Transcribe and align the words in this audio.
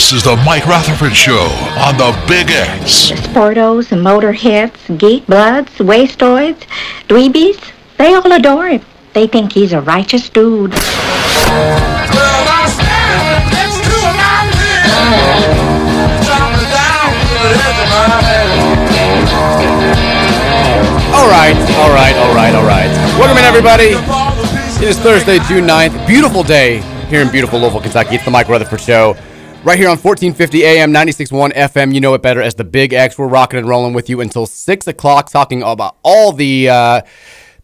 This 0.00 0.12
is 0.12 0.24
the 0.24 0.34
Mike 0.46 0.64
Rutherford 0.64 1.14
Show 1.14 1.44
on 1.76 1.98
the 1.98 2.18
Big 2.26 2.50
X. 2.50 3.10
Sportos, 3.12 3.92
motorheads, 3.92 4.98
geek 4.98 5.26
bloods, 5.26 5.70
wastoids, 5.72 6.62
dweebies, 7.06 7.70
they 7.98 8.14
all 8.14 8.32
adore 8.32 8.70
him. 8.70 8.80
They 9.12 9.26
think 9.26 9.52
he's 9.52 9.74
a 9.74 9.82
righteous 9.82 10.30
dude. 10.30 10.72
All 21.12 21.28
right, 21.28 21.54
all 21.76 21.92
right, 21.92 22.16
all 22.16 22.34
right, 22.34 22.54
all 22.54 22.64
right. 22.64 22.88
Welcome 23.20 23.36
in, 23.36 23.44
everybody. 23.44 23.92
It 24.82 24.88
is 24.88 24.98
Thursday, 24.98 25.40
June 25.40 25.66
9th. 25.66 26.06
Beautiful 26.06 26.42
day 26.42 26.78
here 27.10 27.20
in 27.20 27.30
beautiful 27.30 27.60
Louisville, 27.60 27.82
Kentucky. 27.82 28.14
It's 28.14 28.24
the 28.24 28.30
Mike 28.30 28.48
Rutherford 28.48 28.80
Show. 28.80 29.14
Right 29.62 29.78
here 29.78 29.88
on 29.88 29.98
1450 29.98 30.64
AM, 30.64 30.90
96.1 30.90 31.52
FM. 31.52 31.92
You 31.92 32.00
know 32.00 32.14
it 32.14 32.22
better 32.22 32.40
as 32.40 32.54
the 32.54 32.64
Big 32.64 32.94
X. 32.94 33.18
We're 33.18 33.28
rocking 33.28 33.58
and 33.58 33.68
rolling 33.68 33.92
with 33.92 34.08
you 34.08 34.22
until 34.22 34.46
6 34.46 34.86
o'clock, 34.86 35.28
talking 35.30 35.62
about 35.62 35.96
all 36.02 36.32
the 36.32 36.70
uh, 36.70 37.02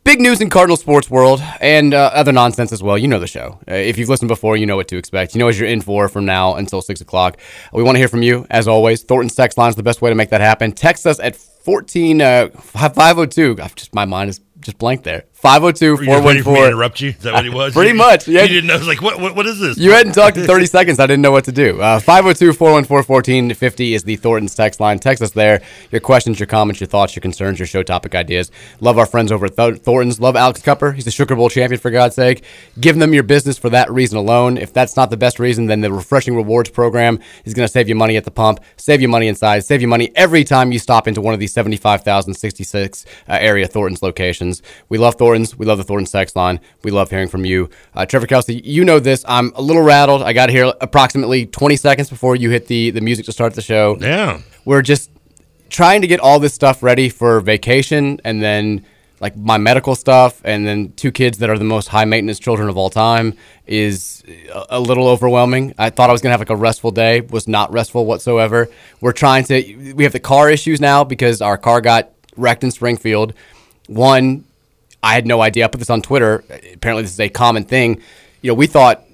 big 0.05 0.21
news 0.21 0.43
in 0.43 0.51
Cardinal 0.51 0.77
sports 0.77 1.09
world 1.09 1.41
and 1.59 1.95
uh, 1.95 2.11
other 2.13 2.33
nonsense 2.33 2.71
as 2.71 2.83
well. 2.83 2.99
You 2.99 3.09
know 3.09 3.19
the 3.19 3.27
show. 3.27 3.59
Uh, 3.67 3.77
if 3.77 3.97
you've 3.97 4.11
listened 4.11 4.29
before, 4.29 4.59
you 4.59 4.67
know 4.67 4.77
what 4.77 4.89
to 4.89 4.99
expect. 4.99 5.35
You 5.35 5.39
know 5.39 5.47
what 5.47 5.57
you're 5.57 5.69
in 5.69 5.81
for 5.81 6.07
from 6.11 6.27
now 6.27 6.57
until 6.57 6.83
6 6.83 7.01
o'clock. 7.01 7.39
We 7.73 7.83
want 7.83 7.95
to 7.95 7.99
hear 7.99 8.09
from 8.09 8.23
you, 8.23 8.47
as 8.51 8.69
always. 8.69 9.03
Thornton's 9.03 9.35
text 9.35 9.57
line 9.57 9.71
is 9.71 9.77
the 9.77 9.83
best 9.83 10.03
way 10.03 10.11
to 10.11 10.15
make 10.15 10.29
that 10.29 10.43
happen. 10.43 10.73
Text 10.73 11.07
us 11.07 11.19
at 11.19 11.35
14, 11.35 12.21
uh, 12.21 12.49
502. 12.51 13.57
I've 13.63 13.75
just, 13.75 13.95
my 13.95 14.05
mind 14.05 14.29
is 14.29 14.43
just 14.61 14.77
blank 14.77 15.03
there. 15.05 15.25
502 15.37 15.99
414. 16.07 16.65
interrupt 16.65 17.01
you? 17.03 17.11
Is 17.11 17.19
that 17.19 17.35
what 17.35 17.45
he 17.45 17.51
was? 17.55 17.75
Pretty 17.75 17.91
you, 17.91 17.97
much. 17.97 18.27
You, 18.27 18.41
you 18.41 18.49
didn't 18.49 18.69
know. 18.69 18.75
I 18.75 18.79
was 18.79 18.89
like, 18.89 19.03
what, 19.03 19.21
what, 19.21 19.37
what 19.37 19.47
is 19.47 19.61
this? 19.61 19.77
You 19.77 19.93
hadn't 19.93 20.15
talked 20.15 20.39
in 20.39 20.45
30 20.47 20.65
seconds. 20.65 20.99
I 20.99 21.07
didn't 21.07 21.21
know 21.21 21.31
what 21.31 21.45
to 21.45 21.53
do. 21.53 21.75
502 21.77 22.55
414 22.55 23.07
1450 23.07 23.95
is 23.95 24.03
the 24.05 24.17
Thornton's 24.17 24.55
text 24.55 24.81
line. 24.81 24.99
Text 24.99 25.23
us 25.23 25.33
there. 25.33 25.61
Your 25.91 26.01
questions, 26.01 26.41
your 26.41 26.47
comments, 26.47 26.81
your 26.81 26.89
thoughts, 26.89 27.15
your 27.15 27.21
concerns, 27.21 27.59
your 27.59 27.67
show 27.67 27.83
topic 27.83 28.15
ideas. 28.15 28.51
Love 28.81 28.97
our 28.97 29.05
friends 29.05 29.31
over 29.31 29.45
at 29.45 29.57
Th- 29.57 29.77
Thornton's. 29.79 30.19
Love 30.21 30.37
Alex 30.37 30.63
Cupper. 30.63 30.95
He's 30.95 31.05
the 31.05 31.11
Sugar 31.11 31.37
Bowl 31.37 31.51
champion, 31.51 31.79
for 31.81 31.91
God's 31.91 32.15
sake. 32.15 32.43
Give 32.81 32.99
them 32.99 33.13
your 33.13 33.23
business 33.23 33.59
for 33.59 33.69
that 33.71 33.91
reason 33.93 34.17
alone. 34.17 34.57
If 34.57 34.73
that's 34.73 34.97
not 34.97 35.11
the 35.11 35.19
best 35.19 35.39
reason, 35.39 35.67
then 35.67 35.83
the 35.83 35.93
Refreshing 35.93 36.35
Rewards 36.35 36.71
program 36.71 37.19
is 37.45 37.53
going 37.53 37.67
to 37.67 37.73
save 37.73 37.91
you 37.91 37.95
money 37.95 38.17
at 38.17 38.25
the 38.25 38.31
pump, 38.31 38.61
save 38.79 39.03
you 39.03 39.09
money 39.09 39.29
inside, 39.29 39.65
save 39.65 39.83
you 39.83 39.89
money 39.89 40.11
every 40.15 40.45
time 40.45 40.73
you 40.73 40.79
stop 40.79 41.07
into 41.07 41.21
one 41.21 41.35
of 41.35 41.41
these 41.41 41.53
75,066 41.53 43.05
uh, 43.29 43.39
area 43.39 43.67
Thornton's 43.67 44.03
locations. 44.03 44.63
We 44.89 44.97
love 44.97 45.17
Thornton's. 45.17 45.26
We 45.35 45.67
love 45.67 45.79
the 45.79 45.85
Thornton's 45.85 46.13
text 46.13 46.37
line. 46.37 46.61
We 46.83 46.91
love 46.91 47.11
hearing 47.11 47.29
from 47.29 47.45
you. 47.45 47.71
Uh, 47.95 48.07
Trevor 48.07 48.27
Kelsey, 48.27 48.61
you 48.65 48.85
know 48.85 48.99
this. 48.99 49.25
I'm 49.29 49.53
a 49.55 49.63
little 49.63 49.83
rattled. 49.83 50.23
I 50.23 50.33
got 50.33 50.51
here 50.51 50.73
approximately 50.81 51.47
20 51.47 51.77
seconds 51.77 52.11
before 52.11 52.37
you 52.37 52.51
hit 52.51 52.67
the, 52.67 52.91
the 52.91 53.01
music 53.01 53.27
to 53.27 53.33
start 53.33 53.55
the 53.55 53.63
show. 53.63 53.97
Yeah. 54.01 54.41
We're 54.65 54.83
just 54.83 55.11
trying 55.69 56.01
to 56.01 56.07
get 56.07 56.21
all 56.21 56.39
this 56.39 56.55
stuff 56.55 56.83
ready 56.83 57.09
for 57.09 57.41
vacation 57.41 58.21
and 58.25 58.43
then 58.43 58.85
like 59.21 59.37
my 59.37 59.57
medical 59.57 59.95
stuff 59.95 60.41
and 60.45 60.67
then 60.67 60.93
two 60.93 61.11
kids 61.11 61.39
that 61.39 61.49
are 61.49 61.59
the 61.59 61.65
most 61.65 61.89
high 61.89 62.05
maintenance 62.05 62.39
children 62.39 62.69
of 62.69 62.77
all 62.77 62.91
time 62.91 63.35
is 63.67 64.23
a, 64.53 64.67
a 64.71 64.81
little 64.81 65.09
overwhelming. 65.09 65.75
I 65.79 65.91
thought 65.91 66.11
I 66.11 66.13
was 66.13 66.21
going 66.21 66.31
to 66.31 66.33
have 66.33 66.41
like 66.41 66.51
a 66.51 66.57
restful 66.57 66.91
day, 66.91 67.23
was 67.23 67.49
not 67.49 67.73
restful 67.73 68.05
whatsoever. 68.05 68.69
We're 69.01 69.13
trying 69.13 69.45
to 69.45 69.93
we 69.95 70.05
have 70.05 70.13
the 70.13 70.21
car 70.21 70.51
issues 70.51 70.81
now 70.81 71.05
because 71.05 71.41
our 71.41 71.57
car 71.57 71.81
got 71.81 72.11
wrecked 72.37 72.63
in 72.65 72.71
Springfield. 72.71 73.33
One 73.87 74.45
I 75.07 75.15
had 75.15 75.27
no 75.27 75.41
idea. 75.41 75.65
I 75.65 75.69
put 75.69 75.79
this 75.79 75.91
on 75.91 76.03
Twitter. 76.03 76.45
Apparently, 76.75 77.03
this 77.03 77.13
is 77.13 77.21
a 77.21 77.29
common 77.29 77.65
thing. 77.65 78.03
You 78.43 78.51
know, 78.51 78.55
we 78.55 78.67
thought 78.67 79.05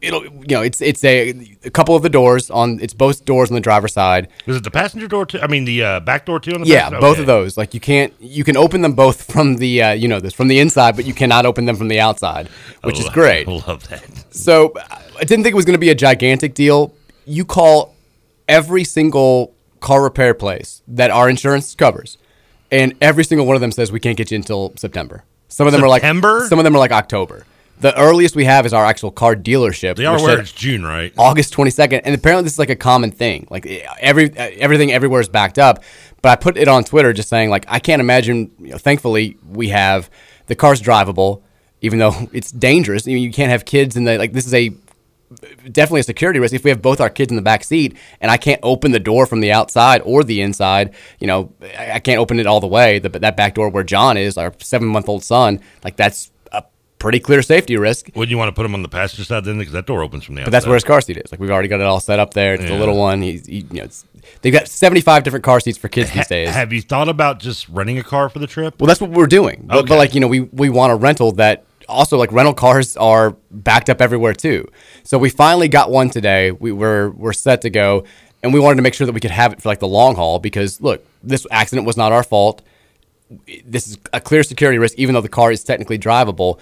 it'll. 0.00 0.24
You 0.24 0.56
know, 0.56 0.62
it's 0.62 0.80
it's 0.80 1.04
a, 1.04 1.30
a 1.64 1.70
couple 1.70 1.94
of 1.94 2.02
the 2.02 2.08
doors 2.08 2.50
on. 2.50 2.80
It's 2.80 2.94
both 2.94 3.24
doors 3.24 3.48
on 3.48 3.54
the 3.54 3.60
driver's 3.60 3.92
side. 3.92 4.28
Is 4.46 4.56
it 4.56 4.64
the 4.64 4.72
passenger 4.72 5.06
door 5.06 5.26
too? 5.26 5.38
I 5.40 5.46
mean, 5.46 5.64
the 5.64 5.84
uh, 5.84 6.00
back 6.00 6.26
door 6.26 6.40
too. 6.40 6.52
On 6.52 6.62
the 6.62 6.66
yeah, 6.66 6.82
passenger? 6.84 7.00
both 7.00 7.18
of 7.20 7.26
those. 7.26 7.56
Like 7.56 7.74
you 7.74 7.80
can't. 7.80 8.12
You 8.18 8.42
can 8.42 8.56
open 8.56 8.82
them 8.82 8.94
both 8.94 9.30
from 9.32 9.56
the. 9.56 9.82
Uh, 9.82 9.92
you 9.92 10.08
know 10.08 10.18
this 10.18 10.34
from 10.34 10.48
the 10.48 10.58
inside, 10.58 10.96
but 10.96 11.04
you 11.04 11.14
cannot 11.14 11.46
open 11.46 11.64
them 11.64 11.76
from 11.76 11.86
the 11.86 12.00
outside, 12.00 12.48
which 12.82 12.96
I 12.96 13.04
is 13.04 13.08
great. 13.10 13.46
I 13.46 13.52
love 13.68 13.88
that. 13.88 14.34
So 14.34 14.74
I 14.76 15.24
didn't 15.24 15.44
think 15.44 15.52
it 15.52 15.56
was 15.56 15.64
going 15.64 15.74
to 15.74 15.78
be 15.78 15.90
a 15.90 15.94
gigantic 15.94 16.54
deal. 16.54 16.92
You 17.24 17.44
call 17.44 17.94
every 18.48 18.82
single 18.82 19.54
car 19.78 20.02
repair 20.02 20.34
place 20.34 20.82
that 20.88 21.10
our 21.10 21.30
insurance 21.30 21.74
covers, 21.76 22.18
and 22.70 22.94
every 23.00 23.24
single 23.24 23.46
one 23.46 23.56
of 23.56 23.60
them 23.60 23.72
says 23.72 23.92
we 23.92 24.00
can't 24.00 24.16
get 24.16 24.30
you 24.30 24.36
until 24.36 24.72
September. 24.76 25.24
Some 25.48 25.66
of 25.66 25.72
them 25.72 25.80
September? 25.80 26.28
are 26.28 26.40
like 26.40 26.48
some 26.48 26.58
of 26.58 26.64
them 26.64 26.74
are 26.74 26.78
like 26.78 26.92
October. 26.92 27.44
The 27.80 27.98
earliest 27.98 28.36
we 28.36 28.44
have 28.44 28.66
is 28.66 28.74
our 28.74 28.84
actual 28.84 29.10
car 29.10 29.34
dealership. 29.34 29.96
They 29.96 30.04
are 30.04 30.18
said 30.18 30.38
it's 30.40 30.52
June, 30.52 30.84
right? 30.84 31.14
August 31.16 31.54
22nd, 31.54 32.02
and 32.04 32.14
apparently 32.14 32.44
this 32.44 32.52
is 32.52 32.58
like 32.58 32.68
a 32.68 32.76
common 32.76 33.10
thing. 33.10 33.46
Like 33.50 33.66
every 33.66 34.36
everything 34.36 34.92
everywhere 34.92 35.20
is 35.20 35.28
backed 35.28 35.58
up. 35.58 35.82
But 36.22 36.28
I 36.28 36.36
put 36.36 36.58
it 36.58 36.68
on 36.68 36.84
Twitter 36.84 37.14
just 37.14 37.30
saying 37.30 37.48
like 37.48 37.64
I 37.68 37.78
can't 37.78 38.00
imagine. 38.00 38.50
You 38.58 38.72
know, 38.72 38.78
thankfully, 38.78 39.38
we 39.48 39.70
have 39.70 40.10
the 40.46 40.54
car's 40.54 40.82
drivable, 40.82 41.42
even 41.80 41.98
though 41.98 42.28
it's 42.32 42.52
dangerous. 42.52 43.06
You, 43.06 43.16
you 43.16 43.32
can't 43.32 43.50
have 43.50 43.64
kids 43.64 43.96
in 43.96 44.04
the 44.04 44.18
like. 44.18 44.34
This 44.34 44.46
is 44.46 44.52
a 44.52 44.70
definitely 45.70 46.00
a 46.00 46.04
security 46.04 46.40
risk 46.40 46.54
if 46.54 46.64
we 46.64 46.70
have 46.70 46.82
both 46.82 47.00
our 47.00 47.10
kids 47.10 47.30
in 47.30 47.36
the 47.36 47.42
back 47.42 47.64
seat 47.64 47.96
and 48.20 48.30
I 48.30 48.36
can't 48.36 48.60
open 48.62 48.92
the 48.92 49.00
door 49.00 49.26
from 49.26 49.40
the 49.40 49.52
outside 49.52 50.02
or 50.04 50.24
the 50.24 50.40
inside. 50.40 50.94
You 51.20 51.26
know, 51.26 51.52
I, 51.78 52.00
can't 52.00 52.18
open 52.18 52.40
it 52.40 52.46
all 52.46 52.60
the 52.60 52.66
way. 52.66 52.98
The, 52.98 53.08
that 53.10 53.36
back 53.36 53.54
door 53.54 53.68
where 53.68 53.84
John 53.84 54.16
is, 54.16 54.36
our 54.36 54.52
seven 54.58 54.88
month 54.88 55.08
old 55.08 55.22
son, 55.22 55.60
like 55.84 55.96
that's 55.96 56.30
a 56.52 56.64
pretty 56.98 57.20
clear 57.20 57.42
safety 57.42 57.76
risk. 57.76 58.10
Wouldn't 58.14 58.30
you 58.30 58.38
want 58.38 58.48
to 58.48 58.52
put 58.52 58.66
him 58.66 58.74
on 58.74 58.82
the 58.82 58.88
passenger 58.88 59.24
side 59.24 59.44
then? 59.44 59.58
Because 59.58 59.72
that 59.72 59.86
door 59.86 60.02
opens 60.02 60.24
from 60.24 60.34
the 60.34 60.42
But 60.42 60.50
that's 60.50 60.66
where 60.66 60.74
his 60.74 60.84
car 60.84 61.00
seat 61.00 61.16
is. 61.16 61.30
Like 61.30 61.40
we've 61.40 61.50
already 61.50 61.68
got 61.68 61.80
it 61.80 61.86
all 61.86 62.00
set 62.00 62.18
up 62.18 62.34
there. 62.34 62.54
It's 62.54 62.64
the 62.64 62.76
little 62.76 62.96
one. 62.96 63.22
He's, 63.22 63.46
he, 63.46 63.66
you 63.70 63.76
know, 63.78 63.84
it's, 63.84 64.04
they've 64.42 64.52
got 64.52 64.66
seventy 64.66 65.00
five 65.00 65.22
different 65.22 65.44
car 65.44 65.60
seats 65.60 65.78
for 65.78 65.88
kids 65.88 66.10
these 66.10 66.26
days. 66.26 66.48
Have 66.48 66.72
you 66.72 66.82
thought 66.82 67.08
about 67.08 67.38
just 67.38 67.68
renting 67.68 67.98
a 67.98 68.04
car 68.04 68.28
for 68.28 68.40
the 68.40 68.48
trip? 68.48 68.80
Well, 68.80 68.88
that's 68.88 69.00
what 69.00 69.10
we're 69.10 69.26
doing. 69.28 69.66
But, 69.66 69.86
but 69.86 69.96
like 69.96 70.14
you 70.14 70.20
know, 70.20 70.28
we 70.28 70.40
we 70.40 70.70
want 70.70 70.92
a 70.92 70.96
rental 70.96 71.32
that 71.32 71.66
also 71.90 72.16
like 72.16 72.32
rental 72.32 72.54
cars 72.54 72.96
are 72.96 73.36
backed 73.50 73.90
up 73.90 74.00
everywhere 74.00 74.32
too. 74.32 74.68
So 75.02 75.18
we 75.18 75.30
finally 75.30 75.68
got 75.68 75.90
one 75.90 76.10
today. 76.10 76.52
We 76.52 76.72
were 76.72 77.10
we're 77.10 77.32
set 77.32 77.62
to 77.62 77.70
go, 77.70 78.04
and 78.42 78.54
we 78.54 78.60
wanted 78.60 78.76
to 78.76 78.82
make 78.82 78.94
sure 78.94 79.06
that 79.06 79.12
we 79.12 79.20
could 79.20 79.30
have 79.30 79.52
it 79.52 79.60
for 79.60 79.68
like 79.68 79.80
the 79.80 79.88
long 79.88 80.14
haul 80.14 80.38
because 80.38 80.80
look, 80.80 81.04
this 81.22 81.46
accident 81.50 81.86
was 81.86 81.96
not 81.96 82.12
our 82.12 82.22
fault. 82.22 82.62
This 83.64 83.86
is 83.86 83.98
a 84.12 84.20
clear 84.20 84.42
security 84.42 84.78
risk, 84.78 84.98
even 84.98 85.14
though 85.14 85.20
the 85.20 85.28
car 85.28 85.52
is 85.52 85.62
technically 85.62 85.98
drivable. 85.98 86.58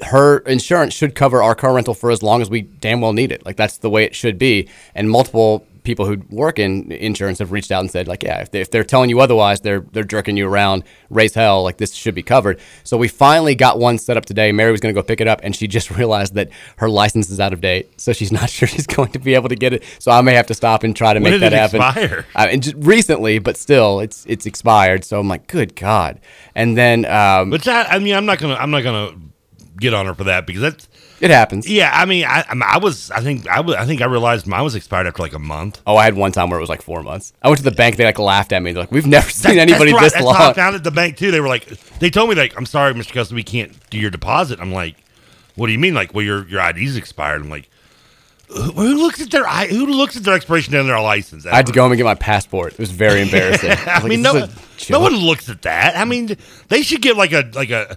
Her 0.00 0.38
insurance 0.38 0.92
should 0.92 1.14
cover 1.14 1.42
our 1.42 1.54
car 1.54 1.74
rental 1.74 1.94
for 1.94 2.10
as 2.10 2.22
long 2.22 2.42
as 2.42 2.50
we 2.50 2.62
damn 2.62 3.00
well 3.00 3.12
need 3.12 3.32
it. 3.32 3.44
Like 3.46 3.56
that's 3.56 3.78
the 3.78 3.88
way 3.88 4.04
it 4.04 4.14
should 4.14 4.38
be. 4.38 4.68
And 4.94 5.08
multiple 5.10 5.66
people 5.84 6.06
who 6.06 6.20
work 6.30 6.58
in 6.58 6.90
insurance 6.90 7.38
have 7.38 7.52
reached 7.52 7.70
out 7.70 7.80
and 7.80 7.90
said, 7.90 8.08
like, 8.08 8.22
yeah, 8.22 8.40
if, 8.40 8.50
they, 8.50 8.60
if 8.60 8.70
they're 8.70 8.82
telling 8.84 9.10
you 9.10 9.20
otherwise, 9.20 9.60
they're 9.60 9.80
they're 9.92 10.02
jerking 10.02 10.36
you 10.36 10.48
around, 10.48 10.82
raise 11.10 11.34
hell. 11.34 11.62
Like 11.62 11.76
this 11.76 11.94
should 11.94 12.14
be 12.14 12.22
covered. 12.22 12.58
So 12.82 12.96
we 12.96 13.06
finally 13.06 13.54
got 13.54 13.78
one 13.78 13.98
set 13.98 14.16
up 14.16 14.24
today. 14.26 14.50
Mary 14.50 14.72
was 14.72 14.80
going 14.80 14.94
to 14.94 15.00
go 15.00 15.04
pick 15.06 15.20
it 15.20 15.28
up, 15.28 15.40
and 15.44 15.54
she 15.54 15.68
just 15.78 15.90
realized 15.90 16.34
that 16.34 16.48
her 16.78 16.88
license 16.88 17.30
is 17.30 17.38
out 17.38 17.52
of 17.52 17.60
date, 17.60 18.00
so 18.00 18.12
she's 18.12 18.32
not 18.32 18.50
sure 18.56 18.66
she's 18.66 18.86
going 18.86 19.12
to 19.12 19.18
be 19.18 19.34
able 19.34 19.48
to 19.50 19.56
get 19.56 19.72
it. 19.72 19.84
So 20.00 20.10
I 20.10 20.20
may 20.22 20.34
have 20.34 20.46
to 20.48 20.54
stop 20.54 20.82
and 20.82 20.96
try 20.96 21.12
to 21.14 21.20
When 21.20 21.30
make 21.32 21.40
did 21.40 21.52
that 21.52 21.52
it 21.52 21.56
happen. 21.56 21.80
expire? 22.00 22.26
Uh, 22.34 22.48
and 22.50 22.62
just 22.62 22.76
recently, 22.78 23.38
but 23.38 23.56
still, 23.56 24.00
it's 24.00 24.24
it's 24.26 24.46
expired. 24.46 25.04
So 25.04 25.20
I'm 25.20 25.28
like, 25.28 25.46
good 25.46 25.76
God. 25.76 26.20
And 26.54 26.76
then 26.76 27.04
um, 27.04 27.50
But 27.50 27.62
that, 27.64 27.92
I 27.92 27.98
mean, 28.00 28.14
I'm 28.14 28.26
not 28.26 28.38
gonna, 28.38 28.54
I'm 28.54 28.70
not 28.70 28.82
gonna 28.82 29.12
get 29.78 29.94
on 29.94 30.06
her 30.06 30.14
for 30.14 30.24
that 30.24 30.46
because 30.46 30.62
that's 30.62 30.88
It 31.24 31.30
happens. 31.30 31.68
yeah. 31.68 31.90
I 31.92 32.04
mean, 32.04 32.24
I, 32.24 32.44
I, 32.64 32.78
was 32.78 33.10
I 33.10 33.20
think 33.20 33.48
I 33.48 33.60
was 33.60 33.76
I 33.76 33.86
think 33.86 34.02
I 34.02 34.04
realized 34.06 34.46
mine 34.46 34.62
was 34.62 34.74
expired 34.74 35.06
after 35.06 35.22
like 35.22 35.32
a 35.32 35.38
month. 35.38 35.80
Oh, 35.86 35.96
I 35.96 36.04
had 36.04 36.14
one 36.14 36.32
time 36.32 36.50
where 36.50 36.58
it 36.58 36.62
was 36.62 36.68
like 36.68 36.82
four 36.82 37.02
months. 37.02 37.32
I 37.42 37.48
went 37.48 37.58
to 37.58 37.64
the 37.64 37.70
bank. 37.70 37.96
They 37.96 38.04
like 38.04 38.18
laughed 38.18 38.52
at 38.52 38.62
me. 38.62 38.72
They're 38.72 38.82
like, 38.82 38.92
"We've 38.92 39.06
never 39.06 39.30
seen 39.30 39.58
anybody 39.58 39.90
that's 39.90 39.94
right, 39.94 40.02
this 40.02 40.12
that's 40.12 40.24
long." 40.24 40.34
How 40.34 40.50
I 40.50 40.52
found 40.52 40.74
it 40.74 40.78
at 40.78 40.84
the 40.84 40.90
bank 40.90 41.16
too. 41.16 41.30
They 41.30 41.40
were 41.40 41.48
like, 41.48 41.66
they 41.98 42.10
told 42.10 42.28
me 42.28 42.34
like, 42.36 42.56
I'm 42.58 42.66
sorry, 42.66 42.92
Mr. 42.92 43.12
Custom, 43.14 43.34
we 43.36 43.42
can't 43.42 43.72
do 43.90 43.98
your 43.98 44.10
deposit. 44.10 44.60
I'm 44.60 44.72
like, 44.72 44.96
what 45.54 45.66
do 45.66 45.72
you 45.72 45.78
mean? 45.78 45.94
Like, 45.94 46.12
well, 46.14 46.24
your 46.24 46.46
your 46.48 46.60
ID's 46.60 46.96
expired. 46.96 47.40
I'm 47.42 47.48
like, 47.48 47.70
who 48.48 48.60
who 48.72 48.94
looks 48.96 49.22
at 49.22 49.30
their 49.30 49.46
I- 49.48 49.66
who 49.68 49.86
looks 49.86 50.16
at 50.18 50.24
their 50.24 50.34
expiration 50.34 50.74
on 50.76 50.86
their 50.86 51.00
license? 51.00 51.46
I 51.46 51.56
had 51.56 51.66
to 51.66 51.72
go 51.72 51.82
home 51.82 51.92
and 51.92 51.96
get 51.98 52.04
my 52.04 52.14
passport. 52.14 52.74
It 52.74 52.78
was 52.78 52.90
very 52.90 53.22
embarrassing. 53.26 53.70
I, 53.70 53.74
was 53.74 53.86
I 53.88 53.94
like, 54.00 54.04
mean, 54.04 54.18
"Is 54.20 54.24
no, 54.24 54.32
this 54.34 54.88
a 54.88 54.92
no 54.92 54.98
joke?" 54.98 55.02
one 55.12 55.16
looks 55.16 55.48
at 55.48 55.62
that. 55.62 55.96
I 55.96 56.04
mean, 56.04 56.36
they 56.68 56.82
should 56.82 57.00
get 57.00 57.16
like 57.16 57.32
a 57.32 57.48
like 57.54 57.70
a. 57.70 57.96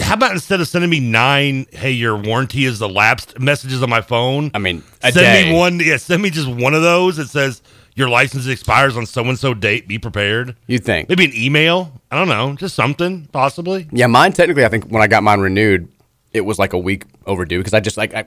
How 0.00 0.14
about 0.14 0.32
instead 0.32 0.60
of 0.60 0.68
sending 0.68 0.90
me 0.90 1.00
nine, 1.00 1.66
hey, 1.70 1.90
your 1.90 2.16
warranty 2.16 2.64
is 2.64 2.82
elapsed 2.82 3.38
messages 3.38 3.82
on 3.82 3.90
my 3.90 4.00
phone? 4.00 4.50
I 4.54 4.58
mean, 4.58 4.82
send 5.00 5.14
day. 5.14 5.50
me 5.50 5.56
one. 5.56 5.80
Yeah, 5.80 5.96
send 5.96 6.22
me 6.22 6.30
just 6.30 6.48
one 6.48 6.74
of 6.74 6.82
those 6.82 7.16
that 7.16 7.28
says 7.28 7.62
your 7.94 8.08
license 8.08 8.46
expires 8.46 8.96
on 8.96 9.06
so 9.06 9.24
and 9.24 9.38
so 9.38 9.54
date. 9.54 9.86
Be 9.86 9.98
prepared. 9.98 10.56
You'd 10.66 10.84
think. 10.84 11.08
Maybe 11.08 11.24
an 11.24 11.34
email. 11.34 11.92
I 12.10 12.16
don't 12.16 12.28
know, 12.28 12.54
just 12.54 12.74
something 12.74 13.26
possibly. 13.32 13.88
Yeah, 13.92 14.06
mine 14.06 14.32
technically, 14.32 14.64
I 14.64 14.68
think 14.68 14.86
when 14.86 15.02
I 15.02 15.06
got 15.06 15.22
mine 15.22 15.40
renewed, 15.40 15.88
it 16.32 16.42
was 16.42 16.58
like 16.58 16.72
a 16.72 16.78
week 16.78 17.04
overdue 17.26 17.58
because 17.58 17.74
I 17.74 17.80
just 17.80 17.96
like 17.96 18.14
I 18.14 18.26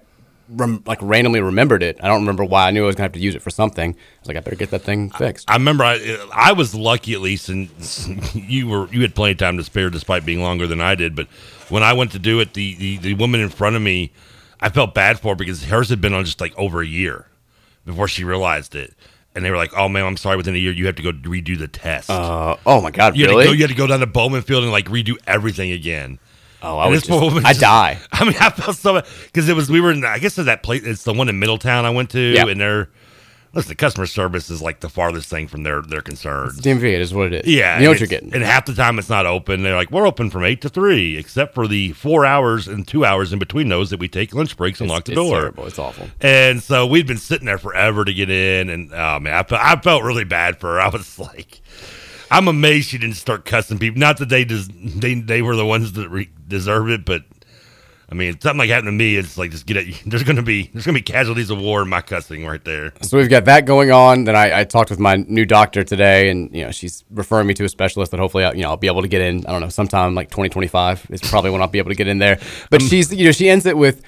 rem- 0.56 0.84
like 0.86 1.00
randomly 1.02 1.42
remembered 1.42 1.84
it. 1.84 2.00
I 2.02 2.08
don't 2.08 2.22
remember 2.22 2.44
why. 2.44 2.68
I 2.68 2.72
knew 2.72 2.84
I 2.84 2.88
was 2.88 2.96
gonna 2.96 3.06
have 3.06 3.14
to 3.14 3.20
use 3.20 3.36
it 3.36 3.42
for 3.42 3.50
something. 3.50 3.92
I 3.92 4.20
was 4.20 4.28
like, 4.28 4.38
I 4.38 4.40
better 4.40 4.56
get 4.56 4.72
that 4.72 4.82
thing 4.84 5.10
fixed. 5.10 5.50
I 5.50 5.54
remember 5.54 5.84
I 5.84 6.18
I 6.34 6.54
was 6.54 6.74
lucky 6.74 7.14
at 7.14 7.22
least, 7.22 7.50
and 7.50 7.70
you 8.34 8.68
were 8.68 8.88
you 8.88 9.02
had 9.02 9.16
plenty 9.16 9.34
of 9.34 9.38
time 9.38 9.58
to 9.58 9.64
spare 9.64 9.90
despite 9.90 10.26
being 10.26 10.42
longer 10.42 10.68
than 10.68 10.82
I 10.82 10.96
did. 10.96 11.16
But 11.16 11.28
when 11.70 11.84
I 11.84 11.94
went 11.94 12.12
to 12.14 12.20
do 12.20 12.40
it, 12.40 12.54
the 12.54 12.76
the, 12.76 12.98
the 12.98 13.14
woman 13.16 13.42
in 13.42 13.50
front 13.50 13.76
of 13.76 13.82
me, 13.82 14.12
I 14.60 14.70
felt 14.70 14.94
bad 14.94 15.20
for 15.20 15.30
her 15.30 15.36
because 15.36 15.66
hers 15.66 15.90
had 15.90 16.02
been 16.02 16.14
on 16.14 16.26
just 16.26 16.42
like 16.42 16.58
over 16.58 16.82
a 16.82 16.88
year 16.88 17.28
before 17.86 18.08
she 18.08 18.24
realized 18.24 18.76
it. 18.76 18.94
And 19.36 19.44
they 19.44 19.50
were 19.50 19.58
like, 19.58 19.72
"Oh 19.76 19.90
man, 19.90 20.06
I'm 20.06 20.18
sorry. 20.18 20.38
Within 20.38 20.54
a 20.54 20.60
year, 20.60 20.72
you 20.72 20.86
have 20.86 20.96
to 20.96 21.02
go 21.02 21.12
redo 21.12 21.58
the 21.58 21.68
test. 21.68 22.10
Uh, 22.10 22.56
oh 22.68 22.82
my 22.82 22.92
god, 22.92 23.18
you, 23.18 23.24
had 23.24 23.32
really? 23.32 23.46
to 23.46 23.50
go, 23.50 23.54
you 23.54 23.62
had 23.62 23.70
to 23.72 23.76
go 23.76 23.88
down 23.88 24.00
to 24.02 24.06
Bowman 24.06 24.44
Field 24.44 24.64
and 24.64 24.72
like 24.72 24.86
redo 24.86 25.18
everything 25.26 25.72
again." 25.72 26.20
Oh, 26.64 26.78
I 26.80 26.84
And 26.86 26.92
would 26.92 27.04
just, 27.04 27.10
woman 27.12 27.46
I 27.46 27.54
die. 27.54 28.00
I 28.12 28.24
mean, 28.26 28.36
I 28.40 28.50
felt 28.50 28.78
so 28.78 29.02
because 29.26 29.50
it 29.50 29.56
was 29.56 29.70
we 29.70 29.82
were 29.82 29.92
in. 29.92 30.04
I 30.06 30.20
guess 30.20 30.38
it's 30.38 30.46
that 30.46 30.64
place. 30.64 30.84
It's 30.84 31.04
the 31.04 31.14
one 31.14 31.30
in 31.30 31.38
Middletown 31.40 31.86
I 31.86 31.90
went 31.92 32.10
to, 32.12 32.20
Yeah. 32.20 32.48
and 32.48 32.60
they're 32.60 32.90
listen. 33.54 33.70
The 33.70 33.76
customer 33.76 34.08
service 34.08 34.50
is 34.50 34.62
like 34.64 34.80
the 34.80 34.90
farthest 34.90 35.30
thing 35.30 35.48
from 35.48 35.64
their 35.64 35.82
their 35.82 36.02
concerns. 36.02 36.58
It's 36.58 36.66
DMV, 36.66 36.84
it 36.84 37.02
is 37.02 37.14
what 37.14 37.34
it 37.34 37.46
is. 37.46 37.54
Yeah, 37.54 37.78
you 37.78 37.84
know 37.84 37.90
what 37.92 38.00
you're 38.00 38.08
getting. 38.08 38.34
And 38.34 38.44
half 38.44 38.66
the 38.66 38.74
time 38.74 38.98
it's 38.98 39.10
not 39.10 39.26
open. 39.28 39.62
They're 39.64 39.76
like, 39.76 39.92
we're 39.92 40.08
open 40.08 40.30
from 40.32 40.44
eight 40.44 40.62
to 40.62 40.70
three, 40.70 41.18
except 41.18 41.54
for 41.54 41.68
the 41.68 41.92
four 41.92 42.26
hours 42.26 42.68
and 42.68 42.88
two 42.88 43.06
hours 43.06 43.32
in 43.32 43.38
between 43.40 43.70
those 43.70 43.90
that 43.92 44.00
we 44.00 44.08
take 44.08 44.34
lunch 44.34 44.58
breaks 44.58 44.80
and 44.82 44.88
It's- 44.88 44.98
lock 44.98 45.06
the 45.06 45.12
it's 45.12 45.22
door. 45.22 45.40
terrible. 45.40 45.68
It's 45.68 45.78
awful. 45.80 46.08
And 46.22 46.64
so 46.64 46.88
we'd 46.88 47.06
been 47.08 47.18
sitting 47.18 47.46
there 47.46 47.60
forever 47.60 48.04
to 48.06 48.14
get 48.14 48.30
in, 48.32 48.70
and 48.70 48.92
oh 48.94 49.20
man, 49.20 49.34
I 49.34 49.44
felt, 49.44 49.62
I 49.62 49.76
felt 49.82 50.04
really 50.04 50.24
bad 50.24 50.60
for 50.60 50.74
her. 50.74 50.82
I 50.82 50.90
was 50.90 51.20
like, 51.20 51.62
I'm 52.32 52.48
amazed 52.48 52.90
she 52.90 52.98
didn't 52.98 53.18
start 53.18 53.46
cussing 53.46 53.78
people. 53.78 54.00
Not 54.00 54.18
that 54.18 54.30
they 54.30 54.44
just, 54.46 54.72
they 54.74 55.14
they 55.14 55.44
were 55.44 55.56
the 55.56 55.66
ones 55.68 55.94
that 55.94 56.10
re- 56.10 56.30
deserve 56.54 56.90
it, 56.90 57.04
but 57.06 57.24
I 58.10 58.16
mean, 58.16 58.40
something 58.42 58.60
like 58.60 58.70
happened 58.70 58.88
to 58.90 58.92
me. 58.92 59.16
It's 59.16 59.38
like 59.38 59.52
just 59.52 59.66
get 59.66 59.78
it. 59.78 59.96
There's 60.06 60.24
gonna 60.24 60.44
be 60.44 60.70
there's 60.74 60.86
gonna 60.86 60.98
be 60.98 61.02
casualties 61.02 61.50
of 61.50 61.60
war 61.60 61.82
in 61.82 61.90
my 61.90 62.02
cussing 62.02 62.46
right 62.46 62.64
there. 62.64 62.94
So 63.02 63.18
we've 63.18 63.30
got 63.30 63.46
that 63.46 63.66
going 63.66 63.92
on. 63.92 64.26
Then 64.26 64.36
I, 64.36 64.60
I 64.60 64.64
talked 64.66 64.90
with 64.92 65.00
my 65.00 65.16
new 65.16 65.46
doctor 65.46 65.84
today, 65.84 66.30
and 66.30 66.54
you 66.56 66.64
know 66.66 66.72
she's 66.72 67.04
referring 67.10 67.48
me 67.48 67.54
to 67.56 67.64
a 67.64 67.70
specialist 67.70 68.12
that 68.12 68.20
hopefully 68.20 68.44
I, 68.44 68.52
you 68.54 68.62
know 68.62 68.70
I'll 68.70 68.78
be 68.78 68.88
able 68.88 69.02
to 69.02 69.08
get 69.08 69.22
in. 69.22 69.46
I 69.48 69.52
don't 69.52 69.62
know, 69.62 69.70
sometime 69.70 70.14
like 70.16 70.30
2025 70.30 71.08
is 71.10 71.22
probably 71.22 71.50
when 71.50 71.62
I'll 71.62 71.68
be 71.68 71.80
able 71.80 71.90
to 71.92 71.96
get 71.96 72.08
in 72.08 72.20
there. 72.20 72.40
But 72.70 72.82
Um, 72.82 72.88
she's 72.88 73.12
you 73.14 73.26
know 73.26 73.32
she 73.32 73.50
ends 73.50 73.66
it 73.66 73.78
with. 73.78 74.02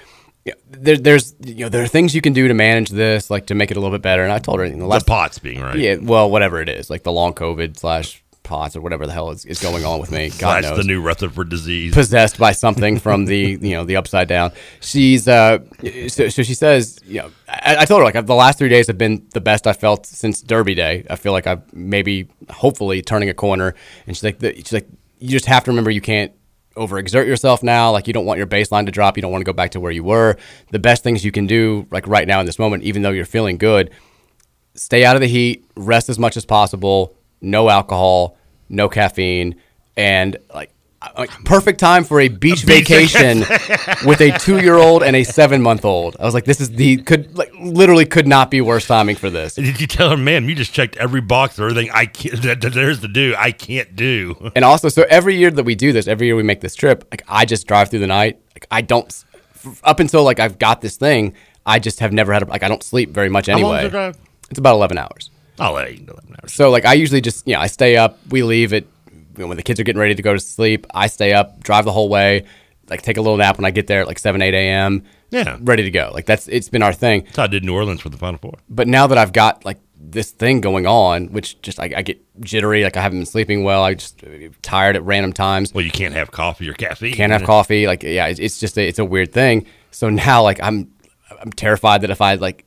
you 0.45 0.51
know, 0.51 0.57
There, 0.69 0.97
there's 0.97 1.33
you 1.43 1.61
know 1.65 1.69
there 1.69 1.81
are 1.83 1.87
things 1.87 2.13
you 2.13 2.21
can 2.21 2.33
do 2.33 2.47
to 2.47 2.53
manage 2.53 2.89
this, 2.91 3.31
like 3.31 3.47
to 3.47 3.55
make 3.55 3.71
it 3.71 3.77
a 3.77 3.79
little 3.79 3.95
bit 3.97 4.03
better. 4.03 4.23
And 4.23 4.31
I 4.31 4.37
told 4.39 4.59
her, 4.59 4.65
you 4.67 4.73
know, 4.75 4.81
The 4.81 4.87
last, 4.87 5.07
POTS 5.07 5.39
being 5.39 5.61
right. 5.61 5.75
yeah, 5.79 5.95
well, 5.99 6.29
whatever 6.29 6.61
it 6.61 6.69
is, 6.69 6.89
like 6.91 7.01
the 7.03 7.11
long 7.11 7.33
COVID 7.33 7.77
slash 7.79 8.21
POTS 8.45 8.75
or 8.77 8.81
whatever 8.81 9.05
the 9.05 9.11
hell 9.11 9.31
is, 9.31 9.43
is 9.45 9.59
going 9.59 9.83
on 9.83 9.99
with 9.99 10.11
me. 10.11 10.29
God 10.29 10.37
Slash 10.37 10.63
knows 10.63 10.77
the 10.77 10.83
new 10.83 11.01
Rutherford 11.01 11.49
disease. 11.49 11.93
possessed 11.93 12.37
by 12.37 12.53
something 12.53 12.97
from 12.99 13.25
the 13.25 13.37
you 13.61 13.71
know 13.71 13.83
the 13.83 13.97
upside 13.97 14.27
down. 14.29 14.51
She's 14.79 15.27
uh, 15.27 15.59
so, 16.07 16.29
so 16.29 16.43
she 16.43 16.53
says 16.53 16.99
you 17.05 17.21
know 17.21 17.31
I, 17.49 17.77
I 17.79 17.85
told 17.85 17.99
her 17.99 18.05
like 18.05 18.25
the 18.25 18.35
last 18.35 18.57
three 18.57 18.69
days 18.69 18.87
have 18.87 18.97
been 18.97 19.27
the 19.33 19.41
best 19.41 19.67
I 19.67 19.73
felt 19.73 20.05
since 20.05 20.41
Derby 20.41 20.75
Day. 20.75 21.05
I 21.09 21.17
feel 21.17 21.33
like 21.33 21.47
I've 21.47 21.73
maybe 21.73 22.29
hopefully 22.49 23.01
turning 23.01 23.29
a 23.29 23.33
corner. 23.33 23.75
And 24.07 24.15
she's 24.15 24.23
like 24.23 24.39
the, 24.39 24.55
she's 24.55 24.73
like 24.73 24.87
you 25.19 25.29
just 25.29 25.45
have 25.45 25.63
to 25.65 25.71
remember 25.71 25.91
you 25.91 26.01
can't 26.01 26.31
overexert 26.75 27.25
yourself 27.25 27.63
now. 27.63 27.91
Like 27.91 28.07
you 28.07 28.13
don't 28.13 28.25
want 28.25 28.37
your 28.37 28.47
baseline 28.47 28.85
to 28.85 28.91
drop. 28.91 29.17
You 29.17 29.21
don't 29.21 29.31
want 29.31 29.41
to 29.41 29.45
go 29.45 29.53
back 29.53 29.71
to 29.71 29.79
where 29.79 29.91
you 29.91 30.03
were. 30.03 30.37
The 30.71 30.79
best 30.79 31.03
things 31.03 31.23
you 31.25 31.31
can 31.31 31.47
do 31.47 31.87
like 31.91 32.07
right 32.07 32.27
now 32.27 32.39
in 32.39 32.45
this 32.45 32.59
moment, 32.59 32.83
even 32.83 33.01
though 33.01 33.11
you're 33.11 33.25
feeling 33.25 33.57
good, 33.57 33.91
stay 34.73 35.05
out 35.05 35.15
of 35.15 35.21
the 35.21 35.27
heat, 35.27 35.65
rest 35.75 36.09
as 36.09 36.19
much 36.19 36.37
as 36.37 36.45
possible, 36.45 37.15
no 37.45 37.69
alcohol, 37.69 38.37
no 38.69 38.89
caffeine, 38.89 39.55
and 39.95 40.37
like, 40.53 40.71
uh, 41.01 41.09
like 41.17 41.29
perfect 41.43 41.79
time 41.79 42.03
for 42.03 42.19
a 42.19 42.27
beach 42.27 42.65
beach 42.65 42.87
vacation 42.87 43.39
with 44.05 44.19
a 44.21 44.35
two 44.39 44.59
year 44.59 44.75
old 44.75 45.03
and 45.03 45.15
a 45.15 45.23
seven 45.23 45.61
month 45.61 45.85
old. 45.85 46.17
I 46.19 46.25
was 46.25 46.33
like, 46.33 46.45
this 46.45 46.59
is 46.59 46.71
the 46.71 46.97
could 46.97 47.37
like 47.37 47.53
literally 47.59 48.05
could 48.05 48.27
not 48.27 48.49
be 48.49 48.61
worse 48.61 48.87
timing 48.87 49.15
for 49.15 49.29
this. 49.29 49.55
Did 49.55 49.79
you 49.79 49.87
tell 49.87 50.09
her, 50.09 50.17
man, 50.17 50.49
you 50.49 50.55
just 50.55 50.73
checked 50.73 50.97
every 50.97 51.21
box 51.21 51.57
of 51.57 51.63
everything 51.63 51.91
I 51.93 52.07
can't, 52.07 52.41
that, 52.43 52.61
that 52.61 52.73
there's 52.73 53.01
to 53.01 53.07
do, 53.07 53.35
I 53.37 53.51
can't 53.51 53.95
do. 53.95 54.51
And 54.55 54.65
also, 54.65 54.89
so 54.89 55.05
every 55.09 55.35
year 55.35 55.51
that 55.51 55.63
we 55.63 55.75
do 55.75 55.91
this, 55.91 56.07
every 56.07 56.27
year 56.27 56.35
we 56.35 56.43
make 56.43 56.61
this 56.61 56.75
trip, 56.75 57.07
like 57.11 57.21
I 57.27 57.45
just 57.45 57.67
drive 57.67 57.89
through 57.89 57.99
the 57.99 58.07
night. 58.07 58.41
Like 58.55 58.65
I 58.71 58.81
don't, 58.81 59.23
up 59.83 59.99
until 59.99 60.23
like 60.23 60.39
I've 60.39 60.57
got 60.57 60.81
this 60.81 60.97
thing, 60.97 61.33
I 61.65 61.79
just 61.79 61.99
have 61.99 62.13
never 62.13 62.33
had 62.33 62.43
a, 62.43 62.45
like 62.45 62.63
I 62.63 62.67
don't 62.67 62.83
sleep 62.83 63.11
very 63.11 63.29
much 63.29 63.47
anyway. 63.49 63.85
It's 64.49 64.59
about 64.59 64.75
eleven 64.75 64.97
hours. 64.97 65.29
I'll 65.59 65.73
let 65.73 65.93
you 65.97 66.05
know 66.05 66.17
that. 66.29 66.49
So 66.49 66.69
like 66.69 66.85
I 66.85 66.93
usually 66.93 67.21
just 67.21 67.47
you 67.47 67.53
know 67.53 67.59
I 67.59 67.67
stay 67.67 67.97
up. 67.97 68.19
We 68.29 68.43
leave 68.43 68.73
at 68.73 68.83
you 69.11 69.43
know, 69.43 69.47
when 69.47 69.57
the 69.57 69.63
kids 69.63 69.79
are 69.79 69.83
getting 69.83 69.99
ready 69.99 70.15
to 70.15 70.21
go 70.21 70.33
to 70.33 70.39
sleep. 70.39 70.87
I 70.93 71.07
stay 71.07 71.33
up, 71.33 71.63
drive 71.63 71.85
the 71.85 71.91
whole 71.91 72.09
way, 72.09 72.45
like 72.89 73.01
take 73.01 73.17
a 73.17 73.21
little 73.21 73.37
nap 73.37 73.57
when 73.57 73.65
I 73.65 73.71
get 73.71 73.87
there 73.87 74.01
at 74.01 74.07
like 74.07 74.19
seven 74.19 74.41
eight 74.41 74.53
a.m. 74.53 75.03
Yeah. 75.31 75.57
ready 75.61 75.83
to 75.83 75.91
go. 75.91 76.11
Like 76.13 76.25
that's 76.25 76.47
it's 76.47 76.69
been 76.69 76.83
our 76.83 76.93
thing. 76.93 77.23
That's 77.23 77.37
how 77.37 77.43
I 77.43 77.47
did 77.47 77.63
New 77.63 77.73
Orleans 77.73 78.01
for 78.01 78.09
the 78.09 78.17
Final 78.17 78.37
Four. 78.37 78.53
But 78.69 78.87
now 78.87 79.07
that 79.07 79.17
I've 79.17 79.33
got 79.33 79.65
like 79.65 79.79
this 79.97 80.31
thing 80.31 80.61
going 80.61 80.85
on, 80.85 81.27
which 81.27 81.61
just 81.61 81.79
I, 81.79 81.91
I 81.95 82.01
get 82.03 82.21
jittery, 82.41 82.83
like 82.83 82.95
I 82.95 83.01
haven't 83.01 83.19
been 83.19 83.25
sleeping 83.25 83.63
well. 83.63 83.83
I 83.83 83.95
just 83.95 84.23
uh, 84.23 84.49
tired 84.61 84.95
at 84.95 85.03
random 85.03 85.33
times. 85.33 85.73
Well, 85.73 85.83
you 85.83 85.91
can't 85.91 86.13
have 86.13 86.31
coffee 86.31 86.69
or 86.69 86.73
caffeine. 86.73 87.13
Can't 87.13 87.31
have 87.31 87.43
coffee. 87.43 87.87
Like 87.87 88.03
yeah, 88.03 88.27
it's, 88.27 88.39
it's 88.39 88.59
just 88.59 88.77
a, 88.77 88.87
it's 88.87 88.99
a 88.99 89.05
weird 89.05 89.33
thing. 89.33 89.65
So 89.91 90.09
now 90.09 90.43
like 90.43 90.61
I'm 90.61 90.91
I'm 91.41 91.51
terrified 91.51 92.01
that 92.01 92.11
if 92.11 92.21
I 92.21 92.35
like 92.35 92.65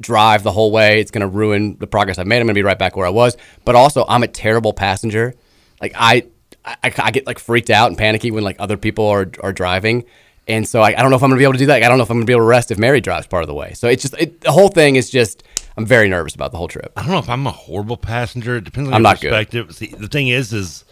drive 0.00 0.42
the 0.42 0.52
whole 0.52 0.70
way, 0.70 1.00
it's 1.00 1.10
gonna 1.10 1.28
ruin 1.28 1.76
the 1.78 1.86
progress 1.86 2.18
I've 2.18 2.26
made. 2.26 2.40
I'm 2.40 2.46
gonna 2.46 2.54
be 2.54 2.62
right 2.62 2.78
back 2.78 2.96
where 2.96 3.06
I 3.06 3.10
was. 3.10 3.36
But 3.64 3.74
also 3.74 4.04
I'm 4.08 4.22
a 4.22 4.28
terrible 4.28 4.72
passenger. 4.72 5.34
Like 5.80 5.92
I 5.94 6.24
I, 6.64 6.76
I 6.82 7.10
get 7.10 7.26
like 7.26 7.38
freaked 7.38 7.70
out 7.70 7.88
and 7.88 7.98
panicky 7.98 8.30
when 8.30 8.44
like 8.44 8.56
other 8.58 8.76
people 8.76 9.06
are 9.06 9.30
are 9.42 9.52
driving. 9.52 10.04
And 10.46 10.68
so 10.68 10.82
I, 10.82 10.88
I 10.88 11.00
don't 11.00 11.10
know 11.10 11.16
if 11.16 11.22
I'm 11.22 11.30
gonna 11.30 11.38
be 11.38 11.44
able 11.44 11.54
to 11.54 11.58
do 11.58 11.66
that. 11.66 11.74
Like, 11.74 11.84
I 11.84 11.88
don't 11.88 11.96
know 11.98 12.04
if 12.04 12.10
I'm 12.10 12.16
gonna 12.16 12.26
be 12.26 12.32
able 12.32 12.42
to 12.42 12.48
rest 12.48 12.70
if 12.70 12.78
Mary 12.78 13.00
drives 13.00 13.26
part 13.26 13.42
of 13.42 13.48
the 13.48 13.54
way. 13.54 13.72
So 13.74 13.88
it's 13.88 14.02
just 14.02 14.14
it, 14.18 14.40
the 14.42 14.52
whole 14.52 14.68
thing 14.68 14.96
is 14.96 15.10
just 15.10 15.42
I'm 15.76 15.86
very 15.86 16.08
nervous 16.08 16.34
about 16.34 16.52
the 16.52 16.58
whole 16.58 16.68
trip. 16.68 16.92
I 16.96 17.02
don't 17.02 17.10
know 17.10 17.18
if 17.18 17.28
I'm 17.28 17.46
a 17.46 17.50
horrible 17.52 17.96
passenger. 17.96 18.56
It 18.56 18.64
depends 18.64 18.88
on 18.88 18.94
I'm 18.94 19.00
your 19.00 19.02
not 19.02 19.20
good. 19.20 19.30
perspective. 19.30 19.74
See, 19.74 19.86
the 19.86 20.08
thing 20.08 20.28
is, 20.28 20.52
is 20.52 20.84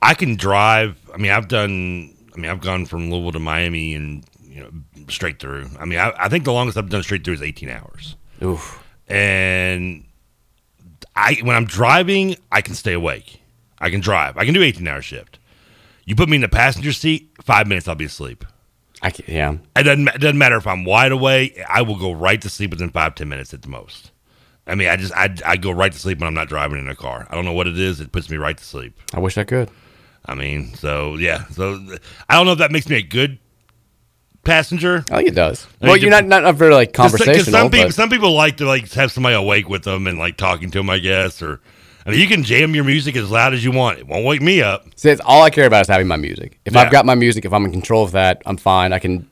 I 0.00 0.14
can 0.14 0.36
drive. 0.36 0.98
I 1.14 1.16
mean, 1.16 1.30
I've 1.30 1.48
done. 1.48 2.14
I 2.34 2.38
mean, 2.38 2.50
I've 2.50 2.60
gone 2.60 2.86
from 2.86 3.10
Louisville 3.10 3.32
to 3.32 3.38
Miami 3.38 3.94
and 3.94 4.24
you 4.42 4.60
know 4.60 4.70
straight 5.08 5.38
through. 5.38 5.68
I 5.78 5.84
mean, 5.84 5.98
I, 5.98 6.12
I 6.18 6.28
think 6.28 6.44
the 6.44 6.52
longest 6.52 6.76
I've 6.76 6.90
done 6.90 7.02
straight 7.02 7.24
through 7.24 7.34
is 7.34 7.42
18 7.42 7.68
hours. 7.68 8.16
Oof. 8.42 8.82
And 9.08 10.04
I 11.14 11.38
when 11.42 11.56
I'm 11.56 11.66
driving, 11.66 12.36
I 12.50 12.60
can 12.60 12.74
stay 12.74 12.92
awake. 12.92 13.40
I 13.78 13.90
can 13.90 14.00
drive. 14.00 14.36
I 14.36 14.44
can 14.44 14.54
do 14.54 14.62
18 14.62 14.86
hour 14.86 15.02
shift. 15.02 15.38
You 16.04 16.16
put 16.16 16.28
me 16.28 16.36
in 16.36 16.40
the 16.40 16.48
passenger 16.48 16.92
seat, 16.92 17.30
five 17.42 17.66
minutes, 17.66 17.86
I'll 17.86 17.94
be 17.94 18.04
asleep. 18.06 18.44
I 19.02 19.10
can, 19.10 19.24
yeah. 19.32 19.56
It 19.76 19.82
doesn't, 19.82 20.08
it 20.08 20.20
doesn't 20.20 20.38
matter 20.38 20.56
if 20.56 20.66
I'm 20.66 20.84
wide 20.84 21.12
awake. 21.12 21.60
I 21.68 21.82
will 21.82 21.96
go 21.96 22.12
right 22.12 22.40
to 22.40 22.48
sleep 22.48 22.70
within 22.70 22.90
five 22.90 23.14
ten 23.14 23.28
minutes 23.28 23.52
at 23.52 23.62
the 23.62 23.68
most. 23.68 24.10
I 24.66 24.76
mean, 24.76 24.88
I 24.88 24.96
just 24.96 25.12
I, 25.14 25.34
I 25.44 25.56
go 25.56 25.72
right 25.72 25.92
to 25.92 25.98
sleep 25.98 26.20
when 26.20 26.28
I'm 26.28 26.34
not 26.34 26.48
driving 26.48 26.78
in 26.78 26.88
a 26.88 26.94
car. 26.94 27.26
I 27.28 27.34
don't 27.34 27.44
know 27.44 27.52
what 27.52 27.66
it 27.66 27.78
is. 27.78 28.00
It 28.00 28.12
puts 28.12 28.30
me 28.30 28.36
right 28.36 28.56
to 28.56 28.64
sleep. 28.64 28.98
I 29.12 29.20
wish 29.20 29.36
I 29.36 29.44
could. 29.44 29.70
I 30.24 30.34
mean, 30.36 30.74
so 30.74 31.16
yeah. 31.16 31.46
So 31.48 31.84
I 32.28 32.36
don't 32.36 32.46
know 32.46 32.52
if 32.52 32.58
that 32.58 32.70
makes 32.70 32.88
me 32.88 32.96
a 32.96 33.02
good 33.02 33.38
passenger. 34.44 35.04
I 35.10 35.18
think 35.18 35.28
it 35.28 35.34
does. 35.34 35.66
I 35.80 35.86
Well, 35.88 35.96
you're 35.96 36.10
not 36.10 36.26
not, 36.26 36.54
very 36.54 36.74
like 36.74 36.92
'cause 36.92 37.12
conversational. 37.12 37.60
Some 37.60 37.70
people, 37.70 37.90
some 37.92 38.10
people 38.10 38.32
like 38.34 38.56
to 38.58 38.66
like 38.66 38.90
have 38.92 39.12
somebody 39.12 39.34
awake 39.34 39.68
with 39.68 39.84
them 39.84 40.06
and 40.06 40.18
like 40.18 40.36
talking 40.36 40.70
to 40.72 40.78
them. 40.78 40.90
I 40.90 40.98
guess, 40.98 41.42
or 41.42 41.60
I 42.06 42.10
mean, 42.10 42.20
you 42.20 42.26
can 42.26 42.42
jam 42.42 42.74
your 42.74 42.84
music 42.84 43.16
as 43.16 43.30
loud 43.30 43.54
as 43.54 43.64
you 43.64 43.70
want. 43.70 43.98
It 43.98 44.06
won't 44.06 44.24
wake 44.24 44.42
me 44.42 44.60
up. 44.62 44.86
See, 44.96 45.10
it's 45.10 45.20
all 45.24 45.42
I 45.42 45.50
care 45.50 45.66
about 45.66 45.82
is 45.82 45.88
having 45.88 46.08
my 46.08 46.16
music. 46.16 46.58
If 46.64 46.74
Yeah. 46.74 46.80
I've 46.80 46.90
got 46.92 47.06
my 47.06 47.14
music, 47.14 47.44
if 47.44 47.52
I'm 47.52 47.64
in 47.64 47.72
control 47.72 48.02
of 48.04 48.12
that, 48.12 48.42
I'm 48.46 48.56
fine. 48.56 48.92
I 48.92 48.98
can 48.98 49.28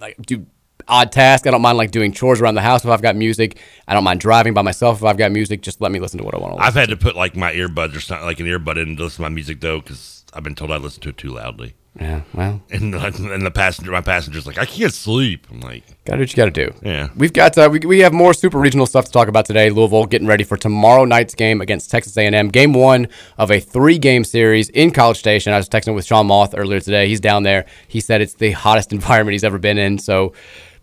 like 0.00 0.16
do 0.26 0.44
odd 0.86 1.10
tasks. 1.12 1.46
I 1.46 1.50
don't 1.50 1.62
mind 1.62 1.78
like 1.78 1.90
doing 1.90 2.12
chores 2.12 2.42
around 2.42 2.56
the 2.56 2.60
house 2.60 2.84
if 2.84 2.90
I've 2.90 3.00
got 3.00 3.16
music. 3.16 3.58
I 3.88 3.94
don't 3.94 4.04
mind 4.04 4.20
driving 4.20 4.52
by 4.52 4.60
myself 4.60 4.98
if 4.98 5.04
I've 5.04 5.16
got 5.16 5.32
music. 5.32 5.62
Just 5.62 5.80
let 5.80 5.90
me 5.90 5.98
listen 5.98 6.18
to 6.18 6.24
what 6.24 6.34
I 6.34 6.38
want 6.38 6.52
to 6.52 6.56
listen. 6.56 6.66
I've 6.68 6.74
had 6.74 6.90
to 6.90 6.96
put 6.96 7.16
like 7.16 7.34
my 7.36 7.52
earbuds 7.54 7.96
or 7.96 8.00
something 8.00 8.26
like 8.26 8.38
an 8.40 8.46
earbud 8.46 8.76
in 8.76 8.96
to 8.96 9.04
listen 9.04 9.16
to 9.16 9.22
my 9.22 9.28
music 9.34 9.60
though, 9.60 9.80
because 9.80 10.24
I've 10.34 10.42
been 10.42 10.54
told 10.54 10.70
I 10.70 10.76
listen 10.76 11.00
to 11.04 11.08
it 11.08 11.16
too 11.16 11.30
loudly. 11.30 11.72
Yeah, 12.00 12.22
well, 12.32 12.60
and 12.70 12.92
the, 12.92 13.30
and 13.32 13.46
the 13.46 13.52
passenger, 13.52 13.92
my 13.92 14.00
passenger's 14.00 14.46
like, 14.48 14.58
I 14.58 14.66
can't 14.66 14.92
sleep. 14.92 15.46
I'm 15.48 15.60
like, 15.60 15.84
Gotta 16.04 16.18
do 16.18 16.22
what 16.22 16.30
you 16.32 16.36
gotta 16.36 16.50
do. 16.50 16.74
Yeah. 16.82 17.08
We've 17.16 17.32
got 17.32 17.56
uh, 17.56 17.68
we, 17.70 17.78
we 17.78 18.00
have 18.00 18.12
more 18.12 18.34
super 18.34 18.58
regional 18.58 18.84
stuff 18.84 19.04
to 19.06 19.12
talk 19.12 19.28
about 19.28 19.46
today. 19.46 19.70
Louisville 19.70 20.06
getting 20.06 20.26
ready 20.26 20.42
for 20.44 20.56
tomorrow 20.56 21.04
night's 21.04 21.34
game 21.34 21.60
against 21.60 21.90
Texas 21.90 22.16
A&M. 22.16 22.48
Game 22.48 22.72
one 22.72 23.06
of 23.38 23.50
a 23.50 23.60
three 23.60 23.98
game 23.98 24.24
series 24.24 24.68
in 24.70 24.90
College 24.90 25.18
Station. 25.18 25.52
I 25.52 25.56
was 25.56 25.68
texting 25.68 25.94
with 25.94 26.04
Sean 26.04 26.26
Moth 26.26 26.54
earlier 26.56 26.80
today. 26.80 27.08
He's 27.08 27.20
down 27.20 27.44
there. 27.44 27.64
He 27.86 28.00
said 28.00 28.20
it's 28.20 28.34
the 28.34 28.50
hottest 28.50 28.92
environment 28.98 29.32
he's 29.34 29.44
ever 29.44 29.58
been 29.58 29.78
in. 29.78 29.98
So 29.98 30.34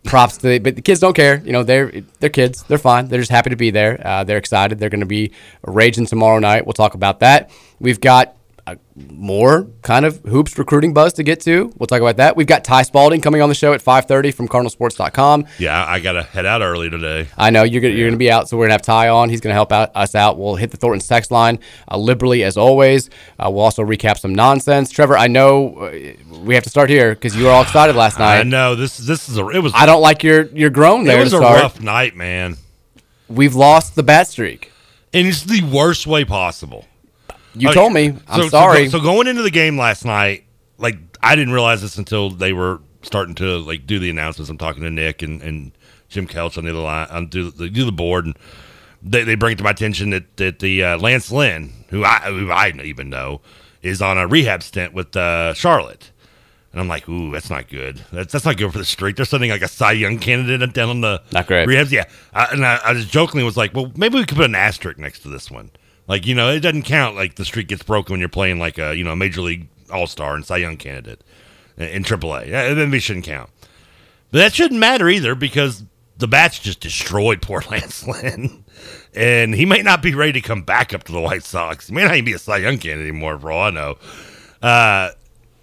props 0.03 0.38
to 0.38 0.48
the, 0.48 0.60
but 0.60 0.75
the 0.75 0.82
kids 0.82 1.00
don't 1.01 1.13
care. 1.15 1.41
You 1.46 1.51
know, 1.51 1.63
they're 1.63 1.91
they're 2.20 2.30
kids. 2.30 2.63
They're 2.63 2.77
fine. 2.77 3.10
They're 3.10 3.20
just 3.20 3.32
happy 3.32 3.50
to 3.51 3.56
be 3.56 3.70
there. 3.70 4.01
Uh, 4.03 4.24
they're 4.24 4.38
excited. 4.38 4.80
They're 4.80 4.89
going 4.89 5.01
to 5.01 5.06
be 5.06 5.34
raging 5.68 6.06
tomorrow 6.06 6.39
night. 6.39 6.65
We'll 6.65 6.74
talk 6.74 6.96
about 6.96 7.20
that. 7.20 7.51
We've 7.80 8.01
got 8.01 8.36
uh, 8.68 8.75
more 9.10 9.68
kind 9.82 10.06
of 10.06 10.18
hoops 10.24 10.58
recruiting 10.58 10.94
buzz 10.94 11.13
to 11.13 11.24
get 11.24 11.39
to. 11.41 11.74
We'll 11.77 11.88
talk 11.88 12.01
about 12.01 12.18
that. 12.18 12.36
We've 12.36 12.46
got 12.48 12.63
Ty 12.63 12.84
Spalding 12.84 13.22
coming 13.22 13.41
on 13.41 13.50
the 13.50 13.56
show 13.56 13.74
at 13.74 13.82
5:30 13.82 14.34
from 14.34 14.48
CardinalSports.com. 14.48 15.46
yeah, 15.58 15.86
I 15.88 16.00
gotta 16.00 16.24
head 16.24 16.46
out 16.46 16.62
early 16.62 16.89
today. 16.89 17.27
I 17.38 17.50
know 17.50 17.63
you're 17.63 17.82
gonna, 17.82 17.94
you're 17.94 18.08
going 18.08 18.13
to 18.13 18.18
be 18.20 18.32
out, 18.32 18.48
so 18.50 18.58
we're 18.58 18.63
going 18.68 18.70
to 18.70 18.74
have 18.74 18.82
Ty 18.84 19.10
on. 19.10 19.30
He's 19.30 19.41
going 19.41 19.51
to 19.51 19.56
help 19.56 19.72
out 19.72 19.91
us 19.96 20.15
out. 20.15 20.38
We'll 20.38 20.56
hit 20.56 20.72
the 20.72 20.77
Thornton's 20.77 21.08
text 21.08 21.32
line 21.32 21.60
uh, 21.89 21.98
liberally 21.98 22.44
as 22.44 22.58
always. 22.58 23.10
Uh, 23.39 23.50
we'll 23.51 23.63
also 23.63 23.84
recap 23.84 24.18
some 24.20 24.34
nonsense. 24.36 24.91
Trevor, 24.91 25.18
I 25.18 25.27
know 25.27 25.75
uh, 25.77 25.91
we 26.44 26.53
have 26.56 26.63
to 26.63 26.70
start 26.70 26.89
here 26.89 27.13
because 27.15 27.36
you 27.36 27.46
were 27.46 27.51
all 27.51 27.63
excited 27.63 27.96
last 27.96 28.20
night. 28.20 28.39
I 28.39 28.44
know 28.44 28.75
this 28.75 28.98
this 28.98 29.27
is 29.30 29.38
a 29.38 29.48
it 29.50 29.60
was 29.60 29.74
I 29.75 29.86
don't 29.86 30.01
like 30.01 30.24
your 30.24 30.44
your 30.48 30.70
groan 30.70 31.03
there. 31.06 31.20
it 31.20 31.24
was 31.24 31.32
to 31.32 31.38
a 31.38 31.41
start. 31.41 31.62
rough 31.62 31.82
night, 31.82 32.15
man, 32.15 32.58
We've 33.27 33.56
lost 33.56 33.96
the 33.96 34.03
bat 34.03 34.27
streak. 34.27 34.72
and 35.13 35.25
it's 35.27 35.44
the 35.44 35.62
worst 35.63 36.06
way 36.06 36.25
possible. 36.25 36.86
You 37.55 37.70
Okay, 37.70 37.74
told 37.75 37.93
me. 37.93 38.08
I'm 38.08 38.17
so- 38.38 38.41
so 38.43 38.50
sorry. 38.50 38.84
go- 38.86 38.91
So, 38.91 39.00
going 39.01 39.27
into 39.27 39.41
the 39.41 39.51
game 39.51 39.77
last 39.77 40.05
night, 40.05 40.46
like 40.77 40.98
I 41.22 41.36
didn't 41.36 41.53
realize 41.53 41.81
this 41.81 41.98
until 41.98 42.29
they 42.29 42.53
were 42.53 42.79
starting 43.01 43.36
to 43.36 43.58
like 43.60 43.86
do 43.86 44.00
the 44.00 44.10
announcements. 44.10 44.50
I'm 44.50 44.58
talking 44.58 44.84
to 44.84 44.91
Nick 44.91 45.22
and, 45.22 45.41
and 45.41 45.72
Jim 46.10 46.27
Kelch 46.27 46.58
on 46.58 46.65
the 46.65 46.72
other 46.72 46.79
line, 46.79 47.08
on 47.10 47.27
do 47.27 47.51
the 47.51 47.70
do 47.70 47.84
the 47.86 47.91
board, 47.91 48.25
and 48.25 48.38
they, 49.03 49.24
they 49.24 49.36
bring 49.36 49.53
it 49.53 49.58
to 49.58 49.63
my 49.63 49.72
attention 49.72 50.12
that 50.12 50.38
that 50.38 50.60
the 50.60 50.84
uh, 50.84 50.98
Lance 50.98 51.31
Lynn, 51.31 51.72
who 51.89 52.03
I 52.05 52.20
who 52.22 52.51
I 52.51 52.70
even 52.84 53.10
know, 53.10 53.41
is 53.81 54.01
on 54.01 54.17
a 54.17 54.27
rehab 54.27 54.63
stint 54.63 54.93
with 54.93 55.15
uh, 55.15 55.53
Charlotte. 55.53 56.12
And 56.74 56.79
I'm 56.79 56.88
like, 56.88 57.10
ooh, 57.10 57.31
that's 57.31 57.50
not 57.50 57.67
good. 57.67 58.01
That's 58.13 58.31
that's 58.31 58.46
not 58.46 58.55
good 58.55 58.72
for 58.72 58.77
the 58.77 58.86
streak. 58.86 59.17
They're 59.17 59.25
sending 59.25 59.50
like 59.50 59.62
a 59.62 59.67
Cy 59.67 59.91
Young 59.91 60.20
candidate 60.20 60.74
down 60.74 60.89
on 60.89 61.01
the 61.01 61.22
Not 61.34 61.46
great. 61.48 61.67
rehabs. 61.67 61.91
Yeah, 61.91 62.05
uh, 62.34 62.48
and 62.53 62.65
I, 62.65 62.79
I 62.86 62.93
just 62.93 63.10
jokingly 63.10 63.43
was 63.43 63.58
like, 63.58 63.74
well, 63.75 63.91
maybe 63.98 64.15
we 64.17 64.24
could 64.25 64.38
put 64.38 64.46
an 64.46 64.55
asterisk 64.55 64.98
next 64.98 65.20
to 65.24 65.29
this 65.29 65.51
one. 65.51 65.72
Like, 66.12 66.27
you 66.27 66.36
know, 66.36 66.50
it 66.50 66.60
doesn't 66.60 66.82
count. 66.82 67.15
Like 67.15 67.36
the 67.36 67.46
streak 67.46 67.70
gets 67.70 67.84
broken 67.84 68.12
when 68.12 68.20
you're 68.20 68.27
playing 68.27 68.60
like 68.60 68.77
a 68.77 68.94
you 68.94 69.01
know 69.01 69.13
a 69.13 69.15
major 69.15 69.39
league 69.39 69.70
all 69.89 70.08
star 70.08 70.36
and 70.36 70.46
Cy 70.46 70.58
Young 70.58 70.75
candidate 70.75 71.24
in, 71.77 72.03
AAA. 72.03 72.50
Then 72.51 72.94
it 72.94 73.00
shouldn't 73.00 73.24
count. 73.24 73.50
But 74.30 74.39
that 74.39 74.53
shouldn't 74.53 74.82
matter 74.82 75.08
either 75.08 75.36
because 75.36 75.86
the 76.18 76.27
bats 76.27 76.60
just 76.60 76.82
destroyed 76.82 77.41
poor 77.41 77.63
Lance 77.72 78.06
Lynn. 78.06 78.65
And 79.15 79.56
he 79.56 79.65
may 79.65 79.84
not 79.84 80.01
be 80.01 80.13
ready 80.13 80.34
to 80.34 80.41
come 80.41 80.63
back 80.63 80.94
up 80.94 81.06
to 81.06 81.13
the 81.13 81.22
White 81.22 81.44
Sox. 81.46 81.88
He 81.88 81.96
may 81.96 82.03
not 82.03 82.15
even 82.15 82.25
be 82.25 82.34
a 82.34 82.39
Cy 82.39 82.58
Young 82.58 82.77
candidate 82.77 83.08
anymore, 83.08 83.39
for 83.39 83.50
all 83.50 83.68
I 83.68 83.70
know. 83.70 83.98
Uh, 84.62 85.12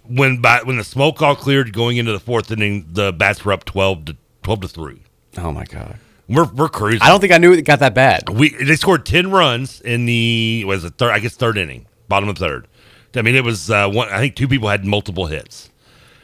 when 0.07 0.41
by, 0.41 0.63
when 0.63 0.77
the 0.77 0.83
smoke 0.83 1.21
all 1.21 1.35
cleared 1.35 1.73
going 1.73 1.97
into 1.97 2.11
the 2.11 2.19
fourth 2.19 2.49
inning, 2.49 2.87
the 2.91 3.13
bats 3.13 3.45
were 3.45 3.53
up 3.53 3.65
twelve 3.65 4.05
to 4.05 4.17
twelve 4.41 4.61
to 4.61 4.67
three. 4.67 5.03
oh 5.37 5.51
my 5.51 5.65
god. 5.65 5.99
We're 6.29 6.45
we're 6.45 6.69
cruising. 6.69 7.01
I 7.01 7.09
don't 7.09 7.19
think 7.19 7.33
I 7.33 7.39
knew 7.39 7.51
it 7.51 7.63
got 7.63 7.79
that 7.79 7.95
bad. 7.95 8.29
We 8.29 8.49
they 8.49 8.75
scored 8.75 9.05
ten 9.05 9.31
runs 9.31 9.81
in 9.81 10.05
the 10.05 10.63
was 10.67 10.83
it 10.83 10.93
third? 10.97 11.11
I 11.11 11.19
guess 11.19 11.35
third 11.35 11.57
inning, 11.57 11.87
bottom 12.07 12.29
of 12.29 12.37
third. 12.37 12.67
I 13.15 13.23
mean, 13.23 13.35
it 13.35 13.43
was 13.43 13.71
uh, 13.71 13.89
one. 13.89 14.09
I 14.09 14.19
think 14.19 14.35
two 14.35 14.47
people 14.47 14.69
had 14.69 14.85
multiple 14.85 15.25
hits. 15.25 15.71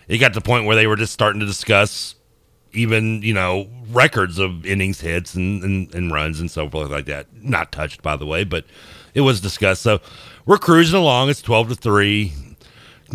It 0.08 0.20
got 0.20 0.30
to 0.30 0.40
the 0.40 0.46
point 0.46 0.66
where 0.66 0.76
they 0.76 0.86
were 0.86 0.96
just 0.96 1.12
starting 1.12 1.40
to 1.40 1.48
discuss 1.48 2.16
even 2.74 3.24
you 3.24 3.34
know 3.34 3.68
records 3.90 4.38
of 4.38 4.66
innings 4.66 5.02
hits 5.02 5.34
and, 5.34 5.64
and, 5.64 5.96
and 5.96 6.12
runs 6.12 6.40
and 6.40 6.52
so 6.52 6.70
forth 6.70 6.92
like 6.92 7.06
that. 7.06 7.26
Not 7.42 7.72
touched 7.72 8.04
by 8.04 8.16
the 8.16 8.28
way, 8.28 8.44
but 8.44 8.66
it 9.16 9.22
was 9.22 9.42
discussed. 9.42 9.82
So 9.82 10.02
we're 10.46 10.60
cruising 10.60 11.00
along. 11.00 11.30
It's 11.30 11.42
twelve 11.42 11.70
to 11.70 11.76
three. 11.76 12.32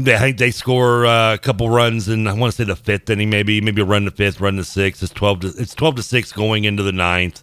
They, 0.04 0.14
I 0.14 0.18
think 0.18 0.38
they 0.38 0.50
score 0.50 1.06
uh, 1.06 1.34
a 1.34 1.38
couple 1.38 1.68
runs 1.70 2.08
and 2.08 2.28
I 2.28 2.32
want 2.32 2.52
to 2.52 2.56
say 2.56 2.64
the 2.64 2.76
fifth 2.76 3.10
inning, 3.10 3.30
maybe 3.30 3.60
maybe 3.60 3.82
a 3.82 3.84
run 3.84 4.04
to 4.04 4.10
fifth, 4.10 4.40
run 4.40 4.56
to 4.56 4.64
sixth. 4.64 5.02
It's 5.02 5.12
twelve 5.12 5.40
to 5.40 5.48
it's 5.48 5.74
twelve 5.74 5.96
to 5.96 6.02
six 6.02 6.32
going 6.32 6.64
into 6.64 6.82
the 6.82 6.92
ninth 6.92 7.42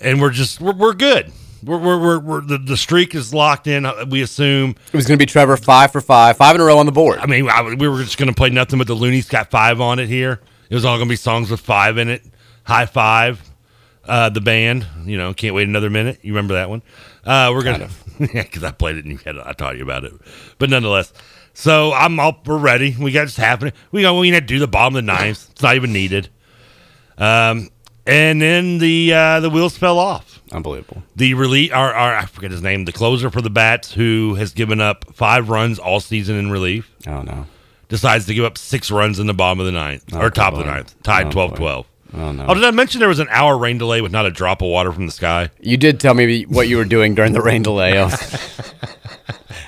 and 0.00 0.20
we're 0.20 0.30
just 0.30 0.60
we're, 0.60 0.74
we're 0.74 0.94
good. 0.94 1.32
We're, 1.62 1.78
we're, 1.78 1.98
we're, 1.98 2.18
we're 2.18 2.40
the, 2.42 2.58
the 2.58 2.76
streak 2.76 3.14
is 3.14 3.32
locked 3.32 3.66
in. 3.66 3.86
uh, 3.86 4.04
We 4.10 4.20
assume. 4.20 4.74
It 4.92 4.96
was 4.96 5.06
going 5.06 5.18
to 5.18 5.22
be 5.22 5.26
Trevor 5.26 5.56
five 5.56 5.92
for 5.92 6.02
five, 6.02 6.36
five 6.36 6.54
in 6.54 6.60
a 6.60 6.64
row 6.64 6.76
on 6.78 6.84
the 6.84 6.92
board. 6.92 7.20
I 7.20 7.26
mean, 7.26 7.48
I, 7.48 7.62
we 7.74 7.88
were 7.88 8.02
just 8.02 8.18
going 8.18 8.28
to 8.28 8.34
play 8.34 8.50
nothing 8.50 8.78
but 8.78 8.86
the 8.86 8.94
Luniz 8.94 9.30
got 9.30 9.50
five 9.50 9.80
on 9.80 9.98
it 9.98 10.06
here. 10.08 10.40
It 10.68 10.74
was 10.74 10.84
all 10.84 10.98
going 10.98 11.08
to 11.08 11.12
be 11.12 11.16
songs 11.16 11.50
with 11.50 11.60
five 11.60 11.96
in 11.96 12.08
it. 12.10 12.22
Hi-Five, 12.64 13.40
uh, 14.04 14.28
the 14.28 14.40
band. 14.42 14.86
You 15.04 15.16
know, 15.16 15.32
can't 15.32 15.54
wait 15.54 15.66
another 15.68 15.88
minute. 15.88 16.18
You 16.22 16.32
remember 16.32 16.54
that 16.54 16.68
one? 16.68 16.82
Uh, 17.24 17.50
we're 17.54 17.62
gonna, 17.62 17.88
yeah, 18.34 18.42
because 18.42 18.62
I 18.64 18.70
played 18.70 18.96
it 18.96 19.04
and 19.04 19.12
you 19.12 19.18
had 19.24 19.38
I 19.38 19.52
taught 19.52 19.76
you 19.76 19.82
about 19.82 20.04
it. 20.04 20.12
But 20.58 20.70
nonetheless, 20.70 21.12
so 21.52 21.92
I'm 21.92 22.18
all 22.20 22.40
we're 22.46 22.58
ready. 22.58 22.94
We 22.98 23.12
got 23.12 23.24
it's 23.24 23.36
happening. 23.36 23.72
We 23.92 24.02
got 24.02 24.18
we 24.18 24.30
need 24.30 24.40
to 24.40 24.46
do 24.46 24.58
the 24.58 24.66
bottom 24.68 24.96
of 24.96 25.04
the 25.04 25.12
ninth. 25.12 25.48
It's 25.52 25.62
not 25.62 25.76
even 25.76 25.92
needed. 25.92 26.28
Um, 27.18 27.68
and 28.06 28.40
then 28.42 28.78
the 28.78 29.12
uh, 29.14 29.40
the 29.40 29.50
wheels 29.50 29.76
fell 29.76 29.98
off. 29.98 30.40
Unbelievable. 30.52 31.02
The 31.16 31.34
relief, 31.34 31.72
our, 31.72 31.92
our 31.94 32.16
I 32.16 32.26
forget 32.26 32.50
his 32.50 32.62
name, 32.62 32.84
the 32.84 32.92
closer 32.92 33.30
for 33.30 33.40
the 33.40 33.50
Bats, 33.50 33.92
who 33.94 34.34
has 34.34 34.52
given 34.52 34.80
up 34.80 35.04
five 35.14 35.48
runs 35.48 35.78
all 35.78 36.00
season 36.00 36.36
in 36.36 36.50
relief, 36.50 36.92
Oh 37.06 37.22
no. 37.22 37.46
decides 37.88 38.26
to 38.26 38.34
give 38.34 38.44
up 38.44 38.58
six 38.58 38.90
runs 38.90 39.18
in 39.18 39.26
the 39.26 39.34
bottom 39.34 39.58
of 39.58 39.66
the 39.66 39.72
ninth 39.72 40.04
Oh, 40.12 40.20
or 40.20 40.30
top 40.30 40.52
of 40.52 40.58
the 40.60 40.66
ninth, 40.66 40.94
tied 41.02 41.28
Oh, 41.28 41.30
12 41.30 41.54
12. 41.56 41.86
Oh 42.16 42.30
no. 42.32 42.46
Oh, 42.46 42.54
did 42.54 42.64
I 42.64 42.70
mention 42.70 43.00
there 43.00 43.08
was 43.08 43.18
an 43.18 43.26
hour 43.30 43.58
rain 43.58 43.76
delay 43.78 44.00
with 44.00 44.12
not 44.12 44.24
a 44.26 44.30
drop 44.30 44.62
of 44.62 44.68
water 44.68 44.92
from 44.92 45.06
the 45.06 45.12
sky? 45.12 45.50
You 45.60 45.76
did 45.76 45.98
tell 45.98 46.14
me 46.14 46.42
what 46.44 46.68
you 46.68 46.76
were 46.76 46.84
doing 46.84 47.14
during 47.14 47.32
the 47.32 47.42
rain 47.42 47.62
delay. 47.62 47.98
I 47.98 48.04
was, 48.04 48.72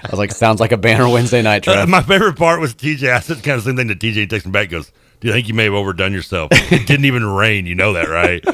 I 0.04 0.08
was 0.10 0.18
like, 0.18 0.30
sounds 0.32 0.60
like 0.60 0.70
a 0.72 0.76
banner 0.76 1.08
Wednesday 1.08 1.42
night, 1.42 1.66
Uh, 1.66 1.72
Trev. 1.74 1.88
my 1.88 2.02
favorite 2.02 2.36
part 2.36 2.60
was 2.60 2.74
TJ. 2.74 3.10
I 3.12 3.20
said 3.20 3.42
kind 3.42 3.58
of 3.58 3.64
the 3.64 3.70
same 3.70 3.76
thing 3.76 3.88
to 3.88 3.94
TJ. 3.96 4.14
He 4.14 4.26
texted 4.26 4.46
me 4.46 4.52
back. 4.52 4.70
Goes, 4.70 4.92
"Do 5.20 5.26
you 5.28 5.34
think 5.34 5.48
you 5.48 5.54
may 5.54 5.64
have 5.64 5.74
overdone 5.74 6.12
yourself? 6.12 6.50
It 6.52 6.86
didn't 6.86 7.06
even 7.06 7.24
rain. 7.26 7.66
You 7.66 7.74
know 7.74 7.92
that, 7.94 8.08
right? 8.08 8.44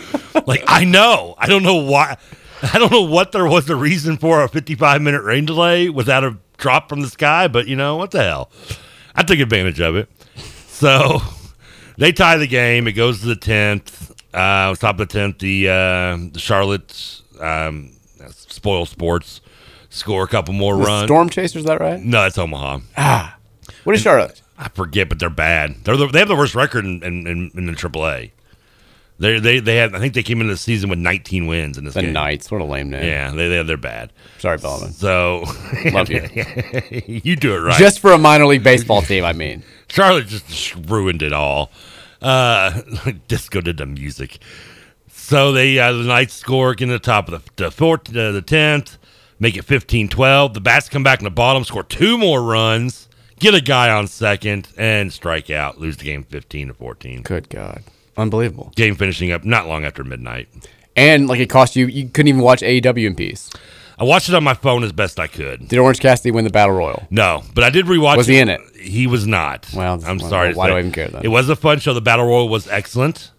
like 0.47 0.65
I 0.67 0.85
know. 0.85 1.35
I 1.39 1.47
don't 1.47 1.63
know 1.63 1.77
why. 1.77 2.17
I 2.63 2.79
don't 2.79 2.93
know 2.93 3.03
what 3.03 3.33
there 3.33 3.47
was 3.47 3.67
the 3.67 3.77
reason 3.77 4.17
for 4.17 4.43
a 4.43 4.49
55 4.49 5.03
minute 5.03 5.23
rain 5.23 5.45
delay 5.45 5.89
without 5.91 6.25
a 6.25 6.39
drop 6.57 6.89
from 6.89 7.01
the 7.01 7.09
sky. 7.09 7.49
But 7.49 7.67
you 7.67 7.77
know 7.77 7.97
what 7.97 8.13
the 8.13 8.23
hell? 8.23 8.51
I 9.15 9.23
took 9.23 9.39
advantage 9.41 9.81
of 9.81 9.97
it. 9.97 10.09
So 10.69 11.21
they 11.99 12.13
tie 12.13 12.37
the 12.37 12.47
game. 12.47 12.87
It 12.89 12.93
goes 12.93 13.21
to 13.21 13.27
the 13.27 13.37
10th. 13.37 14.11
Uh, 14.35 14.75
top 14.77 14.99
of 14.99 15.09
the 15.09 15.19
10th, 15.19 15.39
the 15.41 15.69
uh, 15.69 16.31
the 16.33 16.39
Charlotte 16.39 17.21
um, 17.39 17.93
Spoil 18.31 18.87
Sports 18.87 19.41
score 19.91 20.25
a 20.25 20.27
couple 20.29 20.55
more 20.55 20.77
The 20.77 20.83
runs. 20.85 21.05
Storm 21.05 21.29
Chasers, 21.29 21.63
is 21.63 21.67
that 21.67 21.81
right? 21.81 22.01
No, 22.01 22.25
it's 22.25 22.39
Omaha. 22.39 22.79
Ah. 22.97 23.37
What 23.85 23.95
is 23.95 24.01
Charlotte? 24.01 24.41
I 24.57 24.69
forget, 24.69 25.09
but 25.11 25.19
they're 25.19 25.29
bad. 25.29 25.85
They're 25.85 25.97
the, 25.97 26.07
they 26.07 26.21
have 26.21 26.29
the 26.29 26.37
worst 26.37 26.55
record 26.55 26.85
in, 26.87 27.03
in, 27.03 27.27
in, 27.27 27.51
in 27.55 27.67
the 27.67 27.73
AAA. 27.73 28.31
They 29.19 29.39
they 29.39 29.61
they 29.61 29.77
have. 29.77 29.95
I 29.95 29.99
think 30.01 30.15
they 30.15 30.23
came 30.23 30.41
into 30.41 30.55
the 30.55 30.59
season 30.59 30.89
with 30.91 30.99
19 30.99 31.47
wins 31.47 31.79
in 31.79 31.85
this 31.85 31.95
The 31.95 32.01
game. 32.03 32.13
Knights. 32.13 32.51
What 32.51 32.61
a 32.61 32.65
lame 32.65 32.91
name. 32.91 33.05
Yeah, 33.05 33.31
they 33.31 33.49
they 33.49 33.63
they're 33.63 33.77
bad. 33.77 34.13
Sorry, 34.39 34.57
Bellman. 34.57 34.93
So 34.93 35.45
Love 35.93 36.11
you. 36.11 36.27
you 37.07 37.37
do 37.37 37.55
it 37.55 37.59
right. 37.61 37.79
Just 37.79 38.01
for 38.01 38.13
a 38.13 38.19
minor 38.19 38.47
league 38.47 38.65
baseball 38.65 39.03
team, 39.03 39.25
I 39.25 39.33
mean. 39.33 39.63
Charlotte 39.93 40.27
just 40.27 40.75
ruined 40.89 41.21
it 41.21 41.35
all. 41.35 41.71
Uh, 42.23 42.81
Disco 43.29 43.61
did 43.61 43.77
the 43.77 43.85
music. 43.85 44.39
So 45.09 45.53
they 45.53 45.79
uh, 45.79 45.93
the 45.93 46.05
Knights 46.05 46.33
score 46.33 46.73
in 46.73 46.89
the 46.89 46.99
top 46.99 47.29
of 47.29 47.45
the 47.57 47.65
the 47.65 47.71
fourth, 47.71 48.09
uh, 48.17 48.33
the 48.33 48.41
tenth, 48.41 48.97
make 49.39 49.55
it 49.55 49.67
15-12. 49.67 50.55
The 50.55 50.61
Bats 50.63 50.89
come 50.89 51.03
back 51.03 51.21
in 51.21 51.25
the 51.25 51.31
bottom, 51.31 51.63
score 51.65 51.83
two 51.83 52.17
more 52.17 52.43
runs, 52.43 53.07
get 53.39 53.55
a 53.55 53.61
guy 53.61 53.91
on 53.91 54.07
second, 54.07 54.69
and 54.79 55.13
strike 55.13 55.51
out, 55.51 55.79
lose 55.79 55.99
the 55.99 56.05
game 56.05 56.23
fifteen 56.23 56.69
to 56.69 56.75
fourteen. 56.75 57.21
Good 57.21 57.51
God, 57.51 57.83
unbelievable. 58.17 58.73
Game 58.75 58.95
finishing 58.95 59.31
up 59.31 59.45
not 59.45 59.69
long 59.69 59.85
after 59.85 60.03
midnight. 60.05 60.49
And 60.97 61.29
like 61.29 61.41
it 61.41 61.51
cost 61.51 61.77
you, 61.77 61.87
you 61.87 62.09
couldn't 62.09 62.29
even 62.29 62.41
watch 62.41 62.63
AEW 62.63 63.07
in 63.07 63.15
peace. 63.15 63.51
I 64.03 64.05
watched 64.05 64.29
it 64.29 64.35
on 64.35 64.43
my 64.43 64.55
phone 64.55 64.83
as 64.83 64.91
best 64.91 65.21
I 65.21 65.29
could. 65.29 65.69
Did 65.69 65.79
Orange 65.79 66.01
Cassidy 66.01 66.33
win 66.33 66.43
the 66.43 66.51
Battle 66.51 66.75
Royal? 66.75 67.07
No, 67.09 67.45
but 67.55 67.63
I 67.63 67.71
did 67.71 67.87
rewatch. 67.87 68.17
Was 68.17 68.27
he 68.27 68.37
in 68.37 68.49
it? 68.49 68.61
He 68.75 69.07
was 69.07 69.29
not. 69.29 69.69
Well, 69.73 70.03
I'm 70.05 70.19
well, 70.19 70.29
sorry. 70.29 70.55
why 70.55 70.67
do. 70.67 70.75
I 70.75 70.81
even 70.81 70.91
care 70.91 71.07
then? 71.07 71.25
It 71.25 71.29
was 71.29 71.49
a 71.49 71.55
fun 71.55 71.79
show. 71.79 71.95
The 71.95 72.01
battle 72.01 72.27
royal 72.27 72.49
was 72.49 72.67
excellent. 72.67 73.31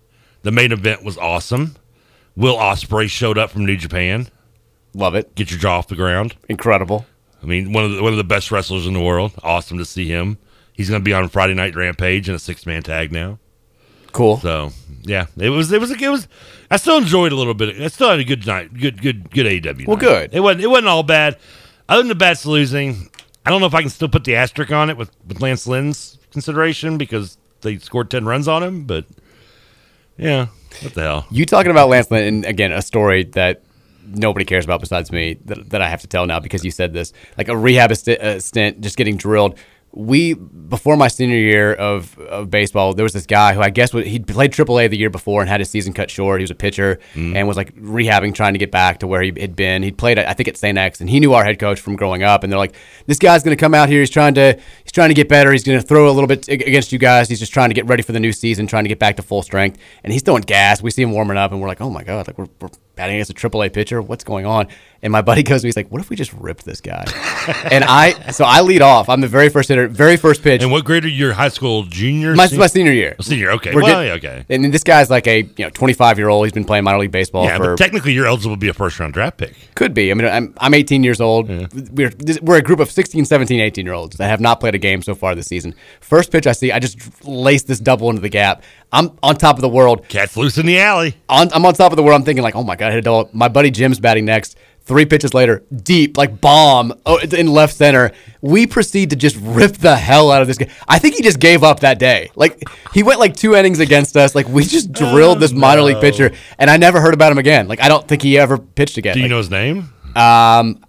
The 0.44 0.52
main 0.52 0.72
event 0.72 1.04
was 1.04 1.18
awesome. 1.18 1.76
Will 2.38 2.56
Ospreay 2.56 3.10
showed 3.10 3.38
up 3.38 3.52
from 3.52 3.66
New 3.66 3.76
Japan. 3.76 4.30
Love 4.94 5.16
it. 5.16 5.36
Get 5.36 5.52
your 5.52 5.60
jaw 5.60 5.80
off 5.80 5.90
the 5.90 5.98
ground. 5.98 6.38
Incredible. 6.48 7.06
I 7.42 7.46
mean, 7.46 7.74
one 7.74 7.84
of 7.84 7.92
the, 7.92 8.02
one 8.02 8.14
of 8.14 8.18
the 8.18 8.24
best 8.24 8.50
wrestlers 8.50 8.88
in 8.88 8.94
the 8.94 9.04
world. 9.04 9.34
Awesome 9.44 9.78
to 9.80 9.86
see 9.86 10.08
him. 10.08 10.38
He's 10.72 10.90
going 10.90 11.02
to 11.02 11.04
be 11.04 11.12
on 11.12 11.28
Friday 11.28 11.56
Night 11.56 11.76
Rampage 11.76 12.30
in 12.30 12.36
a 12.36 12.40
six 12.40 12.66
man 12.66 12.84
tag 12.84 13.12
now. 13.12 13.38
Cool. 14.14 14.38
So 14.38 14.72
yeah, 15.02 15.26
it 15.36 15.50
was 15.50 15.74
it 15.74 15.82
was 15.82 15.92
it 15.92 16.10
was. 16.10 16.30
I 16.74 16.78
still 16.78 16.98
enjoyed 16.98 17.32
a 17.32 17.36
little 17.36 17.54
bit. 17.54 17.80
I 17.80 17.88
still 17.88 18.10
had 18.10 18.20
a 18.20 18.24
good 18.24 18.48
night. 18.48 18.74
Good 18.74 19.00
good 19.00 19.30
good 19.30 19.46
AEW. 19.46 19.86
Well, 19.86 19.96
night. 19.96 20.02
good. 20.02 20.34
It 20.34 20.40
wasn't 20.40 20.64
it 20.64 20.68
wasn't 20.68 20.88
all 20.88 21.04
bad. 21.04 21.38
Other 21.88 22.02
than 22.02 22.08
the 22.08 22.16
Bats 22.16 22.48
losing, 22.48 23.12
I 23.46 23.52
don't 23.52 23.62
know 23.62 23.68
if 23.68 23.76
I 23.76 23.82
can 23.82 23.92
still 23.92 24.10
put 24.10 24.24
the 24.24 24.36
asterisk 24.36 24.72
on 24.72 24.90
it 24.90 24.98
with, 24.98 25.12
with 25.28 25.40
Lance 25.40 25.68
Lynn's 25.68 26.18
consideration 26.32 26.98
because 26.98 27.38
they 27.62 27.78
scored 27.78 28.10
10 28.10 28.26
runs 28.26 28.48
on 28.48 28.64
him, 28.64 28.86
but 28.86 29.06
yeah, 30.18 30.48
what 30.82 30.96
the 30.96 31.02
hell? 31.02 31.28
You 31.30 31.46
talking 31.46 31.70
about 31.70 31.90
Lance 31.90 32.10
Lynn, 32.10 32.24
and 32.24 32.46
again, 32.46 32.72
a 32.72 32.82
story 32.82 33.26
that 33.26 33.62
nobody 34.08 34.44
cares 34.44 34.66
about 34.66 34.80
besides 34.80 35.12
me 35.12 35.38
that, 35.46 35.70
that 35.70 35.82
I 35.82 35.90
have 35.90 36.02
to 36.02 36.08
tell 36.08 36.26
now 36.26 36.40
because 36.40 36.66
you 36.66 36.72
said 36.72 36.94
this. 36.94 37.14
Like 37.38 37.50
a 37.50 37.56
rehab 37.56 37.96
st- 37.96 38.20
uh, 38.20 38.40
stint, 38.40 38.82
just 38.82 38.98
getting 38.98 39.16
drilled. 39.16 39.60
We 39.96 40.34
before 40.34 40.98
my 40.98 41.08
senior 41.08 41.38
year 41.38 41.72
of, 41.74 42.18
of 42.18 42.50
baseball, 42.50 42.96
there 42.96 43.04
was 43.04 43.14
this 43.14 43.28
guy 43.28 43.54
who 43.54 43.62
I 43.62 43.70
guess 43.70 43.94
was, 43.94 44.08
he'd 44.08 44.26
played 44.26 44.52
AAA 44.52 44.90
the 44.90 44.98
year 44.98 45.12
before 45.12 45.42
and 45.42 45.48
had 45.50 45.60
his 45.62 45.70
season 45.70 45.94
cut 45.94 46.10
short. 46.10 46.40
He 46.40 46.44
was 46.44 46.50
a 46.52 46.56
pitcher 46.56 47.00
Mm. 47.14 47.36
and 47.36 47.48
was 47.48 47.58
like 47.58 47.76
rehabbing, 47.76 48.34
trying 48.34 48.54
to 48.54 48.58
get 48.60 48.72
back 48.72 49.00
to 49.00 49.08
where 49.08 49.22
he 49.22 49.32
had 49.40 49.56
been. 49.56 49.84
He'd 49.84 49.98
played, 49.98 50.18
I 50.18 50.34
think, 50.34 50.48
at 50.50 50.58
St. 50.58 50.76
X, 50.78 51.00
and 51.00 51.10
he 51.10 51.20
knew 51.20 51.34
our 51.34 51.44
head 51.44 51.60
coach 51.60 51.80
from 51.80 51.96
growing 51.96 52.24
up. 52.24 52.44
And 52.44 52.52
they're 52.52 52.58
like, 52.58 52.74
"This 53.06 53.20
guy's 53.20 53.44
going 53.44 53.56
to 53.56 53.60
come 53.60 53.76
out 53.76 53.88
here. 53.88 54.00
He's 54.00 54.10
trying 54.10 54.34
to 54.34 54.60
he's 54.84 54.92
trying 54.92 55.10
to 55.10 55.14
get 55.16 55.30
better. 55.30 55.52
He's 55.52 55.64
going 55.64 55.80
to 55.80 55.86
throw 55.86 56.10
a 56.10 56.14
little 56.14 56.28
bit 56.28 56.48
against 56.48 56.92
you 56.92 56.98
guys. 56.98 57.30
He's 57.30 57.40
just 57.40 57.54
trying 57.54 57.70
to 57.70 57.76
get 57.76 57.86
ready 57.86 58.02
for 58.02 58.14
the 58.14 58.20
new 58.20 58.32
season, 58.34 58.66
trying 58.66 58.86
to 58.86 58.90
get 58.90 58.98
back 59.00 59.16
to 59.18 59.22
full 59.22 59.44
strength." 59.44 59.78
And 60.04 60.12
he's 60.12 60.24
throwing 60.24 60.42
gas. 60.42 60.82
We 60.82 60.90
see 60.90 61.04
him 61.04 61.12
warming 61.12 61.38
up, 61.38 61.52
and 61.52 61.62
we're 61.62 61.68
like, 61.68 61.82
"Oh 61.82 61.92
my 61.92 62.04
god! 62.04 62.26
Like 62.28 62.38
we're, 62.40 62.48
we're 62.60 62.70
batting 62.96 63.16
against 63.16 63.32
a 63.32 63.34
AAA 63.34 63.72
pitcher. 63.74 64.02
What's 64.02 64.24
going 64.24 64.46
on?" 64.46 64.68
And 65.02 65.12
my 65.12 65.22
buddy 65.22 65.44
goes 65.44 65.62
to 65.62 65.66
me, 65.66 65.68
he's 65.68 65.76
like, 65.76 65.92
"What 65.92 66.00
if 66.02 66.10
we 66.10 66.16
just 66.16 66.32
ripped 66.34 66.64
this 66.64 66.80
guy?" 66.80 67.04
and 67.72 67.84
I, 67.84 68.14
so 68.32 68.46
I 68.46 68.62
lead 68.62 68.82
off. 68.82 69.10
I'm 69.10 69.20
the 69.22 69.28
very 69.28 69.50
first 69.50 69.68
hitter, 69.70 69.88
very 69.90 70.16
first 70.18 70.42
pitch. 70.44 70.62
And 70.62 70.72
what 70.72 70.86
grade 70.86 71.04
are 71.04 71.10
you? 71.10 71.34
High 71.34 71.50
school 71.50 71.84
junior? 71.84 72.36
My, 72.36 72.48
Sen- 72.48 72.60
my 72.60 72.68
senior 72.68 72.92
year. 72.94 73.16
Oh, 73.20 73.24
senior, 73.24 73.52
okay. 73.52 73.76
We're 73.76 73.82
well, 73.82 74.02
get- 74.02 74.08
yeah, 74.24 74.30
okay. 74.32 74.46
And 74.50 74.64
then 74.64 74.72
this 74.72 74.84
guy's 74.84 75.10
like 75.10 75.28
a 75.28 75.42
you 75.42 75.66
know 75.66 75.70
25 75.70 76.18
year 76.18 76.30
old. 76.30 76.46
He's 76.46 76.54
been 76.54 76.64
playing 76.66 76.84
minor 76.86 77.00
league 77.00 77.12
baseball 77.12 77.46
Yeah, 77.46 77.58
for 77.58 77.72
but 77.72 77.78
technically 77.78 78.14
you're 78.14 78.28
eligible 78.28 78.56
to 78.56 78.60
be 78.60 78.70
a 78.70 78.74
first 78.74 79.00
round 79.00 79.14
draft 79.14 79.38
pick. 79.38 79.56
could 79.76 79.94
be. 79.94 80.10
I 80.12 80.14
mean, 80.14 80.28
I'm, 80.28 80.54
I'm 80.60 80.74
18 80.74 81.04
years 81.04 81.20
old. 81.20 81.50
We're 81.92 82.12
we're 82.42 82.58
a 82.58 82.62
group 82.62 82.80
of 82.80 82.90
16, 82.90 83.26
17, 83.26 83.60
18 83.60 83.86
year 83.86 83.94
olds 83.94 84.16
that 84.18 84.30
have 84.30 84.40
not 84.40 84.60
played 84.62 84.76
a 84.76 84.80
game 84.80 85.02
so 85.02 85.16
far 85.16 85.36
this 85.36 85.48
season. 85.48 85.76
First 86.00 86.32
pitch 86.32 86.48
I 86.48 86.54
see, 86.54 86.72
I 86.72 86.80
just 86.80 87.26
lace 87.26 87.64
this 87.64 87.80
double 87.80 88.10
into 88.10 88.22
the 88.22 88.30
gap. 88.30 88.64
I'm 88.94 89.18
on 89.24 89.36
top 89.36 89.56
of 89.58 89.62
the 89.62 89.70
world. 89.70 90.08
Cat's 90.08 90.38
loose 90.38 90.58
in 90.58 90.66
the 90.68 90.80
alley. 90.80 91.16
On, 91.28 91.52
I'm 91.52 91.66
on 91.66 91.74
top 91.74 91.92
of 91.92 91.98
the 91.98 92.04
world. 92.04 92.20
I'm 92.22 92.24
thinking 92.26 92.44
like, 92.44 92.56
oh 92.56 92.64
my 92.64 92.76
god, 92.76 92.88
I 92.88 92.92
hit 92.92 93.00
a 93.00 93.02
double. 93.02 93.30
My 93.34 93.48
buddy 93.48 93.72
Jim's 93.72 94.00
batting 94.00 94.24
next. 94.26 94.56
Three 94.86 95.06
pitches 95.06 95.34
later, 95.34 95.64
deep 95.74 96.18
like 96.18 96.42
bomb 96.42 96.94
oh, 97.06 97.18
in 97.18 97.48
left 97.48 97.74
center. 97.74 98.12
We 98.42 98.68
proceed 98.68 99.12
to 99.12 99.16
just 99.16 99.38
rip 99.40 99.78
the 99.78 99.96
hell 99.96 100.30
out 100.30 100.42
of 100.42 100.48
this 100.50 100.58
guy. 100.58 100.68
I 100.90 101.00
think 101.00 101.16
he 101.16 101.24
just 101.24 101.40
gave 101.40 101.64
up 101.64 101.80
that 101.80 102.00
day. 102.00 102.30
Like 102.36 102.62
he 102.94 103.02
went 103.02 103.20
like 103.22 103.34
two 103.34 103.56
innings 103.56 103.80
against 103.80 104.18
us. 104.18 104.36
Like 104.36 104.46
we 104.50 104.64
just 104.66 104.92
drilled 104.92 105.40
this 105.40 105.54
minor 105.54 105.82
league 105.84 106.02
pitcher, 106.02 106.32
and 106.60 106.70
I 106.70 106.76
never 106.76 107.00
heard 107.00 107.14
about 107.14 107.32
him 107.32 107.38
again. 107.38 107.70
Like 107.70 107.80
I 107.82 107.88
don't 107.88 108.06
think 108.06 108.22
he 108.22 108.38
ever 108.38 108.58
pitched 108.58 108.98
again. 108.98 109.14
Do 109.14 109.20
you 109.22 109.26
Like, 109.26 109.30
know 109.32 109.38
his 109.38 109.50
name? 109.50 109.78
um, 110.18 110.84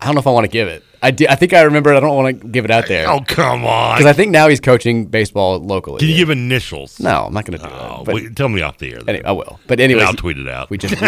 I 0.00 0.06
don't 0.06 0.14
know 0.14 0.20
if 0.20 0.26
I 0.26 0.30
want 0.30 0.44
to 0.44 0.50
give 0.50 0.68
it. 0.68 0.84
I, 1.04 1.10
do, 1.10 1.26
I 1.28 1.34
think 1.36 1.52
I 1.52 1.62
remember 1.62 1.92
it. 1.92 1.96
I 1.96 2.00
don't 2.00 2.16
want 2.16 2.40
to 2.40 2.48
give 2.48 2.64
it 2.64 2.70
out 2.70 2.88
there. 2.88 3.08
Oh, 3.08 3.20
come 3.20 3.64
on. 3.64 3.96
Because 3.96 4.06
I 4.06 4.12
think 4.12 4.30
now 4.32 4.48
he's 4.48 4.60
coaching 4.60 5.04
baseball 5.06 5.58
locally. 5.60 5.98
Can 6.00 6.08
you 6.08 6.16
give 6.16 6.30
initials? 6.30 6.98
No, 6.98 7.24
I'm 7.26 7.32
not 7.34 7.44
going 7.44 7.58
to 7.58 7.64
do 7.64 7.70
Oh, 7.72 7.96
that. 7.98 8.04
But 8.06 8.14
wait, 8.14 8.36
tell 8.36 8.48
me 8.48 8.62
off 8.62 8.78
the 8.78 8.92
air. 8.92 8.98
then. 9.00 9.08
anyway, 9.16 9.24
I 9.28 9.32
will. 9.32 9.60
But 9.66 9.80
anyway, 9.80 10.02
I'll 10.02 10.14
tweet 10.14 10.38
it 10.38 10.48
out. 10.48 10.70
We 10.70 10.78
just 10.78 11.00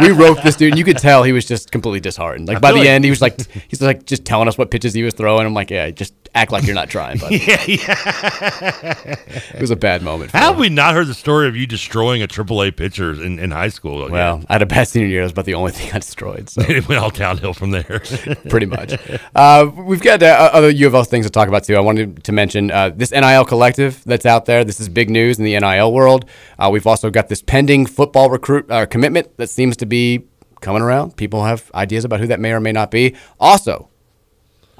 we 0.00 0.10
roped 0.12 0.42
this 0.44 0.56
dude. 0.56 0.72
and 0.72 0.78
You 0.78 0.84
could 0.84 0.98
tell 0.98 1.22
he 1.24 1.32
was 1.32 1.44
just 1.44 1.70
completely 1.70 2.00
disheartened. 2.00 2.48
Like 2.48 2.58
I 2.58 2.60
by 2.60 2.72
the 2.72 2.78
like- 2.78 2.88
end, 2.88 3.04
he 3.04 3.10
was 3.10 3.20
like 3.20 3.40
he's 3.68 3.82
like 3.82 4.06
just 4.06 4.24
telling 4.24 4.48
us 4.48 4.56
what 4.56 4.70
pitches 4.70 4.94
he 4.94 5.02
was 5.02 5.14
throwing. 5.14 5.46
I'm 5.46 5.54
like, 5.54 5.70
yeah, 5.70 5.90
just 5.90 6.14
act 6.34 6.52
like 6.52 6.64
you're 6.64 6.74
not 6.74 6.88
trying. 6.88 7.18
But 7.20 7.32
yeah, 7.32 7.62
yeah. 7.66 8.94
it 9.54 9.60
was 9.60 9.70
a 9.70 9.76
bad 9.76 10.02
moment. 10.02 10.30
How 10.30 10.52
have 10.52 10.58
we 10.58 10.68
not 10.68 10.94
heard 10.94 11.06
the 11.06 11.14
story 11.14 11.48
of 11.48 11.56
you 11.56 11.66
destroying 11.66 12.22
a 12.22 12.28
AAA 12.28 12.76
pitcher 12.76 13.12
in, 13.12 13.38
in 13.38 13.50
high 13.50 13.68
school? 13.68 14.08
Well, 14.08 14.42
I 14.48 14.54
had 14.54 14.62
a 14.62 14.66
bad 14.66 14.88
senior 14.88 15.08
year. 15.08 15.20
That 15.20 15.24
was 15.24 15.32
about 15.32 15.44
the 15.44 15.54
only 15.54 15.72
thing 15.76 15.92
I 15.92 15.98
destroyed. 15.98 16.48
So 16.48 16.62
it 16.62 16.88
went 16.88 17.02
all 17.02 17.10
downhill 17.10 17.52
from 17.52 17.72
there. 17.72 18.00
pretty 18.48 18.66
much. 18.66 18.94
Uh, 19.34 19.70
we've 19.76 20.00
got 20.00 20.22
uh, 20.22 20.50
other 20.52 20.70
U 20.70 20.86
of 20.86 20.94
L 20.94 21.04
things 21.04 21.26
to 21.26 21.30
talk 21.30 21.48
about 21.48 21.64
too. 21.64 21.76
I 21.76 21.80
wanted 21.80 22.24
to 22.24 22.32
mention 22.32 22.70
uh, 22.70 22.90
this 22.90 23.10
NIL 23.10 23.44
collective 23.44 24.02
that's 24.04 24.24
out 24.24 24.46
there. 24.46 24.64
This 24.64 24.80
is 24.80 24.88
big 24.88 25.10
news 25.10 25.38
in 25.38 25.44
the 25.44 25.58
NIL 25.58 25.92
world. 25.92 26.24
Uh, 26.58 26.70
we've 26.72 26.86
also 26.86 27.10
got 27.10 27.28
this 27.28 27.42
pending 27.42 27.86
football 27.86 28.30
recruit 28.30 28.70
uh, 28.70 28.86
commitment 28.86 29.36
that 29.36 29.48
seems 29.48 29.76
to 29.78 29.86
be 29.86 30.24
coming 30.60 30.82
around. 30.82 31.16
People 31.16 31.44
have 31.44 31.70
ideas 31.74 32.04
about 32.04 32.20
who 32.20 32.26
that 32.28 32.40
may 32.40 32.52
or 32.52 32.60
may 32.60 32.72
not 32.72 32.90
be. 32.90 33.14
Also, 33.38 33.90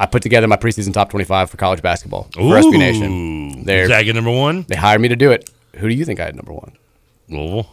I 0.00 0.06
put 0.06 0.22
together 0.22 0.48
my 0.48 0.56
preseason 0.56 0.92
top 0.94 1.10
25 1.10 1.50
for 1.50 1.56
college 1.58 1.82
basketball 1.82 2.24
for 2.34 2.40
SB 2.40 2.78
Nation. 2.78 3.64
They're- 3.64 4.12
number 4.14 4.30
one. 4.32 4.64
They 4.66 4.74
hired 4.76 5.00
me 5.02 5.08
to 5.08 5.16
do 5.16 5.30
it. 5.30 5.50
Who 5.76 5.88
do 5.88 5.94
you 5.94 6.04
think 6.04 6.18
I 6.20 6.24
had 6.24 6.34
number 6.34 6.52
one? 6.52 6.72
Louisville. 7.28 7.68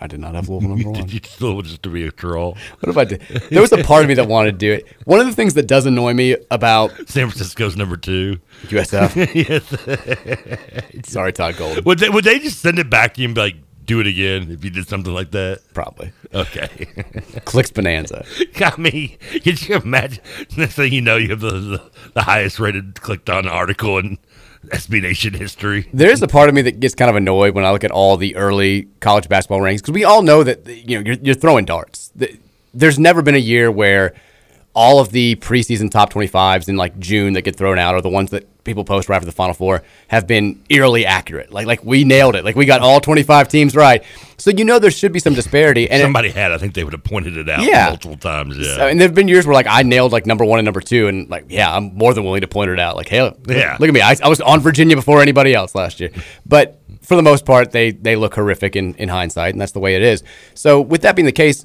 I 0.00 0.06
did 0.06 0.20
not 0.20 0.34
have 0.34 0.48
Louisville 0.50 0.68
number 0.76 0.90
one. 0.90 1.00
Did 1.00 1.12
you 1.14 1.20
still 1.24 1.62
just 1.62 1.82
to 1.84 1.88
be 1.88 2.06
a 2.06 2.10
troll? 2.10 2.58
What 2.80 2.90
if 2.90 2.96
I 2.98 3.04
did? 3.04 3.22
There 3.50 3.62
was 3.62 3.72
a 3.72 3.82
part 3.82 4.02
of 4.02 4.08
me 4.08 4.14
that 4.14 4.28
wanted 4.28 4.52
to 4.52 4.58
do 4.58 4.72
it. 4.72 4.86
One 5.06 5.20
of 5.20 5.26
the 5.26 5.32
things 5.32 5.54
that 5.54 5.66
does 5.66 5.86
annoy 5.86 6.12
me 6.12 6.36
about 6.50 6.90
San 7.08 7.28
Francisco's 7.30 7.76
number 7.76 7.96
two. 7.96 8.38
USF. 8.64 9.14
yes. 11.00 11.08
Sorry, 11.10 11.32
Todd 11.32 11.56
Gold. 11.56 11.84
Would 11.86 11.98
they, 11.98 12.10
would 12.10 12.24
they 12.24 12.38
just 12.40 12.60
send 12.60 12.78
it 12.78 12.90
back 12.90 13.14
to 13.14 13.22
you 13.22 13.28
and 13.28 13.34
be 13.34 13.40
like, 13.40 13.56
do 13.84 14.00
it 14.00 14.06
again 14.06 14.50
if 14.50 14.64
you 14.64 14.70
did 14.70 14.88
something 14.88 15.12
like 15.12 15.30
that? 15.32 15.60
Probably. 15.72 16.12
Okay. 16.32 16.68
Clicks 17.44 17.70
Bonanza. 17.70 18.24
Got 18.54 18.78
me. 18.78 19.18
Could 19.42 19.66
you 19.68 19.76
imagine? 19.76 20.22
Next 20.56 20.74
thing 20.74 20.92
you 20.92 21.00
know, 21.00 21.16
you 21.16 21.30
have 21.30 21.40
the, 21.40 21.50
the, 21.50 21.90
the 22.14 22.22
highest 22.22 22.58
rated 22.58 23.00
clicked 23.00 23.28
on 23.30 23.46
article 23.46 23.98
in 23.98 24.18
SB 24.68 25.02
Nation 25.02 25.34
history. 25.34 25.88
There's 25.92 26.22
a 26.22 26.28
part 26.28 26.48
of 26.48 26.54
me 26.54 26.62
that 26.62 26.80
gets 26.80 26.94
kind 26.94 27.10
of 27.10 27.16
annoyed 27.16 27.54
when 27.54 27.64
I 27.64 27.70
look 27.70 27.84
at 27.84 27.90
all 27.90 28.16
the 28.16 28.34
early 28.36 28.88
college 29.00 29.28
basketball 29.28 29.60
rankings 29.60 29.78
because 29.78 29.94
we 29.94 30.04
all 30.04 30.22
know 30.22 30.42
that 30.42 30.66
you 30.66 30.98
know 30.98 31.04
you're, 31.04 31.20
you're 31.22 31.34
throwing 31.34 31.64
darts. 31.64 32.12
There's 32.72 32.98
never 32.98 33.22
been 33.22 33.34
a 33.34 33.38
year 33.38 33.70
where 33.70 34.14
all 34.74 34.98
of 34.98 35.10
the 35.12 35.36
preseason 35.36 35.90
top 35.90 36.12
25s 36.12 36.68
in 36.68 36.76
like 36.76 36.98
June 36.98 37.32
that 37.34 37.42
get 37.42 37.56
thrown 37.56 37.78
out, 37.78 37.94
or 37.94 38.02
the 38.02 38.08
ones 38.08 38.30
that 38.30 38.48
people 38.64 38.82
post 38.84 39.08
right 39.08 39.16
after 39.16 39.26
the 39.26 39.32
Final 39.32 39.54
Four, 39.54 39.82
have 40.08 40.26
been 40.26 40.62
eerily 40.68 41.06
accurate. 41.06 41.52
Like 41.52 41.66
like 41.66 41.84
we 41.84 42.02
nailed 42.04 42.34
it. 42.34 42.44
Like 42.44 42.56
we 42.56 42.64
got 42.66 42.80
all 42.80 43.00
25 43.00 43.48
teams 43.48 43.76
right. 43.76 44.02
So 44.36 44.50
you 44.50 44.64
know 44.64 44.78
there 44.80 44.90
should 44.90 45.12
be 45.12 45.20
some 45.20 45.34
disparity. 45.34 45.88
And 45.88 46.00
it- 46.00 46.04
Somebody 46.04 46.30
had, 46.30 46.50
I 46.50 46.58
think 46.58 46.74
they 46.74 46.82
would 46.82 46.92
have 46.92 47.04
pointed 47.04 47.36
it 47.36 47.48
out 47.48 47.62
Yeah. 47.62 47.88
multiple 47.90 48.16
times. 48.16 48.56
Yeah. 48.58 48.76
So, 48.76 48.86
and 48.88 49.00
there 49.00 49.06
have 49.06 49.14
been 49.14 49.28
years 49.28 49.46
where 49.46 49.54
like 49.54 49.66
I 49.68 49.82
nailed 49.84 50.10
like 50.12 50.26
number 50.26 50.44
one 50.44 50.58
and 50.58 50.64
number 50.64 50.80
two, 50.80 51.06
and 51.08 51.28
like 51.30 51.44
yeah, 51.48 51.72
I'm 51.74 51.94
more 51.94 52.12
than 52.14 52.24
willing 52.24 52.40
to 52.40 52.48
point 52.48 52.70
it 52.70 52.80
out. 52.80 52.96
Like 52.96 53.08
hey, 53.08 53.22
look, 53.22 53.38
Yeah. 53.48 53.76
look 53.78 53.88
at 53.88 53.94
me, 53.94 54.00
I, 54.00 54.16
I 54.22 54.28
was 54.28 54.40
on 54.40 54.60
Virginia 54.60 54.96
before 54.96 55.20
anybody 55.22 55.54
else 55.54 55.74
last 55.74 56.00
year. 56.00 56.10
But 56.46 56.80
for 57.02 57.16
the 57.16 57.22
most 57.22 57.44
part, 57.44 57.70
they 57.70 57.90
they 57.92 58.16
look 58.16 58.34
horrific 58.34 58.74
in 58.76 58.94
in 58.94 59.08
hindsight, 59.10 59.52
and 59.54 59.60
that's 59.60 59.72
the 59.72 59.78
way 59.80 59.94
it 59.94 60.02
is. 60.02 60.24
So 60.54 60.80
with 60.80 61.02
that 61.02 61.14
being 61.14 61.26
the 61.26 61.32
case, 61.32 61.64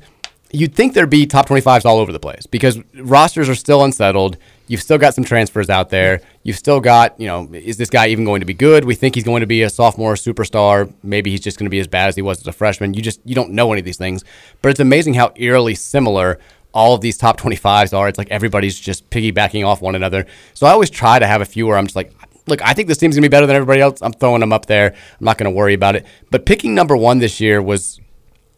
you'd 0.51 0.73
think 0.75 0.93
there'd 0.93 1.09
be 1.09 1.25
top 1.25 1.47
25s 1.47 1.85
all 1.85 1.99
over 1.99 2.12
the 2.12 2.19
place 2.19 2.45
because 2.45 2.79
rosters 2.95 3.49
are 3.49 3.55
still 3.55 3.83
unsettled. 3.83 4.38
You've 4.67 4.81
still 4.81 4.97
got 4.97 5.13
some 5.13 5.23
transfers 5.23 5.69
out 5.69 5.89
there. 5.89 6.21
You've 6.43 6.57
still 6.57 6.79
got, 6.79 7.19
you 7.19 7.27
know, 7.27 7.49
is 7.53 7.77
this 7.77 7.89
guy 7.89 8.07
even 8.07 8.25
going 8.25 8.39
to 8.39 8.45
be 8.45 8.53
good? 8.53 8.85
We 8.85 8.95
think 8.95 9.15
he's 9.15 9.23
going 9.23 9.41
to 9.41 9.47
be 9.47 9.63
a 9.63 9.69
sophomore 9.69 10.13
superstar. 10.13 10.93
Maybe 11.03 11.31
he's 11.31 11.41
just 11.41 11.57
going 11.57 11.65
to 11.65 11.71
be 11.71 11.79
as 11.79 11.88
bad 11.88 12.09
as 12.09 12.15
he 12.15 12.21
was 12.21 12.39
as 12.39 12.47
a 12.47 12.51
freshman. 12.51 12.93
You 12.93 13.01
just 13.01 13.19
you 13.25 13.35
don't 13.35 13.51
know 13.51 13.71
any 13.71 13.79
of 13.79 13.85
these 13.85 13.97
things. 13.97 14.23
But 14.62 14.69
it's 14.69 14.79
amazing 14.79 15.15
how 15.15 15.33
eerily 15.35 15.75
similar 15.75 16.39
all 16.73 16.93
of 16.93 17.01
these 17.01 17.17
top 17.17 17.39
25s 17.39 17.97
are. 17.97 18.07
It's 18.07 18.17
like 18.17 18.29
everybody's 18.29 18.79
just 18.79 19.09
piggybacking 19.09 19.65
off 19.65 19.81
one 19.81 19.95
another. 19.95 20.25
So 20.53 20.67
I 20.67 20.71
always 20.71 20.89
try 20.89 21.17
to 21.19 21.25
have 21.25 21.41
a 21.41 21.45
few 21.45 21.65
where 21.65 21.77
I'm 21.77 21.88
just 21.88 21.95
like, 21.95 22.13
look, 22.47 22.62
I 22.63 22.73
think 22.73 22.88
this 22.88 22.97
team's 22.97 23.15
going 23.15 23.23
to 23.23 23.29
be 23.29 23.31
better 23.31 23.47
than 23.47 23.55
everybody 23.55 23.81
else. 23.81 24.01
I'm 24.01 24.13
throwing 24.13 24.41
them 24.41 24.53
up 24.53 24.65
there. 24.67 24.91
I'm 24.91 25.25
not 25.25 25.38
going 25.38 25.51
to 25.51 25.55
worry 25.55 25.73
about 25.73 25.95
it. 25.95 26.05
But 26.31 26.45
picking 26.45 26.75
number 26.75 26.95
1 26.95 27.19
this 27.19 27.39
year 27.39 27.62
was 27.62 27.99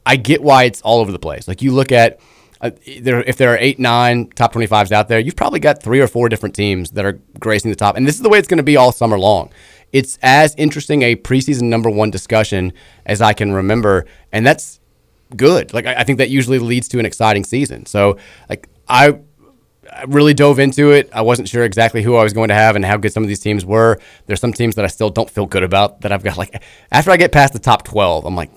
I 0.06 0.16
get 0.16 0.42
why 0.42 0.64
it's 0.64 0.82
all 0.82 1.00
over 1.00 1.12
the 1.12 1.20
place. 1.20 1.48
Like 1.48 1.62
you 1.62 1.72
look 1.72 1.92
at 1.92 2.20
uh, 2.62 2.70
there, 3.02 3.22
if 3.22 3.38
there 3.38 3.54
are 3.54 3.58
eight, 3.58 3.80
nine 3.80 4.28
top 4.28 4.54
25s 4.54 4.92
out 4.92 5.08
there, 5.08 5.20
you've 5.20 5.36
probably 5.36 5.60
got 5.60 5.82
three 5.82 6.00
or 6.00 6.08
four 6.08 6.30
different 6.30 6.54
teams 6.56 6.92
that 6.92 7.04
are 7.04 7.20
gracing 7.40 7.72
the 7.72 7.76
top. 7.76 7.98
And 7.98 8.08
this 8.08 8.16
is 8.16 8.22
the 8.22 8.30
way 8.30 8.38
it's 8.38 8.48
going 8.48 8.58
to 8.58 8.64
be 8.64 8.78
all 8.78 8.92
summer 8.92 9.18
long. 9.18 9.52
It's 9.92 10.20
as 10.22 10.56
interesting 10.56 11.02
a 11.02 11.16
preseason 11.16 11.64
number 11.64 11.90
one 11.90 12.12
discussion 12.12 12.72
as 13.06 13.20
I 13.20 13.34
can 13.34 13.52
remember. 13.52 14.06
And 14.32 14.46
that's 14.46 14.80
good. 15.36 15.74
Like, 15.74 15.88
I, 15.88 15.96
I 15.96 16.04
think 16.04 16.20
that 16.20 16.30
usually 16.30 16.60
leads 16.60 16.88
to 16.90 17.00
an 17.00 17.06
exciting 17.06 17.44
season. 17.44 17.86
So, 17.86 18.18
like, 18.50 18.70
I. 18.88 19.20
I 19.94 20.04
really 20.04 20.34
dove 20.34 20.58
into 20.60 20.92
it. 20.92 21.10
I 21.12 21.22
wasn't 21.22 21.50
sure 21.50 21.66
exactly 21.66 22.02
who 22.02 22.16
I 22.16 22.24
was 22.24 22.32
going 22.32 22.48
to 22.48 22.54
have 22.54 22.78
and 22.78 22.86
how 22.86 22.96
good 22.96 23.12
some 23.12 23.24
of 23.24 23.28
these 23.28 23.42
teams 23.42 23.66
were. 23.66 24.00
There's 24.26 24.40
some 24.40 24.54
teams 24.54 24.76
that 24.76 24.86
I 24.86 24.88
still 24.88 25.10
don't 25.10 25.30
feel 25.30 25.46
good 25.46 25.64
about 25.64 26.02
that 26.02 26.14
I've 26.14 26.24
got 26.24 26.38
like 26.38 26.64
after 26.92 27.12
I 27.12 27.18
get 27.18 27.34
past 27.34 27.52
the 27.52 27.60
top 27.60 27.84
12, 27.84 28.24
I'm 28.24 28.34
like, 28.34 28.52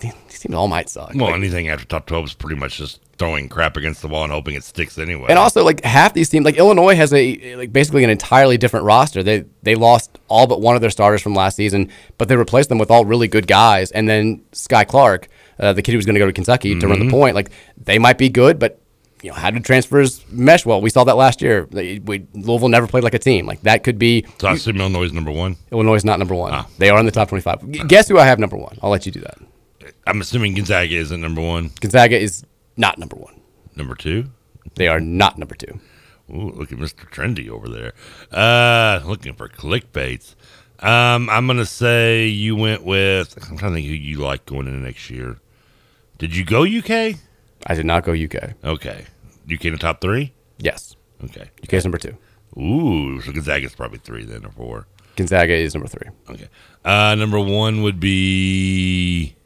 all 0.52 0.68
might 0.68 0.88
suck. 0.90 1.12
well, 1.14 1.26
Like, 1.26 1.37
anything 1.37 1.68
after 1.68 1.87
top 1.87 2.07
12 2.07 2.24
is 2.26 2.35
pretty 2.35 2.57
much 2.61 2.76
just 2.76 3.00
throwing 3.16 3.48
crap 3.48 3.76
against 3.76 4.02
the 4.02 4.09
wall 4.09 4.24
and 4.24 4.33
hoping 4.33 4.54
it 4.57 4.64
sticks 4.64 4.98
anyway. 4.98 5.26
And 5.30 5.38
also, 5.38 5.62
like 5.64 5.85
half 5.85 6.12
these 6.14 6.28
teams, 6.28 6.44
like 6.44 6.57
Illinois 6.57 6.96
has 6.96 7.12
a 7.14 7.54
like 7.57 7.72
basically 7.72 8.02
an 8.04 8.11
entirely 8.11 8.59
different 8.59 8.85
roster. 8.85 9.22
They 9.22 9.44
they 9.62 9.76
lost 9.76 10.18
all 10.28 10.46
but 10.48 10.61
one 10.61 10.74
of 10.74 10.80
their 10.80 10.90
starters 10.90 11.22
from 11.22 11.35
last 11.35 11.54
season, 11.57 11.90
but 12.18 12.28
they 12.28 12.37
replaced 12.37 12.68
them 12.68 12.78
with 12.78 12.90
all 12.90 13.04
really 13.04 13.28
good 13.28 13.46
guys. 13.46 13.90
And 13.92 14.09
then 14.09 14.42
Skyy 14.52 14.87
Clark, 14.87 15.28
uh, 15.61 15.72
the 15.72 15.80
kid 15.80 15.92
who 15.92 15.98
was 15.98 16.04
going 16.07 16.14
to 16.16 16.20
go 16.20 16.26
to 16.26 16.33
Kentucky 16.33 16.78
to 16.78 16.88
run 16.88 16.98
the 16.98 17.04
Mhm. 17.07 17.11
point, 17.11 17.35
like 17.37 17.50
they 17.83 17.98
might 18.00 18.18
be 18.18 18.28
good, 18.28 18.59
but 18.59 18.80
you 19.22 19.30
know 19.30 19.37
how 19.37 19.50
did 19.50 19.64
transfers 19.64 20.22
mesh 20.30 20.66
well? 20.66 20.83
We 20.83 20.90
saw 20.90 21.04
that 21.04 21.16
last 21.16 21.40
year. 21.40 21.66
They, 21.70 21.98
we, 22.00 22.26
Louisville 22.35 22.68
never 22.68 22.87
played 22.87 23.04
like 23.04 23.14
a 23.14 23.18
team. 23.18 23.46
Like 23.46 23.62
that 23.62 23.83
could 23.85 23.98
be. 23.98 24.26
so 24.38 24.48
I 24.48 24.52
assume 24.54 24.76
Illinois 24.78 25.04
is 25.04 25.12
number 25.14 25.30
one. 25.30 25.57
Illinois 25.72 25.94
is 25.94 26.04
not 26.04 26.18
number 26.18 26.35
one. 26.35 26.52
Ah. 26.52 26.66
They 26.78 26.90
are 26.90 26.98
in 26.98 27.07
the 27.07 27.12
top 27.12 27.28
twenty-five. 27.28 27.87
Guess 27.88 28.09
who 28.09 28.18
I 28.18 28.26
have 28.26 28.38
number 28.38 28.57
one? 28.57 28.76
I'll 28.83 28.90
let 28.90 29.07
you 29.07 29.12
do 29.12 29.20
that. 29.20 29.38
I'm 30.06 30.20
assuming 30.20 30.54
Gonzaga 30.54 30.94
isn't 30.96 31.20
number 31.20 31.40
one. 31.40 31.70
Gonzaga 31.80 32.18
is 32.18 32.44
not 32.76 32.98
number 32.98 33.16
one. 33.16 33.40
Number 33.76 33.94
two? 33.94 34.30
They 34.74 34.88
are 34.88 35.00
not 35.00 35.38
number 35.38 35.54
two. 35.54 35.80
Ooh, 36.30 36.50
look 36.50 36.72
at 36.72 36.78
Mr. 36.78 37.08
Trendy 37.10 37.48
over 37.48 37.68
there. 37.68 37.92
Uh, 38.32 39.00
looking 39.04 39.34
for 39.34 39.48
clickbaits. 39.48 40.34
Um, 40.80 41.30
I'm 41.30 41.46
gonna 41.46 41.66
say 41.66 42.26
you 42.26 42.56
went 42.56 42.82
with. 42.84 43.36
I'm 43.50 43.56
trying 43.56 43.72
to 43.72 43.76
think 43.76 43.86
who 43.86 43.94
you 43.94 44.18
like 44.18 44.44
going 44.46 44.66
into 44.66 44.80
next 44.80 45.08
year. 45.10 45.38
Did 46.18 46.34
you 46.34 46.44
go 46.44 46.62
UK? 46.64 47.16
I 47.66 47.74
did 47.74 47.86
not 47.86 48.04
go 48.04 48.12
UK. 48.12 48.54
Okay, 48.64 49.04
UK 49.52 49.64
in 49.66 49.72
the 49.72 49.78
top 49.78 50.00
three. 50.00 50.32
Yes. 50.58 50.96
Okay. 51.22 51.50
UK's 51.62 51.84
number 51.84 51.98
two. 51.98 52.16
Ooh, 52.60 53.20
so 53.20 53.32
Gonzaga's 53.32 53.74
probably 53.74 53.98
three 53.98 54.24
then 54.24 54.44
or 54.44 54.50
four. 54.50 54.86
Gonzaga 55.16 55.54
is 55.54 55.74
number 55.74 55.88
three. 55.88 56.08
Okay. 56.28 56.48
Uh, 56.84 57.14
number 57.14 57.38
one 57.40 57.82
would 57.82 58.00
be 58.00 59.36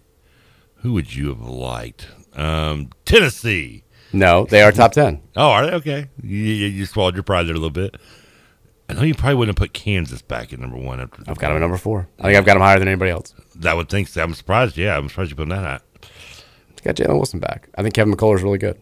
who 0.79 0.93
would 0.95 1.14
you 1.14 1.29
have 1.29 1.41
liked? 1.41 2.09
Um, 2.35 2.91
Tennessee. 3.05 3.85
No, 4.12 4.47
they 4.47 4.62
are 4.62 4.73
top 4.73 4.93
ten. 4.93 5.23
Oh, 5.37 5.51
are 5.51 5.67
they? 5.67 5.73
Okay. 5.73 6.09
You, 6.23 6.37
you, 6.38 6.67
you 6.69 6.87
swallowed 6.87 7.14
your 7.14 7.23
pride 7.23 7.45
there 7.45 7.55
a 7.55 7.59
little 7.59 7.71
bit. 7.71 7.97
I 8.88 8.95
know 8.95 9.03
you 9.03 9.14
probably 9.14 9.35
wouldn't 9.35 9.59
have 9.59 9.62
put 9.62 9.75
Kansas 9.75 10.23
back 10.23 10.53
at 10.53 10.59
number 10.59 10.79
one. 10.79 10.99
After 10.99 11.21
I've 11.27 11.37
got 11.38 11.49
them 11.49 11.57
at 11.57 11.61
number 11.61 11.77
four. 11.77 12.09
I 12.19 12.23
think 12.23 12.37
I've 12.38 12.47
got 12.47 12.55
them 12.55 12.62
higher 12.62 12.79
than 12.79 12.88
anybody 12.88 13.11
else. 13.11 13.35
That 13.57 13.77
would 13.77 13.91
think 13.91 14.09
so. 14.09 14.23
I'm 14.23 14.33
surprised. 14.33 14.79
Yeah, 14.79 14.97
I'm 14.97 15.09
surprised 15.11 15.31
you 15.31 15.37
put 15.37 15.49
that 15.51 15.64
at. 15.64 15.83
Got 16.85 16.95
Jalen 16.95 17.17
Wilson 17.17 17.41
back. 17.41 17.69
I 17.77 17.83
think 17.83 17.95
Kevin 17.95 18.14
McCullar 18.14 18.37
is 18.37 18.43
really 18.43 18.57
good. 18.57 18.81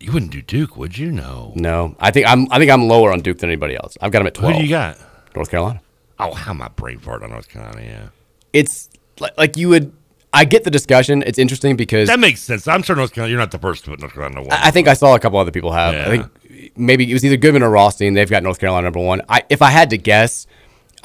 You 0.00 0.10
wouldn't 0.10 0.32
do 0.32 0.42
Duke, 0.42 0.76
would 0.76 0.98
you? 0.98 1.12
No. 1.12 1.52
No, 1.54 1.94
I 2.00 2.10
think 2.10 2.26
I'm. 2.26 2.50
I 2.50 2.58
think 2.58 2.72
I'm 2.72 2.88
lower 2.88 3.12
on 3.12 3.20
Duke 3.20 3.38
than 3.38 3.50
anybody 3.50 3.76
else. 3.76 3.96
I've 4.00 4.10
got 4.10 4.18
them 4.18 4.26
at 4.26 4.34
twelve. 4.34 4.54
Who 4.54 4.58
do 4.58 4.64
you 4.64 4.70
got? 4.70 4.98
North 5.36 5.50
Carolina. 5.50 5.80
Oh, 6.18 6.34
how 6.34 6.52
my 6.52 6.68
brain 6.68 6.98
fart 6.98 7.22
on 7.22 7.30
North 7.30 7.48
Carolina? 7.48 7.82
Yeah. 7.82 8.08
It's 8.52 8.90
like, 9.20 9.38
like 9.38 9.56
you 9.56 9.68
would. 9.68 9.92
I 10.32 10.44
get 10.44 10.64
the 10.64 10.70
discussion. 10.70 11.22
It's 11.26 11.38
interesting 11.38 11.76
because 11.76 12.08
that 12.08 12.18
makes 12.18 12.40
sense. 12.40 12.66
I'm 12.66 12.82
sure 12.82 12.96
North 12.96 13.12
Carolina. 13.12 13.32
You're 13.32 13.40
not 13.40 13.50
the 13.50 13.58
first 13.58 13.84
to 13.84 13.90
put 13.90 14.00
North 14.00 14.14
Carolina 14.14 14.40
one. 14.42 14.52
I, 14.52 14.68
I 14.68 14.70
think 14.70 14.88
I 14.88 14.94
saw 14.94 15.14
a 15.14 15.18
couple 15.18 15.38
other 15.38 15.50
people 15.50 15.72
have. 15.72 15.94
Yeah. 15.94 16.06
I 16.06 16.08
think 16.08 16.76
maybe 16.76 17.08
it 17.10 17.12
was 17.12 17.24
either 17.24 17.36
Goodman 17.36 17.62
or 17.62 17.70
Rothstein. 17.70 18.14
They've 18.14 18.30
got 18.30 18.42
North 18.42 18.58
Carolina 18.58 18.86
number 18.86 19.00
one. 19.00 19.22
I, 19.28 19.42
if 19.50 19.60
I 19.60 19.70
had 19.70 19.90
to 19.90 19.98
guess, 19.98 20.46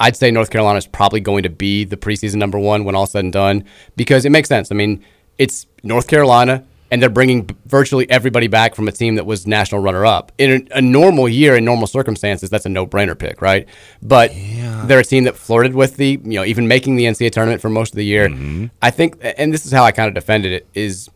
I'd 0.00 0.16
say 0.16 0.30
North 0.30 0.50
Carolina 0.50 0.78
is 0.78 0.86
probably 0.86 1.20
going 1.20 1.42
to 1.42 1.50
be 1.50 1.84
the 1.84 1.96
preseason 1.96 2.36
number 2.36 2.58
one 2.58 2.84
when 2.84 2.94
all 2.94 3.06
said 3.06 3.24
and 3.24 3.32
done 3.32 3.64
because 3.96 4.24
it 4.24 4.30
makes 4.30 4.48
sense. 4.48 4.72
I 4.72 4.74
mean, 4.74 5.04
it's 5.36 5.66
North 5.82 6.08
Carolina, 6.08 6.64
and 6.90 7.02
they're 7.02 7.10
bringing 7.10 7.48
virtually 7.66 8.08
everybody 8.10 8.46
back 8.46 8.74
from 8.74 8.88
a 8.88 8.92
team 8.92 9.16
that 9.16 9.26
was 9.26 9.46
national 9.46 9.80
runner 9.80 10.06
up. 10.06 10.32
In 10.38 10.68
a, 10.72 10.78
a 10.78 10.80
normal 10.80 11.28
year, 11.28 11.56
in 11.56 11.64
normal 11.64 11.86
circumstances, 11.86 12.50
that's 12.50 12.66
a 12.66 12.68
no 12.68 12.86
brainer 12.86 13.18
pick, 13.18 13.42
right? 13.42 13.68
But 14.02 14.32
they're 14.34 15.00
a 15.00 15.04
team 15.04 15.24
that 15.24 15.36
flirted 15.36 15.74
with 15.74 15.96
the, 15.96 16.20
you 16.22 16.34
know, 16.34 16.44
even 16.44 16.66
making 16.68 16.96
the 16.96 17.04
NCAA 17.04 17.30
tournament 17.30 17.60
for 17.60 17.68
most 17.68 17.92
of 17.92 17.96
the 17.96 18.04
year. 18.04 18.28
Mm-hmm. 18.28 18.66
I 18.80 18.90
think, 18.90 19.18
and 19.20 19.52
this 19.52 19.66
is 19.66 19.72
how 19.72 19.84
I 19.84 19.92
kind 19.92 20.08
of 20.08 20.14
defended 20.14 20.52
it, 20.52 20.66
is 20.74 21.10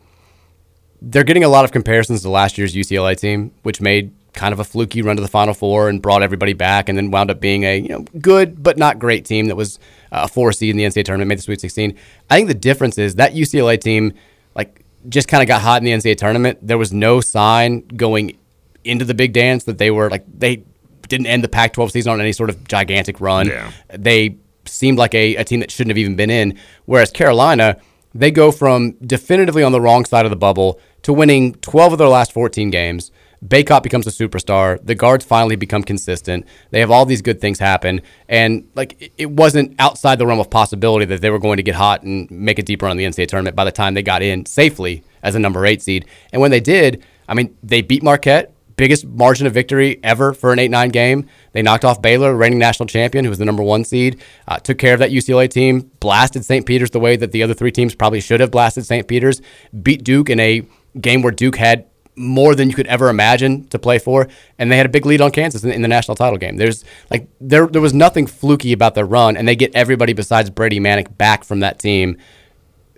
they're 1.00 1.24
getting 1.24 1.44
a 1.44 1.48
lot 1.48 1.64
of 1.64 1.72
comparisons 1.72 2.22
to 2.22 2.28
last 2.28 2.58
year's 2.58 2.74
UCLA 2.74 3.16
team, 3.16 3.52
which 3.62 3.80
made 3.80 4.12
kind 4.32 4.52
of 4.52 4.60
a 4.60 4.64
fluky 4.64 5.02
run 5.02 5.16
to 5.16 5.22
the 5.22 5.28
Final 5.28 5.52
Four 5.52 5.88
and 5.88 6.00
brought 6.00 6.22
everybody 6.22 6.52
back, 6.52 6.88
and 6.88 6.96
then 6.96 7.10
wound 7.10 7.30
up 7.30 7.40
being 7.40 7.64
a 7.64 7.78
you 7.78 7.88
know 7.88 8.04
good 8.20 8.62
but 8.62 8.78
not 8.78 8.98
great 8.98 9.24
team 9.24 9.46
that 9.46 9.56
was 9.56 9.78
uh, 10.10 10.22
a 10.24 10.28
four 10.28 10.52
seed 10.52 10.70
in 10.70 10.76
the 10.76 10.84
NCAA 10.84 11.04
tournament, 11.04 11.28
made 11.28 11.38
the 11.38 11.42
Sweet 11.42 11.60
16. 11.60 11.96
I 12.30 12.36
think 12.36 12.48
the 12.48 12.54
difference 12.54 12.98
is 12.98 13.16
that 13.16 13.34
UCLA 13.34 13.80
team, 13.80 14.14
like, 14.54 14.81
just 15.08 15.28
kind 15.28 15.42
of 15.42 15.48
got 15.48 15.60
hot 15.62 15.82
in 15.82 15.84
the 15.84 15.92
NCAA 15.92 16.16
tournament. 16.16 16.58
There 16.62 16.78
was 16.78 16.92
no 16.92 17.20
sign 17.20 17.80
going 17.88 18.38
into 18.84 19.04
the 19.04 19.14
big 19.14 19.32
dance 19.32 19.64
that 19.64 19.78
they 19.78 19.90
were 19.90 20.10
like 20.10 20.24
they 20.38 20.64
didn't 21.08 21.26
end 21.26 21.44
the 21.44 21.48
Pac-12 21.48 21.90
season 21.90 22.12
on 22.12 22.20
any 22.20 22.32
sort 22.32 22.50
of 22.50 22.66
gigantic 22.66 23.20
run. 23.20 23.46
Yeah. 23.46 23.70
They 23.88 24.36
seemed 24.64 24.98
like 24.98 25.14
a, 25.14 25.36
a 25.36 25.44
team 25.44 25.60
that 25.60 25.70
shouldn't 25.70 25.90
have 25.90 25.98
even 25.98 26.16
been 26.16 26.30
in. 26.30 26.58
Whereas 26.86 27.10
Carolina, 27.10 27.76
they 28.14 28.30
go 28.30 28.52
from 28.52 28.92
definitively 28.92 29.62
on 29.62 29.72
the 29.72 29.80
wrong 29.80 30.04
side 30.04 30.24
of 30.24 30.30
the 30.30 30.36
bubble 30.36 30.80
to 31.02 31.12
winning 31.12 31.54
12 31.56 31.92
of 31.92 31.98
their 31.98 32.08
last 32.08 32.32
14 32.32 32.70
games. 32.70 33.10
Bacot 33.46 33.82
becomes 33.82 34.06
a 34.06 34.10
superstar. 34.10 34.78
The 34.84 34.94
guards 34.94 35.24
finally 35.24 35.56
become 35.56 35.82
consistent. 35.82 36.46
They 36.70 36.80
have 36.80 36.90
all 36.90 37.04
these 37.04 37.22
good 37.22 37.40
things 37.40 37.58
happen, 37.58 38.00
and 38.28 38.68
like 38.74 39.12
it- 39.18 39.30
wasn't 39.32 39.74
outside 39.78 40.18
the 40.18 40.26
realm 40.26 40.38
of 40.38 40.50
possibility 40.50 41.04
that 41.06 41.20
they 41.22 41.30
were 41.30 41.38
going 41.38 41.56
to 41.56 41.62
get 41.62 41.74
hot 41.74 42.02
and 42.02 42.30
make 42.30 42.58
a 42.58 42.62
deep 42.62 42.82
run 42.82 42.92
in 42.92 42.96
the 42.98 43.04
NCAA 43.04 43.26
tournament 43.26 43.56
by 43.56 43.64
the 43.64 43.72
time 43.72 43.94
they 43.94 44.02
got 44.02 44.22
in 44.22 44.46
safely 44.46 45.02
as 45.22 45.34
a 45.34 45.38
number 45.38 45.64
eight 45.66 45.82
seed. 45.82 46.06
And 46.32 46.40
when 46.40 46.50
they 46.50 46.60
did, 46.60 47.02
I 47.28 47.34
mean, 47.34 47.56
they 47.62 47.82
beat 47.82 48.02
Marquette, 48.02 48.52
biggest 48.76 49.06
margin 49.06 49.46
of 49.46 49.54
victory 49.54 49.98
ever 50.02 50.34
for 50.34 50.52
an 50.52 50.58
8 50.58 50.70
9 50.70 50.88
game. 50.90 51.26
They 51.52 51.62
knocked 51.62 51.84
off 51.84 52.02
Baylor, 52.02 52.34
reigning 52.34 52.58
national 52.58 52.86
champion, 52.86 53.24
who 53.24 53.30
was 53.30 53.38
the 53.38 53.44
number 53.44 53.62
one 53.62 53.84
seed, 53.84 54.20
uh, 54.48 54.58
took 54.58 54.78
care 54.78 54.94
of 54.94 55.00
that 55.00 55.10
UCLA 55.10 55.48
team, 55.48 55.90
blasted 56.00 56.44
St. 56.44 56.64
Peter's 56.66 56.90
the 56.90 57.00
way 57.00 57.16
that 57.16 57.32
the 57.32 57.42
other 57.42 57.54
three 57.54 57.72
teams 57.72 57.94
probably 57.94 58.20
should 58.20 58.40
have 58.40 58.50
blasted 58.50 58.86
St. 58.86 59.06
Peter's, 59.08 59.40
beat 59.82 60.04
Duke 60.04 60.30
in 60.30 60.40
a 60.40 60.62
game 61.00 61.22
where 61.22 61.32
Duke 61.32 61.56
had 61.56 61.86
more 62.16 62.54
than 62.54 62.68
you 62.68 62.74
could 62.74 62.86
ever 62.86 63.08
imagine 63.08 63.66
to 63.68 63.78
play 63.78 63.98
for, 63.98 64.28
and 64.58 64.70
they 64.70 64.76
had 64.76 64.86
a 64.86 64.90
big 64.90 65.06
lead 65.06 65.20
on 65.20 65.30
Kansas 65.30 65.64
in, 65.64 65.72
in 65.72 65.82
the 65.82 65.88
national 65.88 66.14
title 66.14 66.38
game. 66.38 66.56
There's 66.56 66.84
like 67.10 67.28
there 67.40 67.66
there 67.66 67.80
was 67.80 67.94
nothing 67.94 68.26
fluky 68.26 68.72
about 68.72 68.94
their 68.94 69.06
run, 69.06 69.36
and 69.36 69.48
they 69.48 69.56
get 69.56 69.74
everybody 69.74 70.12
besides 70.12 70.50
Brady 70.50 70.80
Manek 70.80 71.16
back 71.16 71.44
from 71.44 71.60
that 71.60 71.78
team. 71.78 72.18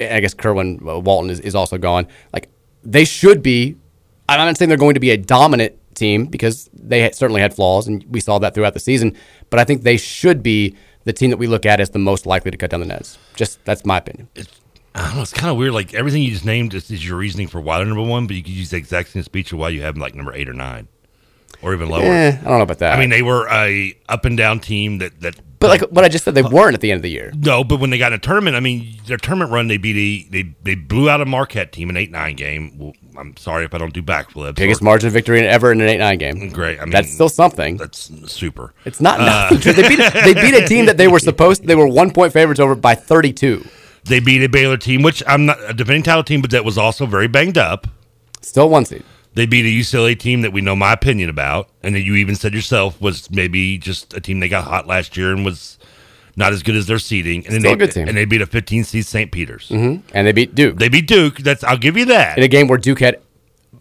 I 0.01 0.21
guess 0.21 0.35
Kerwin 0.35 0.81
uh, 0.87 0.99
Walton 0.99 1.31
is, 1.31 1.41
is 1.41 1.55
also 1.55 1.79
gone. 1.79 2.09
Like 2.33 2.49
they 2.83 3.05
should 3.05 3.43
be. 3.43 3.77
I'm 4.29 4.39
not 4.39 4.57
saying 4.57 4.71
they're 4.71 4.79
going 4.79 4.95
to 4.95 5.01
be 5.01 5.11
a 5.11 5.19
dominant 5.19 5.79
team 5.95 6.27
because 6.27 6.71
they 6.73 7.03
had, 7.03 7.15
certainly 7.15 7.41
had 7.41 7.55
flaws, 7.55 7.87
and 7.87 8.05
we 8.09 8.21
saw 8.21 8.39
that 8.39 8.55
throughout 8.55 8.75
the 8.75 8.81
season. 8.81 9.17
But 9.51 9.61
I 9.61 9.65
think 9.65 9.83
they 9.83 9.97
should 9.97 10.43
be 10.43 10.77
the 11.05 11.13
team 11.13 11.31
that 11.31 11.37
we 11.37 11.47
look 11.47 11.67
at 11.67 11.81
as 11.81 11.91
the 11.91 11.99
most 11.99 12.27
likely 12.27 12.51
to 12.51 12.57
cut 12.57 12.71
down 12.71 12.81
the 12.81 12.87
nets. 12.87 13.19
Just 13.37 13.65
that's 13.65 13.85
my 13.85 13.99
opinion. 13.99 14.29
I 14.95 15.07
don't 15.09 15.17
know. 15.17 15.23
It's 15.23 15.33
kind 15.33 15.51
of 15.51 15.57
weird. 15.57 15.73
Like 15.73 15.93
everything 15.95 16.23
you 16.23 16.31
just 16.31 16.45
named 16.45 16.73
is, 16.75 16.91
is 16.91 17.07
your 17.07 17.17
reasoning 17.19 17.49
for 17.49 17.61
why 17.61 17.79
they're 17.79 17.87
number 17.87 18.03
one, 18.03 18.27
but 18.27 18.37
you 18.37 18.43
could 18.43 18.53
use 18.53 18.71
the 18.71 18.77
exact 18.77 19.09
same 19.11 19.23
speech 19.25 19.53
of 19.53 19.59
why 19.59 19.71
you 19.71 19.83
have 19.83 19.95
them 19.95 20.03
like 20.03 20.15
number 20.15 20.33
eight 20.33 20.49
or 20.49 20.53
nine, 20.55 20.87
or 21.63 21.75
even 21.75 21.89
lower. 21.89 22.05
Eh, 22.05 22.29
I 22.31 22.45
don't 22.45 22.59
know 22.59 22.63
about 22.63 22.79
that. 22.79 22.97
I 22.97 23.01
mean, 23.01 23.11
they 23.11 23.23
were 23.23 23.49
a 23.51 23.97
up 24.09 24.25
and 24.25 24.37
down 24.37 24.61
team 24.61 24.99
that 24.99 25.21
that. 25.23 25.35
but 25.59 25.69
like 25.69 25.81
what 25.91 26.05
I 26.05 26.09
just 26.09 26.25
said, 26.25 26.37
they 26.37 26.43
weren't 26.43 26.75
at 26.75 26.81
the 26.81 26.93
end 26.93 26.99
of 26.99 27.03
the 27.03 27.11
year. 27.11 27.33
No, 27.37 27.65
but 27.65 27.81
when 27.81 27.91
they 27.91 27.99
got 27.99 28.13
in 28.13 28.17
a 28.17 28.21
tournament, 28.21 28.55
I 28.57 28.61
mean, 28.61 28.99
their 29.07 29.17
tournament 29.17 29.51
run, 29.51 29.67
they 29.67 29.79
beat 29.79 29.97
a 29.97 30.31
they 30.31 30.55
they 30.63 30.75
blew 30.77 31.11
out 31.11 31.21
a 31.21 31.25
Marquette 31.27 31.73
team 31.73 31.91
in 31.91 31.97
eight 31.97 32.13
nine 32.13 32.37
game. 32.37 32.79
Well, 32.79 32.93
I'm 33.19 33.37
sorry 33.37 33.65
if 33.65 33.75
I 33.75 33.79
don't 33.79 33.93
do 33.93 34.03
backflips. 34.03 34.55
Biggest 34.55 34.81
or- 34.81 34.85
margin 34.85 35.09
of 35.09 35.13
victory 35.13 35.41
ever 35.45 35.73
in 35.73 35.81
an 35.81 35.89
eight 35.89 35.99
nine 35.99 36.19
game. 36.19 36.51
Great. 36.51 36.79
I 36.79 36.85
mean, 36.85 36.93
that's 36.93 37.13
still 37.13 37.29
something. 37.29 37.79
That's 37.79 38.13
super. 38.33 38.75
It's 38.85 39.01
not 39.01 39.19
Uh, 39.19 39.51
nothing. 39.51 39.73
they 39.73 39.89
beat 39.89 40.13
they 40.25 40.35
beat 40.35 40.55
a 40.55 40.67
team 40.69 40.87
that 40.87 40.99
they 40.99 41.09
were 41.09 41.19
supposed 41.31 41.65
they 41.67 41.75
were 41.75 41.89
one 41.89 42.13
point 42.13 42.33
favorites 42.33 42.61
over 42.61 42.77
by 42.77 42.95
thirty 42.95 43.33
two. 43.33 43.65
They 44.05 44.21
beat 44.21 44.43
a 44.43 44.49
Baylor 44.49 44.77
team, 44.77 45.03
which 45.03 45.23
I'm 45.27 45.47
not 45.47 45.59
a 45.67 45.73
defending 45.73 46.03
title 46.03 46.25
team, 46.25 46.43
but 46.43 46.51
that 46.51 46.65
was 46.65 46.77
also 46.77 47.07
very 47.07 47.29
banged 47.29 47.59
up. 47.59 47.87
Still 48.41 48.69
one 48.69 48.85
seed. 48.85 49.03
They 49.35 49.47
beat 49.47 49.65
a 49.65 49.69
UCLA 49.69 50.19
team 50.19 50.43
that 50.43 50.53
we 50.53 50.61
know 50.61 50.77
my 50.77 50.93
opinion 50.93 51.29
about, 51.29 51.69
and 51.83 51.95
that 51.95 52.03
you 52.03 52.15
even 52.15 52.37
said 52.37 52.55
yourself 52.55 53.01
was 53.01 53.31
maybe 53.31 53.79
just 53.79 54.15
a 54.15 54.21
team 54.21 54.41
that 54.41 54.49
got 54.49 54.65
hot 54.65 54.87
last 54.87 55.17
year 55.17 55.33
and 55.33 55.45
was 55.45 55.79
not 56.37 56.53
as 56.53 56.63
good 56.63 56.77
as 56.77 56.87
their 56.87 56.99
seeding. 56.99 57.45
And 57.47 57.55
then 57.55 57.61
Still 57.61 57.77
they, 57.77 57.85
a 57.85 57.87
good 57.87 57.93
team. 57.93 58.09
And 58.09 58.17
they 58.17 58.25
beat 58.25 58.43
a 58.43 58.47
15 58.47 58.85
seed 58.85 59.07
St. 59.07 59.33
Peter's. 59.33 59.69
Mm-hmm. 59.69 60.07
And 60.15 60.27
they 60.27 60.33
beat 60.33 60.55
Duke. 60.55 60.79
They 60.79 60.89
beat 60.89 61.09
Duke. 61.09 61.39
That's 61.39 61.65
I'll 61.65 61.79
give 61.79 61.97
you 61.97 62.05
that. 62.07 62.39
in 62.39 62.45
a 62.45 62.49
game 62.49 62.69
where 62.69 62.79
Duke 62.79 63.01
had 63.01 63.21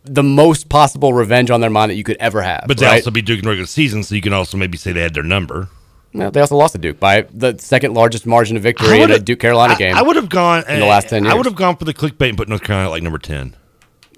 the 0.05 0.23
most 0.23 0.69
possible 0.69 1.13
revenge 1.13 1.49
on 1.49 1.61
their 1.61 1.69
mind 1.69 1.91
that 1.91 1.95
you 1.95 2.03
could 2.03 2.17
ever 2.17 2.41
have. 2.41 2.65
But 2.67 2.77
they 2.77 2.85
right? 2.85 2.95
also 2.95 3.11
beat 3.11 3.25
Duke 3.25 3.39
in 3.41 3.47
regular 3.47 3.67
season, 3.67 4.03
so 4.03 4.15
you 4.15 4.21
can 4.21 4.33
also 4.33 4.57
maybe 4.57 4.77
say 4.77 4.91
they 4.91 5.01
had 5.01 5.13
their 5.13 5.23
number. 5.23 5.69
No, 6.13 6.29
they 6.29 6.41
also 6.41 6.55
lost 6.55 6.73
to 6.73 6.79
Duke 6.79 6.99
by 6.99 7.21
the 7.21 7.57
second 7.57 7.93
largest 7.93 8.25
margin 8.25 8.55
of 8.55 8.63
victory 8.63 9.01
in 9.01 9.11
a 9.11 9.19
Duke 9.19 9.39
Carolina 9.39 9.75
game. 9.75 9.95
I, 9.95 10.01
would 10.01 10.15
have 10.15 10.29
gone 10.29 10.63
in 10.67 10.79
the 10.79 10.85
last 10.85 11.09
ten 11.09 11.23
years. 11.23 11.33
I 11.33 11.37
would 11.37 11.45
have 11.45 11.55
gone 11.55 11.75
for 11.75 11.85
the 11.85 11.93
clickbait 11.93 12.29
and 12.29 12.37
put 12.37 12.47
North 12.47 12.63
Carolina 12.63 12.89
like 12.89 13.01
number 13.03 13.17
ten. 13.17 13.55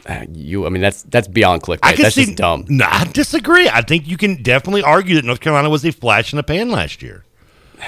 Uh, 0.06 0.26
you, 0.32 0.66
I 0.66 0.70
mean, 0.70 0.82
that's 0.82 1.04
that's 1.04 1.28
beyond 1.28 1.64
clickbait. 1.64 1.80
I 1.84 1.96
that's 1.96 2.16
see. 2.16 2.26
just 2.26 2.38
dumb. 2.38 2.66
No, 2.68 2.86
I 2.88 3.06
disagree. 3.06 3.70
I 3.70 3.82
think 3.82 4.08
you 4.08 4.18
can 4.18 4.44
definitely 4.44 4.84
argue 4.84 5.16
that 5.16 5.26
North 5.26 5.40
Carolina 5.40 5.70
was 5.70 5.86
a 5.86 5.92
flash 5.92 6.32
in 6.34 6.38
the 6.38 6.44
pan 6.44 6.70
last 6.70 7.02
year. 7.02 7.24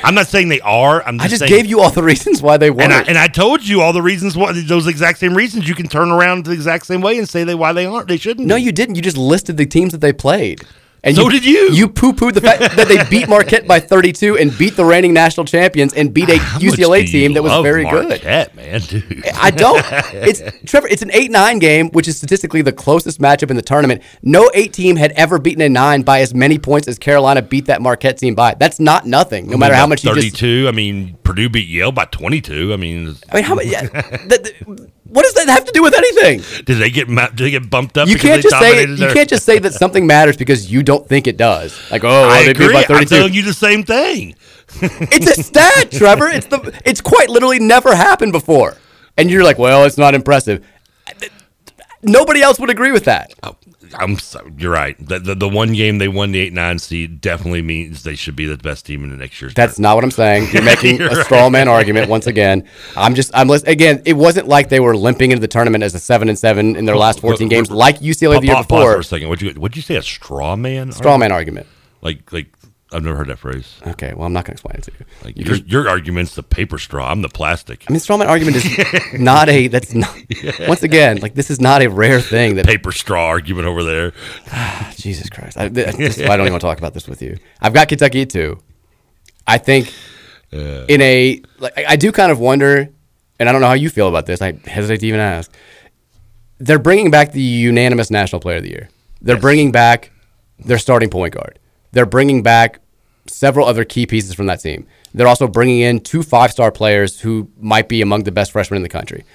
I'm 0.04 0.15
not 0.15 0.28
saying 0.28 0.50
they 0.50 0.62
are. 0.62 1.02
I'm 1.04 1.17
just 1.17 1.26
I 1.26 1.30
just 1.30 1.39
saying, 1.41 1.52
gave 1.52 1.65
you 1.65 1.82
all 1.82 1.91
the 1.91 2.04
reasons 2.12 2.41
why 2.41 2.58
they 2.58 2.70
weren't. 2.70 2.91
and 2.91 2.93
I, 2.93 3.02
and 3.04 3.17
I 3.17 3.28
told 3.28 3.65
you 3.65 3.82
all 3.82 3.93
the 3.93 4.02
reasons 4.02 4.36
why 4.36 4.52
those 4.52 4.88
exact 4.88 5.20
same 5.20 5.36
reasons 5.36 5.67
you 5.67 5.76
can 5.76 5.88
turn 5.88 6.12
around 6.12 6.46
the 6.46 6.52
exact 6.52 6.86
same 6.86 7.02
way 7.02 7.17
and 7.17 7.28
say 7.28 7.43
they 7.43 7.56
why 7.56 7.74
they 7.74 7.86
aren't. 7.86 8.08
They 8.08 8.17
shouldn't. 8.17 8.48
no, 8.48 8.56
you 8.56 8.72
didn't. 8.72 8.96
You 8.96 9.02
just 9.02 9.17
listed 9.17 9.58
the 9.58 9.65
teams 9.65 9.91
that 9.91 10.00
they 10.02 10.13
played. 10.13 10.63
And 11.03 11.15
So 11.15 11.29
did 11.29 11.45
you. 11.45 11.69
You 11.71 11.88
poo 11.88 12.12
pooed 12.12 12.33
the 12.33 12.41
fact 12.41 12.60
that 12.75 12.88
they 12.88 13.03
beat 13.10 13.29
Marquette 13.29 13.67
by 13.67 13.79
32 13.93 14.38
and 14.38 14.55
beat 14.57 14.75
the 14.75 14.83
reigning 14.83 15.13
national 15.13 15.45
champions 15.45 15.93
and 15.93 16.13
beat 16.13 16.27
a 16.29 16.38
How 16.38 16.60
UCLA 16.60 17.05
team 17.10 17.33
that 17.33 17.43
was 17.43 17.53
very 17.63 17.83
good. 17.86 18.10
Marquette, 18.10 18.55
man, 18.55 18.81
dude. 18.81 19.23
I 19.36 19.51
don't. 19.51 19.83
It's 20.13 20.41
Trevor. 20.65 20.88
It's 20.88 21.03
an 21.03 21.12
eight-nine 21.13 21.60
game, 21.60 21.89
which 21.91 22.07
is 22.07 22.17
statistically 22.17 22.62
the 22.63 22.73
closest 22.73 23.21
matchup 23.21 23.49
in 23.51 23.55
the 23.55 23.62
tournament. 23.62 24.01
No 24.23 24.49
eight 24.53 24.73
team 24.73 24.95
had 24.95 25.12
ever 25.12 25.38
beaten 25.39 25.62
a 25.62 25.69
nine 25.69 26.01
by 26.01 26.21
as 26.21 26.33
many 26.33 26.57
points 26.57 26.88
as 26.88 26.97
Carolina 26.97 27.41
beat 27.41 27.67
that 27.67 27.81
Marquette 27.81 28.17
team 28.17 28.33
by. 28.36 28.55
That's 28.55 28.79
not 28.79 29.05
nothing. 29.05 29.47
No 29.47 29.55
matter 29.57 29.75
how 29.75 29.86
much 29.88 30.03
you 30.03 30.13
just. 30.15 30.36
thirty-two. 30.38 30.67
I 30.67 30.71
mean, 30.71 31.15
Purdue 31.23 31.47
beat 31.49 31.67
Yale 31.67 31.91
by 31.91 32.05
twenty-two. 32.05 32.73
I 32.73 32.75
mean, 32.75 33.15
I 33.31 33.36
mean, 33.36 33.43
how 33.43 33.53
much? 33.55 33.67
Yeah, 33.67 33.83
that, 33.88 34.27
that- 34.43 34.91
what 35.10 35.24
does 35.24 35.34
that 35.34 35.48
have 35.50 35.65
to 35.65 35.72
do 35.72 35.82
with 35.82 35.93
anything? 35.96 36.41
did 36.65 36.78
they 36.78 36.89
get 36.89 37.08
did 37.08 37.38
they 37.38 37.52
get 37.52 37.70
bumped 37.70 37.98
up? 37.98 38.08
You 38.08 38.17
can't 38.17 38.41
just 38.41 38.58
say 38.60 38.82
you 38.82 38.96
their- 38.96 39.13
can't 39.13 39.30
just 39.30 39.46
say 39.46 39.60
that 39.60 39.74
something 39.84 40.06
matters 40.08 40.38
because 40.38 40.72
you 40.72 40.84
don't 40.84 41.08
think 41.08 41.28
it 41.28 41.38
does. 41.38 41.80
Like, 41.91 42.04
oh, 42.04 42.08
well, 42.08 42.30
I 42.30 42.43
they 42.46 42.54
beat 42.54 42.62
agree. 42.65 42.74
by 42.74 42.86
I'm 42.89 43.06
telling 43.06 43.34
you 43.34 43.43
the 43.43 43.54
same 43.54 43.84
thing. 43.84 44.36
it's 44.82 45.38
a 45.38 45.43
stat, 45.43 45.91
Trevor. 45.91 46.28
It's 46.28 46.48
the. 46.48 46.80
It's 46.86 47.00
quite 47.02 47.30
literally 47.30 47.60
never 47.60 47.96
happened 47.96 48.34
before, 48.34 48.76
and 49.15 49.30
you're 49.32 49.43
like, 49.43 49.58
well, 49.58 49.86
it's 49.86 49.98
not 49.98 50.13
impressive. 50.13 50.65
Nobody 52.03 52.41
else 52.41 52.60
would 52.60 52.69
agree 52.69 52.91
with 52.91 53.05
that. 53.05 53.33
Oh, 53.43 53.55
I'm 53.97 54.19
so, 54.19 54.45
you're 54.57 54.71
right. 54.73 54.95
The, 54.99 55.17
the 55.19 55.33
the 55.36 55.47
one 55.49 55.71
game 55.73 55.97
they 55.97 56.10
won 56.10 56.31
the 56.31 56.39
eight 56.39 56.51
nine 56.53 56.77
seed 56.77 57.21
definitely 57.21 57.62
means 57.62 58.03
they 58.03 58.15
should 58.15 58.36
be 58.36 58.45
the 58.45 58.57
best 58.57 58.86
team 58.86 59.03
in 59.03 59.10
the 59.10 59.15
next 59.15 59.41
year's. 59.41 59.53
That's 59.53 59.79
not 59.79 59.95
what 59.95 60.03
I'm 60.03 60.12
saying. 60.12 60.49
You're 60.51 60.62
making 60.63 60.97
You're 60.99 61.10
a 61.12 61.15
right. 61.15 61.25
straw 61.25 61.49
man 61.49 61.67
argument 61.69 62.10
once 62.10 62.27
again. 62.27 62.67
I'm 62.97 63.15
just 63.15 63.31
I'm 63.33 63.47
lis- 63.47 63.63
again. 63.63 64.01
It 64.05 64.13
wasn't 64.13 64.47
like 64.47 64.67
they 64.69 64.81
were 64.81 64.95
limping 64.97 65.31
into 65.31 65.39
the 65.41 65.47
tournament 65.47 65.83
as 65.86 65.95
a 65.95 65.99
seven 65.99 66.27
and 66.27 66.38
seven 66.38 66.75
in 66.75 66.83
their 66.86 66.97
last 66.97 67.21
14 67.21 67.47
games, 67.47 67.71
like 67.71 67.99
UCLA 67.99 68.41
the 68.41 68.47
year 68.47 68.55
Pause- 68.55 68.65
pause 68.65 68.67
before. 68.67 68.93
for 68.93 68.99
a 68.99 69.03
second. 69.05 69.29
What'd 69.29 69.41
you 69.55 69.60
what'd 69.62 69.75
you 69.77 69.81
say? 69.81 69.95
A 69.95 70.01
straw 70.03 70.55
man? 70.57 70.91
Straw 70.91 71.17
man 71.17 71.31
argument. 71.31 71.67
Like 72.01 72.31
like 72.33 72.47
I've 72.93 73.04
never 73.04 73.17
heard 73.17 73.28
that 73.28 73.39
phrase. 73.39 73.76
Okay, 73.86 74.13
well 74.15 74.26
I'm 74.26 74.32
not 74.34 74.45
going 74.45 74.56
to 74.56 74.62
explain 74.62 74.76
it 74.78 74.84
to 74.84 74.91
you. 74.97 75.06
Like 75.26 75.38
You 75.38 75.43
your, 75.45 75.58
can- 75.58 75.67
your 75.67 75.89
argument's 75.89 76.36
the 76.36 76.43
paper 76.43 76.78
straw. 76.78 77.12
I'm 77.12 77.21
the 77.21 77.28
plastic. 77.30 77.84
I 77.89 77.91
mean, 77.91 78.00
strawman 78.00 78.28
argument 78.28 78.58
is 78.58 79.13
not 79.19 79.50
a. 79.50 79.67
That's 79.67 79.93
not. 79.93 80.15
Once 80.67 80.84
again, 80.84 81.17
like 81.17 81.34
this 81.36 81.50
is 81.52 81.60
not 81.60 81.82
a 81.82 81.88
rare 81.88 82.21
thing. 82.21 82.56
That 82.56 82.65
paper 82.65 82.91
straw 82.93 83.26
argument 83.28 83.67
over 83.67 83.84
there. 83.84 84.13
Ah, 84.54 84.93
Jesus 84.95 85.30
Christ! 85.30 85.58
I, 85.58 85.65
I 85.65 85.69
don't 85.69 85.78
even 85.89 86.38
want 86.38 86.54
to 86.54 86.60
talk 86.60 86.78
about 86.78 86.93
this 86.93 87.08
with 87.08 87.21
you. 87.21 87.38
I've 87.62 87.73
got 87.73 87.89
Kentucky 87.89 88.26
too. 88.26 88.60
I 89.45 89.58
think 89.58 89.93
in 90.52 91.02
a 91.02 91.41
like 91.60 91.78
I 91.78 91.97
do 91.97 92.12
kind 92.13 92.32
of 92.32 92.39
wonder, 92.39 92.88
and 93.39 93.50
I 93.50 93.52
don't 93.52 93.60
know 93.60 93.67
how 93.67 93.73
you 93.73 93.89
feel 93.89 94.08
about 94.08 94.26
this. 94.28 94.41
I 94.41 94.54
hesitate 94.65 95.00
to 95.02 95.08
even 95.08 95.19
ask. 95.19 95.52
They're 96.60 96.80
bringing 96.80 97.12
back 97.12 97.34
the 97.34 97.41
unanimous 97.41 98.10
National 98.10 98.39
Player 98.39 98.58
of 98.58 98.63
the 98.63 98.69
Year. 98.69 98.89
They're 99.21 99.38
bringing 99.39 99.71
back 99.71 100.12
their 100.58 100.80
starting 100.80 101.10
point 101.10 101.34
guard. 101.34 101.60
They're 101.97 102.05
bringing 102.05 102.43
back 102.43 102.79
several 103.25 103.65
other 103.65 103.83
key 103.83 104.05
pieces 104.05 104.36
from 104.36 104.45
that 104.45 104.60
team. 104.60 104.86
They're 105.15 105.27
also 105.27 105.47
bringing 105.47 105.79
in 105.79 105.99
two 105.99 106.21
five-star 106.21 106.71
players 106.71 107.19
who 107.19 107.49
might 107.60 107.89
be 107.89 108.03
among 108.03 108.25
the 108.25 108.31
best 108.31 108.51
freshmen 108.51 108.75
in 108.75 108.83
the 108.83 108.88
country. 108.88 109.25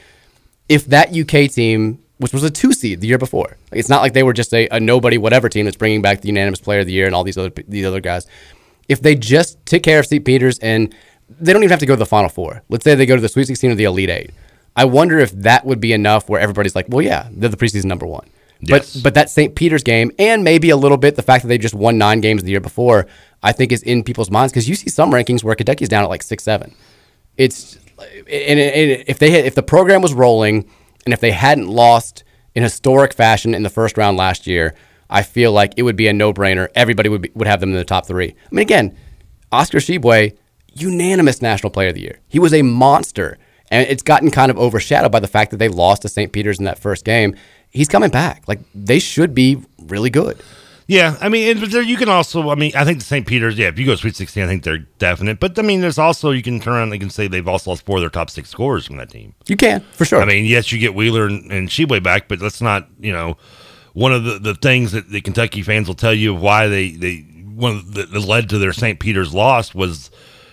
If 0.68 0.87
that 0.87 1.09
UK 1.09 1.51
team, 1.51 1.98
which 2.18 2.33
was 2.33 2.44
a 2.44 2.51
two 2.51 2.72
seed 2.72 3.01
the 3.01 3.09
year 3.09 3.18
before, 3.18 3.57
it's 3.72 3.88
not 3.88 4.01
like 4.01 4.12
they 4.12 4.22
were 4.22 4.33
just 4.33 4.55
a, 4.55 4.68
a 4.68 4.79
nobody 4.79 5.18
whatever 5.18 5.48
team 5.48 5.64
that's 5.64 5.77
bringing 5.77 6.03
back 6.03 6.20
the 6.20 6.29
unanimous 6.29 6.61
player 6.61 6.79
of 6.79 6.87
the 6.87 6.92
year 6.92 7.07
and 7.07 7.16
all 7.16 7.25
these 7.25 7.37
other 7.37 7.51
these 7.66 7.85
other 7.85 8.01
guys. 8.01 8.29
If 8.88 9.03
they 9.03 9.16
just 9.16 9.59
take 9.66 9.83
care 9.83 9.98
of 9.98 10.07
St. 10.07 10.25
Peter's 10.25 10.61
and 10.61 10.94
they 11.40 11.53
don't 11.53 11.64
even 11.64 11.70
have 11.70 11.81
to 11.81 11.87
go 11.87 11.94
to 11.94 11.98
the 11.98 12.07
Final 12.07 12.31
Four. 12.31 12.62
Let's 12.68 12.85
say 12.85 12.94
they 12.94 13.07
go 13.07 13.16
to 13.16 13.22
the 13.22 13.29
Sweet 13.29 13.48
16 13.48 13.72
or 13.72 13.75
the 13.75 13.83
Elite 13.83 14.09
Eight. 14.09 14.31
I 14.77 14.85
wonder 14.85 15.18
if 15.18 15.33
that 15.33 15.66
would 15.66 15.81
be 15.81 15.92
enough 15.92 16.29
where 16.29 16.40
everybody's 16.40 16.77
like, 16.77 16.87
well, 16.88 17.03
yeah, 17.03 17.27
they're 17.33 17.48
the 17.48 17.57
preseason 17.57 17.87
number 17.87 18.07
one. 18.07 18.29
Yes. 18.62 18.94
But 18.94 19.03
but 19.03 19.14
that 19.14 19.29
St. 19.29 19.55
Peter's 19.55 19.83
game 19.83 20.12
and 20.18 20.44
maybe 20.44 20.70
a 20.70 20.77
little 20.77 20.96
bit 20.96 21.16
the 21.16 21.22
fact 21.22 21.42
that 21.42 21.48
they 21.48 21.59
just 21.59 21.75
won 21.75 21.98
nine 21.98 22.20
games 22.20 22.42
the 22.42 22.51
year 22.51 22.61
before, 22.61 23.07
I 23.42 23.53
think 23.53 23.72
is 23.72 23.83
in 23.83 24.05
people's 24.05 24.31
minds 24.31 24.53
because 24.53 24.68
you 24.68 24.77
see 24.77 24.88
some 24.88 25.11
rankings 25.11 25.42
where 25.42 25.55
Kentucky's 25.57 25.88
down 25.88 26.05
at 26.05 26.11
like 26.11 26.22
six 26.22 26.44
seven. 26.44 26.75
It's 27.37 27.77
and, 27.98 28.61
and 28.61 29.05
if 29.07 29.18
they 29.18 29.31
had, 29.31 29.44
if 29.44 29.55
the 29.55 29.62
program 29.62 30.01
was 30.01 30.14
rolling 30.14 30.70
and 31.05 31.12
if 31.12 31.20
they 31.20 31.33
hadn't 31.33 31.68
lost 31.68 32.25
in 32.55 32.62
historic 32.62 33.12
fashion 33.12 33.55
in 33.55 33.62
the 33.62 33.70
first 33.70 33.96
round 33.96 34.16
last 34.16 34.46
year, 34.46 34.75
I 35.11 35.22
feel 35.22 35.53
like 35.53 35.75
it 35.77 35.83
would 35.83 35.96
be 35.96 36.09
a 36.09 36.12
no 36.12 36.33
brainer. 36.33 36.68
Everybody 36.75 37.09
would 37.09 37.22
be, 37.22 37.31
would 37.35 37.48
have 37.48 37.61
them 37.61 37.70
in 37.70 37.77
the 37.77 37.85
top 37.85 38.07
three. 38.07 38.29
I 38.31 38.55
mean, 38.55 38.62
again, 38.62 38.96
Oscar 39.51 39.79
Tshiebwe, 39.79 40.37
unanimous 40.72 41.42
National 41.42 41.70
Player 41.70 41.88
of 41.88 41.94
the 41.94 42.01
Year. 42.01 42.20
He 42.29 42.38
was 42.38 42.55
a 42.55 42.62
monster, 42.62 43.38
and 43.70 43.87
it's 43.88 44.03
gotten 44.03 44.31
kind 44.31 44.51
of 44.51 44.59
overshadowed 44.59 45.12
by 45.12 45.20
the 45.20 45.29
fact 45.29 45.51
that 45.51 45.59
they 45.59 45.68
lost 45.68 46.03
to 46.03 46.09
St. 46.09 46.33
Peter's 46.33 46.59
in 46.59 46.64
that 46.64 46.79
first 46.79 47.05
game. 47.05 47.35
He's 47.73 47.89
coming 47.89 48.11
back. 48.11 48.45
Like 48.47 48.61
they 48.75 48.99
should 48.99 49.35
be 49.35 49.63
really 49.79 50.11
good. 50.11 50.41
Yeah, 50.87 51.17
I 51.21 51.29
mean, 51.29 51.59
but 51.61 51.71
there, 51.71 51.81
you 51.81 51.97
can 51.97 52.09
also, 52.09 52.51
I 52.51 52.55
mean, 52.55 52.73
I 52.75 52.85
think 52.85 52.99
the 52.99 53.05
St. 53.05 53.27
Peter's, 53.27 53.57
yeah, 53.57 53.69
if 53.69 53.79
you 53.79 53.87
go 53.87 53.95
Sweet 53.95 54.17
16, 54.17 54.43
I 54.43 54.47
think 54.47 54.63
they're 54.63 54.79
definite. 54.99 55.41
But 55.41 55.59
I 55.59 55.63
mean, 55.63 55.81
there's 55.81 55.97
also, 55.97 56.33
you 56.33 56.43
can 56.43 56.61
turn 56.61 56.75
around 56.75 56.83
and 56.85 56.95
you 56.95 56.99
can 56.99 57.09
say 57.09 57.29
they've 57.29 57.47
also 57.49 57.71
lost 57.71 57.87
four 57.87 57.97
of 57.97 58.03
their 58.03 58.11
top 58.11 58.29
six 58.29 58.51
scorers 58.51 58.87
from 58.87 58.97
that 58.97 59.09
team. 59.09 59.35
You 59.47 59.57
can, 59.57 59.81
for 59.93 60.05
sure. 60.05 60.21
I 60.21 60.27
mean, 60.27 60.45
yes, 60.45 60.71
you 60.71 60.79
get 60.79 60.95
Wheeler 60.95 61.27
and, 61.27 61.51
and 61.51 61.69
Tshiebwe 61.69 62.03
back, 62.03 62.29
but 62.29 62.41
let's 62.41 62.61
not, 62.61 62.89
you 63.01 63.13
know, 63.13 63.39
one 63.95 64.13
of 64.13 64.25
the, 64.25 64.39
the 64.39 64.55
things 64.55 64.93
that 64.93 65.09
the 65.09 65.21
Kentucky 65.21 65.63
fans 65.63 65.89
will 65.89 65.95
tell 65.95 66.13
you 66.15 66.35
of 66.35 66.43
why 66.43 66.67
they, 66.67 66.91
they 66.91 67.21
one 67.55 67.73
of 67.77 67.95
the, 67.95 68.05
that 68.05 68.21
led 68.21 68.49
to 68.51 68.59
their 68.59 68.73
St. 68.73 68.99
Peter's 68.99 69.33
loss 69.33 69.75
was, 69.75 70.11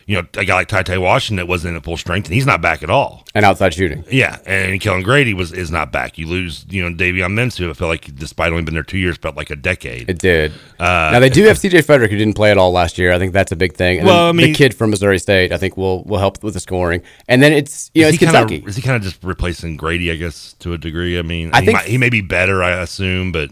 you 0.09 0.15
know, 0.15 0.27
a 0.37 0.43
guy 0.43 0.55
like 0.55 0.67
Ty 0.67 0.81
Ty 0.81 0.97
Washington 0.97 1.35
that 1.35 1.47
wasn't 1.47 1.75
at 1.77 1.83
full 1.83 1.95
strength, 1.95 2.25
and 2.25 2.33
he's 2.33 2.47
not 2.47 2.63
back 2.63 2.81
at 2.81 2.89
all. 2.89 3.27
And 3.35 3.45
outside 3.45 3.75
shooting. 3.75 4.03
Yeah, 4.09 4.39
and 4.47 4.81
Kellan 4.81 5.03
Grady 5.03 5.35
was 5.35 5.53
is 5.53 5.69
not 5.69 5.91
back. 5.91 6.17
You 6.17 6.25
lose, 6.25 6.65
you 6.67 6.81
know, 6.81 6.95
Davion 6.95 7.33
Mintz. 7.33 7.63
I 7.69 7.71
feel 7.73 7.87
like, 7.87 8.15
despite 8.15 8.51
only 8.51 8.63
been 8.63 8.73
there 8.73 8.81
two 8.81 8.97
years, 8.97 9.17
felt 9.17 9.35
like 9.37 9.51
a 9.51 9.55
decade. 9.55 10.09
It 10.09 10.17
did. 10.17 10.51
Uh, 10.79 11.11
now 11.13 11.19
they 11.19 11.29
do 11.29 11.43
have 11.43 11.57
CJ 11.57 11.85
Frederick 11.85 12.09
who 12.09 12.17
didn't 12.17 12.33
play 12.33 12.49
at 12.49 12.57
all 12.57 12.71
last 12.71 12.97
year. 12.97 13.13
I 13.13 13.19
think 13.19 13.33
that's 13.33 13.51
a 13.51 13.55
big 13.55 13.75
thing. 13.75 13.99
And 13.99 14.07
Well, 14.07 14.29
I 14.29 14.31
mean- 14.31 14.47
the 14.47 14.53
kid 14.55 14.73
from 14.73 14.89
Missouri 14.89 15.19
State, 15.19 15.51
I 15.53 15.57
think 15.57 15.77
will 15.77 16.03
will 16.05 16.17
help 16.17 16.41
with 16.43 16.55
the 16.55 16.59
scoring. 16.59 17.03
And 17.27 17.43
then 17.43 17.53
it's 17.53 17.91
you 17.93 18.01
know 18.01 18.07
it's 18.07 18.17
he 18.17 18.25
kinda- 18.25 18.67
is 18.67 18.75
he 18.75 18.81
kind 18.81 18.95
of 18.95 19.03
just 19.03 19.23
replacing 19.23 19.77
Grady? 19.77 20.09
I 20.11 20.15
guess 20.15 20.53
to 20.61 20.73
a 20.73 20.79
degree. 20.79 21.19
I 21.19 21.21
mean, 21.21 21.51
I 21.53 21.59
he, 21.59 21.67
think- 21.67 21.77
might, 21.77 21.85
he 21.87 21.99
may 21.99 22.09
be 22.09 22.21
better. 22.21 22.63
I 22.63 22.81
assume, 22.81 23.31
but 23.31 23.51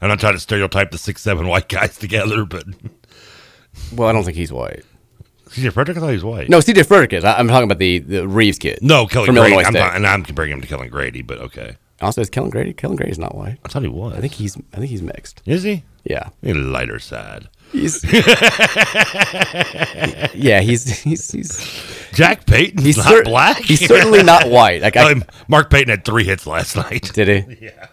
I'm 0.00 0.08
not 0.08 0.18
trying 0.18 0.32
to 0.32 0.38
stereotype 0.40 0.92
the 0.92 0.98
six 0.98 1.20
seven 1.20 1.46
white 1.46 1.68
guys 1.68 1.98
together. 1.98 2.46
But 2.46 2.64
Well, 3.94 4.08
I 4.08 4.12
don't 4.12 4.24
think 4.24 4.38
he's 4.38 4.50
white. 4.52 4.82
CJ 5.50 5.72
Frederick, 5.72 5.96
I 5.96 6.00
thought 6.00 6.08
he 6.08 6.14
was 6.14 6.24
white. 6.24 6.48
No, 6.48 6.58
CJ 6.58 6.86
Frederick 6.86 7.12
is. 7.12 7.24
I- 7.24 7.38
I'm 7.38 7.48
talking 7.48 7.64
about 7.64 7.78
the, 7.78 7.98
the 7.98 8.26
Reeves 8.28 8.58
kid. 8.58 8.78
no, 8.82 9.06
Kellan 9.06 9.26
from 9.26 9.34
Grady. 9.34 9.52
Illinois 9.52 9.66
I'm 9.66 9.72
State. 9.72 9.80
not, 9.80 9.96
and 9.96 10.06
I'm 10.06 10.22
comparing 10.24 10.52
him 10.52 10.60
to 10.60 10.66
Kellan 10.68 10.88
Grady, 10.88 11.22
but 11.22 11.38
okay. 11.38 11.76
Also, 12.00 12.20
is 12.22 12.30
Kellan 12.30 12.50
Grady? 12.50 12.72
Kellan 12.72 12.96
Grady's 12.96 13.18
not 13.18 13.34
white. 13.34 13.58
I 13.64 13.68
thought 13.68 13.82
he 13.82 13.88
was. 13.88 14.14
I 14.16 14.20
think 14.20 14.32
he's. 14.32 14.56
I 14.72 14.76
think 14.78 14.88
he's 14.90 15.02
mixed. 15.02 15.42
Is 15.44 15.62
he? 15.64 15.82
Yeah. 16.04 16.28
A 16.42 16.54
lighter 16.54 16.98
side. 16.98 17.48
He's. 17.72 18.02
yeah, 20.34 20.60
he's 20.60 21.00
he's 21.00 21.30
he's 21.30 22.08
Jack 22.14 22.46
Payton's 22.46 22.84
He's 22.84 22.96
not 22.96 23.06
cer- 23.08 23.22
black. 23.24 23.58
he's 23.58 23.86
certainly 23.86 24.22
not 24.22 24.48
white. 24.48 24.82
Like, 24.82 24.96
I- 24.96 25.14
Mark 25.48 25.70
Payton 25.70 25.88
had 25.90 26.04
three 26.04 26.24
hits 26.24 26.46
last 26.46 26.76
night. 26.76 27.10
Did 27.14 27.28
he? 27.46 27.56
Yeah. 27.66 27.86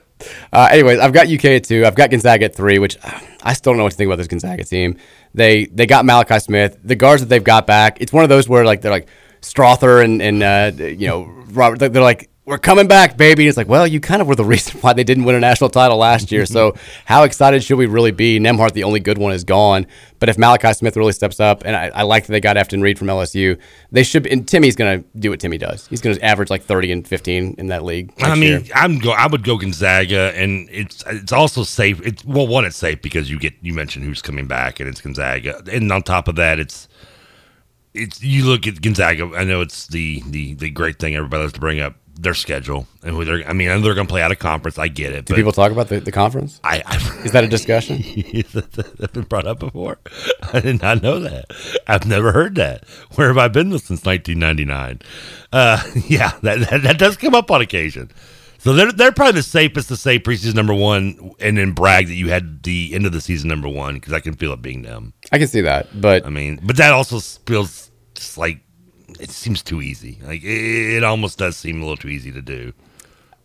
Uh, 0.52 0.68
anyways, 0.72 0.98
I've 1.00 1.14
got 1.14 1.28
UK 1.28 1.46
at 1.46 1.64
two. 1.66 1.86
I've 1.86 1.94
got 1.94 2.10
Gonzaga 2.10 2.46
at 2.46 2.56
three, 2.56 2.80
which 2.80 2.98
uh, 3.04 3.20
I 3.48 3.54
still 3.54 3.72
don't 3.72 3.78
know 3.78 3.84
what 3.84 3.92
to 3.92 3.98
think 3.98 4.10
about 4.10 4.18
this 4.18 4.28
Gonzaga 4.28 4.66
team. 4.66 4.98
They 5.34 5.66
they 5.68 5.86
got 5.86 6.04
Malachi 6.04 6.40
Smith. 6.40 6.78
The 6.84 6.96
guards 6.96 7.22
that 7.22 7.30
they've 7.30 7.44
got 7.44 7.66
back, 7.66 8.02
it's 8.02 8.12
one 8.12 8.24
of 8.24 8.30
those 8.30 8.50
where 8.50 8.66
like 8.66 8.82
they're 8.82 8.92
like 8.92 9.08
Strawther 9.42 10.04
and 10.04 10.22
and 10.22 10.44
uh, 10.44 10.72
you 10.84 11.08
know 11.08 11.24
Robert. 11.52 11.80
They're 11.80 12.02
like 12.02 12.30
we're 12.48 12.58
coming 12.58 12.88
back, 12.88 13.18
baby. 13.18 13.44
And 13.44 13.50
it's 13.50 13.58
like, 13.58 13.68
well, 13.68 13.86
you 13.86 14.00
kind 14.00 14.22
of 14.22 14.28
were 14.28 14.36
the 14.36 14.46
reason 14.56 14.80
why 14.80 14.94
they 14.94 15.04
didn't 15.04 15.26
win 15.26 15.36
a 15.36 15.40
national 15.40 15.70
title 15.70 15.98
last 15.98 16.32
year. 16.32 16.46
So 16.46 16.72
mm-hmm. 16.72 17.02
how 17.04 17.24
excited 17.24 17.62
should 17.62 17.78
we 17.78 17.88
really 17.88 18.12
be? 18.12 18.40
Nembhard, 18.40 18.72
the 18.72 18.86
only 18.86 19.02
good 19.02 19.18
one, 19.18 19.34
is 19.34 19.44
gone. 19.44 19.86
But 20.20 20.30
if 20.30 20.38
Malachi 20.38 20.74
Smith 20.74 20.96
really 20.96 21.12
steps 21.12 21.42
up, 21.42 21.64
and 21.66 21.76
I, 21.76 21.90
I 21.90 22.04
like 22.04 22.26
that 22.26 22.32
they 22.32 22.40
got 22.40 22.56
Efton 22.56 22.82
Reid 22.82 22.98
from 22.98 23.08
LSU, 23.10 23.60
they 23.92 24.02
should. 24.02 24.26
And 24.26 24.48
Timmy's 24.48 24.78
going 24.78 25.04
to 25.04 25.20
do 25.20 25.30
what 25.30 25.42
Timmy 25.42 25.58
does. 25.58 25.88
He's 25.88 26.00
going 26.00 26.16
to 26.16 26.24
average 26.24 26.50
like 26.50 26.64
thirty 26.64 26.92
and 26.92 27.06
fifteen 27.06 27.54
in 27.58 27.68
that 27.68 27.84
league. 27.84 28.14
I 28.20 28.34
mean, 28.34 28.44
year. 28.44 28.64
I'm 28.74 28.98
go. 28.98 29.12
I 29.12 29.28
would 29.28 29.44
go 29.44 29.58
Gonzaga, 29.58 30.32
and 30.34 30.70
it's 30.72 31.04
it's 31.06 31.34
also 31.34 31.64
safe. 31.64 32.02
It's 32.04 32.24
well, 32.26 32.48
one, 32.48 32.66
it's 32.66 32.78
safe 32.78 33.02
because 33.02 33.30
you 33.30 33.38
get 33.38 33.54
you 33.62 33.74
mentioned 33.74 34.06
who's 34.06 34.22
coming 34.22 34.48
back, 34.48 34.80
and 34.80 34.90
it's 34.90 35.02
Gonzaga, 35.02 35.62
and 35.72 35.92
on 35.92 36.02
top 36.02 36.28
of 36.28 36.36
that, 36.38 36.60
it's 36.60 36.88
it's 37.94 38.24
you 38.24 38.46
look 38.46 38.66
at 38.66 38.82
Gonzaga. 38.82 39.30
I 39.36 39.44
know 39.44 39.62
it's 39.62 39.88
the 39.88 40.24
the 40.28 40.54
the 40.56 40.70
great 40.70 40.98
thing 40.98 41.16
everybody 41.16 41.42
loves 41.42 41.54
to 41.54 41.60
bring 41.60 41.80
up 41.80 41.96
their 42.18 42.34
schedule 42.34 42.88
and 43.04 43.16
who 43.16 43.24
they're. 43.26 43.48
I 43.48 43.54
mean, 43.54 43.68
they're 43.82 43.94
going 43.94 44.08
to 44.08 44.12
play 44.12 44.22
out 44.22 44.32
of 44.32 44.40
conference. 44.40 44.78
I 44.78 44.88
get 44.88 45.14
it. 45.14 45.26
Do 45.26 45.36
people 45.36 45.52
talk 45.52 45.72
about 45.72 45.90
the, 45.90 46.00
the 46.00 46.12
conference? 46.12 46.60
I, 46.64 46.84
I 46.86 46.96
Is 47.24 47.32
that 47.32 47.44
a 47.44 47.48
discussion? 47.48 47.98
That's 48.54 49.14
been 49.14 49.24
brought 49.24 49.48
up 49.48 49.60
before. 49.60 50.00
I 50.54 50.60
did 50.60 50.82
not 50.82 51.02
know 51.02 51.20
that. 51.20 51.46
I've 51.88 52.06
never 52.06 52.32
heard 52.32 52.56
that. 52.56 52.88
Where 53.16 53.28
have 53.28 53.38
I 53.38 53.48
been 53.48 53.72
since 53.80 54.04
1999? 54.04 55.02
Uh, 55.52 55.84
yeah, 56.08 56.38
that, 56.42 56.70
that 56.70 56.84
that 56.84 57.00
does 57.00 57.18
come 57.18 57.36
up 57.36 57.52
on 57.52 57.62
occasion. 57.62 58.12
So 58.60 58.74
they're 58.74 58.92
they're 58.92 59.12
probably 59.12 59.34
the 59.34 59.44
safest 59.44 59.88
to 59.90 59.96
say 59.96 60.20
preseason 60.20 60.56
number 60.56 60.74
one, 60.74 61.34
and 61.40 61.58
then 61.58 61.72
brag 61.72 62.08
that 62.08 62.16
you 62.16 62.30
had 62.30 62.64
the 62.64 62.92
end 62.94 63.06
of 63.06 63.12
the 63.12 63.22
season 63.22 63.50
number 63.50 63.70
one 63.70 63.96
because 63.96 64.14
I 64.14 64.20
can 64.20 64.34
feel 64.34 64.54
it 64.54 64.62
being 64.62 64.82
them. 64.82 65.14
I 65.32 65.38
can 65.38 65.48
see 65.48 65.62
that, 65.62 65.88
but 66.00 66.26
I 66.26 66.30
mean, 66.30 66.60
but 66.64 66.78
that 66.78 66.94
also 66.94 67.20
feels 67.20 67.92
just 68.16 68.38
like 68.38 68.62
it 69.20 69.30
seems 69.30 69.62
too 69.64 69.82
easy. 69.82 70.18
Like 70.24 70.44
it, 70.44 70.98
it 70.98 71.04
almost 71.04 71.38
does 71.38 71.58
seem 71.58 71.78
a 71.78 71.82
little 71.82 71.98
too 71.98 72.10
easy 72.10 72.32
to 72.32 72.42
do. 72.42 72.74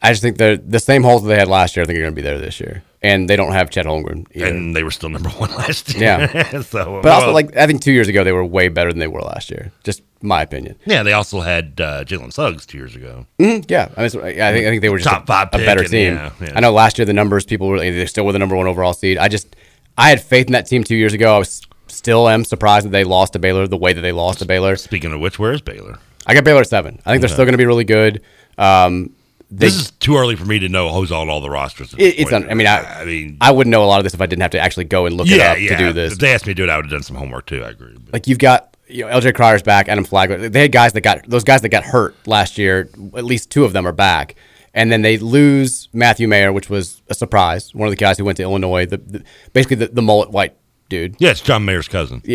I 0.04 0.10
just 0.10 0.20
think 0.22 0.36
they're 0.36 0.56
the 0.56 0.80
same 0.80 1.04
holes 1.04 1.22
that 1.22 1.28
they 1.28 1.36
had 1.38 1.46
last 1.48 1.76
year. 1.76 1.84
I 1.84 1.86
think 1.86 1.96
are 1.98 2.02
going 2.02 2.12
to 2.12 2.16
be 2.16 2.22
there 2.22 2.38
this 2.38 2.58
year, 2.58 2.82
and 3.02 3.30
they 3.30 3.36
don't 3.36 3.52
have 3.52 3.70
Chet 3.70 3.86
Holmgren. 3.86 4.26
Either. 4.34 4.46
And 4.46 4.74
they 4.74 4.82
were 4.82 4.90
still 4.90 5.08
number 5.10 5.28
one 5.44 5.50
last 5.50 5.94
year. 5.94 6.02
Yeah. 6.34 6.60
so, 6.62 7.00
but 7.02 7.12
also, 7.12 7.30
like 7.32 7.56
I 7.56 7.66
think 7.68 7.82
two 7.82 7.92
years 7.92 8.08
ago 8.08 8.24
they 8.24 8.32
were 8.32 8.44
way 8.44 8.68
better 8.68 8.90
than 8.90 8.98
they 8.98 9.06
were 9.06 9.20
last 9.20 9.50
year. 9.50 9.70
Just 9.84 10.02
my 10.20 10.42
opinion. 10.42 10.76
Yeah, 10.86 11.02
they 11.04 11.12
also 11.12 11.40
had 11.40 11.80
uh, 11.80 12.04
Jalen 12.04 12.32
Suggs 12.32 12.66
two 12.66 12.78
years 12.78 12.96
ago. 12.96 13.26
Mhm, 13.38 13.64
yeah, 13.70 13.90
I, 13.96 14.00
mean, 14.02 14.06
I 14.06 14.08
think 14.10 14.40
I 14.40 14.52
think 14.70 14.82
they 14.82 14.88
were 14.88 14.98
just 14.98 15.08
Top 15.08 15.22
a, 15.24 15.26
five 15.26 15.48
a 15.52 15.58
better 15.58 15.82
and- 15.82 15.90
team. 15.90 16.14
yeah, 16.14 16.32
yeah. 16.40 16.52
I 16.56 16.60
know 16.60 16.72
last 16.72 16.98
year 16.98 17.04
the 17.06 17.12
numbers 17.12 17.44
people 17.44 17.68
were 17.68 17.78
they 17.78 18.06
still 18.06 18.24
were 18.26 18.32
the 18.32 18.38
number 18.40 18.56
one 18.56 18.66
overall 18.66 18.94
seed. 18.94 19.18
I 19.18 19.28
just 19.28 19.54
I 19.96 20.08
had 20.08 20.20
faith 20.20 20.46
in 20.46 20.52
that 20.52 20.66
team 20.66 20.82
two 20.82 20.96
years 20.96 21.12
ago. 21.12 21.34
I 21.34 21.38
was 21.38 21.62
still 21.92 22.28
am 22.28 22.44
surprised 22.44 22.86
that 22.86 22.90
they 22.90 23.04
lost 23.04 23.34
to 23.34 23.38
Baylor 23.38 23.66
the 23.66 23.76
way 23.76 23.92
that 23.92 24.00
they 24.00 24.12
lost 24.12 24.40
to 24.40 24.46
Baylor. 24.46 24.76
Speaking 24.76 25.12
of 25.12 25.20
which, 25.20 25.38
where 25.38 25.52
is 25.52 25.60
Baylor? 25.60 25.98
I 26.26 26.34
got 26.34 26.44
Baylor 26.44 26.60
at 26.60 26.68
seven. 26.68 27.00
I 27.04 27.10
think 27.10 27.20
they're 27.20 27.28
still 27.28 27.44
going 27.44 27.52
to 27.52 27.58
be 27.58 27.66
really 27.66 27.84
good. 27.84 28.22
Um, 28.58 29.14
they, 29.50 29.66
this 29.66 29.76
is 29.76 29.90
too 29.92 30.16
early 30.16 30.34
for 30.34 30.46
me 30.46 30.60
to 30.60 30.68
know 30.68 30.90
who's 30.92 31.12
on 31.12 31.28
all 31.28 31.42
the 31.42 31.50
rosters. 31.50 31.94
It's. 31.98 32.32
Un, 32.32 32.48
I 32.48 32.54
mean, 32.54 32.66
I, 32.66 33.02
I 33.02 33.04
mean, 33.04 33.36
I 33.40 33.50
wouldn't 33.50 33.70
know 33.70 33.84
a 33.84 33.86
lot 33.86 33.98
of 33.98 34.04
this 34.04 34.14
if 34.14 34.20
I 34.20 34.26
didn't 34.26 34.40
have 34.40 34.52
to 34.52 34.58
actually 34.58 34.84
go 34.84 35.04
and 35.04 35.14
look 35.14 35.28
it 35.28 35.40
up 35.40 35.58
yeah. 35.58 35.76
to 35.76 35.76
do 35.76 35.92
this. 35.92 36.14
If 36.14 36.20
they 36.20 36.32
asked 36.32 36.46
me 36.46 36.54
to 36.54 36.56
do 36.56 36.64
it, 36.64 36.70
I 36.70 36.76
would 36.76 36.86
have 36.86 36.92
done 36.92 37.02
some 37.02 37.16
homework 37.16 37.46
too. 37.46 37.62
I 37.62 37.68
agree. 37.68 37.94
Like 38.12 38.26
you've 38.26 38.38
got 38.38 38.74
you 38.88 39.04
know 39.04 39.10
LJ 39.10 39.34
Cryer's 39.34 39.62
back, 39.62 39.88
Adam 39.88 40.04
Flagler. 40.04 40.48
They 40.48 40.62
had 40.62 40.72
guys 40.72 40.94
that 40.94 41.02
got 41.02 41.28
those 41.28 41.44
guys 41.44 41.60
that 41.60 41.68
got 41.68 41.84
hurt 41.84 42.16
last 42.26 42.56
year. 42.56 42.88
At 43.14 43.26
least 43.26 43.50
two 43.50 43.64
of 43.64 43.74
them 43.74 43.86
are 43.86 43.92
back, 43.92 44.36
and 44.72 44.90
then 44.90 45.02
they 45.02 45.18
lose 45.18 45.90
Matthew 45.92 46.28
Mayer, 46.28 46.50
which 46.50 46.70
was 46.70 47.02
a 47.10 47.14
surprise. 47.14 47.74
One 47.74 47.86
of 47.86 47.92
the 47.92 47.96
guys 47.96 48.16
who 48.16 48.24
went 48.24 48.38
to 48.38 48.42
Illinois, 48.42 48.86
the, 48.86 48.96
the 48.96 49.22
basically 49.52 49.76
the, 49.76 49.88
the 49.88 50.02
mullet 50.02 50.30
white 50.30 50.56
dude. 50.92 51.16
Yeah, 51.18 51.30
it's 51.30 51.40
John 51.40 51.64
Mayer's 51.64 51.88
cousin. 51.88 52.20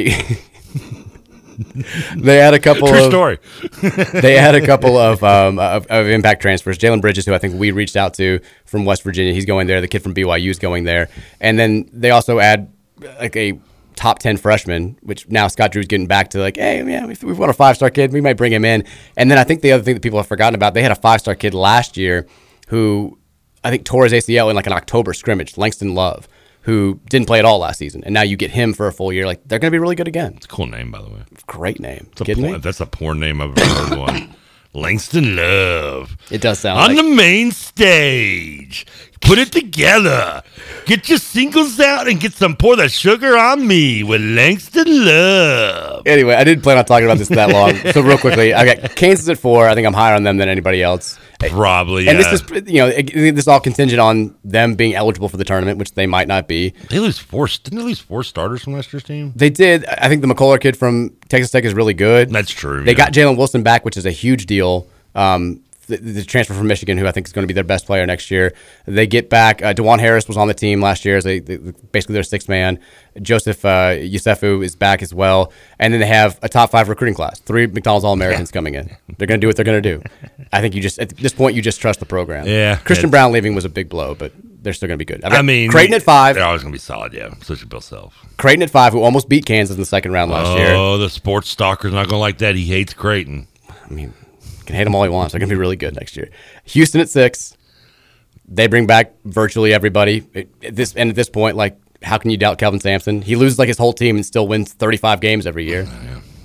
they 2.15 2.37
had 2.37 2.55
a 2.55 2.59
couple 2.59 2.87
True 2.87 3.03
of 3.03 3.05
story. 3.05 3.37
they 4.21 4.35
had 4.35 4.55
a 4.55 4.65
couple 4.65 4.97
of, 4.97 5.23
um, 5.23 5.59
of 5.59 5.85
of 5.87 6.07
impact 6.07 6.41
transfers. 6.41 6.79
Jalen 6.79 6.99
Bridges, 6.99 7.27
who 7.27 7.35
I 7.35 7.37
think 7.37 7.53
we 7.59 7.69
reached 7.69 7.95
out 7.95 8.15
to 8.15 8.39
from 8.65 8.83
West 8.83 9.03
Virginia, 9.03 9.31
he's 9.31 9.45
going 9.45 9.67
there. 9.67 9.79
The 9.79 9.87
kid 9.87 10.01
from 10.01 10.15
BYU 10.15 10.49
is 10.49 10.57
going 10.57 10.85
there, 10.85 11.07
and 11.39 11.59
then 11.59 11.87
they 11.93 12.09
also 12.09 12.39
add 12.39 12.73
like 13.19 13.35
a 13.35 13.59
top 13.95 14.17
ten 14.17 14.37
freshman, 14.37 14.97
which 15.03 15.29
now 15.29 15.47
Scott 15.47 15.71
Drew's 15.71 15.85
getting 15.85 16.07
back 16.07 16.31
to 16.31 16.39
like, 16.39 16.57
hey, 16.57 16.83
yeah, 16.83 17.05
we've, 17.05 17.21
we've 17.21 17.37
got 17.37 17.49
a 17.49 17.53
five 17.53 17.75
star 17.75 17.91
kid, 17.91 18.11
we 18.11 18.21
might 18.21 18.37
bring 18.37 18.51
him 18.51 18.65
in. 18.65 18.85
And 19.17 19.29
then 19.29 19.37
I 19.37 19.43
think 19.43 19.61
the 19.61 19.71
other 19.71 19.83
thing 19.83 19.93
that 19.93 20.01
people 20.01 20.17
have 20.17 20.27
forgotten 20.27 20.55
about, 20.55 20.73
they 20.73 20.81
had 20.81 20.91
a 20.91 20.95
five 20.95 21.21
star 21.21 21.35
kid 21.35 21.53
last 21.53 21.95
year 21.95 22.25
who 22.69 23.19
I 23.63 23.69
think 23.69 23.85
tore 23.85 24.05
his 24.05 24.13
ACL 24.13 24.49
in 24.49 24.55
like 24.55 24.65
an 24.65 24.73
October 24.73 25.13
scrimmage, 25.13 25.57
Langston 25.57 25.93
Love. 25.93 26.27
Who 26.67 26.99
didn't 27.10 27.27
play 27.27 27.39
at 27.39 27.45
all 27.45 27.60
last 27.60 27.77
season, 27.80 28.03
and 28.03 28.13
now 28.13 28.23
you 28.23 28.36
get 28.36 28.51
him 28.51 28.73
for 28.73 28.88
a 28.88 28.91
full 28.91 29.12
year. 29.13 29.25
Like 29.25 29.41
they're 29.47 29.58
going 29.58 29.71
to 29.71 29.75
be 29.75 29.80
really 29.80 29.95
good 29.95 30.08
again. 30.08 30.34
It's 30.36 30.45
a 30.45 30.49
cool 30.49 30.67
name, 30.67 30.91
by 30.91 31.01
the 31.01 31.10
way. 31.10 31.21
Great 31.47 31.80
name. 31.80 32.08
It's 32.12 32.19
a 32.21 32.25
Kidding 32.25 32.43
porn, 32.43 32.53
me? 32.56 32.60
That's 32.60 32.82
a 32.82 32.86
porn 32.86 33.19
name 33.21 33.39
I've 33.41 33.58
ever 33.58 33.73
heard 33.95 33.97
one. 33.97 34.36
Langston 34.73 35.38
Love. 35.38 36.17
It 36.30 36.41
does 36.41 36.60
sound 36.60 36.77
on 36.80 36.88
like- 36.89 36.97
the 36.97 37.15
main 37.15 37.51
stage. 37.51 38.86
Put 39.21 39.39
it 39.39 39.51
together. 39.51 40.43
Get 40.86 41.10
your 41.10 41.17
singles 41.17 41.80
out 41.80 42.08
and 42.08 42.19
get 42.19 42.34
some 42.34 42.56
pour 42.56 42.75
the 42.75 42.88
sugar 42.89 43.36
on 43.38 43.65
me 43.65 44.03
with 44.03 44.21
Langston 44.21 45.06
Love. 45.06 46.03
Anyway, 46.06 46.36
I 46.36 46.43
didn't 46.43 46.63
plan 46.63 46.77
on 46.77 46.86
talking 46.86 47.06
about 47.06 47.17
this 47.17 47.30
that 47.30 47.49
long. 47.49 47.75
so 47.93 48.01
real 48.01 48.17
quickly, 48.17 48.53
I 48.53 48.75
got 48.75 48.95
Kansas 48.95 49.27
at 49.30 49.39
four. 49.39 49.67
I 49.67 49.73
think 49.73 49.88
I'm 49.88 49.93
higher 49.93 50.15
on 50.15 50.23
them 50.23 50.38
than 50.38 50.49
anybody 50.49 50.84
else. 50.84 51.17
Probably. 51.39 52.08
And 52.08 52.17
yeah. 52.17 52.32
this 52.32 52.41
is, 52.41 52.71
you 52.71 52.80
know, 52.80 52.89
this 52.89 53.39
is 53.39 53.47
all 53.47 53.60
contingent 53.60 54.00
on 54.00 54.36
them 54.43 54.76
being 54.76 54.95
eligible 54.95 55.30
for 55.30 55.38
the 55.38 55.43
tournament, 55.43 55.78
which 55.78 55.93
they 55.93 56.08
might 56.08 56.28
not 56.28 56.47
be. 56.47 56.73
They 56.89 57.00
lose 57.00 57.19
four. 57.19 57.47
Didn't 57.47 57.78
they 57.78 57.86
lose 57.86 58.00
four 58.00 58.23
starters 58.23 58.63
from 58.63 58.73
last 58.73 58.91
year's 58.91 59.04
team? 59.04 59.34
They 59.36 59.50
did. 59.50 59.86
I 59.86 60.10
think 60.10 60.21
the 60.21 60.28
McCullar 60.28 60.60
kid 60.60 60.76
from 60.76 61.15
Texas 61.30 61.52
Tech 61.52 61.63
is 61.63 61.73
really 61.73 61.93
good. 61.93 62.30
That's 62.30 62.52
true. 62.52 62.84
They 62.84 62.91
yeah. 62.91 62.97
got 62.97 63.13
Jalen 63.13 63.38
Wilson 63.38 63.63
back, 63.63 63.86
which 63.86 63.97
is 63.97 64.06
a 64.06 64.12
huge 64.12 64.45
deal. 64.45 64.88
Um, 65.15 65.62
the, 65.88 65.97
the 65.97 66.23
transfer 66.23 66.54
from 66.54 66.67
Michigan, 66.67 66.97
who 66.97 67.08
I 67.08 67.12
think 67.12 67.28
is 67.28 67.34
going 67.34 67.43
to 67.43 67.47
be 67.47 67.54
their 67.54 67.63
best 67.63 67.86
player 67.86 68.06
next 68.06 68.30
year. 68.30 68.54
They 68.86 69.08
get 69.08 69.30
back. 69.30 69.62
Uh, 69.62 69.73
Dajuan 69.73 70.00
Harris 70.00 70.28
was 70.28 70.38
on 70.38 70.47
the 70.47 70.54
team 70.54 70.82
last 70.82 71.06
year 71.06 71.17
as 71.17 71.26
a, 71.26 71.39
they, 71.39 71.58
basically 71.58 72.13
their 72.13 72.23
sixth 72.23 72.47
man. 72.47 72.80
Joseph 73.21 73.65
uh, 73.65 73.95
Yesufu 73.95 74.63
is 74.63 74.76
back 74.76 75.02
as 75.02 75.13
well. 75.13 75.52
And 75.80 75.93
then 75.93 76.02
they 76.02 76.08
have 76.08 76.39
a 76.43 76.50
top 76.50 76.69
five 76.69 76.89
recruiting 76.89 77.15
class. 77.15 77.39
Three 77.39 77.65
McDonald's 77.65 78.06
All 78.06 78.13
Americans 78.13 78.52
coming 78.52 78.76
in. 78.76 78.95
They're 79.17 79.28
going 79.28 79.39
to 79.39 79.43
do 79.43 79.47
what 79.47 79.56
they're 79.56 79.65
going 79.65 79.82
to 79.82 79.97
do. 79.97 80.04
I 80.54 80.62
think 80.62 80.76
you 80.76 80.82
just, 80.82 81.00
at 81.00 81.10
this 81.17 81.34
point, 81.34 81.56
you 81.56 81.62
just 81.62 81.82
trust 81.82 82.00
the 82.00 82.06
program. 82.06 82.45
Yeah. 82.45 82.78
Christian 82.78 83.10
Braun 83.10 83.32
leaving 83.32 83.56
was 83.56 83.65
a 83.65 83.69
big 83.69 83.89
blow, 83.89 84.13
but 84.13 84.34
they're 84.62 84.73
still 84.73 84.88
going 84.88 85.00
to 85.00 85.06
be 85.06 85.06
good. 85.06 85.23
I 85.23 85.41
mean, 85.41 85.71
Creighton 85.71 85.93
at 85.93 86.04
five. 86.04 86.36
They're 86.36 86.43
always 86.43 86.62
going 86.62 86.73
to 86.73 86.76
be 86.76 86.80
solid, 86.80 87.13
yeah. 87.13 87.30
Especially 87.39 87.67
Bill 87.67 87.82
Self. 87.82 88.13
Creighton 88.38 88.63
at 88.63 88.69
five, 88.69 88.91
who 88.91 89.02
almost 89.02 89.30
beat 89.30 89.45
Kansas 89.45 89.76
in 89.76 89.80
the 89.80 89.86
second 89.86 90.12
round 90.12 90.30
last 90.30 90.58
year. 90.58 90.73
Oh, 90.73 90.97
the 90.97 91.10
sports 91.10 91.47
stalker's 91.47 91.93
not 91.93 92.08
going 92.08 92.15
to 92.15 92.17
like 92.17 92.39
that. 92.39 92.56
He 92.56 92.65
hates 92.65 92.93
Creighton. 92.93 93.47
I 93.69 93.93
mean, 93.93 94.13
can 94.67 94.75
hate 94.75 94.84
them 94.84 94.93
all 94.93 95.03
he 95.03 95.10
wants. 95.10 95.32
They're 95.32 95.39
going 95.39 95.49
to 95.49 95.56
be 95.56 95.60
really 95.60 95.75
good 95.75 95.95
next 95.95 96.15
year. 96.15 96.30
Houston 96.65 97.01
at 97.01 97.10
six. 97.10 97.58
They 98.47 98.67
bring 98.67 98.86
back 98.86 99.13
virtually 99.25 99.73
everybody. 99.73 100.25
At 100.63 100.75
this 100.75 100.93
and 100.95 101.10
at 101.10 101.15
this 101.15 101.30
point, 101.30 101.58
like, 101.58 101.77
how 102.03 102.17
can 102.17 102.30
you 102.30 102.38
doubt 102.38 102.60
Kelvin 102.60 102.80
Sampson? 102.80 103.21
He 103.21 103.36
loses 103.36 103.58
like 103.58 103.67
his 103.67 103.77
whole 103.77 103.93
team 103.93 104.15
and 104.15 104.25
still 104.25 104.47
wins 104.47 104.73
35 104.73 105.19
games 105.19 105.47
every 105.47 105.65
year. 105.65 105.88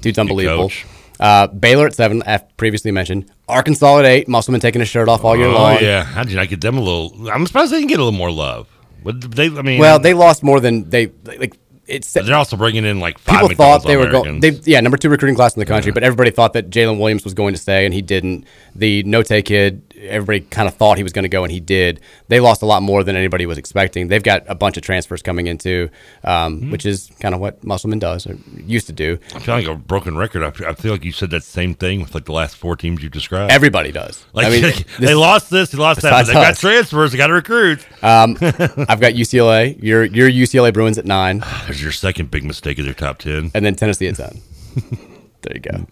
Dude's 0.01 0.19
unbelievable. 0.19 0.73
Uh, 1.21 1.47
Baylor 1.47 1.87
at 1.87 1.95
seven, 1.95 2.23
as 2.25 2.43
previously 2.57 2.91
mentioned. 2.91 3.31
Arkansas 3.49 4.01
at 4.01 4.05
eight. 4.05 4.29
Musselman 4.29 4.61
taking 4.61 4.81
his 4.81 4.89
shirt 4.89 5.09
off 5.09 5.25
all 5.25 5.37
year 5.37 5.47
oh, 5.47 5.53
long. 5.53 5.79
yeah. 5.81 6.03
How 6.03 6.25
did 6.25 6.33
you 6.33 6.39
not 6.39 6.49
get 6.49 6.61
them 6.61 6.77
a 6.77 6.81
little? 6.81 7.31
I'm 7.31 7.47
surprised 7.47 7.71
they 7.71 7.77
didn't 7.77 7.91
get 7.91 8.01
a 8.01 8.05
little 8.05 8.19
more 8.19 8.33
love. 8.33 8.69
But 9.05 9.21
they, 9.21 9.47
I 9.47 9.63
mean, 9.63 9.79
Well, 9.79 9.99
they 9.99 10.15
lost 10.15 10.43
more 10.43 10.59
than 10.61 10.89
they 10.91 11.13
like. 11.25 11.57
It's 11.87 12.13
But 12.13 12.27
they're 12.27 12.37
also 12.37 12.57
bringing 12.57 12.85
in 12.85 13.01
like 13.01 13.19
five 13.19 13.49
people 13.49 13.57
thought 13.57 13.85
they 13.85 13.97
were 13.97 14.11
going. 14.11 14.41
They 14.41 14.51
yeah, 14.65 14.81
number 14.81 14.97
two 14.97 15.09
recruiting 15.09 15.35
class 15.35 15.57
in 15.57 15.61
the 15.61 15.67
country, 15.67 15.91
but 15.91 16.05
everybody 16.05 16.31
thought 16.31 16.53
that 16.53 16.71
Jaylin 16.71 16.99
Williams 16.99 17.25
was 17.25 17.35
going 17.35 17.55
to 17.55 17.61
stay, 17.61 17.85
and 17.85 17.93
he 17.93 18.03
didn't. 18.03 18.47
The 18.75 19.03
Notae 19.03 19.45
kid, 19.45 19.92
everybody 20.03 20.41
kind 20.41 20.69
of 20.69 20.75
thought 20.75 20.97
he 20.97 21.03
was 21.03 21.13
going 21.13 21.23
to 21.25 21.29
go, 21.29 21.43
and 21.45 21.53
he 21.53 21.61
did. 21.61 22.01
They 22.29 22.41
lost 22.41 22.63
a 22.63 22.67
lot 22.67 22.83
more 22.83 23.03
than 23.05 23.17
anybody 23.17 23.47
was 23.47 23.59
expecting. 23.59 24.09
They've 24.09 24.23
got 24.23 24.43
a 24.49 24.55
bunch 24.55 24.77
of 24.77 24.83
transfers 24.83 25.23
coming 25.23 25.47
in 25.47 25.59
too, 25.59 25.89
um, 26.25 26.59
Hmm. 26.61 26.71
which 26.71 26.85
is 26.87 27.11
kind 27.21 27.35
of 27.35 27.41
what 27.41 27.63
Musselman 27.65 27.99
does 27.99 28.27
or 28.27 28.37
used 28.67 28.87
to 28.89 28.93
do. 28.93 29.19
I 29.35 29.39
feel 29.39 29.55
like 29.55 29.67
a 29.67 29.75
broken 29.75 30.17
record. 30.17 30.43
I 30.43 30.75
feel, 30.75 30.93
like 30.93 31.05
you 31.05 31.13
said 31.13 31.31
that 31.31 31.45
same 31.45 31.75
thing 31.75 32.01
with 32.01 32.15
like 32.15 32.25
the 32.25 32.33
last 32.33 32.57
four 32.57 32.77
teams 32.77 33.03
you 33.03 33.09
described. 33.09 33.53
Everybody 33.53 33.93
does. 33.93 34.25
Like 34.33 34.47
I 34.47 34.51
mean, 34.51 34.63
they 34.99 35.07
this- 35.07 35.15
lost 35.17 35.51
this, 35.51 35.71
they 35.71 35.79
lost 35.79 36.03
that, 36.03 36.27
they 36.27 36.33
got 36.33 36.57
transfers, 36.57 37.13
they 37.13 37.19
got 37.19 37.29
to 37.29 37.35
recruit. 37.35 37.81
Um, 38.03 38.37
I've 38.41 39.01
got 39.01 39.13
UCLA. 39.15 39.81
Your 39.83 40.05
your 40.05 40.29
UCLA 40.31 40.73
Bruins 40.73 40.99
at 40.99 41.05
nine, 41.07 41.45
There's 41.67 41.83
your 41.83 41.93
second 41.93 42.31
big 42.31 42.45
mistake 42.45 42.79
of 42.79 42.85
their 42.85 42.95
top 42.95 43.19
ten. 43.19 43.51
and 43.55 43.65
then 43.65 43.75
Tennessee 43.75 44.09
at 44.09 44.17
ten. 44.17 44.41
there 45.43 45.55
you 45.55 45.61
go. 45.61 45.87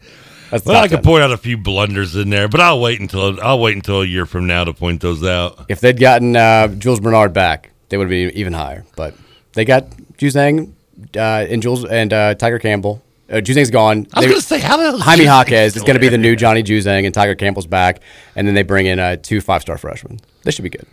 That's 0.51 0.65
Well, 0.65 0.83
I 0.83 0.89
could 0.89 1.03
point 1.03 1.23
out 1.23 1.31
a 1.31 1.37
few 1.37 1.57
blunders 1.57 2.17
in 2.17 2.31
there, 2.31 2.49
but 2.49 2.61
I'll 2.61 2.81
wait 2.81 3.01
until 3.01 3.41
I'll 3.41 3.61
wait 3.61 3.77
until 3.77 4.03
a 4.03 4.07
year 4.07 4.27
from 4.27 4.47
now 4.47 4.65
to 4.65 4.73
point 4.73 5.01
those 5.01 5.25
out. 5.25 5.67
If 5.69 5.81
they'd 5.81 5.99
gotten 5.99 6.37
uh, 6.37 6.69
Jules 6.69 7.01
Bernard 7.01 7.33
back, 7.33 7.71
they 7.89 7.97
would 7.97 8.05
have 8.05 8.11
been 8.11 8.31
even 8.37 8.53
higher. 8.53 8.85
But 8.97 9.15
they 9.53 9.65
got 9.65 9.91
Juzang 10.19 10.73
uh, 11.17 11.21
and 11.21 11.63
Jules 11.63 11.85
and 11.85 12.13
uh, 12.13 12.35
Tiger 12.35 12.59
Campbell. 12.59 13.03
Uh, 13.31 13.35
Juzang's 13.35 13.71
gone. 13.71 14.09
I 14.13 14.21
was 14.21 14.27
going 14.27 14.41
to 14.41 14.47
say, 14.47 14.59
how 14.59 14.77
the 14.77 14.83
hell 14.83 14.97
is 14.97 15.03
Jaime 15.03 15.25
Jaquez 15.25 15.77
is 15.77 15.83
going 15.83 15.95
to 15.95 16.01
be 16.01 16.09
the 16.09 16.19
new 16.19 16.35
Johnny 16.35 16.65
Juzang, 16.65 17.05
and 17.05 17.15
Tiger 17.15 17.37
Campbell's 17.37 17.67
back. 17.67 18.01
And 18.35 18.45
then 18.47 18.55
they 18.55 18.65
bring 18.65 18.87
in 18.87 18.99
uh, 18.99 19.17
two 19.23 19.41
five 19.41 19.63
star 19.63 19.79
freshmen. 19.79 20.19
This 20.43 20.57
should 20.57 20.65
be 20.65 20.71
good. 20.71 20.87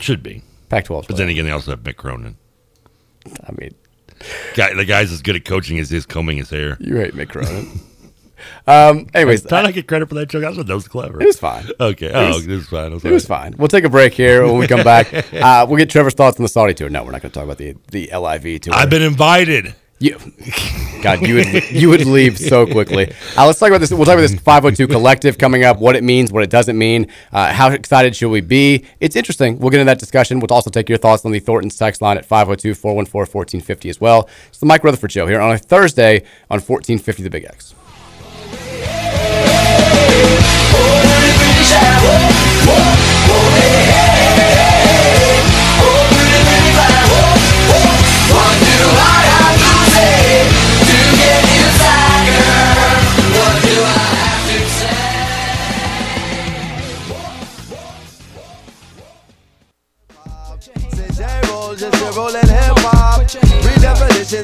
Should 0.00 0.22
be. 0.22 0.42
Pac 0.68 0.84
12. 0.84 1.06
But 1.08 1.16
then 1.16 1.28
again, 1.28 1.46
they 1.46 1.50
also 1.50 1.72
have 1.72 1.80
Mick 1.80 1.96
Cronin. 1.96 2.36
I 3.26 3.52
mean, 3.58 3.74
Guy, 4.54 4.74
the 4.74 4.84
guy's 4.84 5.10
as 5.12 5.22
good 5.22 5.36
at 5.36 5.44
coaching 5.44 5.78
as 5.78 5.90
he 5.90 5.96
is 5.96 6.06
combing 6.06 6.36
his 6.38 6.50
hair. 6.50 6.76
you 6.80 6.96
hate 6.96 7.14
Mick 7.14 7.30
Cronin. 7.30 7.80
Um, 8.66 9.06
anyways, 9.14 9.44
Try 9.44 9.62
not 9.62 9.68
to 9.68 9.72
get 9.72 9.86
credit 9.88 10.08
for 10.08 10.14
that 10.16 10.28
joke. 10.28 10.44
I 10.44 10.54
thought 10.54 10.66
that 10.66 10.74
was 10.74 10.88
clever. 10.88 11.20
It 11.22 11.26
was 11.26 11.38
fine. 11.38 11.64
Okay. 11.80 12.06
It 12.06 12.14
Oh, 12.14 12.28
was- 12.28 12.46
it 12.46 12.54
was 12.56 12.66
fine. 12.68 12.92
It 12.92 13.02
was 13.04 13.26
fine. 13.26 13.54
We'll 13.58 13.68
take 13.68 13.84
a 13.84 13.88
break 13.90 14.14
here 14.14 14.44
when 14.46 14.58
we 14.58 14.66
come 14.66 14.84
back. 14.84 15.08
Uh, 15.38 15.64
we'll 15.68 15.76
get 15.78 15.88
Trevor's 15.90 16.14
thoughts 16.14 16.38
on 16.38 16.42
the 16.42 16.48
Saudi 16.48 16.74
tour. 16.74 16.88
No, 16.90 17.04
we're 17.04 17.12
not 17.12 17.22
going 17.22 17.30
to 17.30 17.34
talk 17.34 17.44
about 17.44 17.58
the 17.58 17.76
the 17.90 18.10
LIV 18.16 18.60
tour. 18.62 18.74
I've 18.74 18.90
been 18.90 19.02
invited. 19.02 19.74
You, 20.00 20.16
God, 21.02 21.26
you 21.26 21.34
would 21.36 21.70
you 21.72 21.88
would 21.88 22.04
leave 22.06 22.38
so 22.38 22.66
quickly. 22.66 23.12
Uh, 23.36 23.46
let's 23.46 23.58
talk 23.58 23.68
about 23.68 23.78
this. 23.80 23.90
We'll 23.90 24.04
talk 24.04 24.14
about 24.14 24.28
this 24.28 24.34
502 24.40 24.86
collective 24.86 25.38
coming 25.38 25.64
up. 25.64 25.78
What 25.80 25.96
it 25.96 26.04
means, 26.04 26.32
what 26.32 26.42
it 26.44 26.50
doesn't 26.50 26.78
mean. 26.78 27.08
Uh, 27.32 27.52
how 27.52 27.70
excited 27.70 28.14
should 28.14 28.30
we 28.30 28.40
be? 28.40 28.84
It's 29.00 29.16
interesting. 29.16 29.58
We'll 29.58 29.70
get 29.70 29.80
into 29.80 29.90
that 29.90 29.98
discussion. 29.98 30.38
We'll 30.38 30.52
also 30.52 30.70
take 30.70 30.88
your 30.88 30.98
thoughts 30.98 31.24
on 31.24 31.32
the 31.32 31.40
Thornton's 31.40 31.76
text 31.76 32.00
line 32.00 32.16
at 32.16 32.28
502-414-1450 32.28 33.90
as 33.90 34.00
well. 34.00 34.28
It's 34.48 34.58
the 34.58 34.66
Mike 34.66 34.84
Rutherford 34.84 35.12
Show 35.12 35.26
here 35.26 35.40
on 35.40 35.52
a 35.52 35.58
Thursday 35.58 36.18
on 36.50 36.60
1450 36.60 37.22
The 37.24 37.30
Big 37.30 37.44
X. 37.44 37.74
Oh, 40.70 40.76
oh, 42.68 43.30
oh, 43.30 43.54
hey, 43.56 43.92
hey. 43.92 44.27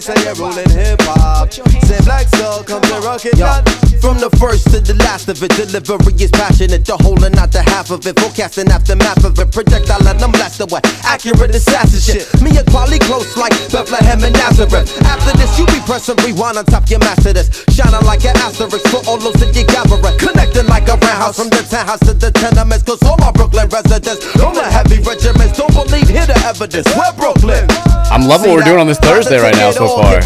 Redefinition, 0.05 0.17
say 0.17 0.25
you're 0.25 0.35
rolling 0.35 0.71
hip 0.71 1.01
hop. 1.03 1.53
Say 1.53 2.01
black 2.05 2.29
soul 2.37 2.63
comes 2.65 2.89
to 2.89 3.01
rocket 3.01 3.39
yacht. 3.39 3.69
From 4.01 4.21
the 4.21 4.29
first 4.37 4.69
to 4.69 4.81
the 4.81 4.93
last 5.01 5.29
of 5.29 5.43
it, 5.43 5.51
delivery 5.57 6.13
is 6.21 6.31
passionate. 6.31 6.85
The 6.85 6.97
whole 7.01 7.17
and 7.25 7.35
not 7.35 7.53
the 7.53 7.63
half 7.63 7.91
of 7.91 8.05
it. 8.07 8.19
Forecasting 8.21 8.69
aftermath 8.69 9.25
of 9.25 9.39
it. 9.39 9.51
Projectile 9.51 10.01
let 10.05 10.19
them 10.19 10.33
blast 10.33 10.61
away. 10.61 10.81
Accurate 11.05 11.55
assassin 11.55 12.01
shit. 12.01 12.29
Me 12.43 12.53
and 12.53 12.69
quality 12.69 13.01
close 13.01 13.37
like 13.37 13.57
Bethlehem 13.73 14.21
and 14.25 14.37
Nazareth. 14.37 14.93
After 15.09 15.33
this, 15.41 15.57
you 15.59 15.65
be 15.73 15.81
pressing 15.89 16.21
rewind 16.21 16.61
on 16.61 16.65
top 16.69 16.85
your 16.91 17.01
master 17.01 17.33
this. 17.33 17.65
Shining 17.73 18.05
like 18.05 18.25
an 18.29 18.37
asterisk 18.45 18.85
for 18.93 19.01
all 19.09 19.17
those 19.17 19.41
that 19.41 19.57
you 19.57 19.65
gather. 19.65 19.97
Connecting 20.21 20.69
like 20.69 20.85
a 20.89 21.01
roundhouse 21.01 21.41
from 21.41 21.49
the 21.49 21.65
townhouse 21.65 22.05
to 22.05 22.13
the 22.13 22.29
tenements. 22.31 22.85
Cause 22.85 23.01
all 23.09 23.17
my 23.25 23.33
Brooklyn 23.33 23.69
residents, 23.73 24.21
all 24.37 24.53
the 24.53 24.69
heavy 24.69 25.01
regiments, 25.01 25.57
don't 25.57 25.73
believe, 25.73 26.13
hear 26.13 26.29
the 26.29 26.37
evidence. 26.45 26.85
We're 26.93 27.15
Brooklyn. 27.17 27.65
I'm 28.13 28.29
loving 28.29 28.53
what 28.53 28.61
we're 28.61 28.69
doing 28.69 28.85
on 28.85 28.87
this 28.87 29.01
Thursday 29.01 29.41
right 29.41 29.57
now 29.57 29.73
so 29.73 29.94
far. 29.97 30.21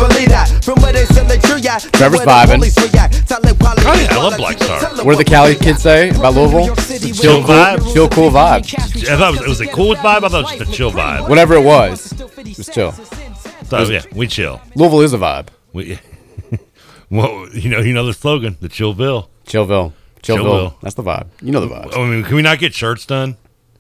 Trevor's 1.93 2.21
vibing. 2.21 2.61
Oh 3.31 3.95
yeah, 3.95 4.09
I 4.11 4.17
love 4.17 4.37
Black 4.37 4.59
Star. 4.59 5.05
What 5.05 5.17
did 5.17 5.27
the 5.27 5.31
Cali 5.31 5.55
kids 5.55 5.83
say 5.83 6.11
about 6.11 6.35
Louisville? 6.35 6.75
Chill 7.15 7.43
cool, 7.43 7.55
vibe? 7.55 7.93
chill, 7.93 8.09
cool 8.09 8.31
vibe. 8.31 9.09
I 9.09 9.17
thought 9.17 9.35
it 9.35 9.39
was, 9.39 9.41
it 9.41 9.49
was 9.49 9.61
a 9.61 9.67
cool 9.69 9.95
vibe. 9.95 10.25
I 10.25 10.29
thought 10.29 10.41
it 10.41 10.45
was 10.45 10.59
just 10.59 10.71
a 10.71 10.77
chill 10.77 10.91
vibe. 10.91 11.29
Whatever 11.29 11.55
it 11.55 11.65
was, 11.65 12.13
it 12.13 12.59
was 12.59 12.69
chill. 12.69 12.93
So, 12.93 13.83
yeah, 13.83 14.03
we 14.15 14.27
chill. 14.27 14.61
Louisville 14.75 15.03
is 15.03 15.13
a 15.13 15.19
vibe. 15.19 15.49
We, 15.73 15.99
well, 17.11 17.49
you 17.53 17.69
know, 17.69 17.81
you 17.81 17.93
know 17.93 18.07
the 18.07 18.15
slogan, 18.15 18.57
the 18.61 18.69
Chillville. 18.69 19.29
Chillville. 19.45 19.93
Chillville. 20.23 20.39
Chillville. 20.39 20.81
That's 20.81 20.95
the 20.95 21.03
vibe. 21.03 21.29
You 21.43 21.53
know 21.53 21.61
the 21.61 21.69
vibe. 21.69 21.97
I 21.97 22.07
mean, 22.07 22.25
can 22.25 22.37
we 22.37 22.43
not 22.43 22.59
get 22.59 22.75
shirts 22.75 23.07
done? 23.07 23.37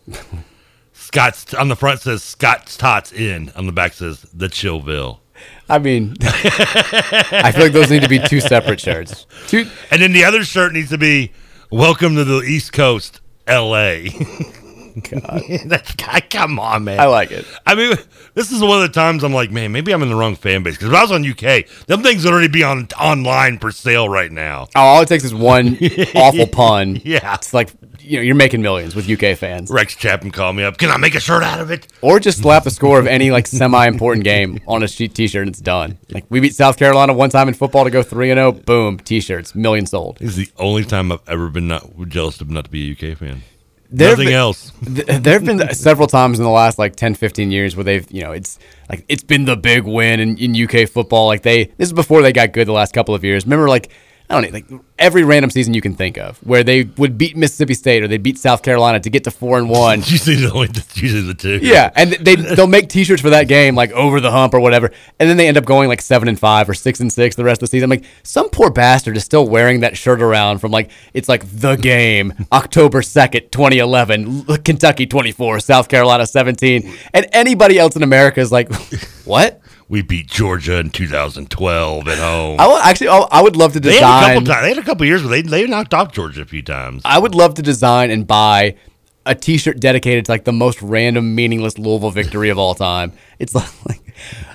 Scott's 0.92 1.54
on 1.54 1.68
the 1.68 1.76
front 1.76 2.00
says 2.00 2.22
Scott's 2.22 2.76
Tots 2.76 3.12
in. 3.12 3.50
On 3.56 3.66
the 3.66 3.72
back 3.72 3.94
says 3.94 4.22
the 4.34 4.48
Chillville. 4.48 5.20
I 5.68 5.78
mean, 5.78 6.16
I 6.22 7.52
feel 7.52 7.64
like 7.64 7.72
those 7.72 7.90
need 7.90 8.02
to 8.02 8.08
be 8.08 8.18
two 8.20 8.40
separate 8.40 8.80
shirts. 8.80 9.26
Two, 9.48 9.66
and 9.90 10.00
then 10.00 10.12
the 10.12 10.24
other 10.24 10.42
shirt 10.44 10.72
needs 10.72 10.88
to 10.90 10.98
be 10.98 11.32
Welcome 11.70 12.14
to 12.14 12.24
the 12.24 12.40
East 12.40 12.72
Coast, 12.72 13.20
L.A. 13.46 14.08
God. 15.96 16.30
Come 16.30 16.58
on, 16.58 16.84
man. 16.84 17.00
I 17.00 17.06
like 17.06 17.30
it. 17.30 17.46
I 17.66 17.74
mean, 17.74 17.94
this 18.34 18.52
is 18.52 18.60
one 18.60 18.82
of 18.82 18.88
the 18.88 18.94
times 18.94 19.24
I'm 19.24 19.32
like, 19.32 19.50
man, 19.50 19.72
maybe 19.72 19.92
I'm 19.92 20.02
in 20.02 20.08
the 20.08 20.14
wrong 20.14 20.36
fan 20.36 20.62
base 20.62 20.74
because 20.74 20.88
if 20.88 20.94
I 20.94 21.02
was 21.02 21.12
on 21.12 21.28
UK, 21.28 21.66
them 21.86 22.02
things 22.02 22.24
would 22.24 22.32
already 22.32 22.48
be 22.48 22.62
on 22.62 22.88
online 23.00 23.58
for 23.58 23.70
sale 23.72 24.08
right 24.08 24.30
now. 24.30 24.68
Oh, 24.74 24.80
all 24.80 25.02
it 25.02 25.08
takes 25.08 25.24
is 25.24 25.34
one 25.34 25.78
awful 26.14 26.46
pun. 26.46 27.00
Yeah. 27.04 27.34
It's 27.34 27.54
like 27.54 27.70
you 28.08 28.16
know, 28.16 28.22
you're 28.22 28.34
making 28.34 28.62
millions 28.62 28.94
with 28.94 29.08
UK 29.08 29.36
fans. 29.36 29.70
Rex 29.70 29.94
Chapman 29.94 30.32
called 30.32 30.56
me 30.56 30.64
up. 30.64 30.78
Can 30.78 30.90
I 30.90 30.96
make 30.96 31.14
a 31.14 31.20
shirt 31.20 31.42
out 31.42 31.60
of 31.60 31.70
it? 31.70 31.86
Or 32.00 32.18
just 32.18 32.38
slap 32.38 32.64
the 32.64 32.70
score 32.70 32.98
of 32.98 33.06
any 33.06 33.30
like 33.30 33.46
semi-important 33.46 34.24
game 34.24 34.60
on 34.66 34.82
a 34.82 34.88
sheet 34.88 35.14
T-shirt 35.14 35.42
and 35.42 35.50
it's 35.50 35.60
done. 35.60 35.98
Like 36.10 36.24
we 36.30 36.40
beat 36.40 36.54
South 36.54 36.78
Carolina 36.78 37.12
one 37.12 37.30
time 37.30 37.48
in 37.48 37.54
football 37.54 37.84
to 37.84 37.90
go 37.90 38.02
three 38.02 38.30
and 38.30 38.38
zero. 38.38 38.52
Boom, 38.52 38.98
T-shirts, 38.98 39.54
million 39.54 39.86
sold. 39.86 40.18
This 40.18 40.36
is 40.38 40.48
the 40.48 40.52
only 40.58 40.84
time 40.84 41.12
I've 41.12 41.20
ever 41.28 41.48
been 41.48 41.68
not 41.68 42.08
jealous 42.08 42.40
of 42.40 42.50
not 42.50 42.64
to 42.64 42.70
be 42.70 42.88
a 42.88 42.92
UK 42.92 43.18
fan. 43.18 43.42
There 43.90 44.10
Nothing 44.10 44.26
been, 44.26 44.34
else. 44.34 44.72
Th- 44.84 45.06
there 45.06 45.32
have 45.32 45.44
been 45.44 45.74
several 45.74 46.08
times 46.08 46.38
in 46.38 46.44
the 46.44 46.50
last 46.50 46.78
like 46.78 46.94
10, 46.94 47.14
15 47.14 47.50
years 47.50 47.74
where 47.74 47.84
they've, 47.84 48.10
you 48.10 48.22
know, 48.22 48.32
it's 48.32 48.58
like 48.90 49.04
it's 49.08 49.22
been 49.22 49.46
the 49.46 49.56
big 49.56 49.84
win 49.84 50.20
in, 50.20 50.36
in 50.36 50.54
UK 50.54 50.88
football. 50.88 51.26
Like 51.26 51.42
they, 51.42 51.64
this 51.64 51.88
is 51.88 51.92
before 51.94 52.20
they 52.20 52.32
got 52.32 52.52
good 52.52 52.68
the 52.68 52.72
last 52.72 52.92
couple 52.92 53.14
of 53.14 53.24
years. 53.24 53.46
Remember, 53.46 53.68
like 53.68 53.90
I 54.30 54.34
don't 54.34 54.42
know, 54.42 54.58
like 54.58 54.82
every 54.98 55.24
random 55.24 55.50
season 55.50 55.72
you 55.72 55.80
can 55.80 55.94
think 55.94 56.18
of 56.18 56.36
where 56.38 56.62
they 56.62 56.82
would 56.82 57.16
beat 57.16 57.34
Mississippi 57.34 57.72
State 57.72 58.02
or 58.02 58.08
they 58.08 58.18
beat 58.18 58.36
South 58.36 58.62
Carolina 58.62 59.00
to 59.00 59.08
get 59.08 59.24
to 59.24 59.30
four 59.30 59.56
and 59.56 59.70
one. 59.70 60.00
usually 60.04 60.36
the 60.36 60.52
only, 60.52 60.68
usually 60.94 61.22
the 61.22 61.34
two. 61.34 61.58
Yeah, 61.62 61.90
and 61.96 62.12
they 62.12 62.36
they'll 62.36 62.66
make 62.66 62.90
T-shirts 62.90 63.22
for 63.22 63.30
that 63.30 63.48
game 63.48 63.74
like 63.74 63.90
over 63.92 64.20
the 64.20 64.30
hump 64.30 64.52
or 64.52 64.60
whatever, 64.60 64.90
and 65.18 65.30
then 65.30 65.38
they 65.38 65.48
end 65.48 65.56
up 65.56 65.64
going 65.64 65.88
like 65.88 66.02
seven 66.02 66.28
and 66.28 66.38
five 66.38 66.68
or 66.68 66.74
six 66.74 67.00
and 67.00 67.10
six 67.10 67.36
the 67.36 67.44
rest 67.44 67.62
of 67.62 67.68
the 67.68 67.70
season. 67.70 67.90
I'm 67.90 67.98
like 67.98 68.08
some 68.22 68.50
poor 68.50 68.70
bastard 68.70 69.16
is 69.16 69.24
still 69.24 69.48
wearing 69.48 69.80
that 69.80 69.96
shirt 69.96 70.20
around 70.20 70.58
from 70.58 70.72
like 70.72 70.90
it's 71.14 71.28
like 71.28 71.44
the 71.50 71.76
game 71.76 72.34
October 72.52 73.00
second, 73.00 73.50
2011, 73.50 74.44
Kentucky 74.58 75.06
24, 75.06 75.60
South 75.60 75.88
Carolina 75.88 76.26
17, 76.26 76.94
and 77.14 77.26
anybody 77.32 77.78
else 77.78 77.96
in 77.96 78.02
America 78.02 78.40
is 78.40 78.52
like, 78.52 78.70
what? 79.24 79.62
We 79.88 80.02
beat 80.02 80.26
Georgia 80.26 80.78
in 80.78 80.90
2012 80.90 82.08
at 82.08 82.18
home. 82.18 82.60
I 82.60 82.66
will, 82.66 82.76
actually, 82.76 83.08
I 83.08 83.18
I 83.30 83.42
would 83.42 83.56
love 83.56 83.72
to 83.72 83.80
They 83.80 83.92
design. 83.92 84.02
had 84.22 84.22
a 84.22 84.34
couple 84.34 84.46
times. 84.46 84.62
They 84.62 84.68
had 84.68 84.78
a 84.78 84.82
couple 84.82 85.06
years 85.06 85.22
where 85.22 85.30
they 85.30 85.42
they 85.42 85.66
knocked 85.66 85.94
off 85.94 86.12
Georgia 86.12 86.42
a 86.42 86.44
few 86.44 86.62
times. 86.62 87.02
I 87.04 87.18
would 87.18 87.34
love 87.34 87.54
to 87.54 87.62
design 87.62 88.10
and 88.10 88.26
buy 88.26 88.76
a 89.24 89.34
T-shirt 89.34 89.78
dedicated 89.80 90.24
to 90.26 90.32
like 90.32 90.44
the 90.44 90.52
most 90.52 90.80
random, 90.82 91.34
meaningless 91.34 91.78
Louisville 91.78 92.10
victory 92.10 92.48
of 92.50 92.58
all 92.58 92.74
time. 92.74 93.12
It's 93.38 93.54
like, 93.54 93.68
like 93.88 94.14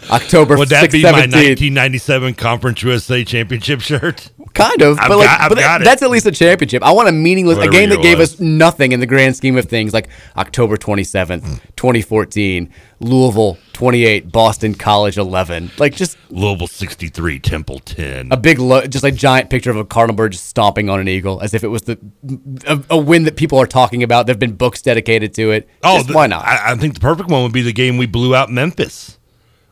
October. 0.09 0.57
Would 0.57 0.69
that 0.69 0.89
6th, 0.89 0.91
be 0.91 1.03
my 1.03 1.11
1997 1.11 2.33
Conference 2.35 2.83
USA 2.83 3.23
championship 3.23 3.81
shirt? 3.81 4.29
Kind 4.53 4.83
of, 4.83 4.99
I've 4.99 5.09
but 5.09 5.17
like, 5.17 5.27
got- 5.27 5.49
but 5.49 5.83
that's 5.83 6.01
at 6.03 6.11
least 6.11 6.25
a 6.27 6.31
championship. 6.31 6.83
I 6.83 6.91
want 6.91 7.09
a 7.09 7.11
meaningless, 7.11 7.57
Whatever 7.57 7.75
a 7.75 7.79
game 7.79 7.89
that 7.89 8.01
gave 8.03 8.19
was. 8.19 8.35
us 8.35 8.39
nothing 8.39 8.91
in 8.91 8.99
the 8.99 9.07
grand 9.07 9.35
scheme 9.35 9.57
of 9.57 9.65
things, 9.65 9.93
like 9.93 10.09
October 10.37 10.77
twenty 10.77 11.03
seventh, 11.03 11.43
hmm. 11.45 11.55
twenty 11.75 12.01
fourteen, 12.03 12.69
Louisville 12.99 13.57
twenty 13.73 14.05
eight, 14.05 14.31
Boston 14.31 14.75
College 14.75 15.17
eleven, 15.17 15.71
like 15.79 15.95
just 15.95 16.17
Louisville 16.29 16.67
63, 16.67 17.39
Temple 17.39 17.79
10. 17.79 18.29
a 18.31 18.37
big, 18.37 18.59
lo- 18.59 18.85
just 18.85 19.03
like 19.03 19.15
giant 19.15 19.49
picture 19.49 19.71
of 19.71 19.77
a 19.77 19.85
cardinal 19.85 20.15
bird 20.15 20.31
just 20.33 20.45
stomping 20.45 20.87
on 20.89 20.99
an 20.99 21.07
eagle, 21.07 21.41
as 21.41 21.53
if 21.55 21.63
it 21.63 21.67
was 21.69 21.81
the 21.83 21.97
a, 22.67 22.79
a 22.91 22.97
win 22.97 23.23
that 23.23 23.35
people 23.35 23.59
are 23.59 23.65
talking 23.67 24.03
about. 24.03 24.25
There've 24.27 24.37
been 24.39 24.53
books 24.55 24.81
dedicated 24.83 25.33
to 25.35 25.49
it. 25.51 25.67
Oh, 25.83 25.97
Just 25.97 26.09
the- 26.09 26.13
why 26.13 26.27
not? 26.27 26.45
I, 26.45 26.73
I 26.73 26.75
think 26.75 26.93
the 26.93 26.99
perfect 26.99 27.29
one 27.29 27.41
would 27.43 27.53
be 27.53 27.61
the 27.63 27.73
game 27.73 27.97
we 27.97 28.05
blew 28.05 28.35
out 28.35 28.51
Memphis. 28.51 29.17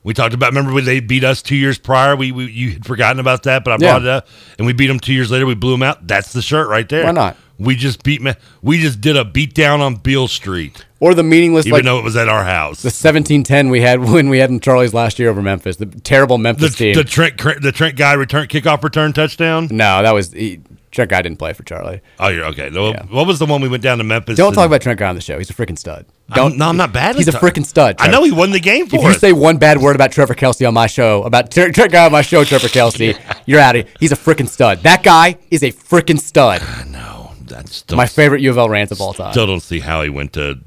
We 0.04 0.14
talked 0.16 0.34
about. 0.34 0.47
Remember 0.49 0.74
when 0.74 0.86
they 0.86 0.99
beat 0.99 1.24
us 1.24 1.41
two 1.41 1.56
years 1.56 1.78
prior? 1.78 2.16
We, 2.16 2.32
we 2.32 2.45
you 2.52 2.72
had 2.72 2.86
forgotten 2.86 3.20
about 3.20 3.43
that, 3.43 3.64
but 3.64 3.72
I 3.72 3.74
Yeah. 3.86 3.91
brought 3.91 4.02
it 4.02 4.08
up, 4.08 4.28
and 4.58 4.66
we 4.66 4.74
beat 4.74 4.88
them 4.88 4.99
two 4.99 5.14
years 5.14 5.30
later. 5.30 5.45
We 5.45 5.54
blew 5.56 5.72
them 5.72 5.84
out. 5.84 6.08
That's 6.08 6.34
the 6.34 6.41
shirt 6.41 6.68
right 6.70 6.88
there. 6.89 7.06
Why 7.06 7.12
not? 7.12 7.38
We 7.60 7.76
just 7.76 8.02
beat. 8.02 8.22
We 8.64 8.80
just 8.80 8.99
did 9.02 9.16
a 9.16 9.24
beat 9.24 9.54
down 9.54 9.80
on 9.82 9.95
Beale 9.97 10.28
Street, 10.28 10.84
or 10.99 11.14
the 11.14 11.22
meaningless, 11.22 11.68
even 11.68 11.76
like 11.78 11.84
though 11.84 11.99
it 11.99 12.04
was 12.04 12.16
at 12.16 12.28
our 12.28 12.43
house. 12.43 12.82
the 12.82 12.89
seventeen 12.89 13.43
ten 13.43 13.70
we 13.70 13.82
had 13.82 13.99
when 14.12 14.30
we 14.30 14.39
had 14.39 14.49
in 14.49 14.60
Charlie's 14.60 14.95
last 14.95 15.20
year 15.20 15.30
over 15.30 15.43
Memphis, 15.43 15.76
the 15.76 15.86
terrible 15.86 16.38
The, 16.38 16.43
Memphis 16.43 16.76
team. 16.76 16.95
the 16.95 17.04
Trent 17.04 17.38
the 17.62 17.72
Trent 17.72 17.95
guy 17.97 18.14
return 18.14 18.47
kickoff 18.47 18.84
return 18.84 19.14
touchdown. 19.14 19.68
no, 19.70 20.02
that 20.02 20.16
was 20.16 20.32
he, 20.34 20.62
Trent 20.92 21.10
Guy 21.10 21.22
didn't 21.22 21.39
play 21.39 21.54
for 21.54 21.64
Charlie. 21.64 22.02
Oh, 22.20 22.28
you're 22.28 22.46
okay. 22.48 22.70
No, 22.70 22.92
What 23.10 23.26
was 23.26 23.39
the 23.39 23.46
one 23.46 23.62
we 23.62 23.70
went 23.70 23.82
down 23.82 23.98
to 24.00 24.04
Memphis? 24.04 24.36
Don't 24.38 24.48
and- 24.48 24.56
talk 24.56 24.66
about 24.66 24.82
Trent 24.82 25.00
Guy 25.00 25.08
on 25.08 25.16
the 25.16 25.22
show. 25.22 25.38
He's 25.38 25.50
a 25.50 25.54
freaking 25.54 25.78
stud. 25.78 26.06
I'm- 26.30 26.36
Don't. 26.36 26.58
no, 26.58 26.68
I'm 26.68 26.78
not 26.78 26.92
bad. 26.94 27.16
He's 27.16 27.28
a 27.28 27.32
freaking 27.32 27.66
stud. 27.66 27.96
I 28.00 28.10
know 28.10 28.24
he 28.24 28.32
won 28.32 28.52
the 28.52 28.60
game 28.60 28.88
for 28.88 28.98
If 28.98 29.02
you 29.04 29.14
say 29.14 29.32
one 29.34 29.58
bad 29.58 29.80
word 29.80 29.96
about 29.96 30.12
Trevor 30.12 30.34
Kelsey 30.34 30.66
on 30.66 30.74
my 30.74 30.88
show, 30.88 31.24
about 31.24 31.50
Tre- 31.52 31.72
Trent 31.72 31.92
Guy 31.92 32.06
on 32.06 32.12
my 32.12 32.22
show, 32.22 32.44
Trevor 32.44 32.68
Kelsey, 32.68 33.16
you're 33.46 33.60
out 33.60 33.76
of 33.76 33.86
here. 33.86 33.94
He's 34.00 34.12
a 34.12 34.16
freaking 34.18 34.48
stud. 34.50 34.80
That 34.84 35.02
guy 35.04 35.38
is 35.50 35.64
a 35.64 35.72
freaking 35.72 36.20
stud. 36.20 36.62
no, 36.89 37.32
that's 37.46 37.89
My 37.92 38.06
favorite 38.06 38.42
U 38.42 38.50
of 38.52 38.58
L 38.58 38.70
rant 38.70 38.92
of 38.92 39.00
all 39.02 39.14
time. 39.14 39.32
Still 39.32 39.48
don't 39.48 39.60
see 39.62 39.80
how 39.80 40.04
he 40.04 40.10
went 40.10 40.34
to 40.34 40.60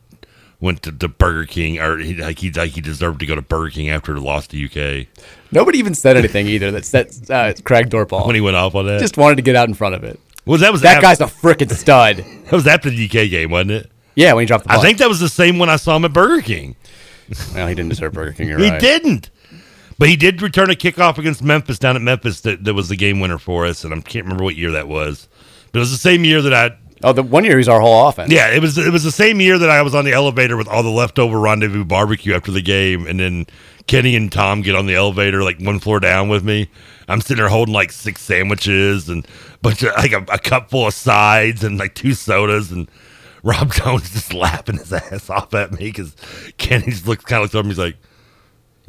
went 0.60 0.82
to, 0.82 0.92
to 0.92 1.08
Burger 1.08 1.44
King 1.46 1.78
or 1.78 1.98
he, 1.98 2.14
like 2.14 2.38
he 2.38 2.50
like 2.50 2.72
he 2.72 2.80
deserved 2.80 3.20
to 3.20 3.26
go 3.26 3.34
to 3.34 3.42
Burger 3.42 3.70
King 3.70 3.90
after 3.90 4.14
the 4.14 4.20
loss 4.20 4.46
to 4.48 4.64
UK 4.64 5.06
Nobody 5.52 5.78
even 5.78 5.94
said 5.94 6.16
anything 6.16 6.46
either 6.46 6.70
that 6.72 6.84
set 6.84 7.30
uh, 7.30 7.52
Craig 7.64 7.90
Dorpaul. 7.90 8.26
when 8.26 8.34
he 8.34 8.40
went 8.40 8.56
off 8.56 8.74
on 8.74 8.86
that. 8.86 9.00
just 9.00 9.16
wanted 9.16 9.36
to 9.36 9.42
get 9.42 9.56
out 9.56 9.68
in 9.68 9.74
front 9.74 9.94
of 9.94 10.02
it. 10.04 10.18
well, 10.44 10.58
that 10.58 10.72
was 10.72 10.82
That 10.82 10.96
af- 10.96 11.02
guy's 11.02 11.20
a 11.20 11.26
freaking 11.26 11.70
stud. 11.70 12.16
that 12.44 12.52
was 12.52 12.66
after 12.66 12.90
the 12.90 13.04
UK 13.04 13.30
game, 13.30 13.50
wasn't 13.50 13.72
it? 13.72 13.90
Yeah, 14.16 14.32
when 14.32 14.42
he 14.42 14.46
dropped 14.46 14.64
the 14.64 14.72
I 14.72 14.80
think 14.80 14.98
that 14.98 15.08
was 15.08 15.20
the 15.20 15.28
same 15.28 15.58
one 15.58 15.68
I 15.68 15.76
saw 15.76 15.96
him 15.96 16.04
at 16.04 16.12
Burger 16.12 16.42
King. 16.42 16.76
well, 17.54 17.66
he 17.68 17.74
didn't 17.74 17.90
deserve 17.90 18.12
Burger 18.12 18.32
King. 18.32 18.48
He 18.48 18.54
right. 18.68 18.80
didn't. 18.80 19.30
But 19.98 20.08
he 20.08 20.16
did 20.16 20.42
return 20.42 20.70
a 20.70 20.74
kickoff 20.74 21.18
against 21.18 21.42
Memphis 21.42 21.78
down 21.78 21.94
at 21.96 22.02
Memphis 22.02 22.40
that, 22.42 22.64
that 22.64 22.74
was 22.74 22.88
the 22.88 22.96
game 22.96 23.20
winner 23.20 23.38
for 23.38 23.64
us, 23.64 23.84
and 23.84 23.94
I 23.94 24.00
can't 24.00 24.24
remember 24.24 24.44
what 24.44 24.56
year 24.56 24.72
that 24.72 24.88
was. 24.88 25.28
But 25.72 25.78
it 25.78 25.80
was 25.80 25.92
the 25.92 25.98
same 25.98 26.24
year 26.24 26.42
that 26.42 26.54
I 26.54 26.76
Oh, 27.04 27.12
the 27.12 27.22
one 27.22 27.44
year 27.44 27.52
he 27.54 27.58
was 27.58 27.68
our 27.68 27.80
whole 27.80 28.08
offense. 28.08 28.32
Yeah, 28.32 28.50
it 28.50 28.60
was 28.60 28.78
it 28.78 28.92
was 28.92 29.04
the 29.04 29.12
same 29.12 29.40
year 29.40 29.58
that 29.58 29.70
I 29.70 29.82
was 29.82 29.94
on 29.94 30.04
the 30.04 30.12
elevator 30.12 30.56
with 30.56 30.66
all 30.68 30.82
the 30.82 30.88
leftover 30.90 31.38
rendezvous 31.38 31.84
barbecue 31.84 32.34
after 32.34 32.50
the 32.50 32.62
game, 32.62 33.06
and 33.06 33.20
then 33.20 33.46
Kenny 33.86 34.16
and 34.16 34.32
Tom 34.32 34.62
get 34.62 34.74
on 34.74 34.86
the 34.86 34.94
elevator 34.94 35.42
like 35.42 35.60
one 35.60 35.78
floor 35.78 36.00
down 36.00 36.28
with 36.28 36.42
me. 36.42 36.70
I'm 37.06 37.20
sitting 37.20 37.36
there 37.36 37.48
holding 37.50 37.74
like 37.74 37.92
six 37.92 38.22
sandwiches 38.22 39.10
and 39.10 39.26
a 39.26 39.58
bunch 39.60 39.82
of 39.82 39.92
like 39.96 40.12
a, 40.12 40.24
a 40.32 40.38
cup 40.38 40.70
full 40.70 40.86
of 40.86 40.94
sides 40.94 41.62
and 41.62 41.78
like 41.78 41.94
two 41.94 42.14
sodas, 42.14 42.72
and 42.72 42.90
Rob 43.42 43.72
Jones 43.74 44.10
just 44.10 44.32
laughing 44.32 44.78
his 44.78 44.90
ass 44.92 45.28
off 45.28 45.52
at 45.52 45.72
me 45.72 45.86
because 45.86 46.16
Kenny 46.56 46.86
just 46.86 47.06
looks 47.06 47.24
kind 47.24 47.42
of 47.42 47.44
looks 47.44 47.54
over 47.54 47.64
me. 47.64 47.70
He's 47.70 47.78
like, 47.78 47.96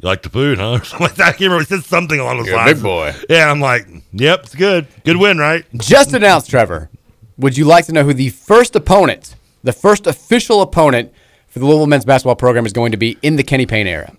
"You 0.02 0.08
like 0.08 0.22
the 0.24 0.30
food, 0.30 0.58
huh?" 0.58 0.76
Or 0.76 0.84
something 0.86 1.08
like 1.08 1.16
that. 1.16 1.28
I 1.28 1.32
can't 1.32 1.42
remember. 1.42 1.64
He 1.64 1.66
said 1.66 1.84
something 1.84 2.18
along 2.20 2.38
those 2.38 2.48
You're 2.48 2.56
a 2.56 2.60
lines. 2.60 2.74
big 2.76 2.84
boy. 2.84 3.14
Yeah, 3.30 3.52
I'm 3.52 3.60
like, 3.60 3.88
"Yep, 4.14 4.40
it's 4.44 4.56
good. 4.56 4.88
Good 5.04 5.18
win, 5.18 5.38
right?" 5.38 5.66
Just 5.76 6.14
announced, 6.14 6.50
Trevor. 6.50 6.90
Would 7.38 7.58
you 7.58 7.66
like 7.66 7.86
to 7.88 7.92
know 7.92 8.04
who 8.04 8.14
the 8.14 8.30
first 8.30 8.76
opponent, 8.76 9.36
the 9.64 9.74
first 9.74 10.08
official 10.08 10.62
opponent 10.62 11.12
for 11.48 11.60
the 11.60 11.66
Louisville 11.66 11.88
men's 11.88 12.06
basketball 12.06 12.36
program 12.36 12.66
is 12.66 12.74
going 12.74 12.92
to 12.92 12.98
be 12.98 13.18
in 13.22 13.36
the 13.36 13.44
Kenny 13.44 13.66
Payne 13.66 13.88
era? 13.88 14.16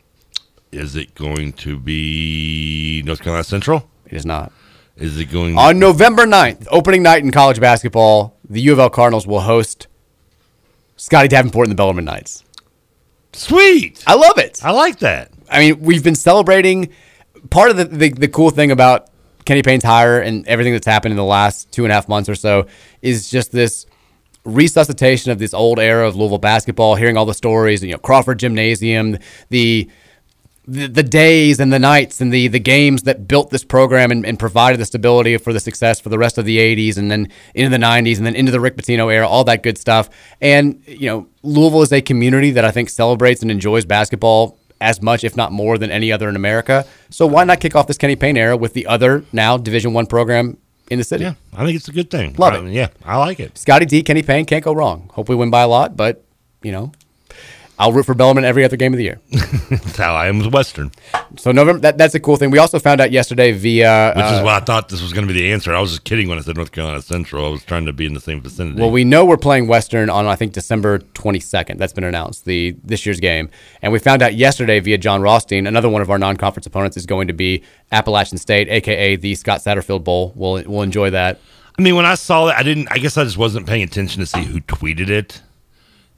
Is 0.73 0.97
it 0.97 1.14
going 1.14 1.53
to 1.55 1.79
be 1.79 3.03
North 3.07 3.21
Carolina 3.21 3.45
Central? 3.45 3.89
It 4.07 4.12
is 4.12 4.27
not. 4.27 4.53
Is 4.97 5.19
it 5.19 5.27
going 5.27 5.57
On 5.57 5.79
November 5.79 6.25
9th, 6.25 6.67
opening 6.71 7.03
night 7.03 7.23
in 7.23 7.31
college 7.31 7.61
basketball, 7.61 8.37
the 8.49 8.61
U 8.62 8.73
of 8.73 8.79
L 8.79 8.91
Cardinals 8.91 9.27
will 9.27 9.41
host 9.41 9.87
Scotty 10.97 11.29
Davenport 11.29 11.67
and 11.67 11.73
the 11.73 11.77
Bellarmine 11.77 12.05
Knights. 12.05 12.43
Sweet. 13.33 14.03
I 14.07 14.14
love 14.14 14.39
it. 14.39 14.64
I 14.64 14.71
like 14.71 14.99
that. 15.01 15.31
I 15.51 15.59
mean, 15.61 15.81
we've 15.81 16.03
been 16.03 16.14
celebrating. 16.14 16.93
Part 17.51 17.71
of 17.71 17.77
the, 17.77 17.85
the, 17.85 18.09
the 18.11 18.29
cool 18.29 18.51
thing 18.51 18.71
about 18.71 19.09
Kenny 19.47 19.62
Payne's 19.62 19.84
hire 19.84 20.20
and 20.20 20.47
everything 20.47 20.72
that's 20.72 20.86
happened 20.86 21.12
in 21.12 21.16
the 21.16 21.24
last 21.24 21.72
two 21.72 21.84
and 21.84 21.92
a 21.92 21.94
half 21.94 22.09
months 22.09 22.28
or 22.28 22.34
so 22.34 22.66
is 23.01 23.30
just 23.30 23.53
this 23.53 23.86
resuscitation 24.44 25.30
of 25.30 25.38
this 25.38 25.55
old 25.55 25.78
era 25.78 26.07
of 26.07 26.16
Louisville 26.16 26.38
basketball, 26.38 26.94
hearing 26.94 27.16
all 27.16 27.26
the 27.26 27.34
stories, 27.34 27.82
you 27.82 27.92
know, 27.92 27.99
Crawford 27.99 28.38
Gymnasium, 28.38 29.18
the 29.49 29.90
the, 30.68 30.88
the 30.88 31.03
days 31.05 31.61
and 31.61 31.72
the 31.72 31.78
nights 31.78 32.20
and 32.20 32.32
the 32.32 32.49
the 32.49 32.59
games 32.59 33.05
that 33.05 33.28
built 33.28 33.51
this 33.51 33.62
program 33.62 34.11
and, 34.11 34.26
and 34.26 34.36
provided 34.36 34.80
the 34.80 34.84
stability 34.84 35.36
for 35.36 35.53
the 35.53 35.61
success 35.61 36.01
for 36.01 36.09
the 36.09 36.18
rest 36.18 36.38
of 36.38 36.44
the 36.44 36.59
80s 36.59 36.99
and 36.99 37.09
then 37.09 37.28
into 37.55 37.70
the 37.70 37.76
90s 37.76 38.16
and 38.16 38.26
then 38.26 38.34
into 38.34 38.51
the 38.51 38.59
Rick 38.59 38.76
Pitino 38.76 39.12
era, 39.12 39.28
all 39.28 39.44
that 39.44 39.62
good 39.62 39.78
stuff. 39.78 40.11
And, 40.40 40.82
you 40.86 41.09
know, 41.09 41.28
Louisville 41.44 41.82
is 41.82 41.92
a 41.92 42.01
community 42.01 42.51
that 42.51 42.64
I 42.64 42.72
think 42.72 42.88
celebrates 42.88 43.42
and 43.42 43.51
enjoys 43.51 43.84
basketball 43.84 44.59
as 44.81 45.01
much, 45.03 45.24
if 45.24 45.37
not 45.37 45.53
more, 45.53 45.79
than 45.79 45.91
any 45.91 46.12
other 46.12 46.29
in 46.29 46.37
America. 46.37 46.85
So 47.11 47.27
why 47.27 47.45
not 47.45 47.61
kick 47.61 47.74
off 47.74 47.87
this 47.87 47.99
Kenny 47.99 48.16
Payne 48.16 48.37
era 48.37 48.57
with 48.57 48.72
the 48.74 48.87
other 48.87 49.24
now 49.33 49.57
Division 49.57 49.93
One 49.93 50.07
program 50.07 50.57
in 50.91 50.99
the 50.99 51.05
city? 51.05 51.24
Yeah, 51.24 51.35
I 51.57 51.64
think 51.64 51.77
it's 51.77 51.89
a 51.89 51.93
good 51.93 52.11
thing. 52.11 52.35
Love 52.39 52.55
I- 52.55 52.59
it. 52.66 52.72
Yeah, 52.72 52.89
I 53.05 53.16
like 53.18 53.41
it. 53.41 53.57
Scotty 53.59 53.87
D, 53.87 54.03
Kenny 54.03 54.22
Payne 54.22 54.45
can't 54.45 54.64
go 54.64 54.72
wrong. 54.74 55.11
Hope 55.14 55.29
we 55.29 55.35
win 55.35 55.51
by 55.51 55.62
a 55.62 55.68
lot, 55.68 55.97
but 55.97 56.24
you 56.62 56.72
know, 56.72 56.93
I'll 57.79 57.93
root 57.93 58.07
for 58.07 58.14
Bellarmine 58.14 58.45
every 58.45 58.64
other 58.64 58.77
game 58.77 58.93
of 58.95 58.97
the 58.97 59.05
year. 59.05 59.20
That's 59.70 59.97
how 59.97 60.14
I 60.14 60.29
am 60.29 60.39
with 60.39 60.53
Western. 60.53 60.91
So 61.37 61.53
November, 61.53 61.81
that, 61.81 61.99
that's 61.99 62.14
a 62.14 62.20
cool 62.20 62.37
thing. 62.37 62.51
We 62.51 62.59
also 62.59 62.79
found 62.79 63.01
out 63.01 63.11
yesterday 63.11 63.53
via, 63.53 64.12
Which 64.16 64.24
uh, 64.24 64.37
is 64.39 64.43
why 64.43 64.57
I 64.57 64.61
thought 64.61 64.89
this 64.89 65.03
was 65.03 65.12
going 65.12 65.27
to 65.27 65.33
be 65.33 65.39
the 65.39 65.53
answer. 65.53 65.74
I 65.74 65.81
was 65.81 65.91
just 65.91 66.05
kidding 66.05 66.29
when 66.29 66.39
I 66.39 66.41
said 66.41 66.57
North 66.57 66.72
Carolina 66.72 67.03
Central. 67.03 67.45
I 67.45 67.51
was 67.51 67.64
trying 67.64 67.85
to 67.85 67.93
be 67.93 68.07
in 68.07 68.14
the 68.14 68.20
same 68.20 68.41
vicinity. 68.41 68.81
Well, 68.81 68.91
we 68.91 69.05
know 69.05 69.24
we're 69.24 69.37
playing 69.37 69.66
Western 69.66 70.09
on 70.09 70.27
I 70.27 70.37
think 70.37 70.53
December 70.53 71.01
22nd. 71.01 71.77
That's 71.77 71.93
been 71.93 72.05
announced 72.05 72.45
the 72.47 72.77
this 72.83 73.05
year's 73.05 73.20
game, 73.20 73.51
and 73.83 73.93
we 73.93 73.99
found 73.99 74.22
out 74.22 74.35
yesterday 74.35 74.81
via 74.81 74.97
Jon 74.99 75.20
Rothstein, 75.20 75.66
another 75.66 75.89
one 75.89 76.01
of 76.01 76.11
our 76.11 76.18
non-conference 76.18 76.66
opponents 76.66 76.97
is 76.97 77.05
going 77.05 77.29
to 77.29 77.35
be 77.35 77.62
Appalachian 77.93 78.39
State, 78.39 78.68
aka 78.68 79.16
the 79.16 79.35
Scott 79.35 79.61
Satterfield 79.61 80.05
Bowl. 80.05 80.33
We'll 80.35 80.62
we'll 80.66 80.83
enjoy 80.83 81.11
that. 81.11 81.41
I 81.79 81.83
mean, 81.83 81.95
when 81.95 82.07
I 82.07 82.14
saw 82.14 82.47
that, 82.47 82.57
I 82.57 82.62
didn't. 82.62 82.89
I 82.91 82.99
guess 82.99 83.18
I 83.18 83.24
just 83.24 83.37
wasn't 83.37 83.66
paying 83.66 83.83
attention 83.83 84.20
to 84.20 84.27
see 84.27 84.45
who 84.45 84.61
tweeted 84.61 85.11
it, 85.11 85.43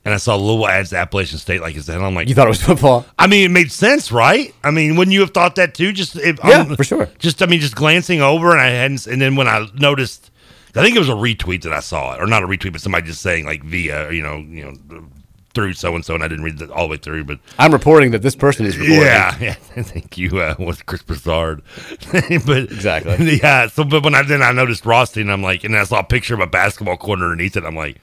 and 0.05 0.15
I 0.15 0.17
saw 0.17 0.37
little 0.37 0.67
ads 0.67 0.91
to 0.91 0.97
Appalachian 0.97 1.39
State 1.39 1.61
like 1.61 1.75
his 1.75 1.87
head. 1.87 2.01
I'm 2.01 2.15
like, 2.15 2.29
You 2.29 2.35
thought 2.35 2.47
it 2.47 2.51
was 2.51 2.63
football? 2.63 3.05
I 3.19 3.27
mean, 3.27 3.45
it 3.45 3.53
made 3.53 3.71
sense, 3.73 4.11
right? 4.11 4.55
I 4.65 4.71
mean, 4.71 4.97
wouldn't 4.97 5.13
you 5.13 5.21
have 5.21 5.33
thought 5.33 5.57
that 5.57 5.75
too? 5.75 5.93
Just 5.93 6.17
if, 6.17 6.39
Yeah, 6.45 6.61
um, 6.61 6.77
for 6.77 6.85
sure. 6.85 7.09
Just 7.19 7.43
I 7.43 7.47
mean, 7.47 7.61
just 7.61 7.75
glancing 7.75 8.21
over, 8.21 8.53
and 8.53 8.61
I 8.61 8.69
hadn't. 8.69 9.07
And 9.07 9.21
then 9.21 9.37
when 9.37 9.49
I 9.49 9.67
noticed, 9.75 10.31
I 10.75 10.83
think 10.83 10.97
it 10.97 11.01
was 11.01 11.09
a 11.09 11.13
retweet 11.13 11.63
that 11.63 11.73
I 11.73 11.81
saw 11.81 12.15
it, 12.15 12.21
or 12.21 12.27
not 12.27 12.43
a 12.43 12.47
retweet, 12.47 12.73
but 12.73 12.81
somebody 12.81 13.07
just 13.07 13.23
saying 13.23 13.45
like 13.45 13.63
via, 13.65 14.11
you 14.13 14.23
know, 14.23 14.37
you 14.37 14.65
know, 14.65 15.09
through 15.55 15.73
so 15.73 15.95
and 15.95 16.05
so, 16.05 16.15
and 16.15 16.23
I 16.23 16.29
didn't 16.29 16.45
read 16.45 16.61
it 16.61 16.71
all 16.71 16.87
the 16.87 16.93
way 16.93 16.97
through, 16.99 17.25
but 17.25 17.41
I'm 17.59 17.73
reporting 17.73 18.13
that 18.13 18.23
this 18.23 18.37
person 18.37 18.65
is 18.65 18.79
reporting. 18.79 19.03
yeah, 19.03 19.37
yeah. 19.41 19.55
Thank 19.83 20.17
you. 20.17 20.39
Uh, 20.39 20.55
was 20.59 20.83
Chris 20.83 21.03
Broussard, 21.03 21.63
but 22.13 22.59
Exactly. 22.71 23.41
Yeah. 23.43 23.67
So, 23.67 23.83
but 23.85 24.05
when 24.05 24.15
I 24.15 24.23
then 24.23 24.43
I 24.43 24.53
noticed 24.53 24.87
Rothstein, 24.87 25.31
I'm 25.31 25.43
like, 25.43 25.65
and 25.65 25.77
I 25.77 25.85
saw 25.85 25.99
a 26.01 26.05
picture 26.05 26.35
of 26.35 26.41
a 26.41 26.47
basketball 26.47 26.97
court 26.97 27.21
underneath 27.21 27.57
it. 27.57 27.65
I'm 27.65 27.75
like, 27.77 27.97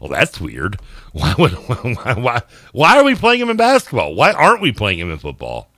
well, 0.00 0.10
that's 0.10 0.40
weird. 0.40 0.80
Why 1.12 1.34
would 1.38 1.52
why 1.52 2.14
why, 2.14 2.42
why 2.72 2.96
are 2.98 3.02
we 3.02 3.16
playing 3.16 3.40
him 3.40 3.50
in 3.50 3.56
basketball? 3.56 4.14
Why 4.14 4.30
aren't 4.30 4.60
we 4.60 4.70
playing 4.70 5.00
him 5.00 5.10
in 5.10 5.18
football? 5.18 5.68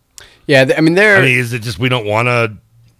Yeah, 0.46 0.70
I 0.76 0.82
mean 0.82 0.92
they're 0.92 1.16
I 1.16 1.22
mean, 1.22 1.38
is 1.38 1.54
it 1.54 1.62
just 1.62 1.78
we 1.78 1.88
don't 1.88 2.04
want 2.04 2.26
to? 2.26 2.54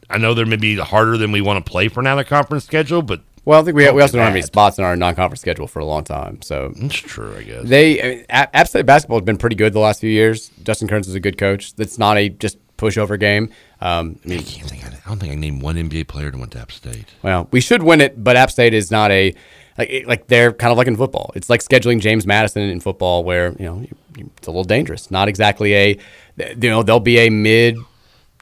I 0.09 0.16
know 0.16 0.33
they're 0.33 0.47
maybe 0.47 0.77
harder 0.77 1.18
than 1.18 1.31
we 1.31 1.43
want 1.43 1.62
to 1.62 1.70
play 1.70 1.89
for 1.89 2.03
now 2.03 2.16
the 2.16 2.25
conference 2.25 2.64
schedule, 2.64 3.03
but 3.03 3.20
well, 3.45 3.61
I 3.61 3.64
think 3.64 3.77
we, 3.77 3.91
we 3.91 4.01
also 4.01 4.16
don't 4.16 4.25
have 4.25 4.33
any 4.33 4.43
spots 4.43 4.79
in 4.79 4.85
our 4.85 4.97
non-conference 4.97 5.41
schedule 5.41 5.66
for 5.66 5.81
a 5.81 5.85
long 5.85 6.05
time. 6.05 6.41
So 6.43 6.73
it's 6.77 6.95
true, 6.95 7.37
I 7.37 7.43
guess. 7.43 7.64
They 7.64 8.03
I 8.03 8.09
mean, 8.09 8.25
App 8.31 8.68
State 8.68 8.87
basketball 8.87 9.18
has 9.18 9.27
been 9.27 9.37
pretty 9.37 9.57
good 9.57 9.73
the 9.73 9.81
last 9.81 10.01
few 10.01 10.11
years. 10.11 10.49
Dustin 10.62 10.87
Kerns 10.89 11.09
is 11.09 11.14
a 11.14 11.20
good 11.20 11.37
coach. 11.37 11.75
That's 11.75 11.99
not 11.99 12.16
a 12.16 12.29
just 12.29 12.57
pushover 12.77 13.18
game. 13.18 13.51
Um, 13.81 14.18
I 14.25 14.29
mean, 14.29 14.39
I 14.39 14.43
can't 14.43 14.68
think. 14.68 14.85
I 14.85 15.09
don't 15.09 15.18
think 15.18 15.33
I 15.33 15.35
named 15.35 15.61
one 15.61 15.75
NBA 15.77 16.07
player 16.09 16.31
that 16.31 16.39
went 16.39 16.53
to 16.53 16.61
App 16.61 16.70
State. 16.70 17.07
Well, 17.23 17.49
we 17.51 17.61
should 17.61 17.83
win 17.83 18.01
it, 18.01 18.23
but 18.23 18.37
App 18.37 18.51
State 18.51 18.75
is 18.75 18.91
not 18.91 19.11
a 19.11 19.35
like 19.79 20.05
like 20.07 20.27
they're 20.27 20.53
kind 20.53 20.70
of 20.70 20.79
like 20.79 20.87
in 20.87 20.97
football. 20.97 21.33
It's 21.35 21.49
like 21.51 21.61
scheduling 21.62 22.01
James 22.01 22.27
Madison 22.27 22.62
in 22.62 22.81
football, 22.81 23.25
where 23.25 23.53
you 23.59 23.64
know 23.64 23.87
it's 24.16 24.47
a 24.47 24.51
little 24.51 24.64
dangerous. 24.64 25.11
Not 25.11 25.29
exactly 25.29 25.75
a 25.75 25.99
you 26.37 26.70
know 26.70 26.83
they'll 26.83 27.01
be 27.01 27.18
a 27.18 27.31
mid 27.31 27.79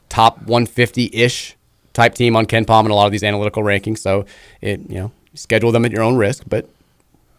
top 0.09 0.37
150 0.39 1.09
ish 1.13 1.55
type 1.93 2.15
team 2.15 2.35
on 2.35 2.45
KenPom 2.45 2.81
and 2.81 2.91
a 2.91 2.93
lot 2.93 3.05
of 3.05 3.11
these 3.11 3.23
analytical 3.23 3.63
rankings. 3.63 3.99
So 3.99 4.25
it 4.61 4.79
you 4.89 4.95
know 4.95 5.11
schedule 5.33 5.71
them 5.71 5.85
at 5.85 5.91
your 5.91 6.03
own 6.03 6.17
risk, 6.17 6.43
but 6.47 6.69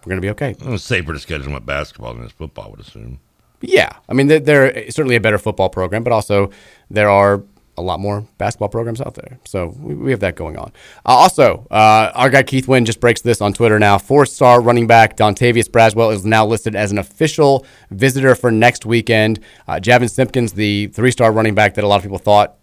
we're 0.05 0.11
gonna 0.11 0.21
be 0.21 0.31
okay. 0.31 0.55
It's 0.61 0.85
safer 0.85 1.13
to 1.13 1.19
schedule 1.19 1.47
them 1.47 1.55
at 1.55 1.67
basketball 1.67 2.15
than 2.15 2.25
it's 2.25 2.33
football. 2.33 2.67
I 2.67 2.69
would 2.71 2.81
assume. 2.81 3.21
Yeah, 3.61 3.93
I 4.09 4.15
mean 4.15 4.27
they're, 4.27 4.41
they're 4.41 4.91
certainly 4.91 5.17
a 5.17 5.21
better 5.21 5.39
football 5.39 5.69
program, 5.69 6.03
but 6.03 6.13
also 6.13 6.51
there 6.91 7.09
are 7.09 7.43
a 7.79 7.83
lot 7.83 8.01
more 8.01 8.27
basketball 8.39 8.69
programs 8.69 9.01
out 9.01 9.15
there. 9.15 9.39
So 9.45 9.75
we, 9.79 9.95
we 9.95 10.11
have 10.11 10.21
that 10.21 10.37
going 10.37 10.59
on. 10.59 10.73
Uh, 11.07 11.13
also, 11.13 11.67
uh, 11.71 12.13
our 12.15 12.29
guy 12.29 12.43
Keith 12.43 12.69
Wynn 12.69 12.85
just 12.85 13.01
breaks 13.01 13.23
this 13.23 13.41
on 13.41 13.53
Twitter 13.55 13.79
now. 13.79 13.99
Four-star 13.99 14.61
running 14.61 14.87
back 14.87 15.17
Dontavius 15.17 15.69
Braswell 15.69 16.13
is 16.13 16.25
now 16.27 16.45
listed 16.45 16.77
as 16.77 16.93
an 16.93 16.99
official 16.99 17.65
visitor 17.91 18.35
for 18.35 18.51
next 18.51 18.85
weekend. 18.85 19.41
Uh, 19.67 19.75
Javin 19.75 20.11
Simpkins, 20.11 20.53
the 20.53 20.89
three-star 20.89 21.33
running 21.33 21.55
back 21.55 21.75
that 21.75 21.85
a 21.85 21.87
lot 21.87 21.97
of 21.97 22.03
people 22.03 22.19
thought 22.19 22.57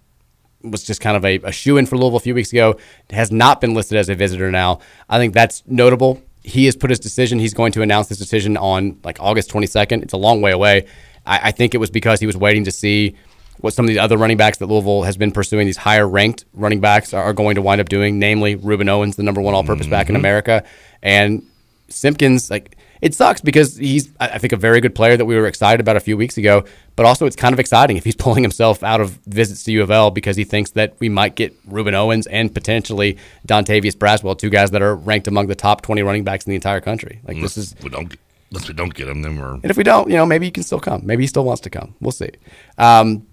was 0.61 0.83
just 0.83 1.01
kind 1.01 1.17
of 1.17 1.25
a, 1.25 1.39
a 1.43 1.51
shoe 1.51 1.77
in 1.77 1.85
for 1.85 1.97
Louisville 1.97 2.17
a 2.17 2.21
few 2.21 2.35
weeks 2.35 2.51
ago, 2.51 2.77
has 3.09 3.31
not 3.31 3.61
been 3.61 3.73
listed 3.73 3.97
as 3.97 4.09
a 4.09 4.15
visitor 4.15 4.51
now. 4.51 4.79
I 5.09 5.17
think 5.17 5.33
that's 5.33 5.63
notable. 5.65 6.21
He 6.43 6.65
has 6.65 6.75
put 6.75 6.89
his 6.89 6.99
decision. 6.99 7.39
He's 7.39 7.53
going 7.53 7.71
to 7.73 7.81
announce 7.81 8.09
his 8.09 8.17
decision 8.17 8.57
on 8.57 8.99
like 9.03 9.17
August 9.19 9.51
22nd. 9.51 10.03
It's 10.03 10.13
a 10.13 10.17
long 10.17 10.41
way 10.41 10.51
away. 10.51 10.85
I, 11.25 11.39
I 11.43 11.51
think 11.51 11.73
it 11.73 11.77
was 11.77 11.89
because 11.89 12.19
he 12.19 12.25
was 12.25 12.37
waiting 12.37 12.65
to 12.65 12.71
see 12.71 13.15
what 13.61 13.73
some 13.73 13.85
of 13.85 13.89
the 13.89 13.99
other 13.99 14.17
running 14.17 14.37
backs 14.37 14.57
that 14.57 14.67
Louisville 14.67 15.03
has 15.03 15.17
been 15.17 15.31
pursuing, 15.31 15.65
these 15.65 15.77
higher 15.77 16.07
ranked 16.07 16.45
running 16.53 16.79
backs, 16.79 17.13
are, 17.13 17.33
going 17.33 17.55
to 17.55 17.61
wind 17.61 17.81
up 17.81 17.89
doing, 17.89 18.19
namely 18.19 18.55
Rueben 18.55 18.89
Owens, 18.89 19.15
the 19.15 19.23
number 19.23 19.41
one 19.41 19.53
all 19.53 19.63
purpose 19.63 19.87
back 19.87 20.09
in 20.09 20.15
America. 20.15 20.63
And 21.01 21.43
Simpkins, 21.89 22.49
like, 22.49 22.77
it 23.01 23.13
sucks 23.13 23.39
because 23.39 23.77
he's, 23.77 24.09
I 24.19 24.37
think, 24.39 24.51
a 24.51 24.57
very 24.57 24.81
good 24.81 24.93
player 24.93 25.15
that 25.15 25.25
we 25.25 25.35
were 25.35 25.47
excited 25.47 25.79
about 25.79 25.95
a 25.95 26.01
few 26.01 26.17
weeks 26.17 26.37
ago. 26.37 26.65
But 26.95 27.05
also, 27.05 27.25
it's 27.25 27.35
kind 27.35 27.53
of 27.53 27.59
exciting 27.59 27.95
if 27.97 28.03
he's 28.03 28.15
pulling 28.17 28.43
himself 28.43 28.83
out 28.83 28.99
of 29.01 29.11
visits 29.25 29.63
to 29.63 29.71
U 29.71 29.83
of 29.83 29.91
L 29.91 30.11
because 30.11 30.35
he 30.35 30.43
thinks 30.43 30.71
that 30.71 30.95
we 30.99 31.07
might 31.07 31.35
get 31.35 31.55
Rueben 31.67 31.93
Owens 31.93 32.27
and 32.27 32.53
potentially 32.53 33.17
Dontavius 33.47 33.95
Braswell, 33.95 34.37
two 34.37 34.49
guys 34.49 34.71
that 34.71 34.81
are 34.81 34.95
ranked 34.95 35.27
among 35.27 35.47
the 35.47 35.55
top 35.55 35.81
20 35.81 36.01
running 36.01 36.23
backs 36.23 36.45
in 36.45 36.51
the 36.51 36.55
entire 36.55 36.81
country. 36.81 37.21
Like, 37.25 37.37
Unless 37.37 37.55
this 37.55 37.71
is 37.71 37.75
we 37.83 37.89
don't. 37.89 38.15
Unless 38.51 38.67
we 38.67 38.73
don't 38.73 38.93
get 38.93 39.05
them, 39.05 39.21
then 39.21 39.37
we're. 39.39 39.53
and 39.53 39.65
if 39.65 39.77
we 39.77 39.83
don't, 39.83 40.09
you 40.09 40.15
know, 40.15 40.25
maybe 40.25 40.47
he 40.47 40.51
can 40.51 40.63
still 40.63 40.79
come. 40.79 41.05
Maybe 41.05 41.21
he 41.23 41.27
still 41.27 41.45
wants 41.45 41.61
to 41.61 41.69
come. 41.69 41.93
We'll 42.01 42.11
see. 42.11 42.31
Um, 42.79 43.27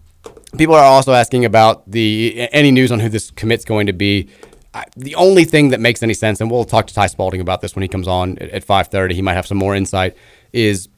people 0.56 0.74
are 0.74 0.84
also 0.84 1.12
asking 1.12 1.44
about 1.44 1.90
the 1.90 2.48
any 2.52 2.70
news 2.70 2.92
on 2.92 3.00
who 3.00 3.08
this 3.08 3.30
commit's 3.30 3.64
going 3.64 3.86
to 3.86 3.92
be. 3.92 4.28
I, 4.74 4.84
the 4.96 5.14
only 5.14 5.44
thing 5.44 5.70
that 5.70 5.80
makes 5.80 6.02
any 6.02 6.14
sense, 6.14 6.40
and 6.40 6.50
we'll 6.50 6.64
talk 6.64 6.86
to 6.88 6.94
Ty 6.94 7.06
Spalding 7.06 7.40
about 7.40 7.60
this 7.62 7.74
when 7.74 7.82
he 7.82 7.88
comes 7.88 8.06
on 8.08 8.38
at, 8.38 8.50
at 8.50 8.64
five 8.64 8.88
thirty. 8.88 9.14
He 9.14 9.22
might 9.22 9.34
have 9.34 9.46
some 9.46 9.58
more 9.58 9.74
insight. 9.74 10.16
Is 10.52 10.88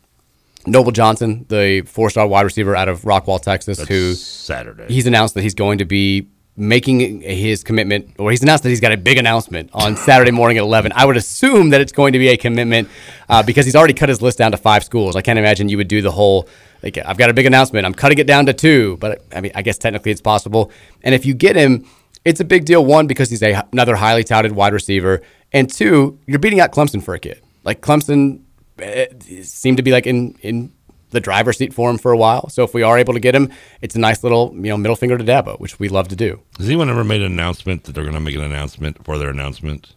Noble 0.66 0.92
Johnson, 0.92 1.46
the 1.48 1.82
four-star 1.86 2.26
wide 2.26 2.42
receiver 2.42 2.74
out 2.76 2.88
of 2.88 3.02
Rockwall, 3.02 3.40
Texas, 3.40 3.78
That's 3.78 3.88
who 3.88 4.14
Saturday. 4.14 4.86
he's 4.92 5.06
announced 5.06 5.34
that 5.34 5.42
he's 5.42 5.54
going 5.54 5.78
to 5.78 5.84
be 5.84 6.28
making 6.56 7.20
his 7.22 7.62
commitment, 7.62 8.10
or 8.18 8.30
he's 8.32 8.42
announced 8.42 8.64
that 8.64 8.70
he's 8.70 8.80
got 8.80 8.90
a 8.92 8.96
big 8.96 9.16
announcement 9.16 9.70
on 9.72 9.96
Saturday 10.08 10.32
morning 10.32 10.58
at 10.58 10.64
11. 10.64 10.92
I 10.94 11.06
would 11.06 11.16
assume 11.16 11.70
that 11.70 11.80
it's 11.80 11.92
going 11.92 12.12
to 12.14 12.18
be 12.18 12.28
a 12.28 12.36
commitment 12.36 12.88
uh, 13.28 13.42
because 13.44 13.64
he's 13.64 13.76
already 13.76 13.94
cut 13.94 14.08
his 14.08 14.20
list 14.20 14.38
down 14.38 14.50
to 14.50 14.56
five 14.56 14.82
schools. 14.84 15.14
I 15.14 15.22
can't 15.22 15.38
imagine 15.38 15.68
you 15.68 15.76
would 15.76 15.88
do 15.88 16.02
the 16.02 16.10
whole, 16.10 16.48
like, 16.82 16.98
I've 16.98 17.18
got 17.18 17.30
a 17.30 17.34
big 17.34 17.46
announcement. 17.46 17.86
I'm 17.86 17.94
cutting 17.94 18.18
it 18.18 18.26
down 18.26 18.46
to 18.46 18.52
two, 18.52 18.96
but 18.98 19.22
I 19.34 19.40
mean, 19.40 19.52
I 19.54 19.62
guess 19.62 19.78
technically 19.78 20.12
it's 20.12 20.20
possible. 20.20 20.70
And 21.02 21.14
if 21.14 21.26
you 21.26 21.34
get 21.34 21.56
him, 21.56 21.86
it's 22.24 22.40
a 22.40 22.44
big 22.44 22.64
deal. 22.64 22.84
One, 22.84 23.06
because 23.06 23.30
he's 23.30 23.42
a, 23.42 23.66
another 23.72 23.96
highly 23.96 24.24
touted 24.24 24.52
wide 24.52 24.72
receiver, 24.72 25.22
and 25.52 25.70
two, 25.70 26.18
you're 26.26 26.38
beating 26.38 26.60
out 26.60 26.72
Clemson 26.72 27.02
for 27.02 27.14
a 27.14 27.18
kid. 27.18 27.42
Like 27.64 27.80
Clemson 27.80 28.42
eh, 28.78 29.06
seemed 29.42 29.78
to 29.78 29.82
be 29.82 29.92
like 29.92 30.06
in 30.06 30.36
in 30.42 30.72
the 31.10 31.20
driver's 31.20 31.56
seat 31.56 31.72
for 31.72 31.90
him 31.90 31.98
for 31.98 32.12
a 32.12 32.18
while. 32.18 32.48
So 32.50 32.64
if 32.64 32.74
we 32.74 32.82
are 32.82 32.98
able 32.98 33.14
to 33.14 33.20
get 33.20 33.34
him, 33.34 33.50
it's 33.80 33.94
a 33.94 33.98
nice 33.98 34.22
little 34.22 34.52
you 34.54 34.70
know 34.70 34.76
middle 34.76 34.96
finger 34.96 35.16
to 35.16 35.24
Dabo, 35.24 35.58
which 35.58 35.78
we 35.78 35.88
love 35.88 36.08
to 36.08 36.16
do. 36.16 36.40
Has 36.58 36.68
anyone 36.68 36.90
ever 36.90 37.04
made 37.04 37.22
an 37.22 37.32
announcement 37.32 37.84
that 37.84 37.92
they're 37.92 38.04
going 38.04 38.14
to 38.14 38.20
make 38.20 38.34
an 38.34 38.42
announcement 38.42 39.04
for 39.04 39.18
their 39.18 39.30
announcement? 39.30 39.94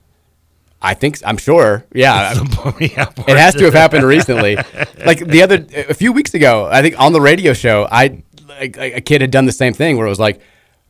I 0.82 0.93
think 0.93 1.19
I'm 1.25 1.38
sure. 1.38 1.86
Yeah, 1.93 2.34
Yeah, 2.79 3.11
it 3.27 3.38
has 3.38 3.53
to 3.55 3.65
have 3.65 3.73
happened 3.73 4.03
recently. 4.03 4.57
Like 5.03 5.25
the 5.25 5.41
other 5.41 5.65
a 5.89 5.95
few 5.95 6.13
weeks 6.13 6.36
ago, 6.36 6.69
I 6.71 6.84
think 6.84 6.99
on 6.99 7.11
the 7.11 7.21
radio 7.21 7.53
show, 7.53 7.88
I 7.91 8.21
like, 8.47 8.77
a 8.77 9.01
kid 9.01 9.21
had 9.21 9.32
done 9.32 9.45
the 9.45 9.51
same 9.51 9.73
thing 9.73 9.97
where 9.97 10.05
it 10.05 10.09
was 10.09 10.19
like 10.19 10.39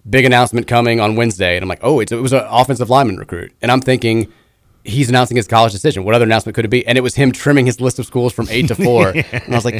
big 0.10 0.26
announcement 0.26 0.68
coming 0.68 1.00
on 1.00 1.16
Wednesday, 1.16 1.56
and 1.56 1.64
I'm 1.64 1.70
like, 1.70 1.80
oh, 1.82 2.02
it's, 2.02 2.12
it 2.12 2.18
was 2.18 2.34
an 2.34 2.44
offensive 2.50 2.90
lineman 2.90 3.18
recruit, 3.18 3.54
and 3.62 3.72
I'm 3.72 3.82
thinking. 3.82 4.32
He's 4.84 5.10
announcing 5.10 5.38
his 5.38 5.48
college 5.48 5.72
decision. 5.74 6.04
What 6.06 6.16
other 6.16 6.26
announcement 6.26 6.56
could 6.56 6.66
it 6.66 6.70
be? 6.70 6.84
And 6.88 6.98
it 6.98 7.02
was 7.02 7.14
him 7.14 7.32
trimming 7.32 7.68
his 7.68 7.80
list 7.80 8.00
of 8.00 8.08
schools 8.08 8.34
from 8.34 8.48
eight 8.50 8.68
to 8.70 8.74
four. 8.88 9.10
And 9.10 9.54
I 9.54 9.56
was 9.56 9.64
like, 9.64 9.76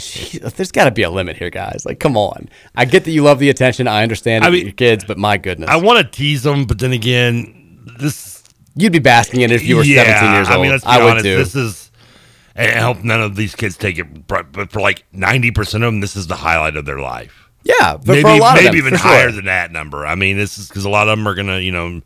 there's 0.56 0.72
got 0.72 0.86
to 0.86 0.92
be 0.92 1.02
a 1.02 1.10
limit 1.10 1.38
here, 1.38 1.50
guys. 1.50 1.88
Like, 1.88 2.00
come 2.00 2.16
on. 2.16 2.50
I 2.76 2.86
get 2.86 3.06
that 3.06 3.12
you 3.12 3.24
love 3.24 3.40
the 3.40 3.50
attention. 3.50 3.88
I 3.88 4.04
understand 4.04 4.46
I 4.46 4.52
mean, 4.52 4.64
your 4.64 4.74
kids, 4.74 5.04
but 5.04 5.18
my 5.18 5.38
goodness. 5.38 5.72
I 5.72 5.78
want 5.78 6.06
to 6.06 6.12
tease 6.12 6.44
them, 6.44 6.66
but 6.66 6.78
then 6.78 6.92
again, 6.92 7.80
this 7.98 8.31
You'd 8.76 8.94
be 8.94 9.00
basking 9.00 9.42
in 9.42 9.52
it 9.52 9.56
if 9.56 9.64
you 9.64 9.76
were 9.78 9.84
yeah, 9.84 10.04
17 10.06 10.34
years 10.34 10.48
old. 10.50 10.58
I 10.58 10.62
mean, 10.62 10.72
let's 10.72 10.84
be 10.84 10.90
I 10.90 11.02
honest. 11.02 11.24
This 11.24 11.56
is. 11.56 11.92
I 12.56 12.68
hope 12.80 13.04
none 13.04 13.22
of 13.22 13.36
these 13.36 13.56
kids 13.56 13.78
take 13.78 13.98
it, 13.98 14.28
but 14.28 14.72
for 14.72 14.82
like 14.82 15.06
ninety 15.14 15.52
percent 15.52 15.84
of 15.84 15.88
them, 15.88 16.02
this 16.02 16.16
is 16.16 16.28
the 16.28 16.36
highlight 16.36 16.76
of 16.76 16.86
their 16.86 17.00
life. 17.00 17.50
Yeah, 17.64 17.98
maybe 18.06 18.22
for 18.24 18.28
a 18.30 18.38
lot 18.38 18.56
maybe 18.56 18.68
them, 18.68 18.76
even 18.78 18.92
for 18.94 19.00
sure. 19.00 19.08
higher 19.12 19.32
than 19.32 19.46
that 19.46 19.72
number. 19.72 20.06
I 20.06 20.16
mean, 20.16 20.38
this 20.38 20.58
is 20.58 20.68
because 20.68 20.84
a 20.84 20.90
lot 20.90 21.08
of 21.08 21.18
them 21.18 21.28
are 21.28 21.34
gonna, 21.36 21.60
you 21.60 21.72
know, 21.72 22.02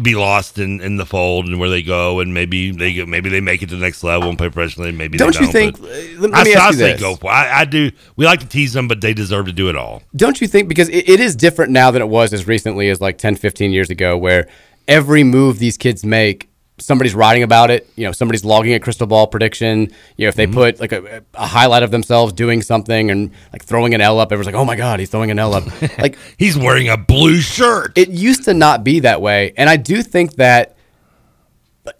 be 0.00 0.14
lost 0.14 0.58
in, 0.58 0.80
in 0.80 0.96
the 0.96 1.04
fold 1.04 1.46
and 1.46 1.58
where 1.58 1.68
they 1.68 1.82
go, 1.82 2.20
and 2.20 2.32
maybe 2.32 2.70
they 2.70 2.92
get 2.92 3.08
maybe 3.08 3.28
they 3.30 3.40
make 3.40 3.62
it 3.62 3.68
to 3.70 3.74
the 3.76 3.80
next 3.80 4.04
level 4.04 4.28
and 4.28 4.38
play 4.38 4.48
professionally. 4.48 4.92
Maybe 4.92 5.18
Don't 5.18 5.34
they 5.34 5.40
you 5.46 5.52
don't, 5.52 5.76
think- 5.76 5.80
uh, 5.80 6.20
let- 6.20 6.30
let 6.30 6.34
I, 6.34 6.44
me 6.44 6.54
ask 6.54 6.64
I 6.64 6.70
you 6.70 6.76
this. 6.76 7.00
go 7.00 7.16
for. 7.16 7.30
I, 7.30 7.60
I 7.60 7.64
do. 7.64 7.90
We 8.16 8.26
like 8.26 8.40
to 8.40 8.46
tease 8.48 8.72
them, 8.74 8.86
but 8.86 9.00
they 9.00 9.12
deserve 9.12 9.46
to 9.46 9.52
do 9.52 9.68
it 9.68 9.76
all. 9.76 10.02
Don't 10.14 10.40
you 10.40 10.46
think? 10.46 10.68
Because 10.68 10.88
it, 10.88 11.08
it 11.08 11.18
is 11.20 11.34
different 11.34 11.72
now 11.72 11.90
than 11.90 12.00
it 12.00 12.08
was 12.08 12.32
as 12.32 12.46
recently 12.46 12.88
as 12.90 13.00
like 13.00 13.18
10, 13.18 13.36
15 13.36 13.72
years 13.72 13.90
ago, 13.90 14.16
where 14.16 14.48
every 14.88 15.24
move 15.24 15.58
these 15.58 15.76
kids 15.76 16.04
make, 16.04 16.48
somebody's 16.78 17.14
writing 17.14 17.42
about 17.42 17.70
it. 17.70 17.88
You 17.96 18.04
know, 18.04 18.12
somebody's 18.12 18.44
logging 18.44 18.74
a 18.74 18.80
crystal 18.80 19.06
ball 19.06 19.26
prediction. 19.26 19.90
You 20.16 20.24
know, 20.24 20.28
if 20.28 20.34
they 20.34 20.46
Mm-hmm. 20.46 20.54
put 20.54 20.80
like 20.80 20.92
a, 20.92 21.22
a 21.34 21.46
highlight 21.46 21.82
of 21.82 21.90
themselves 21.90 22.32
doing 22.32 22.62
something 22.62 23.10
and 23.10 23.30
like 23.52 23.64
throwing 23.64 23.94
an 23.94 24.00
L 24.00 24.18
up, 24.18 24.32
everyone's 24.32 24.46
like, 24.46 24.60
oh 24.60 24.64
my 24.64 24.76
God, 24.76 24.98
he's 25.00 25.08
throwing 25.10 25.30
an 25.30 25.38
L 25.38 25.54
up. 25.54 25.64
like, 25.98 26.18
He's 26.36 26.58
wearing 26.58 26.88
a 26.88 26.96
blue 26.96 27.40
shirt. 27.40 27.96
it 27.96 28.08
used 28.10 28.44
to 28.44 28.54
not 28.54 28.82
be 28.84 29.00
that 29.00 29.20
way. 29.22 29.52
And 29.56 29.70
I 29.70 29.76
do 29.76 30.02
think 30.02 30.34
that 30.34 30.76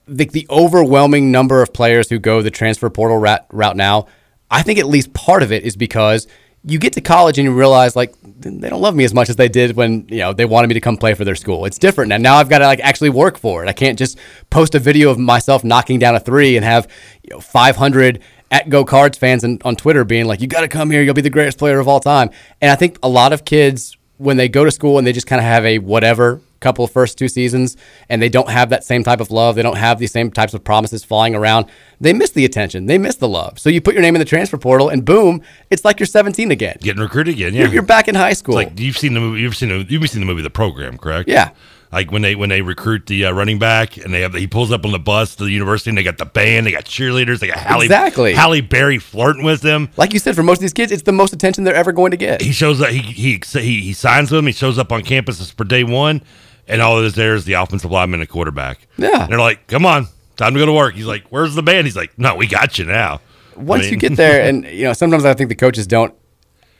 the, 0.06 0.24
the 0.26 0.46
overwhelming 0.50 1.30
number 1.30 1.62
of 1.62 1.72
players 1.72 2.08
who 2.08 2.18
go 2.18 2.42
the 2.42 2.50
transfer 2.50 2.88
portal 2.90 3.18
route, 3.18 3.44
route 3.52 3.76
now, 3.76 4.06
I 4.50 4.62
think 4.62 4.78
at 4.78 4.86
least 4.86 5.12
part 5.14 5.42
of 5.42 5.52
it 5.52 5.62
is 5.64 5.76
because 5.76 6.26
you 6.66 6.78
get 6.78 6.94
to 6.94 7.00
college 7.00 7.38
and 7.38 7.44
you 7.44 7.52
realize 7.52 7.94
like 7.94 8.14
they 8.22 8.68
don't 8.68 8.80
love 8.80 8.94
me 8.94 9.04
as 9.04 9.12
much 9.12 9.28
as 9.28 9.36
they 9.36 9.48
did 9.48 9.76
when 9.76 10.06
you 10.08 10.18
know 10.18 10.32
they 10.32 10.44
wanted 10.44 10.68
me 10.68 10.74
to 10.74 10.80
come 10.80 10.96
play 10.96 11.14
for 11.14 11.24
their 11.24 11.34
school. 11.34 11.64
It's 11.66 11.78
different 11.78 12.08
now. 12.08 12.16
Now 12.16 12.36
I've 12.36 12.48
got 12.48 12.58
to 12.58 12.66
like 12.66 12.80
actually 12.80 13.10
work 13.10 13.38
for 13.38 13.64
it. 13.64 13.68
I 13.68 13.72
can't 13.72 13.98
just 13.98 14.18
post 14.50 14.74
a 14.74 14.78
video 14.78 15.10
of 15.10 15.18
myself 15.18 15.62
knocking 15.62 15.98
down 15.98 16.14
a 16.14 16.20
three 16.20 16.56
and 16.56 16.64
have 16.64 16.88
you 17.22 17.34
know 17.34 17.40
500 17.40 18.20
at 18.50 18.68
Go 18.68 18.84
Cards 18.84 19.18
fans 19.18 19.44
and, 19.44 19.60
on 19.64 19.76
Twitter 19.76 20.04
being 20.04 20.26
like, 20.26 20.40
"You 20.40 20.46
got 20.46 20.62
to 20.62 20.68
come 20.68 20.90
here. 20.90 21.02
You'll 21.02 21.14
be 21.14 21.20
the 21.20 21.30
greatest 21.30 21.58
player 21.58 21.78
of 21.78 21.88
all 21.88 22.00
time." 22.00 22.30
And 22.60 22.70
I 22.70 22.76
think 22.76 22.98
a 23.02 23.08
lot 23.08 23.32
of 23.32 23.44
kids 23.44 23.96
when 24.16 24.36
they 24.36 24.48
go 24.48 24.64
to 24.64 24.70
school 24.70 24.96
and 24.96 25.06
they 25.06 25.12
just 25.12 25.26
kind 25.26 25.40
of 25.40 25.44
have 25.44 25.64
a 25.64 25.78
whatever 25.78 26.40
couple 26.64 26.84
of 26.84 26.90
first 26.90 27.16
two 27.16 27.28
seasons 27.28 27.76
and 28.08 28.20
they 28.20 28.28
don't 28.28 28.48
have 28.48 28.70
that 28.70 28.82
same 28.82 29.04
type 29.04 29.20
of 29.20 29.30
love, 29.30 29.54
they 29.54 29.62
don't 29.62 29.76
have 29.76 29.98
these 30.00 30.10
same 30.10 30.30
types 30.30 30.54
of 30.54 30.64
promises 30.64 31.04
flying 31.04 31.34
around, 31.36 31.66
they 32.00 32.12
miss 32.12 32.30
the 32.30 32.44
attention, 32.44 32.86
they 32.86 32.98
miss 32.98 33.16
the 33.16 33.28
love. 33.28 33.58
So 33.58 33.70
you 33.70 33.80
put 33.80 33.94
your 33.94 34.02
name 34.02 34.16
in 34.16 34.18
the 34.18 34.24
transfer 34.24 34.58
portal 34.58 34.88
and 34.88 35.04
boom, 35.04 35.42
it's 35.70 35.84
like 35.84 36.00
you're 36.00 36.06
17 36.06 36.50
again. 36.50 36.78
Getting 36.80 37.02
recruited 37.02 37.34
again, 37.34 37.54
yeah. 37.54 37.62
You're, 37.64 37.74
you're 37.74 37.82
back 37.82 38.08
in 38.08 38.16
high 38.16 38.32
school. 38.32 38.58
It's 38.58 38.70
like 38.70 38.80
you've 38.80 38.98
seen 38.98 39.14
the 39.14 39.20
movie. 39.20 39.40
You've 39.42 39.54
seen 39.54 39.68
the, 39.68 39.86
you've 39.88 40.08
seen 40.10 40.20
the 40.20 40.26
movie 40.26 40.42
The 40.42 40.50
Program, 40.50 40.98
correct? 40.98 41.28
Yeah. 41.28 41.50
Like 41.94 42.10
when 42.10 42.22
they 42.22 42.34
when 42.34 42.48
they 42.48 42.60
recruit 42.60 43.06
the 43.06 43.26
uh, 43.26 43.30
running 43.32 43.60
back 43.60 43.96
and 43.96 44.12
they 44.12 44.22
have 44.22 44.34
he 44.34 44.48
pulls 44.48 44.72
up 44.72 44.84
on 44.84 44.90
the 44.90 44.98
bus 44.98 45.36
to 45.36 45.44
the 45.44 45.52
university 45.52 45.90
and 45.90 45.96
they 45.96 46.02
got 46.02 46.18
the 46.18 46.26
band, 46.26 46.66
they 46.66 46.72
got 46.72 46.84
cheerleaders, 46.84 47.38
they 47.38 47.46
got 47.46 47.58
Halle 47.58 47.82
Exactly. 47.82 48.32
Halle 48.34 48.60
Berry 48.62 48.98
flirting 48.98 49.44
with 49.44 49.60
them. 49.60 49.88
Like 49.96 50.12
you 50.12 50.18
said, 50.18 50.34
for 50.34 50.42
most 50.42 50.56
of 50.58 50.62
these 50.62 50.72
kids, 50.72 50.90
it's 50.90 51.04
the 51.04 51.12
most 51.12 51.32
attention 51.32 51.62
they're 51.62 51.72
ever 51.72 51.92
going 51.92 52.10
to 52.10 52.16
get. 52.16 52.42
He 52.42 52.50
shows 52.50 52.80
up. 52.82 52.88
He 52.88 52.98
he 52.98 53.40
he, 53.52 53.80
he 53.80 53.92
signs 53.92 54.32
with 54.32 54.38
them. 54.38 54.46
He 54.48 54.52
shows 54.52 54.76
up 54.76 54.90
on 54.90 55.02
campus 55.02 55.52
for 55.52 55.62
day 55.62 55.84
one, 55.84 56.20
and 56.68 56.80
all 56.82 56.96
that 56.98 57.04
is 57.04 57.14
there 57.14 57.34
is 57.34 57.44
the 57.44 57.54
offensive 57.54 57.90
lineman 57.90 58.20
and 58.20 58.28
quarterback. 58.28 58.86
Yeah. 58.96 59.22
And 59.24 59.32
they're 59.32 59.38
like, 59.38 59.66
"Come 59.66 59.84
on, 59.86 60.06
time 60.36 60.54
to 60.54 60.60
go 60.60 60.66
to 60.66 60.72
work." 60.72 60.94
He's 60.94 61.06
like, 61.06 61.24
"Where's 61.30 61.54
the 61.54 61.62
band?" 61.62 61.86
He's 61.86 61.96
like, 61.96 62.18
"No, 62.18 62.34
we 62.36 62.46
got 62.46 62.78
you 62.78 62.84
now." 62.84 63.20
Once 63.56 63.82
I 63.82 63.84
mean- 63.84 63.92
you 63.94 63.98
get 64.00 64.16
there, 64.16 64.42
and 64.48 64.64
you 64.66 64.84
know, 64.84 64.92
sometimes 64.92 65.24
I 65.24 65.34
think 65.34 65.48
the 65.48 65.54
coaches 65.54 65.86
don't 65.86 66.14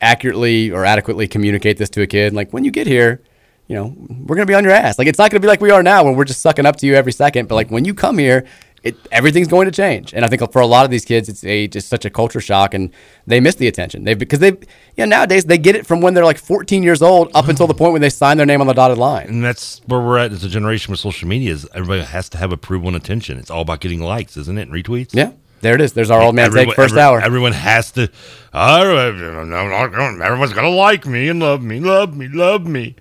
accurately 0.01 0.71
or 0.71 0.85
adequately 0.85 1.27
communicate 1.29 1.77
this 1.79 1.89
to 1.91 2.03
a 2.03 2.07
kid. 2.07 2.33
Like 2.35 2.53
when 2.53 2.65
you 2.65 2.71
get 2.71 2.87
here, 2.87 3.23
you 3.69 3.75
know, 3.77 3.95
we're 4.27 4.37
gonna 4.37 4.47
be 4.47 4.55
on 4.55 4.65
your 4.65 4.73
ass. 4.73 4.99
Like 4.99 5.09
it's 5.09 5.19
not 5.19 5.31
gonna 5.31 5.41
be 5.41 5.47
like 5.49 5.61
we 5.61 5.71
are 5.71 5.83
now, 5.83 6.05
when 6.05 6.17
we're 6.17 6.25
just 6.25 6.41
sucking 6.41 6.67
up 6.67 6.77
to 6.77 6.87
you 6.87 6.95
every 6.95 7.13
second. 7.13 7.49
But 7.49 7.55
like 7.55 7.71
when 7.71 7.85
you 7.85 7.95
come 7.95 8.19
here, 8.19 8.45
it 8.85 8.95
everything's 9.11 9.49
going 9.49 9.65
to 9.65 9.73
change. 9.73 10.13
And 10.13 10.25
I 10.25 10.29
think 10.29 10.53
for 10.53 10.61
a 10.61 10.67
lot 10.67 10.85
of 10.85 10.91
these 10.91 11.07
kids, 11.07 11.29
it's 11.29 11.43
a 11.45 11.67
just 11.67 11.89
such 11.89 12.05
a 12.05 12.11
culture 12.11 12.41
shock, 12.41 12.75
and 12.75 12.91
they 13.27 13.41
miss 13.41 13.55
the 13.55 13.67
attention. 13.67 14.05
They 14.05 14.13
because 14.15 14.39
they, 14.39 14.49
you 14.51 14.59
know, 14.99 15.07
nowadays 15.07 15.47
they 15.47 15.57
get 15.57 15.75
it 15.75 15.87
from 15.87 16.03
when 16.03 16.13
they're 16.13 16.25
like 16.25 16.39
14 16.39 16.83
years 16.83 17.01
old 17.01 17.31
up 17.35 17.49
until 17.49 17.67
the 17.67 17.75
point 17.75 17.93
when 17.93 18.03
they 18.03 18.11
sign 18.11 18.37
their 18.37 18.47
name 18.47 18.61
on 18.61 18.67
the 18.67 18.75
dotted 18.75 18.99
line. 18.99 19.27
And 19.27 19.43
that's 19.43 19.81
where 19.87 20.01
we're 20.01 20.19
at 20.19 20.33
as 20.33 20.45
a 20.45 20.49
generation 20.49 20.91
with 20.93 21.01
social 21.01 21.27
media. 21.27 21.53
Is 21.53 21.67
everybody 21.75 22.03
has 22.03 22.29
to 22.31 22.39
have 22.39 22.53
approval 22.53 22.89
and 22.89 22.97
attention. 22.97 23.39
It's 23.39 23.51
all 23.51 23.63
about 23.63 23.81
getting 23.81 24.01
likes, 24.01 24.37
isn't 24.37 24.59
it? 24.59 24.69
And 24.69 24.73
retweets. 24.73 25.15
Yeah, 25.15 25.33
there 25.63 25.75
it 25.75 25.81
is. 25.81 25.95
There's 25.95 26.11
our 26.11 26.21
old 26.21 26.35
man 26.35 26.53
take 26.53 26.75
first 26.75 26.93
every- 26.93 27.03
hour. 27.03 27.21
Everyone 27.23 27.53
has 27.53 27.91
to. 27.93 28.11
Oh, 28.53 28.97
everyone's 28.99 30.53
gonna 30.53 30.69
like 30.69 31.07
me 31.07 31.31
and 31.31 31.41
love 31.41 31.63
me, 31.63 31.81
love 31.81 32.15
me, 32.15 32.29
love 32.29 32.67
me. 32.67 32.97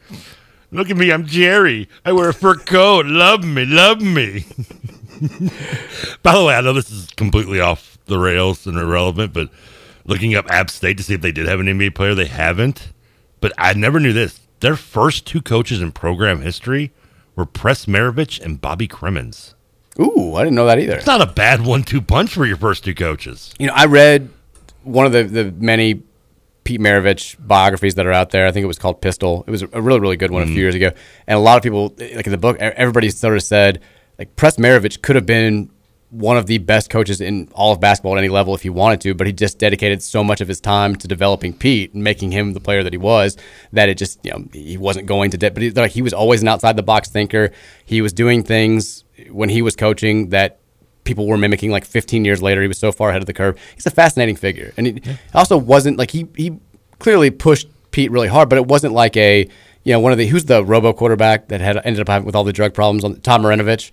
Look 0.71 0.89
at 0.89 0.97
me, 0.97 1.11
I'm 1.11 1.25
Jerry. 1.27 1.87
I 2.03 2.13
wear 2.13 2.29
a 2.29 2.33
fur 2.33 2.55
coat. 2.55 3.05
Love 3.05 3.43
me, 3.43 3.65
love 3.65 4.01
me. 4.01 4.45
By 6.23 6.35
the 6.35 6.43
way, 6.45 6.55
I 6.55 6.61
know 6.61 6.73
this 6.73 6.91
is 6.91 7.07
completely 7.11 7.59
off 7.59 7.97
the 8.05 8.17
rails 8.17 8.67
and 8.67 8.77
irrelevant, 8.77 9.33
but 9.33 9.49
looking 10.05 10.35
up 10.35 10.49
App 10.49 10.69
State 10.69 10.97
to 10.97 11.03
see 11.03 11.13
if 11.13 11.21
they 11.21 11.31
did 11.31 11.47
have 11.47 11.59
an 11.59 11.67
NBA 11.67 11.95
player, 11.95 12.15
they 12.15 12.25
haven't. 12.25 12.91
But 13.39 13.53
I 13.57 13.73
never 13.73 13.99
knew 13.99 14.13
this. 14.13 14.39
Their 14.59 14.75
first 14.75 15.27
two 15.27 15.41
coaches 15.41 15.81
in 15.81 15.91
program 15.91 16.41
history 16.41 16.91
were 17.35 17.45
Press 17.45 17.85
Maravich 17.85 18.39
and 18.39 18.61
Bobby 18.61 18.87
Cremins. 18.87 19.53
Ooh, 19.99 20.35
I 20.35 20.43
didn't 20.43 20.55
know 20.55 20.65
that 20.65 20.79
either. 20.79 20.95
It's 20.95 21.05
not 21.05 21.21
a 21.21 21.31
bad 21.31 21.65
one-two 21.65 22.01
punch 22.01 22.33
for 22.33 22.45
your 22.45 22.57
first 22.57 22.83
two 22.83 22.95
coaches. 22.95 23.53
You 23.59 23.67
know, 23.67 23.73
I 23.75 23.85
read 23.85 24.29
one 24.83 25.05
of 25.05 25.11
the, 25.11 25.23
the 25.23 25.51
many 25.51 26.01
Pete 26.63 26.79
Maravich 26.79 27.35
biographies 27.45 27.95
that 27.95 28.05
are 28.05 28.11
out 28.11 28.31
there. 28.31 28.47
I 28.47 28.51
think 28.51 28.63
it 28.63 28.67
was 28.67 28.79
called 28.79 29.01
Pistol. 29.01 29.43
It 29.47 29.51
was 29.51 29.61
a 29.61 29.81
really, 29.81 29.99
really 29.99 30.17
good 30.17 30.31
one 30.31 30.43
a 30.43 30.45
few 30.45 30.55
mm. 30.55 30.59
years 30.59 30.75
ago. 30.75 30.91
And 31.27 31.37
a 31.37 31.41
lot 31.41 31.57
of 31.57 31.63
people, 31.63 31.93
like 31.97 32.25
in 32.25 32.31
the 32.31 32.37
book, 32.37 32.57
everybody 32.59 33.09
sort 33.09 33.35
of 33.35 33.43
said, 33.43 33.81
like, 34.19 34.35
Press 34.35 34.57
Maravich 34.57 35.01
could 35.01 35.15
have 35.15 35.25
been 35.25 35.69
one 36.13 36.37
of 36.37 36.45
the 36.45 36.59
best 36.59 36.91
coaches 36.91 37.19
in 37.21 37.49
all 37.53 37.73
of 37.73 37.79
basketball 37.79 38.15
at 38.15 38.19
any 38.19 38.29
level 38.29 38.53
if 38.53 38.61
he 38.61 38.69
wanted 38.69 39.01
to, 39.01 39.15
but 39.15 39.25
he 39.25 39.33
just 39.33 39.57
dedicated 39.57 40.01
so 40.03 40.23
much 40.23 40.41
of 40.41 40.47
his 40.47 40.61
time 40.61 40.95
to 40.95 41.07
developing 41.07 41.53
Pete 41.53 41.91
and 41.95 42.03
making 42.03 42.31
him 42.31 42.53
the 42.53 42.59
player 42.59 42.83
that 42.83 42.93
he 42.93 42.97
was 42.97 43.35
that 43.71 43.89
it 43.89 43.97
just, 43.97 44.23
you 44.23 44.29
know, 44.29 44.45
he 44.53 44.77
wasn't 44.77 45.07
going 45.07 45.31
to, 45.31 45.37
de- 45.39 45.49
but 45.49 45.63
he, 45.63 45.71
like, 45.71 45.91
he 45.91 46.03
was 46.03 46.13
always 46.13 46.43
an 46.43 46.47
outside 46.47 46.77
the 46.77 46.83
box 46.83 47.09
thinker. 47.09 47.51
He 47.83 48.01
was 48.01 48.13
doing 48.13 48.43
things 48.43 49.03
when 49.31 49.49
he 49.49 49.63
was 49.63 49.75
coaching 49.75 50.29
that 50.29 50.59
people 51.03 51.25
were 51.25 51.37
mimicking 51.37 51.71
like 51.71 51.83
15 51.83 52.23
years 52.23 52.43
later. 52.43 52.61
He 52.61 52.67
was 52.67 52.77
so 52.77 52.91
far 52.91 53.09
ahead 53.09 53.23
of 53.23 53.25
the 53.25 53.33
curve. 53.33 53.59
He's 53.73 53.87
a 53.87 53.91
fascinating 53.91 54.35
figure. 54.35 54.71
And 54.77 54.85
he 54.87 55.01
also 55.33 55.57
wasn't 55.57 55.97
like 55.97 56.11
he, 56.11 56.27
he 56.37 56.59
clearly 56.99 57.31
pushed 57.31 57.67
Pete 57.89 58.11
really 58.11 58.27
hard, 58.27 58.49
but 58.49 58.57
it 58.57 58.67
wasn't 58.67 58.93
like 58.93 59.17
a, 59.17 59.49
you 59.83 59.93
know, 59.93 59.99
one 59.99 60.11
of 60.11 60.17
the, 60.17 60.27
who's 60.27 60.45
the 60.45 60.63
robo 60.63 60.93
quarterback 60.93 61.47
that 61.49 61.61
had 61.61 61.77
ended 61.85 61.99
up 62.01 62.07
having 62.07 62.25
with 62.25 62.35
all 62.35 62.43
the 62.43 62.53
drug 62.53 62.73
problems 62.73 63.03
on 63.03 63.15
Todd 63.21 63.41
Marinovich. 63.41 63.91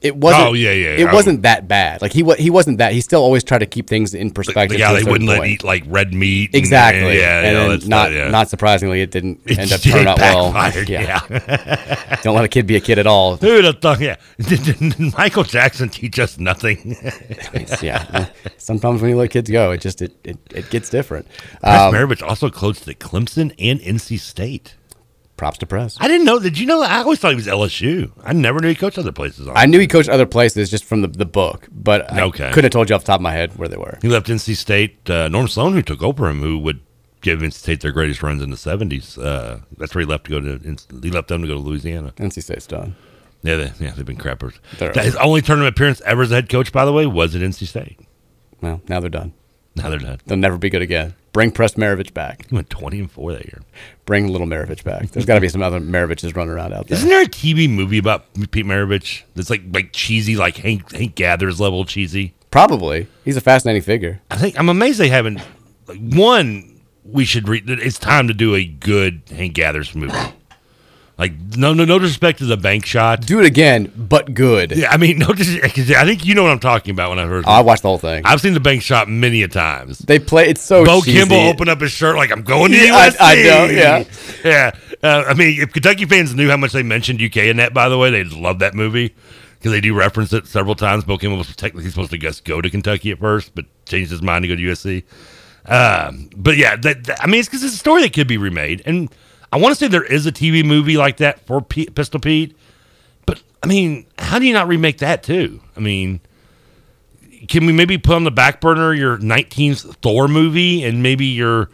It 0.00 0.14
wasn't. 0.14 0.44
Oh, 0.44 0.52
yeah, 0.52 0.70
yeah, 0.70 0.90
It 0.90 1.00
yeah. 1.00 1.12
wasn't 1.12 1.42
that 1.42 1.66
bad. 1.66 2.00
Like 2.00 2.12
he 2.12 2.22
he 2.38 2.50
wasn't 2.50 2.78
that. 2.78 2.92
He 2.92 3.00
still 3.00 3.20
always 3.20 3.42
tried 3.42 3.58
to 3.58 3.66
keep 3.66 3.88
things 3.88 4.14
in 4.14 4.30
perspective. 4.30 4.78
The 4.78 4.78
guy 4.78 4.92
they 5.02 5.02
wouldn't 5.10 5.28
let 5.28 5.44
eat 5.44 5.64
like 5.64 5.82
red 5.88 6.14
meat. 6.14 6.50
and- 6.50 6.54
Exactly. 6.54 7.02
and- 7.10 7.18
yeah, 7.18 7.40
and 7.40 7.46
you 7.46 7.52
know, 7.64 7.76
then 7.76 7.88
not 7.88 8.12
yeah. 8.12 8.30
not 8.30 8.48
surprisingly, 8.48 9.02
it 9.02 9.10
didn't 9.10 9.40
It 9.44 9.58
end 9.58 9.72
up 9.72 9.80
turning 9.80 10.06
out 10.06 10.18
well. 10.20 10.52
backfired, 10.52 10.86
Don't 12.22 12.36
let 12.36 12.44
a 12.44 12.48
kid 12.48 12.68
be 12.68 12.76
a 12.76 12.80
kid 12.80 13.00
at 13.00 13.08
all. 13.08 13.38
Who 13.38 13.48
would 13.54 13.64
have 13.64 13.80
thought? 13.80 13.98
Yeah, 13.98 14.14
did, 14.38 15.00
Michael 15.18 15.42
Jackson 15.42 15.88
teach 15.88 16.20
us 16.20 16.38
nothing? 16.38 16.96
yeah. 17.82 18.28
Sometimes 18.56 19.00
when 19.02 19.10
you 19.10 19.16
let 19.16 19.30
kids 19.32 19.50
go, 19.50 19.72
it 19.72 19.80
just 19.80 20.00
it 20.00 20.12
it, 20.22 20.38
it 20.54 20.70
gets 20.70 20.90
different. 20.90 21.26
Press 21.60 21.80
Um, 21.80 21.92
Maravich 21.92 22.22
also 22.22 22.50
coached 22.50 22.86
at 22.86 23.00
Clemson 23.00 23.52
and 23.58 23.80
NC 23.80 24.20
State. 24.20 24.76
Props 25.38 25.56
to 25.58 25.66
Press. 25.66 25.96
I 26.00 26.08
didn't 26.08 26.26
know. 26.26 26.38
Did 26.38 26.58
you 26.58 26.66
know? 26.66 26.82
I 26.82 26.98
always 26.98 27.18
thought 27.18 27.30
he 27.30 27.36
was 27.36 27.46
LSU. 27.46 28.10
I 28.24 28.32
never 28.34 28.60
knew 28.60 28.68
he 28.68 28.74
coached 28.74 28.98
other 28.98 29.12
places. 29.12 29.48
I 29.54 29.64
knew 29.66 29.78
he 29.78 29.86
coached 29.86 30.08
other 30.10 30.26
places 30.26 30.70
just 30.70 30.84
from 30.84 31.00
the, 31.00 31.08
the 31.08 31.24
book, 31.24 31.68
but 31.70 32.12
I 32.12 32.22
Okay. 32.24 32.48
couldn't 32.50 32.64
have 32.64 32.72
told 32.72 32.90
you 32.90 32.96
off 32.96 33.02
the 33.02 33.06
top 33.06 33.20
of 33.20 33.22
my 33.22 33.32
head 33.32 33.56
where 33.56 33.68
they 33.68 33.76
were. 33.78 33.98
He 34.02 34.08
left 34.08 34.26
NC 34.26 34.54
State. 34.56 35.08
Uh, 35.08 35.28
Norm 35.28 35.48
Sloan, 35.48 35.72
who 35.72 35.80
took 35.82 36.02
over 36.02 36.28
him, 36.28 36.40
who 36.40 36.58
would 36.58 36.80
give 37.22 37.40
NC 37.40 37.52
State 37.54 37.80
their 37.80 37.92
greatest 37.92 38.22
runs 38.22 38.42
in 38.42 38.50
the 38.50 38.56
seventies. 38.56 39.16
Uh, 39.16 39.60
that's 39.78 39.94
where 39.94 40.00
he 40.00 40.06
left 40.06 40.24
to 40.24 40.30
go 40.30 40.40
to. 40.40 40.76
He 41.02 41.10
left 41.10 41.28
them 41.28 41.40
to 41.42 41.48
go 41.48 41.54
to 41.54 41.60
Louisiana. 41.60 42.12
NC 42.18 42.42
State's 42.42 42.66
done. 42.66 42.94
Yeah, 43.44 43.56
they, 43.56 43.72
yeah, 43.84 43.92
they've 43.92 44.04
been 44.04 44.16
crappers. 44.16 44.58
They're 44.78 44.92
His 44.92 45.14
only 45.16 45.40
tournament 45.42 45.74
appearance 45.76 46.00
ever 46.04 46.22
as 46.22 46.32
a 46.32 46.34
head 46.34 46.48
coach, 46.48 46.72
by 46.72 46.84
the 46.84 46.92
way, 46.92 47.06
was 47.06 47.36
at 47.36 47.40
NC 47.42 47.66
State. 47.68 48.00
Well, 48.60 48.80
now 48.88 48.98
they're 48.98 49.08
done. 49.10 49.32
Now 49.76 49.88
they're 49.90 49.98
done. 50.00 50.18
They'll 50.26 50.36
never 50.36 50.58
be 50.58 50.70
good 50.70 50.82
again. 50.82 51.14
Bring 51.38 51.52
Press 51.52 51.74
Maravich 51.74 52.12
back. 52.14 52.48
He 52.48 52.54
went 52.56 52.68
twenty 52.68 52.98
and 52.98 53.08
four 53.08 53.32
that 53.32 53.44
year. 53.44 53.62
Bring 54.06 54.26
little 54.26 54.48
Maravich 54.48 54.82
back. 54.82 55.08
There's 55.12 55.24
got 55.24 55.36
to 55.36 55.40
be 55.40 55.48
some 55.48 55.62
other 55.62 55.78
Maraviches 55.78 56.34
running 56.34 56.52
around 56.52 56.72
out 56.72 56.88
there. 56.88 56.98
Isn't 56.98 57.08
there 57.08 57.22
a 57.22 57.26
TV 57.26 57.70
movie 57.70 57.98
about 57.98 58.24
Pete 58.50 58.66
Maravich 58.66 59.22
that's 59.36 59.48
like 59.48 59.62
like 59.72 59.92
cheesy, 59.92 60.34
like 60.34 60.56
Hank 60.56 60.90
Hank 60.90 61.14
Gathers 61.14 61.60
level 61.60 61.84
cheesy? 61.84 62.34
Probably. 62.50 63.06
He's 63.24 63.36
a 63.36 63.40
fascinating 63.40 63.82
figure. 63.82 64.20
I 64.32 64.36
think 64.36 64.58
I'm 64.58 64.68
amazed 64.68 64.98
they 64.98 65.10
haven't. 65.10 65.40
Like, 65.86 66.00
one, 66.00 66.80
we 67.04 67.24
should 67.24 67.48
read. 67.48 67.70
It's 67.70 68.00
time 68.00 68.26
to 68.26 68.34
do 68.34 68.56
a 68.56 68.64
good 68.64 69.22
Hank 69.30 69.54
Gathers 69.54 69.94
movie. 69.94 70.18
Like 71.18 71.32
no 71.56 71.74
no 71.74 71.84
no 71.84 71.98
disrespect 71.98 72.38
to 72.38 72.44
the 72.44 72.56
bank 72.56 72.86
shot. 72.86 73.22
Do 73.26 73.40
it 73.40 73.44
again, 73.46 73.92
but 73.96 74.34
good. 74.34 74.70
Yeah, 74.70 74.90
I 74.92 74.98
mean 74.98 75.18
no. 75.18 75.32
dis- 75.32 75.58
I 75.60 76.04
think 76.04 76.24
you 76.24 76.34
know 76.36 76.44
what 76.44 76.52
I'm 76.52 76.60
talking 76.60 76.92
about 76.92 77.10
when 77.10 77.18
I 77.18 77.26
heard. 77.26 77.44
Oh, 77.44 77.50
I 77.50 77.60
watched 77.60 77.82
the 77.82 77.88
whole 77.88 77.98
thing. 77.98 78.22
I've 78.24 78.40
seen 78.40 78.54
the 78.54 78.60
bank 78.60 78.82
shot 78.82 79.08
many 79.08 79.42
a 79.42 79.48
times. 79.48 79.98
They 79.98 80.20
play. 80.20 80.48
It's 80.48 80.60
so. 80.62 80.84
Bo 80.84 81.00
cheesy. 81.00 81.18
Kimble 81.18 81.36
opened 81.48 81.70
up 81.70 81.80
his 81.80 81.90
shirt 81.90 82.14
like 82.14 82.30
I'm 82.30 82.42
going 82.42 82.70
to 82.70 82.78
Yeah, 82.78 82.94
I- 82.94 83.08
USC. 83.10 83.16
I 83.20 83.34
know, 83.34 83.64
yeah. 83.66 84.04
yeah. 84.44 84.70
Uh, 85.02 85.24
I 85.26 85.34
mean, 85.34 85.60
if 85.60 85.72
Kentucky 85.72 86.04
fans 86.06 86.34
knew 86.36 86.48
how 86.50 86.56
much 86.56 86.70
they 86.72 86.82
mentioned 86.84 87.20
UK 87.20 87.36
in 87.38 87.56
that, 87.56 87.74
by 87.74 87.88
the 87.88 87.98
way, 87.98 88.10
they'd 88.10 88.32
love 88.32 88.60
that 88.60 88.74
movie 88.74 89.12
because 89.58 89.72
they 89.72 89.80
do 89.80 89.94
reference 89.94 90.32
it 90.32 90.46
several 90.46 90.76
times. 90.76 91.02
Bo 91.02 91.18
Kimble 91.18 91.38
was 91.38 91.54
technically 91.56 91.90
supposed 91.90 92.10
to 92.12 92.18
just 92.18 92.44
go 92.44 92.60
to 92.60 92.70
Kentucky 92.70 93.10
at 93.10 93.18
first, 93.18 93.56
but 93.56 93.64
changed 93.86 94.12
his 94.12 94.22
mind 94.22 94.44
to 94.44 94.48
go 94.48 94.54
to 94.54 94.62
USC. 94.62 95.02
Um, 95.66 96.30
but 96.36 96.56
yeah, 96.56 96.76
that, 96.76 97.04
that- 97.04 97.22
I 97.22 97.26
mean, 97.26 97.40
it's 97.40 97.48
because 97.48 97.64
it's 97.64 97.74
a 97.74 97.78
story 97.78 98.02
that 98.02 98.12
could 98.12 98.28
be 98.28 98.38
remade, 98.38 98.82
and 98.86 99.08
I 99.52 99.58
want 99.58 99.72
to 99.72 99.78
say 99.78 99.88
there 99.88 100.04
is 100.04 100.26
a 100.26 100.32
TV 100.32 100.64
movie 100.64 100.96
like 100.96 101.18
that 101.18 101.40
for 101.46 101.60
P- 101.60 101.88
Pistol 101.90 102.20
Pete. 102.20 102.56
But 103.26 103.42
I 103.62 103.66
mean, 103.66 104.06
how 104.18 104.38
do 104.38 104.46
you 104.46 104.52
not 104.52 104.68
remake 104.68 104.98
that 104.98 105.22
too? 105.22 105.60
I 105.76 105.80
mean, 105.80 106.20
can 107.48 107.66
we 107.66 107.72
maybe 107.72 107.98
put 107.98 108.14
on 108.14 108.24
the 108.24 108.30
back 108.30 108.60
burner 108.60 108.92
your 108.92 109.18
19th 109.18 109.96
Thor 109.96 110.28
movie 110.28 110.84
and 110.84 111.02
maybe 111.02 111.26
your 111.26 111.70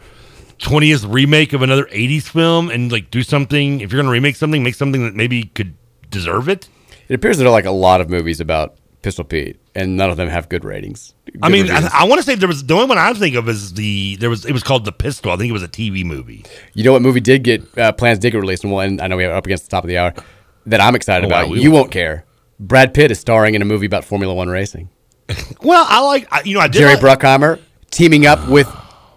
20th 0.59 1.11
remake 1.11 1.53
of 1.53 1.61
another 1.61 1.85
80s 1.85 2.23
film 2.23 2.69
and 2.69 2.91
like 2.91 3.11
do 3.11 3.23
something? 3.23 3.81
If 3.81 3.91
you're 3.91 3.97
going 3.97 4.05
to 4.07 4.11
remake 4.11 4.35
something, 4.35 4.63
make 4.63 4.75
something 4.75 5.03
that 5.03 5.15
maybe 5.15 5.43
could 5.43 5.75
deserve 6.09 6.47
it. 6.47 6.69
It 7.07 7.13
appears 7.13 7.37
there 7.37 7.47
are 7.47 7.51
like 7.51 7.65
a 7.65 7.71
lot 7.71 8.01
of 8.01 8.09
movies 8.09 8.39
about 8.39 8.75
Pistol 9.05 9.23
Pete, 9.23 9.59
and 9.75 9.95
none 9.95 10.09
of 10.09 10.17
them 10.17 10.27
have 10.29 10.49
good 10.49 10.65
ratings. 10.65 11.13
I 11.43 11.49
Good 11.49 11.51
mean, 11.51 11.69
I. 11.71 11.89
I 11.93 12.03
want 12.05 12.19
to 12.19 12.25
say 12.25 12.33
there 12.33 12.47
was 12.47 12.65
the 12.65 12.73
only 12.73 12.87
one 12.87 12.97
I 12.97 13.13
think 13.13 13.35
of 13.35 13.47
is 13.47 13.73
the 13.73 14.15
there 14.15 14.31
was 14.31 14.45
it 14.45 14.51
was 14.51 14.63
called 14.63 14.83
the 14.83 14.91
Pistol. 14.91 15.31
I 15.31 15.37
think 15.37 15.49
it 15.49 15.53
was 15.53 15.61
a 15.61 15.67
TV 15.67 16.03
movie. 16.03 16.43
you 16.73 16.83
know 16.83 16.91
what 16.91 17.03
movie 17.03 17.19
did 17.19 17.43
get 17.43 17.77
uh, 17.77 17.91
plans 17.91 18.17
did 18.17 18.31
get 18.31 18.39
released, 18.39 18.63
and 18.63 18.73
one 18.73 18.99
I 18.99 19.05
know 19.07 19.15
we 19.15 19.25
are 19.25 19.31
up 19.35 19.45
against 19.45 19.65
the 19.65 19.69
top 19.69 19.83
of 19.83 19.87
the 19.89 19.99
hour 19.99 20.13
that 20.65 20.81
I'm 20.81 20.95
excited 20.95 21.23
Oh, 21.25 21.27
about. 21.27 21.49
wow, 21.49 21.53
you 21.53 21.69
won't 21.69 21.91
care. 21.91 22.25
Brad 22.59 22.93
Pitt 22.95 23.11
is 23.11 23.19
starring 23.19 23.53
in 23.53 23.61
a 23.61 23.65
movie 23.65 23.85
about 23.85 24.03
Formula 24.05 24.33
One 24.33 24.49
racing. 24.49 24.89
Well, 25.61 25.85
I 25.87 26.01
like 26.01 26.27
I, 26.31 26.41
you 26.43 26.55
know 26.55 26.61
I 26.61 26.67
did 26.67 26.79
Jerry 26.79 26.95
like- 26.95 27.19
Bruckheimer, 27.19 27.59
teaming 27.91 28.25
up 28.25 28.47
with 28.49 28.67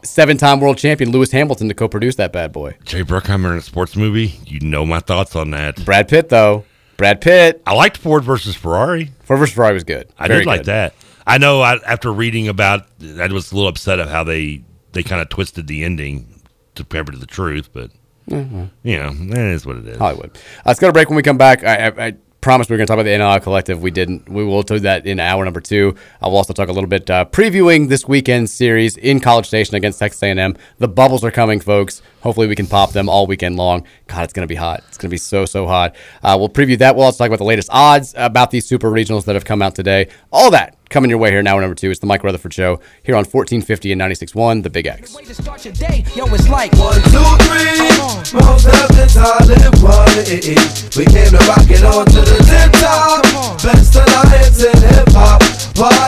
seven-time 0.03 0.61
world 0.61 0.76
champion 0.78 1.11
Lewis 1.12 1.32
Hamilton 1.32 1.68
to 1.68 1.74
co-produce 1.74 2.16
that 2.16 2.32
bad 2.32 2.53
boy. 2.53 2.76
Jay 2.84 3.03
Bruckheimer 3.03 3.53
in 3.53 3.59
a 3.59 3.62
sports 3.62 3.97
movie. 3.97 4.39
You 4.45 4.61
know 4.61 4.84
my 4.86 5.01
thoughts 5.01 5.34
on 5.34 5.51
that. 5.53 5.82
Brad 5.84 6.09
Pitt, 6.09 6.28
though. 6.28 6.64
Brad 6.99 7.22
Pitt. 7.22 7.62
I 7.66 7.74
liked 7.74 7.96
Ford 7.96 8.22
versus 8.24 8.55
Ferrari. 8.55 9.12
Ford 9.22 9.38
versus 9.38 9.55
Ferrari 9.55 9.72
was 9.72 9.84
good. 9.84 10.09
I 10.18 10.28
Very 10.28 10.40
did 10.40 10.46
like 10.46 10.61
good. 10.61 10.66
that. 10.66 10.94
I 11.26 11.38
know. 11.38 11.62
I, 11.62 11.76
after 11.86 12.12
reading 12.12 12.49
about, 12.49 12.86
I 13.18 13.26
was 13.28 13.51
a 13.51 13.55
little 13.55 13.68
upset 13.68 13.99
of 14.01 14.11
how 14.11 14.24
they 14.24 14.62
they 14.92 15.03
kind 15.03 15.22
of 15.22 15.28
twisted 15.28 15.66
the 15.66 15.84
ending 15.84 16.42
to 16.74 16.82
compare 16.82 17.05
to 17.05 17.16
the 17.18 17.26
truth, 17.26 17.70
but 17.72 17.90
Mhm. 18.30 18.70
you 18.82 18.99
know, 18.99 19.12
that 19.12 19.38
is 19.46 19.64
what 19.64 19.76
it 19.76 19.86
is. 19.86 19.99
Hollywood. 19.99 20.30
Uh, 20.36 20.62
let's 20.66 20.80
go 20.80 20.86
to 20.88 20.92
break 20.92 21.09
when 21.09 21.16
we 21.16 21.22
come 21.22 21.38
back. 21.38 21.62
I, 21.64 21.88
I, 21.88 22.07
I 22.09 22.14
promised 22.41 22.70
we 22.70 22.74
were 22.74 22.78
going 22.78 22.86
to 22.86 22.91
talk 22.91 23.01
about 23.01 23.05
the 23.05 23.11
NLI 23.11 23.43
Collective. 23.43 23.82
We 23.82 23.91
didn't. 23.91 24.28
We 24.28 24.45
will 24.45 24.62
do 24.62 24.78
that 24.80 25.07
in 25.07 25.18
hour 25.20 25.45
number 25.45 25.61
two. 25.61 25.95
I 26.22 26.28
will 26.28 26.36
also 26.36 26.53
talk 26.53 26.68
a 26.68 26.72
little 26.72 26.89
bit 26.89 27.11
uh, 27.11 27.24
previewing 27.26 27.89
this 27.89 28.07
weekend 28.07 28.49
series 28.51 28.97
in 28.97 29.20
College 29.20 29.47
Station 29.47 29.74
against 29.74 29.99
Texas 29.99 30.22
A&M. 30.22 30.57
The 30.78 30.89
bubbles 30.89 31.24
are 31.24 31.30
coming, 31.30 31.61
folks. 31.61 32.03
Hopefully 32.22 32.47
we 32.47 32.55
can 32.55 32.66
pop 32.66 32.93
them 32.93 33.09
all 33.09 33.26
weekend 33.26 33.57
long. 33.57 33.84
God, 34.07 34.24
it's 34.24 34.32
going 34.32 34.47
to 34.47 34.49
be 34.53 34.57
hot. 34.57 34.82
It's 34.89 34.99
going 34.99 35.09
to 35.09 35.14
be 35.14 35.18
so, 35.18 35.45
so 35.45 35.66
hot. 35.66 35.95
Uh, 36.22 36.36
we'll 36.39 36.49
preview 36.49 36.78
that. 36.78 36.97
We'll 36.97 37.05
also 37.05 37.18
talk 37.18 37.28
about 37.28 37.39
the 37.39 37.45
latest 37.45 37.68
odds 37.72 38.14
about 38.16 38.51
these 38.51 38.66
super 38.66 38.91
regionals 38.91 39.24
that 39.26 39.34
have 39.34 39.45
come 39.45 39.62
out 39.62 39.74
today. 39.74 40.09
All 40.32 40.51
that 40.51 40.78
coming 40.89 41.11
your 41.11 41.18
way 41.18 41.30
here 41.30 41.43
now, 41.43 41.59
number 41.59 41.74
two. 41.74 41.91
It's 41.91 42.01
the 42.01 42.07
Mike 42.07 42.24
Rutherford 42.24 42.53
Show 42.55 42.80
here 43.03 43.14
on 43.14 43.24
1450 43.24 43.93
and 43.93 44.01
96.1, 44.01 44.62
The 44.62 44.70
Big 44.70 44.86
X. 44.86 45.14
Yo, 46.16 46.24
it's 46.34 46.49
like 46.49 46.72
one, 46.74 46.95
two, 47.12 47.24
three. 47.47 47.89
Most 48.34 48.66
of 48.66 48.89
the 48.97 49.07
time, 49.12 49.49
live 49.49 49.72
quality. 49.80 50.57
We 50.99 51.05
came 51.07 51.30
to 51.30 51.41
rock 51.49 51.68
it 51.70 51.84
on 51.84 52.07
to 52.07 52.20
the 52.20 52.39
tip 52.49 52.72
top. 52.80 53.22
Best 53.62 53.95
alliance 53.97 54.62
in 54.64 54.76
hip 54.95 55.09
hop. 55.12 55.43
Why 55.76 56.07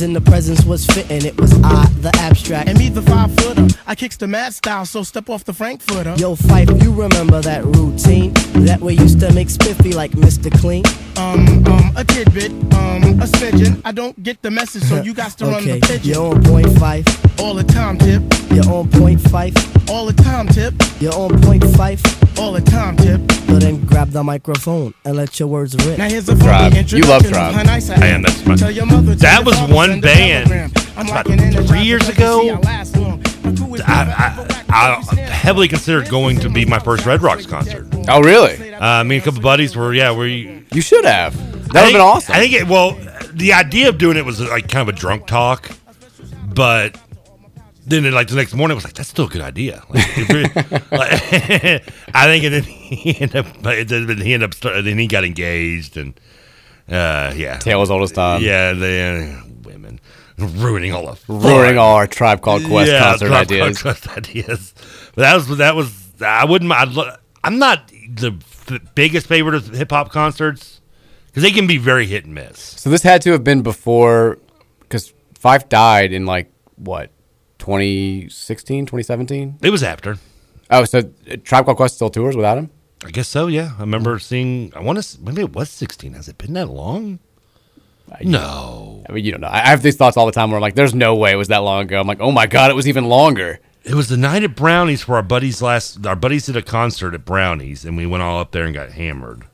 routines 0.00 0.02
and 0.02 0.16
the 0.16 0.30
presence 0.30 0.64
was 0.64 0.86
fitting. 0.86 1.24
It 1.24 1.38
was 1.40 1.52
I, 1.62 1.86
the 2.00 2.10
abstract. 2.20 2.68
And 2.68 2.78
me, 2.78 2.88
the 2.88 3.02
five 3.02 3.34
footer. 3.36 3.66
I 3.86 3.94
kicks 3.94 4.16
the 4.16 4.26
mad 4.26 4.54
style, 4.54 4.84
so 4.86 5.02
step 5.02 5.28
off 5.28 5.44
the 5.44 5.52
Frankfurter. 5.52 6.14
Yo, 6.16 6.34
Phife, 6.36 6.82
you 6.82 6.92
remember 6.92 7.40
that 7.42 7.64
routine? 7.64 8.32
That 8.66 8.80
we 8.80 8.94
used 8.94 9.20
to 9.20 9.32
make 9.32 9.50
spiffy 9.50 9.92
like 9.92 10.12
Mr. 10.12 10.50
Clean? 10.60 10.84
Um, 11.16 11.64
um, 11.66 11.92
a 11.96 12.04
tidbit, 12.04 12.50
um, 12.74 13.20
a 13.20 13.26
smidgen. 13.26 13.80
I 13.84 13.92
don't 13.92 14.20
get 14.22 14.42
the 14.42 14.50
message, 14.50 14.82
so 14.84 15.02
you 15.02 15.14
got 15.14 15.32
to 15.38 15.46
run 15.46 15.64
the 15.64 15.80
pigeon. 15.80 16.00
you're 16.04 16.34
on 16.34 16.42
point 16.44 16.66
Phife. 16.68 17.06
All 17.40 17.54
the 17.54 17.64
time, 17.64 17.98
tip. 17.98 18.22
You're 18.52 18.68
on 18.72 18.88
point 18.90 19.20
Phife. 19.20 19.56
All 19.90 20.06
the 20.06 20.12
time, 20.22 20.46
tip. 20.48 20.74
You're 21.00 21.14
on 21.14 21.40
point 21.42 21.62
Phife. 21.62 22.00
All 22.38 22.52
the 22.52 22.60
time, 22.60 22.96
tip. 22.96 23.20
So 23.50 23.58
then 23.58 23.84
grab 23.84 24.10
the 24.10 24.22
microphone 24.22 24.94
and 25.04 25.16
let 25.16 25.38
your 25.40 25.48
words 25.48 25.74
rip. 25.84 25.98
Now 25.98 26.08
here's 26.08 26.28
a 26.28 26.36
Tribe. 26.36 26.72
funny 26.72 26.86
You 26.88 27.02
love 27.02 27.24
introduction 27.24 27.32
Tribe. 27.32 27.50
of 27.50 27.54
how 27.56 27.62
nice 27.64 27.90
I 27.90 27.94
I 27.94 28.06
am, 28.06 28.22
that's 28.22 28.46
my- 28.46 28.54
Tell 28.56 28.70
your 28.70 28.86
mother, 28.86 29.16
tell 29.16 29.16
That 29.16 29.44
was 29.44 29.56
father, 29.56 29.72
one 29.90 30.02
send 30.02 30.02
band 30.02 30.72
about 30.92 31.06
locking 31.06 31.40
in 31.40 31.54
the 31.54 31.64
three 31.64 31.82
years 31.82 32.08
ago. 32.08 32.50
I 32.50 32.58
last 32.60 32.96
long. 32.96 33.22
My 33.42 33.54
crew 33.54 33.74
is 33.74 33.80
I, 33.82 34.46
I, 34.68 35.00
I 35.00 35.20
heavily 35.20 35.68
considered 35.68 36.08
going 36.08 36.38
to 36.40 36.50
be 36.50 36.64
my 36.64 36.78
first 36.78 37.06
Red 37.06 37.22
Rocks 37.22 37.46
concert. 37.46 37.86
Oh, 38.08 38.20
really? 38.20 38.74
Uh, 38.74 39.04
me 39.04 39.16
and 39.16 39.22
a 39.22 39.24
couple 39.24 39.40
buddies 39.40 39.76
were, 39.76 39.94
yeah, 39.94 40.12
we. 40.12 40.64
You 40.72 40.80
should 40.80 41.04
have. 41.04 41.34
That 41.72 41.76
I 41.76 41.80
would 41.80 41.84
have 41.84 41.92
been 41.92 42.00
awesome. 42.00 42.34
I 42.34 42.38
think 42.38 42.52
it. 42.52 42.68
Well, 42.68 42.92
the 43.32 43.52
idea 43.52 43.88
of 43.88 43.98
doing 43.98 44.16
it 44.16 44.24
was 44.24 44.40
like 44.40 44.68
kind 44.68 44.88
of 44.88 44.94
a 44.94 44.98
drunk 44.98 45.26
talk, 45.26 45.70
but 46.54 46.98
then 47.86 48.10
like 48.12 48.28
the 48.28 48.36
next 48.36 48.54
morning, 48.54 48.72
it 48.72 48.76
was 48.76 48.84
like 48.84 48.94
that's 48.94 49.08
still 49.08 49.26
a 49.26 49.28
good 49.28 49.42
idea. 49.42 49.82
Like, 49.88 50.16
like, 50.90 50.92
I 50.92 52.26
think, 52.26 52.44
and 52.44 52.54
then 52.54 52.62
he 52.62 53.20
ended 53.20 53.36
up, 53.36 53.62
then 53.62 54.20
he 54.20 54.34
ended 54.34 54.54
up, 54.64 54.84
then 54.84 54.98
he 54.98 55.06
got 55.06 55.24
engaged, 55.24 55.96
and 55.96 56.18
uh, 56.88 57.32
yeah, 57.36 57.58
Tale 57.58 57.82
as 57.82 57.90
old 57.90 58.02
as 58.02 58.12
time. 58.12 58.42
Yeah, 58.42 58.72
they 58.72 59.02
uh, 59.02 59.42
women 59.46 59.49
ruining 60.40 60.92
all 60.92 61.08
of 61.08 61.22
Ruining 61.28 61.78
all 61.78 61.96
our 61.96 62.06
Tribe 62.06 62.40
Called 62.42 62.64
Quest 62.64 62.90
yeah, 62.90 63.00
concert 63.00 63.28
Tribe 63.28 63.48
Called 63.48 63.60
ideas. 63.60 63.82
Quest 63.82 64.08
ideas. 64.16 64.74
But 65.14 65.22
that 65.22 65.34
was 65.34 65.56
that 65.58 65.76
was 65.76 66.00
I 66.22 66.44
wouldn't. 66.44 66.70
I'd, 66.72 67.16
I'm 67.42 67.58
not 67.58 67.88
the 67.88 68.32
f- 68.40 68.94
biggest 68.94 69.26
favorite 69.26 69.54
of 69.54 69.68
hip 69.68 69.90
hop 69.90 70.10
concerts 70.10 70.80
because 71.26 71.42
they 71.42 71.50
can 71.50 71.66
be 71.66 71.78
very 71.78 72.06
hit 72.06 72.24
and 72.24 72.34
miss. 72.34 72.58
So 72.58 72.90
this 72.90 73.02
had 73.02 73.22
to 73.22 73.32
have 73.32 73.44
been 73.44 73.62
before, 73.62 74.38
because 74.80 75.12
Phife 75.38 75.68
died 75.68 76.12
in 76.12 76.26
like 76.26 76.52
what, 76.76 77.10
2016, 77.58 78.86
2017? 78.86 79.58
It 79.62 79.70
was 79.70 79.82
after. 79.82 80.16
Oh, 80.70 80.84
so 80.84 80.98
uh, 80.98 81.36
Tribe 81.44 81.64
Called 81.64 81.76
Quest 81.76 81.96
still 81.96 82.10
tours 82.10 82.36
without 82.36 82.58
him? 82.58 82.70
I 83.04 83.10
guess 83.10 83.28
so. 83.28 83.46
Yeah, 83.46 83.72
I 83.78 83.80
remember 83.80 84.18
seeing. 84.18 84.72
I 84.76 84.80
want 84.80 85.02
to. 85.02 85.20
Maybe 85.22 85.42
it 85.42 85.52
was 85.52 85.70
16. 85.70 86.12
Has 86.14 86.28
it 86.28 86.36
been 86.38 86.52
that 86.52 86.68
long? 86.68 87.18
No. 88.22 89.04
I 89.08 89.12
mean, 89.12 89.24
you 89.24 89.32
don't 89.32 89.40
know. 89.40 89.48
I 89.48 89.68
have 89.68 89.82
these 89.82 89.96
thoughts 89.96 90.16
all 90.16 90.26
the 90.26 90.32
time 90.32 90.50
where 90.50 90.58
I'm 90.58 90.62
like, 90.62 90.74
there's 90.74 90.94
no 90.94 91.16
way 91.16 91.32
it 91.32 91.36
was 91.36 91.48
that 91.48 91.58
long 91.58 91.82
ago. 91.82 92.00
I'm 92.00 92.06
like, 92.06 92.20
oh 92.20 92.32
my 92.32 92.46
God, 92.46 92.70
it 92.70 92.74
was 92.74 92.88
even 92.88 93.06
longer. 93.06 93.60
It 93.82 93.94
was 93.94 94.08
the 94.08 94.16
night 94.16 94.42
at 94.42 94.54
Brownies 94.54 95.02
for 95.02 95.16
our 95.16 95.22
buddies 95.22 95.62
last. 95.62 96.04
Our 96.06 96.16
buddies 96.16 96.46
did 96.46 96.56
a 96.56 96.62
concert 96.62 97.14
at 97.14 97.24
Brownies, 97.24 97.84
and 97.84 97.96
we 97.96 98.06
went 98.06 98.22
all 98.22 98.40
up 98.40 98.52
there 98.52 98.64
and 98.64 98.74
got 98.74 98.92
hammered. 98.92 99.44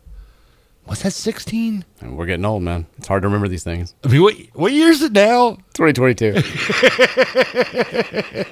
Was 0.87 1.03
that 1.03 1.13
16? 1.13 1.85
And 2.01 2.17
we're 2.17 2.27
getting 2.27 2.45
old, 2.45 2.63
man. 2.63 2.87
It's 2.99 3.09
hard 3.09 3.23
to 3.23 3.29
remember 3.29 3.49
these 3.49 3.65
things. 3.65 3.95
I 4.05 4.09
mean, 4.09 4.23
what 4.23 4.35
what 4.55 4.73
year 4.73 4.89
is 4.89 5.03
it 5.03 5.13
now? 5.13 5.57
2022. 5.75 6.33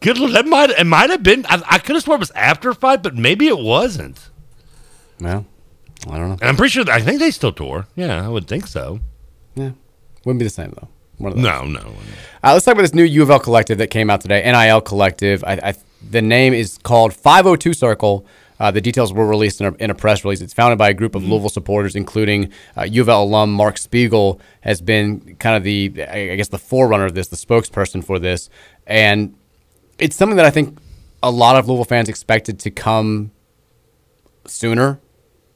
Good. 0.00 0.16
That 0.32 0.46
might 0.46 0.70
it 0.70 0.86
might 0.86 1.10
have 1.10 1.22
been. 1.22 1.44
I, 1.46 1.62
I 1.68 1.78
could 1.78 1.94
have 1.96 2.02
sworn 2.02 2.18
it 2.18 2.20
was 2.20 2.30
after 2.32 2.72
five, 2.74 3.02
but 3.02 3.16
maybe 3.16 3.46
it 3.46 3.58
wasn't. 3.58 4.28
well, 5.20 5.46
I 6.08 6.18
don't 6.18 6.28
know. 6.28 6.38
And 6.40 6.44
I'm 6.44 6.56
pretty 6.56 6.70
sure. 6.70 6.84
I 6.90 7.00
think 7.00 7.20
they 7.20 7.30
still 7.30 7.52
tour. 7.52 7.86
Yeah, 7.94 8.24
I 8.24 8.28
would 8.28 8.48
think 8.48 8.66
so. 8.66 9.00
Yeah. 9.54 9.70
Wouldn't 10.24 10.38
be 10.38 10.44
the 10.44 10.50
same, 10.50 10.70
though. 10.70 10.88
One 11.18 11.32
of 11.32 11.36
those. 11.38 11.44
No, 11.44 11.64
no. 11.64 11.94
Uh, 12.42 12.52
let's 12.52 12.64
talk 12.64 12.72
about 12.72 12.82
this 12.82 12.94
new 12.94 13.04
U 13.04 13.22
of 13.22 13.30
L 13.30 13.38
collective 13.38 13.78
that 13.78 13.88
came 13.88 14.10
out 14.10 14.20
today. 14.20 14.42
NIL 14.50 14.80
collective. 14.80 15.44
I, 15.44 15.52
I, 15.62 15.74
the 16.10 16.22
name 16.22 16.52
is 16.52 16.78
called 16.78 17.12
502 17.14 17.74
Circle. 17.74 18.26
Uh, 18.58 18.70
the 18.70 18.80
details 18.80 19.12
were 19.12 19.26
released 19.26 19.60
in 19.60 19.66
a, 19.66 19.74
in 19.74 19.90
a 19.90 19.94
press 19.94 20.24
release. 20.24 20.40
It's 20.40 20.54
founded 20.54 20.78
by 20.78 20.88
a 20.88 20.94
group 20.94 21.14
of 21.14 21.24
Louisville 21.24 21.48
supporters, 21.48 21.96
including 21.96 22.52
uh, 22.76 22.82
U 22.82 23.02
of 23.02 23.08
L 23.08 23.24
alum 23.24 23.52
Mark 23.52 23.76
Spiegel, 23.76 24.40
has 24.60 24.80
been 24.80 25.36
kind 25.36 25.56
of 25.56 25.64
the, 25.64 25.92
I 26.08 26.32
I 26.32 26.36
guess, 26.36 26.48
the 26.48 26.58
forerunner 26.58 27.06
of 27.06 27.14
this, 27.14 27.28
the 27.28 27.36
spokesperson 27.36 28.04
for 28.04 28.20
this, 28.20 28.48
and 28.86 29.34
it's 29.98 30.14
something 30.14 30.36
that 30.36 30.46
I 30.46 30.50
think 30.50 30.78
a 31.24 31.30
lot 31.30 31.56
of 31.56 31.66
Louisville 31.68 31.84
fans 31.84 32.08
expected 32.08 32.60
to 32.60 32.70
come 32.70 33.32
sooner 34.46 35.00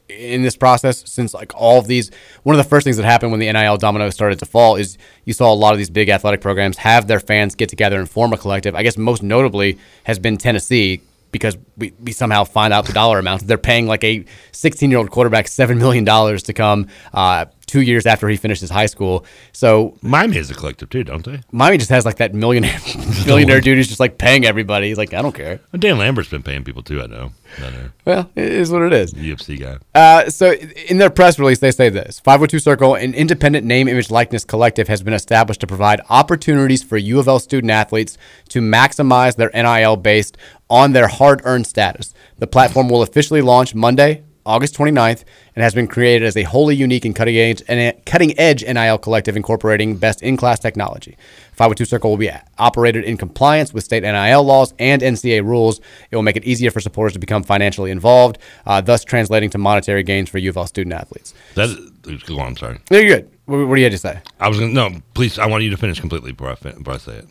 in 0.09 0.41
this 0.41 0.55
process 0.55 1.03
since 1.05 1.33
like 1.33 1.53
all 1.55 1.79
of 1.79 1.87
these 1.87 2.11
one 2.43 2.55
of 2.55 2.63
the 2.63 2.69
first 2.69 2.85
things 2.85 2.97
that 2.97 3.05
happened 3.05 3.31
when 3.31 3.39
the 3.39 3.51
NIL 3.51 3.77
domino 3.77 4.09
started 4.09 4.39
to 4.39 4.45
fall 4.45 4.75
is 4.75 4.97
you 5.25 5.33
saw 5.33 5.51
a 5.51 5.55
lot 5.55 5.73
of 5.73 5.77
these 5.77 5.89
big 5.89 6.09
athletic 6.09 6.39
programs 6.39 6.77
have 6.77 7.07
their 7.07 7.19
fans 7.19 7.55
get 7.55 7.69
together 7.69 7.99
and 7.99 8.09
form 8.09 8.31
a 8.31 8.37
collective. 8.37 8.73
I 8.75 8.83
guess 8.83 8.97
most 8.97 9.21
notably 9.21 9.77
has 10.05 10.17
been 10.17 10.37
Tennessee 10.37 11.01
because 11.31 11.57
we, 11.75 11.93
we 11.99 12.11
somehow 12.11 12.43
find 12.43 12.73
out 12.73 12.85
the 12.85 12.93
dollar 12.93 13.19
amount. 13.19 13.45
They're 13.45 13.57
paying 13.57 13.85
like 13.85 14.03
a 14.03 14.23
16 14.53 14.89
year 14.89 14.97
old 14.97 15.11
quarterback 15.11 15.45
$7 15.45 15.77
million 15.77 16.05
to 16.05 16.53
come 16.53 16.87
uh, 17.13 17.45
two 17.67 17.81
years 17.81 18.05
after 18.05 18.27
he 18.27 18.37
finishes 18.37 18.69
high 18.69 18.85
school. 18.85 19.25
So 19.51 19.97
Miami 20.01 20.37
has 20.37 20.49
a 20.49 20.53
collective 20.53 20.89
too, 20.89 21.03
don't 21.03 21.23
they? 21.23 21.41
Miami 21.51 21.77
just 21.77 21.89
has 21.89 22.05
like 22.05 22.17
that 22.17 22.33
millionaire 22.33 22.79
millionaire 23.25 23.61
dude 23.61 23.77
who's 23.77 23.87
just 23.87 23.99
like 23.99 24.17
paying 24.17 24.45
everybody. 24.45 24.87
He's 24.87 24.97
like, 24.97 25.13
I 25.13 25.21
don't 25.21 25.35
care. 25.35 25.59
Dan 25.77 25.97
Lambert's 25.97 26.29
been 26.29 26.43
paying 26.43 26.63
people 26.63 26.81
too. 26.81 27.01
I 27.01 27.07
know. 27.07 27.31
I 27.59 27.69
know. 27.69 27.89
Well, 28.05 28.31
it 28.35 28.45
is 28.45 28.71
what 28.71 28.81
it 28.81 28.93
is. 28.93 29.13
UFC 29.13 29.59
guy. 29.59 29.77
Uh, 29.93 30.29
so 30.29 30.53
in 30.53 30.97
their 30.97 31.09
press 31.09 31.37
release, 31.37 31.59
they 31.59 31.71
say 31.71 31.89
this 31.89 32.19
502 32.19 32.59
Circle, 32.59 32.95
an 32.95 33.13
independent 33.13 33.65
name, 33.65 33.87
image, 33.87 34.09
likeness 34.09 34.43
collective, 34.45 34.87
has 34.87 35.03
been 35.03 35.13
established 35.13 35.61
to 35.61 35.67
provide 35.67 36.01
opportunities 36.09 36.83
for 36.83 36.97
U 36.97 37.19
of 37.19 37.27
L 37.27 37.39
student 37.39 37.71
athletes 37.71 38.17
to 38.49 38.61
maximize 38.61 39.35
their 39.35 39.51
NIL 39.53 39.97
based 39.97 40.37
on 40.69 40.93
their 40.93 41.07
hard 41.07 41.41
earned 41.43 41.67
status. 41.67 42.13
The 42.37 42.47
platform 42.47 42.89
will 42.89 43.01
officially 43.01 43.41
launch 43.41 43.73
Monday, 43.73 44.23
August 44.47 44.75
29th, 44.75 45.23
and 45.55 45.61
has 45.63 45.75
been 45.75 45.87
created 45.87 46.25
as 46.25 46.37
a 46.37 46.43
wholly 46.43 46.75
unique 46.75 47.05
and 47.05 47.15
cutting 47.15 47.35
edge, 47.35 47.61
and 47.67 47.93
cutting 48.05 48.37
edge 48.39 48.63
NIL 48.63 48.97
collective 48.97 49.35
incorporating 49.35 49.97
best 49.97 50.23
in 50.23 50.37
class 50.37 50.57
technology. 50.59 51.17
502 51.53 51.85
Circle 51.85 52.09
will 52.09 52.17
be 52.17 52.31
operated 52.57 53.03
in 53.03 53.17
compliance 53.17 53.73
with 53.73 53.83
state 53.83 54.03
NIL 54.03 54.43
laws 54.43 54.73
and 54.79 55.01
NCAA 55.01 55.43
rules. 55.43 55.79
It 56.09 56.15
will 56.15 56.23
make 56.23 56.37
it 56.37 56.45
easier 56.45 56.71
for 56.71 56.79
supporters 56.79 57.13
to 57.13 57.19
become 57.19 57.43
financially 57.43 57.91
involved, 57.91 58.37
uh, 58.65 58.79
thus 58.81 59.03
translating 59.03 59.49
to 59.51 59.57
monetary 59.57 60.03
gains 60.03 60.29
for 60.29 60.37
U 60.37 60.49
of 60.49 60.57
L 60.57 60.67
student 60.67 60.93
athletes. 60.93 61.33
That 61.55 62.23
go 62.25 62.39
on. 62.39 62.55
Sorry. 62.55 62.79
You're 62.89 63.05
good. 63.05 63.29
What, 63.45 63.67
what 63.67 63.75
do 63.75 63.81
you 63.81 63.85
have 63.85 63.93
to 63.93 63.97
say? 63.97 64.19
I 64.39 64.47
was 64.47 64.59
gonna 64.59 64.71
no. 64.71 65.01
Please, 65.13 65.37
I 65.37 65.47
want 65.47 65.63
you 65.63 65.69
to 65.71 65.77
finish 65.77 65.99
completely 65.99 66.31
before 66.31 66.51
I, 66.51 66.55
fin- 66.55 66.77
before 66.77 66.93
I 66.93 66.97
say 66.97 67.15
it. 67.17 67.27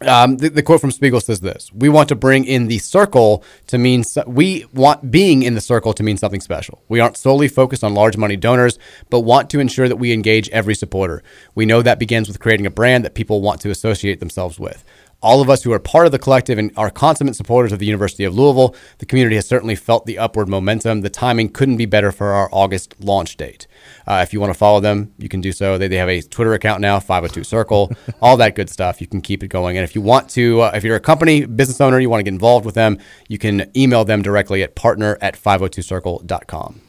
Um, 0.00 0.36
the, 0.36 0.48
the 0.48 0.62
quote 0.62 0.80
from 0.80 0.92
Spiegel 0.92 1.20
says 1.20 1.40
this: 1.40 1.72
"We 1.72 1.88
want 1.88 2.08
to 2.10 2.14
bring 2.14 2.44
in 2.44 2.68
the 2.68 2.78
circle 2.78 3.42
to 3.66 3.78
mean 3.78 4.04
so- 4.04 4.24
we 4.26 4.64
want 4.72 5.10
being 5.10 5.42
in 5.42 5.54
the 5.54 5.60
circle 5.60 5.92
to 5.94 6.02
mean 6.02 6.16
something 6.16 6.40
special. 6.40 6.82
We 6.88 7.00
aren't 7.00 7.16
solely 7.16 7.48
focused 7.48 7.82
on 7.82 7.94
large 7.94 8.16
money 8.16 8.36
donors, 8.36 8.78
but 9.10 9.20
want 9.20 9.50
to 9.50 9.60
ensure 9.60 9.88
that 9.88 9.96
we 9.96 10.12
engage 10.12 10.48
every 10.50 10.76
supporter. 10.76 11.22
We 11.54 11.66
know 11.66 11.82
that 11.82 11.98
begins 11.98 12.28
with 12.28 12.38
creating 12.38 12.66
a 12.66 12.70
brand 12.70 13.04
that 13.04 13.14
people 13.14 13.40
want 13.40 13.60
to 13.62 13.70
associate 13.70 14.20
themselves 14.20 14.60
with. 14.60 14.84
All 15.20 15.40
of 15.40 15.50
us 15.50 15.64
who 15.64 15.72
are 15.72 15.80
part 15.80 16.06
of 16.06 16.12
the 16.12 16.18
collective 16.18 16.58
and 16.58 16.70
are 16.76 16.90
consummate 16.90 17.34
supporters 17.34 17.72
of 17.72 17.80
the 17.80 17.86
University 17.86 18.22
of 18.22 18.36
Louisville, 18.36 18.76
the 18.98 19.06
community 19.06 19.34
has 19.34 19.48
certainly 19.48 19.74
felt 19.74 20.06
the 20.06 20.16
upward 20.16 20.48
momentum. 20.48 21.00
The 21.00 21.10
timing 21.10 21.48
couldn't 21.48 21.76
be 21.76 21.86
better 21.86 22.12
for 22.12 22.28
our 22.28 22.48
August 22.52 22.94
launch 23.00 23.36
date. 23.36 23.66
Uh, 24.06 24.20
if 24.22 24.32
you 24.32 24.38
want 24.38 24.50
to 24.52 24.58
follow 24.58 24.78
them, 24.78 25.12
you 25.18 25.28
can 25.28 25.40
do 25.40 25.50
so. 25.50 25.76
They, 25.76 25.88
they 25.88 25.96
have 25.96 26.08
a 26.08 26.22
Twitter 26.22 26.54
account 26.54 26.80
now, 26.80 27.00
502 27.00 27.42
Circle, 27.42 27.90
all 28.22 28.36
that 28.36 28.54
good 28.54 28.70
stuff. 28.70 29.00
You 29.00 29.08
can 29.08 29.20
keep 29.20 29.42
it 29.42 29.48
going. 29.48 29.76
And 29.76 29.82
if 29.82 29.96
you 29.96 30.00
want 30.00 30.30
to, 30.30 30.60
uh, 30.60 30.70
if 30.74 30.84
you're 30.84 30.94
a 30.94 31.00
company, 31.00 31.46
business 31.46 31.80
owner, 31.80 31.98
you 31.98 32.08
want 32.08 32.20
to 32.20 32.24
get 32.24 32.34
involved 32.34 32.64
with 32.64 32.76
them, 32.76 32.98
you 33.26 33.38
can 33.38 33.68
email 33.76 34.04
them 34.04 34.22
directly 34.22 34.62
at 34.62 34.76
partner 34.76 35.18
at 35.20 35.34
502circle.com. 35.34 36.80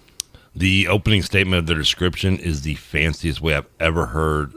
The 0.55 0.87
opening 0.87 1.23
statement 1.23 1.59
of 1.59 1.65
the 1.65 1.75
description 1.75 2.37
is 2.37 2.61
the 2.61 2.75
fanciest 2.75 3.41
way 3.41 3.55
I've 3.55 3.65
ever 3.79 4.07
heard 4.07 4.53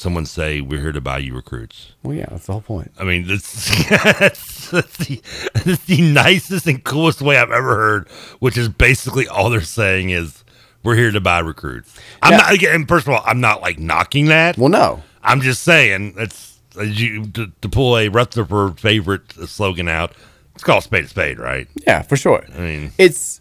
someone 0.00 0.26
say, 0.26 0.60
"We're 0.60 0.80
here 0.80 0.92
to 0.92 1.00
buy 1.00 1.18
you 1.18 1.34
recruits." 1.34 1.92
Well, 2.02 2.14
yeah, 2.16 2.26
that's 2.30 2.46
the 2.46 2.52
whole 2.52 2.62
point. 2.62 2.90
I 2.98 3.04
mean, 3.04 3.26
that's, 3.26 3.88
that's, 3.88 4.70
that's, 4.70 4.96
the, 4.96 5.20
that's 5.54 5.84
the 5.84 6.00
nicest 6.00 6.66
and 6.66 6.82
coolest 6.82 7.22
way 7.22 7.36
I've 7.36 7.50
ever 7.50 7.76
heard, 7.76 8.08
which 8.40 8.56
is 8.56 8.68
basically 8.68 9.28
all 9.28 9.50
they're 9.50 9.60
saying 9.60 10.10
is, 10.10 10.44
"We're 10.82 10.96
here 10.96 11.10
to 11.10 11.20
buy 11.20 11.38
recruits." 11.40 11.94
I'm 12.22 12.36
not 12.36 12.52
again. 12.52 12.86
First 12.86 13.06
of 13.06 13.12
all, 13.14 13.22
I'm 13.24 13.40
not 13.40 13.60
like 13.60 13.78
knocking 13.78 14.26
that. 14.26 14.58
Well, 14.58 14.70
no, 14.70 15.02
I'm 15.22 15.40
just 15.40 15.62
saying 15.62 16.14
that's 16.14 16.58
you, 16.76 17.26
to, 17.26 17.52
to 17.60 17.68
pull 17.68 17.96
a 17.98 18.08
Rutherford 18.08 18.80
favorite 18.80 19.32
slogan 19.32 19.88
out. 19.88 20.12
It's 20.54 20.64
called 20.64 20.82
spade 20.82 21.04
a 21.04 21.08
spade, 21.08 21.38
right? 21.38 21.66
Yeah, 21.86 22.02
for 22.02 22.16
sure. 22.16 22.44
I 22.54 22.60
mean, 22.60 22.92
It's 22.98 23.40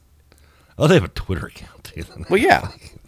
oh, 0.78 0.88
they 0.88 0.94
have 0.96 1.04
a 1.04 1.10
Twitter 1.10 1.48
account. 1.48 1.84
too. 1.84 2.04
Well, 2.30 2.40
yeah. 2.40 2.70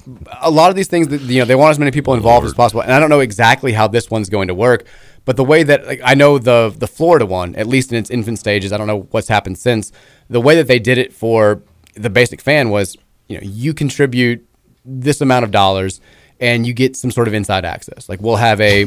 A 0.41 0.49
lot 0.52 0.70
of 0.70 0.76
these 0.76 0.88
things, 0.88 1.08
that, 1.10 1.22
you 1.22 1.39
know, 1.39 1.45
they 1.45 1.56
want 1.56 1.72
as 1.72 1.80
many 1.80 1.91
people 1.91 2.14
involved 2.14 2.45
as 2.45 2.54
possible, 2.54 2.82
and 2.82 2.91
I 2.91 2.99
don't 2.99 3.10
know 3.10 3.20
exactly 3.20 3.74
how 3.74 3.88
this 3.88 4.10
one's 4.10 4.30
going 4.30 4.47
to 4.47 4.56
work. 4.56 4.86
But 5.26 5.38
the 5.38 5.43
way 5.43 5.64
that 5.64 5.86
like, 5.86 6.02
I 6.04 6.16
know 6.16 6.38
the 6.39 6.74
the 6.76 6.88
Florida 6.88 7.26
one, 7.26 7.56
at 7.56 7.68
least 7.68 7.91
in 7.91 7.97
its 7.97 8.10
infant 8.10 8.39
stages, 8.39 8.74
I 8.74 8.78
don't 8.78 8.88
know 8.88 9.08
what's 9.12 9.28
happened 9.28 9.58
since. 9.58 9.91
The 10.30 10.41
way 10.41 10.56
that 10.56 10.68
they 10.68 10.80
did 10.80 10.97
it 10.97 11.14
for 11.14 11.62
the 11.93 12.10
basic 12.10 12.41
fan 12.41 12.70
was, 12.70 12.97
you 13.28 13.38
know, 13.38 13.43
you 13.43 13.74
contribute 13.74 14.45
this 14.84 15.22
amount 15.22 15.45
of 15.45 15.52
dollars, 15.52 16.02
and 16.39 16.66
you 16.66 16.74
get 16.74 16.95
some 16.95 17.12
sort 17.12 17.28
of 17.28 17.34
inside 17.34 17.66
access. 17.66 18.10
Like 18.10 18.20
we'll 18.22 18.38
have 18.38 18.60
a, 18.62 18.86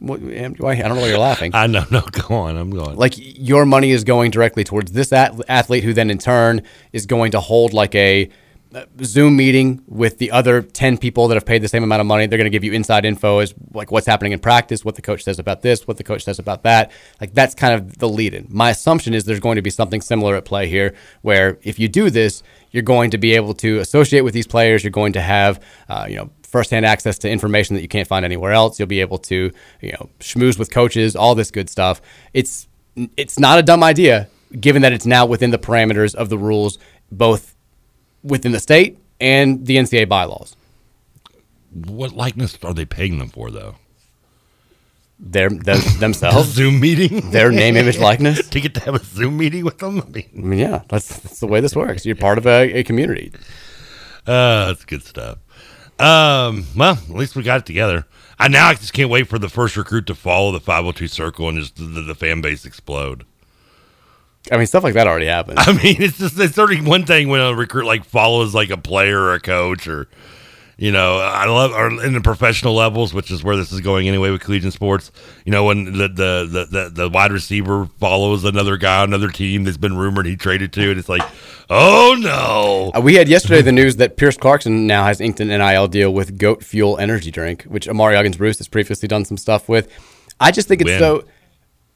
what, 0.00 0.20
I 0.20 0.48
don't 0.48 0.58
know 0.58 0.96
why 1.00 1.08
you're 1.08 1.18
laughing. 1.18 1.52
I 1.54 1.66
know. 1.68 1.84
No, 1.90 2.00
go 2.00 2.34
on. 2.34 2.56
I'm 2.56 2.70
going. 2.70 2.96
Like 2.96 3.14
your 3.16 3.64
money 3.64 3.90
is 3.90 4.02
going 4.02 4.32
directly 4.32 4.64
towards 4.64 4.92
this 4.92 5.12
ath- 5.12 5.40
athlete, 5.48 5.84
who 5.84 5.92
then 5.92 6.10
in 6.10 6.18
turn 6.18 6.62
is 6.92 7.06
going 7.06 7.30
to 7.32 7.40
hold 7.40 7.72
like 7.72 7.94
a 7.94 8.28
Zoom 9.02 9.36
meeting 9.36 9.82
with 9.86 10.18
the 10.18 10.30
other 10.30 10.62
10 10.62 10.98
people 10.98 11.28
that 11.28 11.34
have 11.34 11.44
paid 11.44 11.60
the 11.60 11.68
same 11.68 11.82
amount 11.82 12.00
of 12.00 12.06
money. 12.06 12.26
They're 12.26 12.38
going 12.38 12.50
to 12.50 12.50
give 12.50 12.62
you 12.62 12.72
inside 12.72 13.04
info 13.04 13.40
as 13.40 13.52
like 13.72 13.90
what's 13.90 14.06
happening 14.06 14.32
in 14.32 14.38
practice, 14.38 14.84
what 14.84 14.94
the 14.94 15.02
coach 15.02 15.24
says 15.24 15.38
about 15.38 15.62
this, 15.62 15.88
what 15.88 15.96
the 15.96 16.04
coach 16.04 16.22
says 16.22 16.38
about 16.38 16.62
that. 16.62 16.92
Like 17.20 17.34
that's 17.34 17.54
kind 17.54 17.74
of 17.74 17.98
the 17.98 18.08
lead 18.08 18.32
in. 18.32 18.46
My 18.48 18.70
assumption 18.70 19.12
is 19.12 19.24
there's 19.24 19.40
going 19.40 19.56
to 19.56 19.62
be 19.62 19.70
something 19.70 20.00
similar 20.00 20.36
at 20.36 20.44
play 20.44 20.68
here 20.68 20.94
where 21.22 21.58
if 21.62 21.78
you 21.78 21.88
do 21.88 22.10
this, 22.10 22.42
you're 22.70 22.84
going 22.84 23.10
to 23.10 23.18
be 23.18 23.34
able 23.34 23.54
to 23.54 23.78
associate 23.78 24.20
with 24.20 24.34
these 24.34 24.46
players. 24.46 24.84
You're 24.84 24.92
going 24.92 25.14
to 25.14 25.20
have, 25.20 25.60
uh, 25.88 26.06
you 26.08 26.16
know, 26.16 26.30
firsthand 26.44 26.86
access 26.86 27.18
to 27.18 27.30
information 27.30 27.74
that 27.74 27.82
you 27.82 27.88
can't 27.88 28.06
find 28.06 28.24
anywhere 28.24 28.52
else. 28.52 28.78
You'll 28.78 28.88
be 28.88 29.00
able 29.00 29.18
to, 29.18 29.50
you 29.80 29.92
know, 29.92 30.10
schmooze 30.20 30.58
with 30.58 30.72
coaches, 30.72 31.16
all 31.16 31.34
this 31.34 31.50
good 31.50 31.68
stuff. 31.68 32.00
It's 32.34 32.68
it's 33.16 33.38
not 33.38 33.58
a 33.58 33.62
dumb 33.62 33.82
idea 33.82 34.28
given 34.58 34.82
that 34.82 34.92
it's 34.92 35.06
now 35.06 35.26
within 35.26 35.50
the 35.50 35.58
parameters 35.58 36.14
of 36.14 36.28
the 36.28 36.36
rules 36.36 36.78
both 37.12 37.54
within 38.22 38.52
the 38.52 38.60
state 38.60 38.98
and 39.20 39.66
the 39.66 39.76
NCAA 39.76 40.08
bylaws. 40.08 40.56
What 41.72 42.12
likeness 42.12 42.58
are 42.64 42.74
they 42.74 42.84
paying 42.84 43.18
them 43.18 43.28
for, 43.28 43.50
though? 43.50 43.76
Their 45.18 45.50
them, 45.50 45.80
themselves 45.98 46.48
Zoom 46.48 46.80
meeting, 46.80 47.30
their 47.30 47.52
name, 47.52 47.76
image, 47.76 47.98
likeness. 48.10 48.48
to 48.48 48.60
get 48.60 48.74
to 48.74 48.80
have 48.80 48.94
a 48.94 49.04
Zoom 49.04 49.36
meeting 49.36 49.64
with 49.64 49.78
them. 49.78 50.00
I 50.00 50.08
mean, 50.08 50.28
I 50.34 50.40
mean, 50.40 50.58
yeah, 50.58 50.82
that's 50.88 51.20
that's 51.20 51.40
the 51.40 51.46
way 51.46 51.60
this 51.60 51.76
works. 51.76 52.06
You're 52.06 52.16
part 52.16 52.38
of 52.38 52.46
a, 52.46 52.78
a 52.78 52.82
community. 52.84 53.32
uh, 54.26 54.66
that's 54.66 54.84
good 54.84 55.02
stuff. 55.02 55.38
Um, 55.98 56.64
well, 56.74 56.94
at 56.94 57.10
least 57.10 57.36
we 57.36 57.42
got 57.42 57.60
it 57.60 57.66
together. 57.66 58.06
I 58.38 58.48
now 58.48 58.68
I 58.68 58.74
just 58.74 58.94
can't 58.94 59.10
wait 59.10 59.28
for 59.28 59.38
the 59.38 59.50
first 59.50 59.76
recruit 59.76 60.06
to 60.06 60.14
follow 60.14 60.50
the 60.50 60.60
502 60.60 61.08
circle 61.08 61.48
and 61.50 61.58
just 61.58 61.76
the, 61.76 61.84
the, 61.84 62.00
the 62.00 62.14
fan 62.14 62.40
base 62.40 62.64
explode. 62.64 63.26
I 64.50 64.56
mean, 64.56 64.66
stuff 64.66 64.82
like 64.82 64.94
that 64.94 65.06
already 65.06 65.26
happened. 65.26 65.58
I 65.60 65.72
mean, 65.72 66.02
it's 66.02 66.18
just 66.18 66.38
it's 66.38 66.58
of 66.58 66.86
one 66.86 67.06
thing 67.06 67.28
when 67.28 67.40
a 67.40 67.54
recruit 67.54 67.86
like 67.86 68.04
follows 68.04 68.54
like 68.54 68.70
a 68.70 68.76
player 68.76 69.18
or 69.18 69.34
a 69.34 69.40
coach 69.40 69.86
or 69.86 70.08
you 70.80 70.92
know, 70.92 71.18
I 71.18 71.44
love 71.44 71.72
or 71.72 72.02
in 72.02 72.14
the 72.14 72.22
professional 72.22 72.72
levels, 72.72 73.12
which 73.12 73.30
is 73.30 73.44
where 73.44 73.54
this 73.54 73.70
is 73.70 73.82
going 73.82 74.08
anyway 74.08 74.30
with 74.30 74.40
collegiate 74.40 74.72
sports. 74.72 75.12
You 75.44 75.52
know, 75.52 75.66
when 75.66 75.84
the 75.84 76.08
the 76.08 76.66
the, 76.70 76.90
the, 76.90 77.08
wide 77.10 77.32
receiver 77.32 77.84
follows 77.98 78.44
another 78.44 78.78
guy, 78.78 79.02
on 79.02 79.10
another 79.10 79.28
team 79.28 79.64
that's 79.64 79.76
been 79.76 79.94
rumored 79.94 80.24
he 80.24 80.36
traded 80.36 80.72
to, 80.72 80.88
and 80.88 80.98
it's 80.98 81.10
like, 81.10 81.20
oh 81.68 82.16
no. 82.18 82.92
Uh, 82.98 83.02
we 83.02 83.16
had 83.16 83.28
yesterday 83.28 83.60
the 83.60 83.72
news 83.72 83.96
that 83.96 84.16
Pierce 84.16 84.38
Clarkson 84.38 84.86
now 84.86 85.04
has 85.04 85.20
inked 85.20 85.38
an 85.40 85.48
NIL 85.48 85.86
deal 85.86 86.14
with 86.14 86.38
Goat 86.38 86.64
Fuel 86.64 86.96
Energy 86.96 87.30
Drink, 87.30 87.64
which 87.64 87.86
Amari 87.86 88.16
Huggins 88.16 88.38
Bruce 88.38 88.56
has 88.56 88.66
previously 88.66 89.06
done 89.06 89.26
some 89.26 89.36
stuff 89.36 89.68
with. 89.68 89.86
I 90.40 90.50
just 90.50 90.66
think 90.66 90.80
it's 90.80 90.88
When? 90.88 90.98
so. 90.98 91.16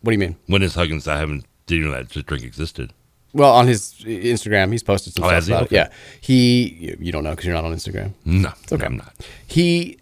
What 0.02 0.10
do 0.10 0.12
you 0.12 0.18
mean? 0.18 0.36
When 0.46 0.62
is 0.62 0.74
Huggins? 0.74 1.08
I 1.08 1.16
haven't 1.16 1.46
didn't 1.66 1.84
know 1.86 1.90
that 1.92 2.10
this 2.10 2.22
drink 2.24 2.44
existed. 2.44 2.92
Well, 3.32 3.52
on 3.52 3.66
his 3.66 3.94
Instagram, 4.04 4.70
he's 4.70 4.82
posted 4.84 5.12
some 5.14 5.24
Oh, 5.24 5.28
stuff 5.28 5.46
about 5.48 5.62
Okay. 5.64 5.76
it. 5.76 5.78
Yeah, 5.78 5.88
he. 6.20 6.68
you- 6.80 6.96
You 7.00 7.12
don't 7.12 7.24
know 7.24 7.30
because 7.30 7.46
you're 7.46 7.54
not 7.54 7.64
on 7.64 7.74
Instagram. 7.74 8.12
No, 8.24 8.52
it's 8.62 8.72
okay. 8.72 8.86
I'm 8.86 8.96
not. 8.96 9.12
He. 9.46 9.98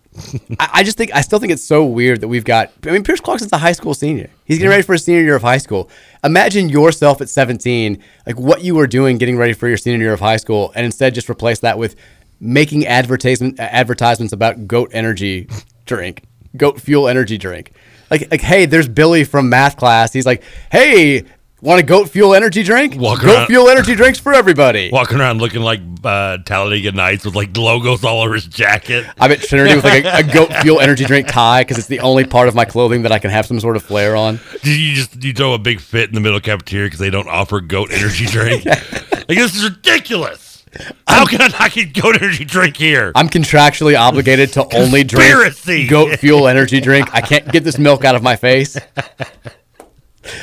I, 0.61 0.69
I 0.75 0.83
just 0.83 0.99
think 0.99 1.15
I 1.15 1.23
still 1.23 1.39
think 1.39 1.51
it's 1.53 1.65
so 1.65 1.83
weird 1.87 2.21
that 2.21 2.29
we've 2.29 2.45
got. 2.45 2.71
I 2.87 2.91
mean, 2.91 3.03
Pierce 3.03 3.21
Clarkson's 3.21 3.53
a 3.53 3.57
high 3.59 3.73
school 3.73 3.95
senior. 3.95 4.29
He's 4.45 4.59
getting 4.59 4.67
mm-hmm. 4.67 4.71
ready 4.73 4.83
for 4.83 4.93
his 4.93 5.05
senior 5.07 5.23
year 5.23 5.35
of 5.37 5.41
high 5.43 5.57
school. 5.57 5.89
Imagine 6.23 6.69
yourself 6.69 7.23
at 7.23 7.31
17, 7.31 7.99
like 8.27 8.39
what 8.39 8.63
you 8.63 8.75
were 8.75 8.87
doing, 8.87 9.17
getting 9.17 9.39
ready 9.39 9.55
for 9.55 9.69
your 9.69 9.79
senior 9.79 10.01
year 10.01 10.13
of 10.13 10.21
high 10.21 10.37
school, 10.37 10.71
and 10.75 10.85
instead 10.85 11.15
just 11.15 11.31
replace 11.31 11.61
that 11.61 11.79
with 11.79 11.97
making 12.39 12.87
advertisement 12.87 13.59
advertisements 13.59 14.35
about 14.35 14.67
Goat 14.67 14.91
Energy 14.93 15.49
drink, 15.87 16.25
Goat 16.59 16.79
Fuel 16.83 17.09
Energy 17.09 17.39
drink. 17.39 17.73
Like, 18.11 18.31
like, 18.31 18.43
hey, 18.43 18.67
there's 18.67 18.89
Billy 18.89 19.25
from 19.25 19.49
math 19.49 19.79
class. 19.79 20.13
He's 20.13 20.27
like, 20.27 20.43
hey. 20.71 21.25
Want 21.63 21.79
a 21.79 21.85
goat 21.85 22.09
fuel 22.09 22.35
energy 22.35 22.65
drink? 22.65 22.97
Walking 22.97 23.27
goat 23.27 23.35
around- 23.37 23.47
fuel 23.47 23.69
energy 23.69 23.95
drinks 23.95 24.19
for 24.19 24.35
everybody. 24.35 24.91
Walking 24.93 25.21
around 25.21 25.41
looking 25.41 25.63
like 25.63 25.81
uh, 26.03 26.39
Talladega 26.39 26.91
Nights 26.91 27.25
with 27.25 27.37
like 27.37 27.57
logos 27.57 28.03
all 28.03 28.21
over 28.21 28.35
his 28.35 28.47
jacket. 28.47 29.07
I'm 29.21 29.31
at 29.31 29.43
Trinity 29.43 29.77
with 29.77 29.85
like 29.85 30.05
a, 30.05 30.17
a 30.17 30.23
goat 30.25 30.53
fuel 30.63 30.81
energy 30.81 31.05
drink 31.05 31.29
tie 31.29 31.61
because 31.61 31.79
it's 31.79 31.87
the 31.87 32.01
only 32.01 32.25
part 32.25 32.49
of 32.49 32.57
my 32.57 32.65
clothing 32.65 33.03
that 33.03 33.13
I 33.13 33.21
can 33.21 33.31
have 33.31 33.47
some 33.47 33.61
sort 33.61 33.77
of 33.77 33.85
flair 33.85 34.17
on. 34.17 34.41
You 34.65 34.93
just 34.93 35.23
you 35.23 35.33
throw 35.33 35.55
a 35.55 35.59
big 35.59 35.81
fit 35.81 36.09
in 36.09 36.17
the 36.17 36.21
middle 36.21 36.41
cafeteria 36.41 36.87
because 36.87 36.99
they 36.99 37.11
don't 37.11 37.29
offer 37.29 37.61
goat 37.61 37.93
energy 37.93 38.27
drink? 38.27 38.65
like 38.67 39.29
this 39.29 39.55
is 39.55 39.63
ridiculous. 39.63 40.65
How 41.07 41.27
can 41.27 41.41
I 41.43 41.47
not 41.47 41.71
get 41.71 41.95
goat 41.95 42.21
energy 42.21 42.45
drink 42.45 42.77
here? 42.77 43.13
I'm 43.15 43.29
contractually 43.29 43.97
obligated 43.97 44.53
to 44.55 44.67
only 44.75 45.05
drink 45.05 45.89
goat 45.89 46.19
fuel 46.19 46.49
energy 46.49 46.81
drink. 46.81 47.15
I 47.15 47.21
can't 47.21 47.47
get 47.53 47.63
this 47.63 47.79
milk 47.79 48.05
out 48.05 48.17
of 48.17 48.23
my 48.25 48.35
face. 48.35 48.77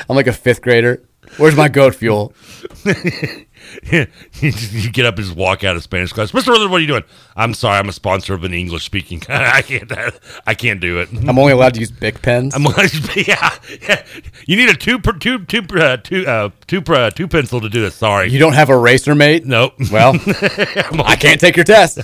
I'm 0.10 0.16
like 0.16 0.28
a 0.28 0.34
fifth 0.34 0.62
grader. 0.62 1.04
Where's 1.38 1.56
my 1.56 1.70
goat 1.70 1.96
fuel? 1.96 2.34
you, 2.86 4.08
get 4.92 5.06
up 5.06 5.16
and 5.18 5.26
just 5.26 5.36
walk 5.36 5.64
out 5.64 5.76
of 5.76 5.84
Spanish 5.84 6.12
class. 6.12 6.32
Mr. 6.32 6.48
Rutherford, 6.48 6.72
what 6.72 6.78
are 6.78 6.82
you 6.82 6.88
doing? 6.88 7.04
I'm 7.36 7.54
sorry, 7.54 7.78
I'm 7.78 7.90
a 7.90 7.94
sponsor 7.94 8.34
of 8.34 8.44
an 8.44 8.54
English 8.54 8.84
speaking. 8.84 9.22
I 9.30 9.62
can't. 9.62 9.92
I 10.46 10.54
can't 10.54 10.80
do 10.80 11.00
it. 11.00 11.10
I'm 11.28 11.38
only 11.38 11.54
allowed 11.54 11.76
to 11.76 11.80
use 11.80 11.92
Bic 11.92 12.22
pens. 12.22 12.56
I'm 12.56 12.64
yeah, 12.64 13.56
yeah. 13.82 14.06
You 14.46 14.56
need 14.58 14.70
a 14.70 14.76
two 14.76 15.00
per, 15.00 15.14
two 15.14 15.46
two 15.46 15.62
uh, 15.76 15.98
two 15.98 16.26
uh, 16.28 16.50
two 16.68 16.82
uh, 16.88 17.10
two 17.12 17.28
pencil 17.28 17.62
to 17.62 17.70
do 17.70 17.82
this. 17.82 17.96
Sorry, 17.96 18.30
You 18.30 18.40
don't 18.40 18.54
have 18.54 18.70
a 18.70 18.78
racer 18.78 19.16
mate? 19.16 19.46
Nope. 19.46 19.74
Well, 19.92 20.16
I 21.06 21.16
can't 21.20 21.40
take 21.40 21.56
your 21.56 21.66
test. 21.66 22.02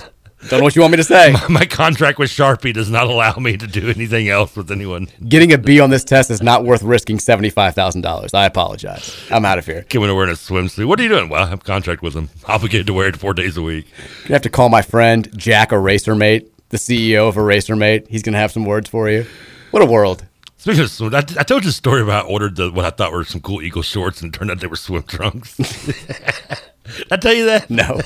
Don't 0.48 0.60
know 0.60 0.64
what 0.64 0.76
you 0.76 0.82
want 0.82 0.92
me 0.92 0.98
to 0.98 1.04
say. 1.04 1.32
My, 1.32 1.48
my 1.48 1.64
contract 1.64 2.18
with 2.18 2.30
Sharpie 2.30 2.72
does 2.72 2.90
not 2.90 3.06
allow 3.06 3.34
me 3.36 3.56
to 3.56 3.66
do 3.66 3.88
anything 3.88 4.28
else 4.28 4.54
with 4.54 4.70
anyone. 4.70 5.08
Getting 5.28 5.52
a 5.52 5.58
B 5.58 5.80
on 5.80 5.90
this 5.90 6.04
test 6.04 6.30
is 6.30 6.42
not 6.42 6.64
worth 6.64 6.82
risking 6.82 7.18
$75,000. 7.18 8.34
I 8.34 8.46
apologize. 8.46 9.16
I'm 9.30 9.44
out 9.44 9.58
of 9.58 9.66
here. 9.66 9.84
Coming 9.88 10.08
to 10.08 10.14
wearing 10.14 10.30
a 10.30 10.34
swimsuit. 10.34 10.86
What 10.86 11.00
are 11.00 11.02
you 11.02 11.08
doing? 11.08 11.28
Well, 11.28 11.42
I 11.42 11.48
have 11.48 11.62
a 11.62 11.64
contract 11.64 12.02
with 12.02 12.14
them. 12.14 12.30
Obligated 12.46 12.86
to 12.86 12.92
wear 12.92 13.08
it 13.08 13.16
four 13.16 13.34
days 13.34 13.56
a 13.56 13.62
week. 13.62 13.86
You 14.26 14.34
have 14.34 14.42
to 14.42 14.50
call 14.50 14.68
my 14.68 14.82
friend 14.82 15.28
Jack 15.36 15.70
Erasermate, 15.70 16.48
the 16.68 16.76
CEO 16.76 17.28
of 17.28 17.34
Erasermate. 17.34 18.06
He's 18.08 18.22
going 18.22 18.34
to 18.34 18.38
have 18.38 18.52
some 18.52 18.64
words 18.64 18.88
for 18.88 19.10
you. 19.10 19.26
What 19.72 19.82
a 19.82 19.86
world. 19.86 20.24
Speaking 20.58 20.82
of 20.82 20.90
swim, 20.90 21.14
I, 21.14 21.18
I 21.18 21.42
told 21.44 21.64
you 21.64 21.70
a 21.70 21.72
story 21.72 22.02
about 22.02 22.26
I 22.26 22.28
ordered 22.28 22.56
the, 22.56 22.70
what 22.70 22.84
I 22.84 22.90
thought 22.90 23.12
were 23.12 23.24
some 23.24 23.40
cool 23.40 23.62
Eagle 23.62 23.82
shorts, 23.82 24.20
and 24.20 24.34
it 24.34 24.38
turned 24.38 24.50
out 24.50 24.60
they 24.60 24.66
were 24.66 24.76
swim 24.76 25.02
trunks. 25.04 25.56
Did 25.56 27.06
I 27.12 27.16
tell 27.16 27.32
you 27.34 27.46
that? 27.46 27.70
No. 27.70 28.00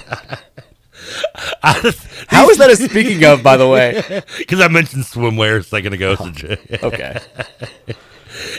How 1.63 2.49
is 2.51 2.59
that 2.59 2.71
a 2.71 2.77
speaking 2.77 3.25
of, 3.25 3.43
by 3.43 3.57
the 3.57 3.69
way? 3.69 4.23
Because 4.39 4.61
I 4.61 4.69
mentioned 4.69 5.05
swimwear 5.05 5.59
a 5.59 5.63
second 5.63 5.93
ago. 5.95 6.15
so- 6.17 6.57
Okay. 6.83 7.19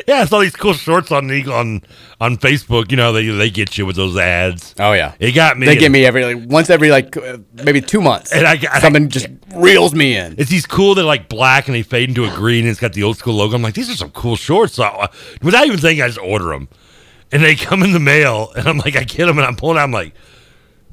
yeah, 0.07 0.19
I 0.21 0.25
saw 0.25 0.39
these 0.39 0.55
cool 0.55 0.73
shorts 0.73 1.11
on 1.11 1.29
on 1.49 1.81
on 2.19 2.37
Facebook. 2.37 2.91
You 2.91 2.97
know, 2.97 3.13
they 3.13 3.25
they 3.27 3.49
get 3.49 3.77
you 3.77 3.85
with 3.85 3.95
those 3.95 4.17
ads. 4.17 4.75
Oh, 4.79 4.93
yeah. 4.93 5.13
It 5.19 5.31
got 5.33 5.57
me. 5.57 5.65
They 5.65 5.75
get 5.75 5.91
me 5.91 6.05
every, 6.05 6.23
like, 6.35 6.49
once 6.49 6.69
every, 6.69 6.89
like, 6.91 7.15
uh, 7.17 7.37
maybe 7.63 7.81
two 7.81 8.01
months. 8.01 8.31
And 8.31 8.45
I- 8.47 8.59
I- 8.71 8.79
Something 8.79 9.09
just 9.09 9.27
reels 9.55 9.93
me 9.95 10.15
in. 10.15 10.35
It's 10.37 10.49
these 10.49 10.65
cool. 10.65 10.95
They're 10.95 11.05
like 11.05 11.29
black 11.29 11.67
and 11.67 11.75
they 11.75 11.83
fade 11.83 12.09
into 12.09 12.25
a 12.25 12.29
green 12.35 12.61
and 12.65 12.69
it's 12.71 12.79
got 12.79 12.93
the 12.93 13.03
old 13.03 13.17
school 13.17 13.35
logo. 13.35 13.55
I'm 13.55 13.61
like, 13.61 13.73
these 13.73 13.89
are 13.89 13.95
some 13.95 14.11
cool 14.11 14.35
shorts. 14.35 14.73
So 14.75 14.83
I, 14.83 15.09
without 15.41 15.65
even 15.65 15.79
thinking, 15.79 16.03
I 16.03 16.07
just 16.07 16.19
order 16.19 16.49
them, 16.49 16.67
and 17.31 17.43
they 17.43 17.55
come 17.55 17.81
in 17.83 17.93
the 17.93 17.99
mail, 17.99 18.51
and 18.55 18.67
I'm 18.67 18.77
like, 18.77 18.95
I 18.95 19.03
get 19.03 19.25
them, 19.25 19.37
and 19.37 19.45
I'm 19.47 19.55
pulling 19.55 19.77
out. 19.77 19.83
I'm 19.83 19.91
like, 19.91 20.13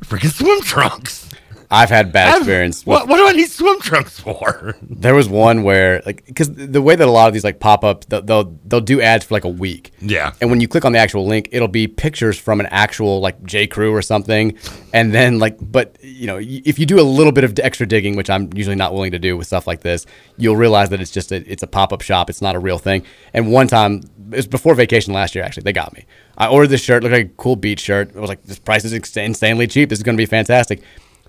freaking 0.05 0.33
swim 0.33 0.61
trunks. 0.63 1.29
I've 1.71 1.91
had 1.91 2.13
bad 2.13 2.29
I've- 2.29 2.39
experience. 2.39 2.87
What, 2.87 3.03
with- 3.03 3.11
what 3.11 3.17
do 3.19 3.29
I 3.29 3.33
need 3.33 3.51
swim 3.51 3.79
trunks 3.81 4.19
for? 4.19 4.75
There 4.91 5.15
was 5.15 5.29
one 5.29 5.63
where, 5.63 6.03
like, 6.07 6.25
because 6.27 6.53
the 6.53 6.83
way 6.83 6.97
that 6.97 7.07
a 7.07 7.11
lot 7.11 7.29
of 7.29 7.35
these 7.35 7.45
like 7.45 7.61
pop 7.61 7.85
up, 7.85 8.05
they'll, 8.07 8.23
they'll 8.23 8.59
they'll 8.65 8.81
do 8.81 9.01
ads 9.01 9.25
for 9.25 9.35
like 9.35 9.45
a 9.45 9.49
week. 9.49 9.93
Yeah. 10.01 10.33
And 10.41 10.51
when 10.51 10.61
you 10.61 10.67
click 10.67 10.85
on 10.85 10.93
the 10.93 10.99
actual 10.99 11.25
link, 11.27 11.49
it'll 11.53 11.69
be 11.69 11.87
pictures 11.87 12.37
from 12.39 12.59
an 12.59 12.67
actual 12.71 13.21
like 13.21 13.41
J 13.45 13.67
Crew 13.69 13.95
or 13.95 14.03
something, 14.03 14.57
and 14.93 15.15
then 15.15 15.39
like, 15.39 15.57
but 15.61 15.97
you 16.01 16.27
know, 16.27 16.39
if 16.41 16.79
you 16.79 16.87
do 16.87 16.99
a 17.01 17.03
little 17.03 17.33
bit 17.33 17.45
of 17.45 17.57
extra 17.61 17.87
digging, 17.87 18.17
which 18.17 18.29
I'm 18.31 18.51
usually 18.55 18.77
not 18.77 18.93
willing 18.93 19.13
to 19.13 19.19
do 19.19 19.37
with 19.37 19.47
stuff 19.47 19.67
like 19.67 19.83
this, 19.83 20.05
you'll 20.37 20.57
realize 20.57 20.89
that 20.91 21.01
it's 21.01 21.11
just 21.13 21.31
a, 21.31 21.37
it's 21.51 21.63
a 21.63 21.67
pop 21.69 21.93
up 21.93 22.01
shop. 22.03 22.29
It's 22.29 22.43
not 22.43 22.57
a 22.57 22.59
real 22.59 22.79
thing. 22.79 23.05
And 23.33 23.53
one 23.53 23.69
time, 23.69 24.03
it 24.33 24.37
was 24.37 24.47
before 24.49 24.75
vacation 24.75 25.13
last 25.13 25.35
year. 25.35 25.45
Actually, 25.45 25.63
they 25.65 25.73
got 25.73 25.93
me. 25.95 26.07
I 26.37 26.49
ordered 26.49 26.69
this 26.69 26.81
shirt, 26.83 27.03
looked 27.03 27.13
like 27.13 27.27
a 27.27 27.29
cool 27.37 27.57
beach 27.57 27.81
shirt. 27.81 28.09
It 28.09 28.17
was 28.17 28.29
like, 28.29 28.43
this 28.45 28.59
price 28.59 28.85
is 28.85 28.93
insanely 29.17 29.67
cheap. 29.67 29.89
This 29.91 29.99
is 29.99 30.03
going 30.03 30.17
to 30.17 30.21
be 30.21 30.27
fantastic. 30.27 30.83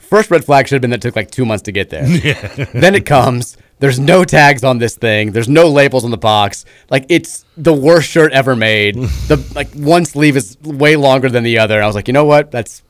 First 0.09 0.31
red 0.31 0.43
flag 0.43 0.67
should 0.67 0.73
have 0.73 0.81
been 0.81 0.89
that 0.89 1.05
it 1.05 1.07
took 1.07 1.15
like 1.15 1.29
two 1.29 1.45
months 1.45 1.61
to 1.63 1.71
get 1.71 1.91
there. 1.91 2.03
then 2.73 2.95
it 2.95 3.05
comes. 3.05 3.57
There's 3.77 3.99
no 3.99 4.25
tags 4.25 4.63
on 4.63 4.79
this 4.79 4.97
thing. 4.97 5.33
There's 5.33 5.47
no 5.47 5.67
labels 5.69 6.03
on 6.03 6.09
the 6.09 6.17
box. 6.17 6.65
Like 6.89 7.05
it's 7.09 7.45
the 7.55 7.73
worst 7.75 8.09
shirt 8.09 8.31
ever 8.31 8.55
made. 8.55 8.95
the 8.95 9.37
like 9.55 9.71
one 9.73 10.05
sleeve 10.05 10.35
is 10.35 10.57
way 10.63 10.95
longer 10.95 11.29
than 11.29 11.43
the 11.43 11.59
other. 11.59 11.79
I 11.79 11.85
was 11.85 11.95
like, 11.95 12.07
you 12.07 12.13
know 12.13 12.25
what? 12.25 12.49
That's 12.49 12.81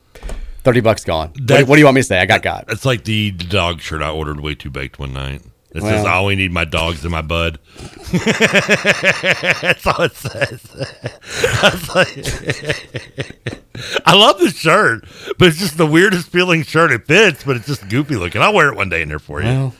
thirty 0.64 0.80
bucks 0.80 1.04
gone. 1.04 1.34
What, 1.46 1.68
what 1.68 1.76
do 1.76 1.80
you 1.80 1.86
want 1.86 1.96
me 1.96 2.02
to 2.02 2.08
say? 2.08 2.20
I 2.20 2.26
got 2.26 2.42
got. 2.42 2.66
It's 2.70 2.86
like 2.86 3.04
the 3.04 3.32
dog 3.32 3.82
shirt 3.82 4.02
I 4.02 4.12
ordered 4.12 4.40
way 4.40 4.56
too 4.56 4.70
baked 4.70 4.98
one 4.98 5.12
night. 5.12 5.42
It 5.72 5.82
says, 5.82 6.04
Well. 6.04 6.08
I 6.08 6.18
only 6.18 6.36
need 6.36 6.52
my 6.52 6.66
dogs 6.66 7.04
and 7.04 7.12
my 7.12 7.22
bud. 7.22 7.60
That's 8.12 9.86
all 9.86 10.02
it 10.02 10.16
says. 10.16 10.62
I, 11.62 11.94
like- 11.96 13.60
I 14.06 14.16
love 14.16 14.40
this 14.40 14.58
shirt, 14.58 15.06
but 15.38 15.48
it's 15.50 15.58
just 15.60 15.78
the 15.78 15.86
weirdest 15.86 16.28
feeling 16.30 16.64
shirt. 16.64 16.92
It 16.92 17.06
fits, 17.06 17.44
but 17.44 17.56
it's 17.56 17.68
just 17.68 17.88
goofy 17.88 18.16
looking. 18.16 18.42
I'll 18.42 18.54
wear 18.54 18.70
it 18.70 18.76
one 18.76 18.90
day 18.90 19.02
in 19.04 19.10
there 19.10 19.20
for 19.20 19.42
you. 19.42 19.48
Well. 19.48 19.74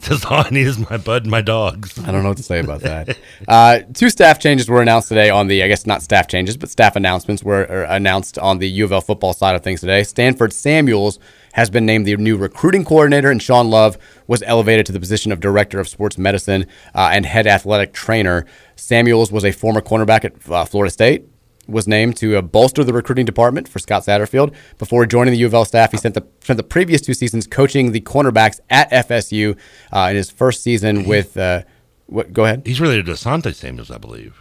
Just 0.00 0.24
all 0.26 0.44
I 0.46 0.48
need 0.50 0.66
is 0.66 0.78
my 0.90 0.96
bud 0.96 1.22
and 1.22 1.30
my 1.30 1.42
dogs. 1.42 1.98
I 1.98 2.12
don't 2.12 2.22
know 2.22 2.28
what 2.30 2.36
to 2.38 2.42
say 2.42 2.60
about 2.60 2.80
that. 2.82 3.18
Uh, 3.48 3.80
two 3.92 4.10
staff 4.10 4.38
changes 4.38 4.68
were 4.68 4.80
announced 4.80 5.08
today 5.08 5.28
on 5.28 5.48
the, 5.48 5.62
I 5.62 5.68
guess 5.68 5.86
not 5.86 6.02
staff 6.02 6.28
changes, 6.28 6.56
but 6.56 6.70
staff 6.70 6.96
announcements 6.96 7.42
were 7.42 7.64
announced 7.64 8.38
on 8.38 8.58
the 8.58 8.68
U 8.68 8.84
of 8.84 8.92
L 8.92 9.00
football 9.00 9.32
side 9.34 9.54
of 9.54 9.62
things 9.62 9.80
today. 9.80 10.02
Stanford 10.04 10.52
Samuels 10.52 11.18
has 11.52 11.68
been 11.68 11.84
named 11.84 12.06
the 12.06 12.16
new 12.16 12.36
recruiting 12.38 12.82
coordinator, 12.84 13.30
and 13.30 13.42
Sean 13.42 13.68
Love 13.68 13.98
was 14.32 14.42
elevated 14.46 14.86
to 14.86 14.92
the 14.92 14.98
position 14.98 15.30
of 15.30 15.40
director 15.40 15.78
of 15.78 15.86
sports 15.86 16.16
medicine 16.16 16.64
uh, 16.94 17.10
and 17.12 17.26
head 17.26 17.46
athletic 17.46 17.92
trainer. 17.92 18.46
Samuels 18.76 19.30
was 19.30 19.44
a 19.44 19.52
former 19.52 19.82
cornerback 19.82 20.24
at 20.24 20.50
uh, 20.50 20.64
Florida 20.64 20.90
State. 20.90 21.26
Was 21.68 21.86
named 21.86 22.16
to 22.16 22.36
uh, 22.38 22.40
bolster 22.40 22.82
the 22.82 22.94
recruiting 22.94 23.26
department 23.26 23.68
for 23.68 23.78
Scott 23.78 24.04
Satterfield. 24.04 24.54
Before 24.78 25.04
joining 25.04 25.32
the 25.32 25.38
U 25.40 25.46
of 25.46 25.52
L 25.52 25.66
staff, 25.66 25.90
he 25.92 25.98
spent 25.98 26.14
the, 26.14 26.26
spent 26.40 26.56
the 26.56 26.62
previous 26.62 27.02
two 27.02 27.12
seasons 27.12 27.46
coaching 27.46 27.92
the 27.92 28.00
cornerbacks 28.00 28.58
at 28.70 28.90
FSU. 28.90 29.56
Uh, 29.92 30.08
in 30.10 30.16
his 30.16 30.30
first 30.30 30.62
season 30.62 31.04
with, 31.04 31.36
uh, 31.36 31.62
what, 32.06 32.32
go 32.32 32.46
ahead. 32.46 32.62
He's 32.64 32.80
related 32.80 33.04
to 33.06 33.12
Asante 33.12 33.54
Samuels, 33.54 33.90
I 33.90 33.98
believe. 33.98 34.40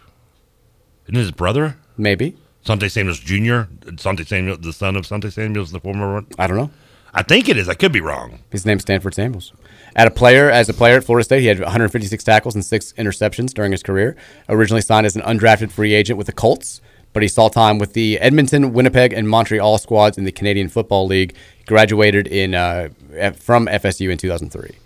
Isn't 1.08 1.16
his 1.16 1.32
brother? 1.32 1.78
Maybe. 1.98 2.38
Asante 2.66 2.89
Samuels 2.89 3.20
Jr., 3.20 3.68
Asante 3.92 4.26
Samuels, 4.26 4.60
the 4.60 4.72
son 4.72 4.96
of 4.96 5.06
Asante 5.06 5.34
Samuels, 5.34 5.72
the 5.72 5.82
former. 5.82 6.24
I 6.39 6.48
don't 6.48 6.56
know. 6.56 6.72
I 7.14 7.24
think 7.24 7.50
it 7.50 7.58
is. 7.58 7.68
I 7.68 7.74
could 7.74 7.92
be 7.92 8.00
wrong. 8.00 8.39
His 8.52 8.66
name's 8.66 8.84
Stanford 8.84 9.14
Samuels. 9.14 9.52
At 9.96 10.08
a 10.08 10.12
player, 10.12 10.50
as 10.50 10.70
a 10.70 10.74
player 10.74 10.98
at 10.98 11.04
Florida 11.04 11.24
State, 11.24 11.42
he 11.42 11.48
had 11.48 11.60
156 11.60 12.24
tackles 12.24 12.56
and 12.56 12.64
six 12.64 12.94
interceptions 12.94 13.54
during 13.54 13.72
his 13.72 13.84
career. 13.84 14.16
Originally 14.48 14.82
signed 14.82 15.06
as 15.06 15.16
an 15.16 15.22
undrafted 15.24 15.72
free 15.72 15.94
agent 15.94 16.18
with 16.18 16.28
the 16.28 16.34
Colts, 16.34 16.82
but 17.14 17.22
he 17.22 17.28
saw 17.28 17.50
time 17.50 17.78
with 17.78 17.94
the 17.94 18.18
Edmonton, 18.20 18.74
Winnipeg, 18.74 19.14
and 19.14 19.28
Montreal 19.28 19.78
squads 19.78 20.18
in 20.18 20.24
the 20.24 20.32
Canadian 20.32 20.70
Football 20.70 21.08
League. 21.08 21.36
Graduated 21.66 22.28
in 22.28 22.56
uh, 22.56 22.89
from 23.36 23.68
FSU 23.68 24.12
in 24.12 24.18
2003. 24.18 24.78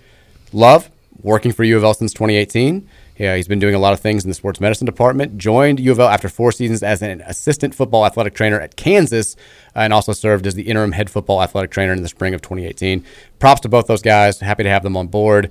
Love, 0.53 0.89
working 1.21 1.51
for 1.51 1.63
U 1.63 1.77
of 1.77 1.83
L 1.83 1.93
since 1.93 2.13
2018. 2.13 2.87
Yeah, 3.17 3.35
he's 3.35 3.47
been 3.47 3.59
doing 3.59 3.75
a 3.75 3.79
lot 3.79 3.93
of 3.93 3.99
things 3.99 4.23
in 4.25 4.29
the 4.29 4.33
sports 4.33 4.59
medicine 4.59 4.85
department. 4.85 5.37
Joined 5.37 5.79
U 5.79 5.91
of 5.91 5.99
L 5.99 6.07
after 6.07 6.27
four 6.27 6.51
seasons 6.51 6.83
as 6.83 7.01
an 7.01 7.21
assistant 7.21 7.73
football 7.73 8.05
athletic 8.05 8.33
trainer 8.33 8.59
at 8.59 8.75
Kansas, 8.75 9.35
uh, 9.75 9.79
and 9.79 9.93
also 9.93 10.11
served 10.11 10.45
as 10.45 10.55
the 10.55 10.63
interim 10.63 10.91
head 10.91 11.09
football 11.09 11.41
athletic 11.41 11.71
trainer 11.71 11.93
in 11.93 12.01
the 12.01 12.09
spring 12.09 12.33
of 12.33 12.41
2018. 12.41 13.05
Props 13.39 13.61
to 13.61 13.69
both 13.69 13.87
those 13.87 14.01
guys. 14.01 14.39
Happy 14.39 14.63
to 14.63 14.69
have 14.69 14.83
them 14.83 14.97
on 14.97 15.07
board. 15.07 15.49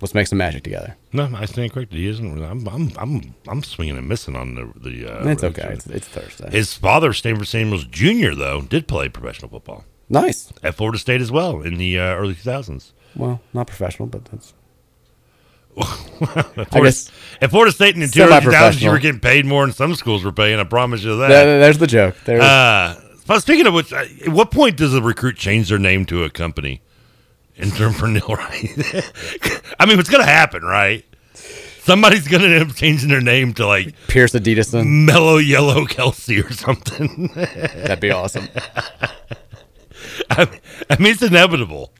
Let's 0.00 0.14
make 0.14 0.28
some 0.28 0.38
magic 0.38 0.62
together. 0.62 0.96
No, 1.12 1.28
I 1.34 1.44
stand 1.44 1.72
corrected. 1.72 1.98
He 1.98 2.06
isn't. 2.06 2.42
I'm, 2.42 2.66
I'm, 2.68 2.90
I'm, 2.96 3.34
I'm 3.46 3.62
swinging 3.62 3.98
and 3.98 4.08
missing 4.08 4.34
on 4.34 4.54
the 4.54 4.72
the. 4.76 5.06
Uh, 5.06 5.28
It's 5.28 5.44
okay. 5.44 5.68
It's, 5.72 5.86
it's 5.86 6.08
Thursday. 6.08 6.50
His 6.50 6.72
father, 6.72 7.12
Stanford 7.12 7.48
Samuels 7.48 7.84
Jr., 7.84 8.30
though, 8.34 8.62
did 8.62 8.88
play 8.88 9.10
professional 9.10 9.50
football 9.50 9.84
nice. 10.08 10.52
at 10.62 10.74
Florida 10.74 10.98
State 10.98 11.20
as 11.20 11.30
well 11.30 11.60
in 11.60 11.76
the 11.76 11.98
uh, 11.98 12.14
early 12.14 12.34
2000s. 12.34 12.92
Well, 13.14 13.40
not 13.52 13.66
professional, 13.66 14.08
but 14.08 14.24
that's. 14.26 14.54
At 15.78 15.86
I 15.88 16.64
Florida, 16.64 16.80
guess 16.82 17.10
at 17.40 17.50
Florida 17.50 17.72
State 17.72 17.94
in 17.94 18.00
the 18.00 18.06
early 18.22 18.32
2000s, 18.40 18.82
you 18.82 18.90
were 18.90 18.98
getting 18.98 19.20
paid 19.20 19.46
more 19.46 19.64
than 19.64 19.74
some 19.74 19.94
schools 19.94 20.24
were 20.24 20.32
paying. 20.32 20.58
I 20.60 20.64
promise 20.64 21.02
you 21.02 21.16
that. 21.18 21.28
There- 21.28 21.58
there's 21.60 21.78
the 21.78 21.86
joke. 21.86 22.16
There's, 22.24 22.42
Uh, 22.42 23.00
but 23.26 23.40
speaking 23.40 23.66
of 23.66 23.74
which, 23.74 23.92
uh, 23.92 24.04
at 24.26 24.28
what 24.28 24.50
point 24.50 24.76
does 24.76 24.94
a 24.94 25.00
recruit 25.00 25.36
change 25.36 25.68
their 25.68 25.78
name 25.78 26.04
to 26.06 26.24
a 26.24 26.30
company? 26.30 26.82
Nil, 27.58 27.70
right? 28.28 29.12
I 29.78 29.86
mean, 29.86 29.98
it's 30.00 30.08
going 30.08 30.24
to 30.24 30.30
happen, 30.30 30.62
right? 30.62 31.04
Somebody's 31.82 32.26
going 32.28 32.42
to 32.42 32.48
end 32.48 32.70
up 32.70 32.76
changing 32.76 33.08
their 33.10 33.20
name 33.20 33.52
to 33.54 33.66
like 33.66 33.94
Pierce 34.08 34.32
Adidison. 34.32 35.04
Mellow 35.06 35.36
Yellow 35.38 35.84
Kelsey 35.86 36.40
or 36.40 36.50
something. 36.52 37.30
That'd 37.34 38.00
be 38.00 38.10
awesome. 38.10 38.48
I 40.30 40.48
I 40.88 40.96
mean, 40.98 41.12
it's 41.12 41.22
inevitable. 41.22 41.92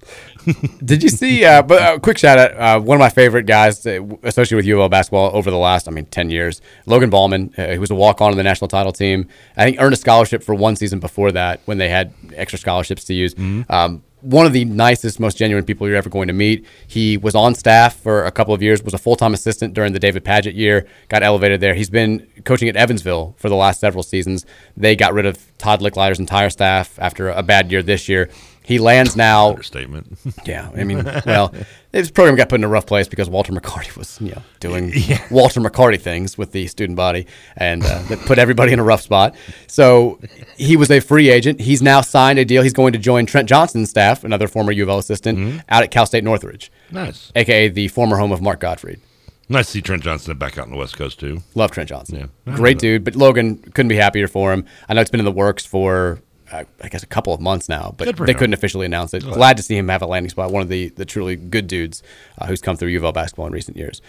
Did 0.84 1.02
you 1.02 1.08
see? 1.08 1.44
Uh, 1.44 1.62
but 1.62 1.82
uh, 1.82 1.98
quick 1.98 2.18
shout 2.18 2.38
out. 2.38 2.56
Uh, 2.56 2.80
one 2.80 2.96
of 2.96 3.00
my 3.00 3.10
favorite 3.10 3.46
guys 3.46 3.84
associated 3.86 4.56
with 4.56 4.66
U 4.66 4.76
of 4.76 4.82
L 4.82 4.88
basketball 4.88 5.30
over 5.34 5.50
the 5.50 5.58
last, 5.58 5.88
I 5.88 5.90
mean, 5.90 6.06
ten 6.06 6.30
years. 6.30 6.60
Logan 6.86 7.10
Ballman, 7.10 7.52
uh, 7.58 7.74
who 7.74 7.80
was 7.80 7.90
a 7.90 7.94
walk 7.94 8.20
on 8.20 8.30
on 8.30 8.36
the 8.36 8.42
national 8.42 8.68
title 8.68 8.92
team. 8.92 9.28
I 9.56 9.64
think 9.64 9.80
earned 9.80 9.94
a 9.94 9.96
scholarship 9.96 10.42
for 10.42 10.54
one 10.54 10.76
season 10.76 11.00
before 11.00 11.32
that 11.32 11.60
when 11.64 11.78
they 11.78 11.88
had 11.88 12.12
extra 12.34 12.58
scholarships 12.58 13.04
to 13.04 13.14
use. 13.14 13.34
Um, 13.68 14.02
one 14.22 14.44
of 14.44 14.52
the 14.52 14.66
nicest, 14.66 15.18
most 15.18 15.38
genuine 15.38 15.64
people 15.64 15.88
you're 15.88 15.96
ever 15.96 16.10
going 16.10 16.28
to 16.28 16.34
meet. 16.34 16.66
He 16.86 17.16
was 17.16 17.34
on 17.34 17.54
staff 17.54 17.96
for 17.96 18.26
a 18.26 18.30
couple 18.30 18.52
of 18.52 18.62
years, 18.62 18.82
was 18.82 18.94
a 18.94 18.98
full 18.98 19.16
time 19.16 19.32
assistant 19.34 19.74
during 19.74 19.92
the 19.92 19.98
David 19.98 20.24
Padgett 20.24 20.54
year, 20.54 20.86
got 21.08 21.22
elevated 21.22 21.60
there. 21.60 21.74
He's 21.74 21.90
been 21.90 22.26
coaching 22.44 22.68
at 22.68 22.76
Evansville 22.76 23.34
for 23.38 23.48
the 23.48 23.54
last 23.54 23.80
several 23.80 24.02
seasons. 24.02 24.44
They 24.76 24.94
got 24.94 25.14
rid 25.14 25.26
of 25.26 25.38
Todd 25.58 25.80
Lickliter's 25.80 26.18
entire 26.18 26.50
staff 26.50 26.98
after 26.98 27.30
a 27.30 27.42
bad 27.42 27.72
year 27.72 27.82
this 27.82 28.08
year. 28.08 28.28
He 28.62 28.78
lands 28.78 29.16
now. 29.16 29.50
Understatement. 29.50 30.18
Yeah, 30.46 30.70
I 30.76 30.84
mean, 30.84 31.04
well, 31.26 31.52
his 31.92 32.10
program 32.10 32.36
got 32.36 32.48
put 32.48 32.60
in 32.60 32.64
a 32.64 32.68
rough 32.68 32.86
place 32.86 33.08
because 33.08 33.28
Walter 33.28 33.52
McCarty 33.52 33.96
was, 33.96 34.20
you 34.20 34.30
know, 34.32 34.42
doing 34.60 34.92
Walter 35.30 35.60
McCarty 35.60 36.00
things 36.00 36.36
with 36.38 36.52
the 36.52 36.66
student 36.66 36.96
body, 36.96 37.26
and 37.56 37.82
uh, 37.84 38.02
that 38.08 38.18
put 38.26 38.38
everybody 38.38 38.72
in 38.72 38.78
a 38.78 38.82
rough 38.84 39.00
spot. 39.02 39.34
So 39.66 40.20
he 40.56 40.76
was 40.76 40.90
a 40.90 41.00
free 41.00 41.30
agent. 41.30 41.60
He's 41.60 41.82
now 41.82 42.00
signed 42.00 42.38
a 42.38 42.44
deal. 42.44 42.62
He's 42.62 42.72
going 42.72 42.92
to 42.92 42.98
join 42.98 43.26
Trent 43.26 43.48
Johnson's 43.48 43.90
staff, 43.90 44.24
another 44.24 44.46
former 44.48 44.72
U 44.72 44.82
of 44.84 44.88
L 44.88 44.98
assistant, 44.98 45.62
out 45.68 45.82
at 45.82 45.90
Cal 45.90 46.06
State 46.06 46.24
Northridge, 46.24 46.70
Nice. 46.90 47.32
aka 47.34 47.68
the 47.68 47.88
former 47.88 48.16
home 48.18 48.32
of 48.32 48.40
Mark 48.40 48.60
Gottfried. 48.60 49.00
Nice 49.48 49.66
to 49.66 49.72
see 49.72 49.82
Trent 49.82 50.02
Johnson 50.04 50.36
back 50.38 50.58
out 50.58 50.66
on 50.66 50.70
the 50.70 50.76
West 50.78 50.96
Coast, 50.96 51.18
too. 51.18 51.42
Love 51.56 51.72
Trent 51.72 51.88
Johnson. 51.88 52.30
Yeah. 52.46 52.54
Great 52.54 52.78
dude, 52.78 53.02
but 53.02 53.16
Logan 53.16 53.56
couldn't 53.58 53.88
be 53.88 53.96
happier 53.96 54.28
for 54.28 54.52
him. 54.52 54.64
I 54.88 54.94
know 54.94 55.00
it's 55.00 55.10
been 55.10 55.18
in 55.20 55.24
the 55.26 55.32
works 55.32 55.66
for, 55.66 56.20
I 56.52 56.88
guess, 56.88 57.02
a 57.02 57.06
couple 57.06 57.32
of 57.32 57.40
months 57.40 57.68
now, 57.68 57.94
but 57.96 58.04
they 58.16 58.32
him. 58.32 58.38
couldn't 58.38 58.54
officially 58.54 58.86
announce 58.86 59.14
it. 59.14 59.22
Good. 59.24 59.34
Glad 59.34 59.56
to 59.56 59.62
see 59.62 59.76
him 59.76 59.88
have 59.88 60.02
a 60.02 60.06
landing 60.06 60.30
spot. 60.30 60.50
One 60.50 60.62
of 60.62 60.68
the, 60.68 60.88
the 60.90 61.04
truly 61.04 61.36
good 61.36 61.66
dudes 61.66 62.02
uh, 62.38 62.46
who's 62.46 62.60
come 62.60 62.76
through 62.76 62.88
U 62.88 62.98
of 62.98 63.04
L 63.04 63.12
basketball 63.12 63.46
in 63.46 63.52
recent 63.52 63.76
years. 63.76 64.02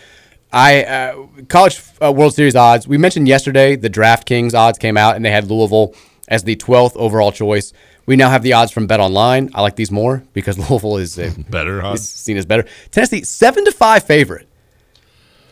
I 0.54 0.84
uh, 0.84 1.26
college 1.48 1.82
uh, 2.02 2.12
World 2.12 2.34
Series 2.34 2.56
odds. 2.56 2.88
We 2.88 2.98
mentioned 2.98 3.28
yesterday 3.28 3.76
the 3.76 3.90
DraftKings 3.90 4.54
odds 4.54 4.78
came 4.78 4.98
out 4.98 5.16
and 5.16 5.24
they 5.24 5.32
had 5.32 5.50
Louisville 5.50 5.94
as 6.28 6.44
the 6.44 6.56
12th 6.56 6.96
overall 6.96 7.32
choice. 7.32 7.74
We 8.06 8.16
now 8.16 8.30
have 8.30 8.44
the 8.44 8.54
odds 8.54 8.72
from 8.72 8.88
Bet 8.88 9.00
Online. 9.00 9.50
I 9.54 9.62
like 9.62 9.76
these 9.76 9.92
more 9.92 10.24
because 10.34 10.58
Louisville 10.70 10.98
is 10.98 11.18
a, 11.18 11.30
Better 11.50 11.86
is 11.94 12.08
seen 12.10 12.36
as 12.38 12.46
better. 12.46 12.66
Tennessee 12.90 13.24
seven 13.24 13.64
to 13.66 13.72
five 13.72 14.04
favorite. 14.04 14.48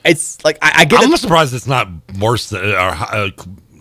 It's 0.04 0.44
like 0.44 0.58
I, 0.62 0.72
I 0.80 0.86
get 0.86 1.02
I'm 1.02 1.14
it. 1.14 1.20
surprised 1.20 1.54
it's 1.54 1.68
not 1.68 1.88
worse 2.20 2.50
than, 2.50 2.64
or, 2.66 2.78
uh, 2.78 3.30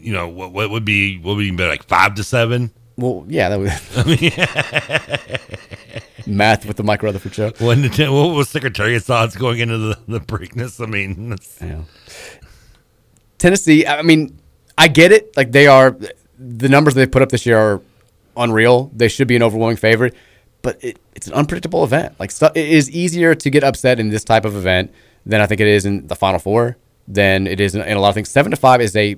you 0.00 0.12
know, 0.12 0.28
what, 0.28 0.52
what 0.52 0.70
would 0.70 0.84
be, 0.84 1.16
what 1.18 1.36
would 1.36 1.42
be 1.42 1.50
better, 1.50 1.70
like 1.70 1.86
five 1.86 2.14
to 2.16 2.24
seven? 2.24 2.70
Well, 2.98 3.24
yeah, 3.28 3.48
that 3.48 3.58
was 3.60 3.70
math 6.26 6.66
with 6.66 6.76
the 6.76 6.82
Mike 6.82 7.02
Rutherford 7.02 7.32
show. 7.34 7.50
What 7.58 8.34
was 8.34 8.48
Secretariat's 8.48 9.08
odds 9.08 9.36
going 9.36 9.60
into 9.60 9.78
the, 9.78 9.98
the 10.08 10.20
Preakness? 10.20 10.84
I 10.84 10.90
mean, 10.90 11.30
that's, 11.30 11.58
Yeah. 11.60 11.82
Tennessee, 13.38 13.86
I 13.86 14.02
mean, 14.02 14.36
I 14.76 14.88
get 14.88 15.12
it. 15.12 15.36
Like 15.36 15.52
they 15.52 15.68
are, 15.68 15.96
the 16.38 16.68
numbers 16.68 16.94
they 16.94 17.06
put 17.06 17.22
up 17.22 17.28
this 17.28 17.46
year 17.46 17.56
are 17.56 17.80
unreal. 18.36 18.90
They 18.94 19.06
should 19.08 19.28
be 19.28 19.36
an 19.36 19.42
overwhelming 19.44 19.76
favorite. 19.76 20.14
but 20.62 20.82
it, 20.82 20.98
it's 21.14 21.28
an 21.28 21.34
unpredictable 21.34 21.84
event. 21.84 22.14
Like 22.18 22.32
stu- 22.32 22.46
it 22.54 22.68
is 22.68 22.90
easier 22.90 23.34
to 23.36 23.48
get 23.50 23.62
upset 23.62 24.00
in 24.00 24.08
this 24.10 24.24
type 24.24 24.44
of 24.44 24.56
event 24.56 24.92
than 25.24 25.40
I 25.40 25.46
think 25.46 25.60
it 25.60 25.68
is 25.68 25.86
in 25.86 26.08
the 26.08 26.16
Final 26.16 26.40
Four. 26.40 26.76
Than 27.06 27.46
it 27.46 27.60
is 27.60 27.74
in, 27.76 27.80
in 27.82 27.96
a 27.96 28.00
lot 28.00 28.08
of 28.10 28.14
things. 28.16 28.28
Seven 28.28 28.50
to 28.50 28.56
five 28.56 28.80
is 28.80 28.94
a 28.96 29.16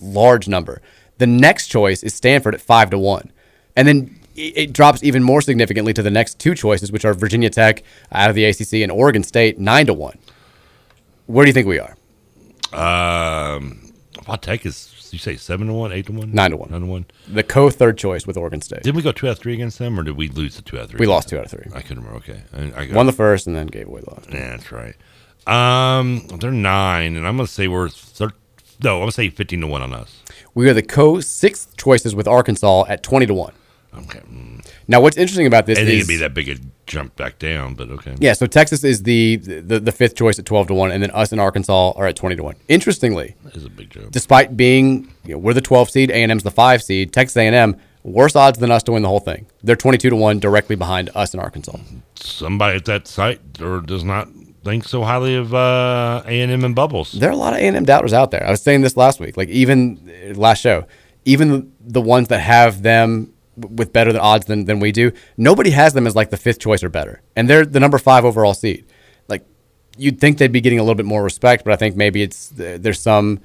large 0.00 0.48
number. 0.48 0.82
The 1.20 1.26
next 1.26 1.68
choice 1.68 2.02
is 2.02 2.14
Stanford 2.14 2.54
at 2.54 2.60
five 2.60 2.88
to 2.90 2.98
one, 2.98 3.30
and 3.76 3.86
then 3.86 4.18
it, 4.34 4.72
drops 4.72 5.04
even 5.04 5.22
more 5.22 5.42
significantly 5.42 5.92
to 5.92 6.02
the 6.02 6.10
next 6.10 6.38
two 6.38 6.54
choices, 6.54 6.90
which 6.90 7.04
are 7.04 7.12
Virginia 7.12 7.50
Tech 7.50 7.82
out 8.10 8.30
of 8.30 8.34
the 8.36 8.46
ACC 8.46 8.74
and 8.82 8.90
Oregon 8.90 9.22
State 9.22 9.58
nine 9.58 9.84
to 9.86 9.92
one. 9.94 10.18
Where 11.26 11.44
do 11.44 11.50
you 11.50 11.52
think 11.52 11.66
we 11.68 11.78
are? 11.78 11.94
Um, 12.72 13.92
well, 14.26 14.38
Tech 14.38 14.64
is 14.64 15.08
you 15.12 15.18
say 15.18 15.36
seven 15.36 15.66
to 15.66 15.72
one, 15.72 15.92
eight 15.92 16.06
to 16.06 16.12
one, 16.12 16.32
Nine 16.32 16.52
to 16.52 16.56
one. 16.56 16.70
nine 16.70 16.80
to 16.80 16.86
one. 16.86 17.06
The 17.28 17.42
co 17.42 17.68
third 17.68 17.98
choice 17.98 18.26
with 18.26 18.36
Oregon 18.36 18.60
State. 18.62 18.82
Did 18.82 18.94
we 18.96 19.02
go 19.02 19.12
two 19.12 19.26
out 19.28 19.32
of 19.32 19.38
three 19.40 19.54
against 19.54 19.78
them, 19.78 19.98
or 19.98 20.02
did 20.02 20.16
we 20.16 20.28
lose 20.28 20.56
the 20.56 20.62
two 20.62 20.78
out 20.78 20.84
of 20.84 20.90
three? 20.90 21.00
We 21.00 21.06
lost 21.06 21.28
two 21.28 21.38
out 21.38 21.44
of 21.46 21.50
three. 21.50 21.66
I 21.74 21.82
couldn't 21.82 22.04
remember. 22.04 22.18
Okay, 22.18 22.42
I, 22.54 22.80
I 22.82 22.86
got 22.86 22.96
Won 22.96 23.06
the 23.06 23.12
first 23.12 23.46
and 23.46 23.54
then 23.54 23.66
gave 23.66 23.88
away 23.88 24.00
the 24.00 24.10
last. 24.14 24.30
Yeah, 24.32 24.56
that's 24.56 24.72
right. 24.72 24.94
Um, 25.46 26.26
they're 26.40 26.50
nine, 26.50 27.16
and 27.16 27.26
I'm 27.26 27.36
gonna 27.36 27.46
say 27.46 27.68
we're 27.68 27.88
thir- 27.88 28.30
no, 28.82 28.94
I'm 28.96 29.02
gonna 29.02 29.12
say 29.12 29.28
fifteen 29.30 29.60
to 29.62 29.66
one 29.66 29.82
on 29.82 29.92
us. 29.92 30.19
We 30.54 30.68
are 30.68 30.74
the 30.74 30.82
co 30.82 31.20
sixth 31.20 31.76
choices 31.76 32.14
with 32.14 32.28
Arkansas 32.28 32.84
at 32.88 33.02
twenty 33.02 33.26
to 33.26 33.34
one. 33.34 33.52
Okay. 33.92 34.20
Mm. 34.20 34.66
Now, 34.86 35.00
what's 35.00 35.16
interesting 35.16 35.46
about 35.46 35.66
this 35.66 35.78
I 35.78 35.82
think 35.82 35.94
is 35.94 35.98
it'd 35.98 36.08
be 36.08 36.16
that 36.16 36.34
big 36.34 36.48
a 36.48 36.56
jump 36.86 37.16
back 37.16 37.38
down, 37.38 37.74
but 37.74 37.90
okay. 37.90 38.14
yeah. 38.18 38.32
So 38.32 38.46
Texas 38.46 38.84
is 38.84 39.02
the, 39.02 39.36
the 39.36 39.80
the 39.80 39.92
fifth 39.92 40.14
choice 40.14 40.38
at 40.38 40.46
twelve 40.46 40.68
to 40.68 40.74
one, 40.74 40.90
and 40.90 41.02
then 41.02 41.10
us 41.12 41.32
and 41.32 41.40
Arkansas 41.40 41.92
are 41.96 42.06
at 42.06 42.16
twenty 42.16 42.36
to 42.36 42.42
one. 42.42 42.56
Interestingly, 42.68 43.36
that 43.44 43.56
is 43.56 43.64
a 43.64 43.70
big 43.70 43.90
jump. 43.90 44.10
Despite 44.10 44.56
being 44.56 45.12
you 45.24 45.32
know, 45.32 45.38
we're 45.38 45.54
the 45.54 45.60
twelve 45.60 45.90
seed, 45.90 46.10
A 46.10 46.14
and 46.14 46.30
M's 46.30 46.42
the 46.42 46.50
five 46.50 46.82
seed. 46.82 47.12
Texas 47.12 47.36
A 47.36 47.46
and 47.46 47.54
M 47.54 47.76
worse 48.02 48.34
odds 48.34 48.58
than 48.58 48.70
us 48.70 48.82
to 48.84 48.92
win 48.92 49.02
the 49.02 49.08
whole 49.08 49.20
thing. 49.20 49.46
They're 49.62 49.76
twenty 49.76 49.98
two 49.98 50.10
to 50.10 50.16
one, 50.16 50.38
directly 50.38 50.76
behind 50.76 51.10
us 51.14 51.34
and 51.34 51.42
Arkansas. 51.42 51.78
Somebody 52.16 52.76
at 52.76 52.84
that 52.86 53.06
site 53.08 53.40
or 53.60 53.80
does 53.80 54.04
not 54.04 54.28
think 54.64 54.84
so 54.84 55.02
highly 55.02 55.36
of 55.36 55.54
uh, 55.54 56.22
A 56.26 56.40
and 56.42 56.74
Bubbles. 56.74 57.12
There 57.12 57.28
are 57.28 57.32
a 57.32 57.36
lot 57.36 57.52
of 57.52 57.60
A 57.60 57.62
and 57.62 57.76
M 57.76 57.84
doubters 57.84 58.12
out 58.12 58.30
there. 58.30 58.46
I 58.46 58.50
was 58.50 58.62
saying 58.62 58.82
this 58.82 58.96
last 58.96 59.20
week, 59.20 59.36
like 59.36 59.48
even 59.48 60.10
uh, 60.30 60.34
last 60.34 60.60
show, 60.60 60.86
even 61.24 61.72
the, 61.80 62.00
ones 62.00 62.28
that 62.28 62.40
have 62.40 62.82
them 62.82 63.32
with 63.56 63.92
better 63.92 64.18
odds 64.18 64.46
than, 64.46 64.64
than 64.64 64.80
we 64.80 64.92
do, 64.92 65.12
nobody 65.36 65.70
has 65.70 65.92
them 65.92 66.06
as 66.06 66.16
like 66.16 66.30
the 66.30 66.36
fifth 66.36 66.58
choice 66.58 66.82
or 66.82 66.88
better, 66.88 67.22
and 67.36 67.48
they're 67.48 67.66
the 67.66 67.80
number 67.80 67.98
five 67.98 68.24
overall 68.24 68.54
seed. 68.54 68.86
Like 69.28 69.46
you'd 69.96 70.20
think 70.20 70.38
they'd 70.38 70.52
be 70.52 70.60
getting 70.60 70.78
a 70.78 70.82
little 70.82 70.94
bit 70.94 71.06
more 71.06 71.22
respect, 71.22 71.64
but 71.64 71.72
I 71.72 71.76
think 71.76 71.96
maybe 71.96 72.22
it's 72.22 72.52
there's 72.54 73.00
some. 73.00 73.40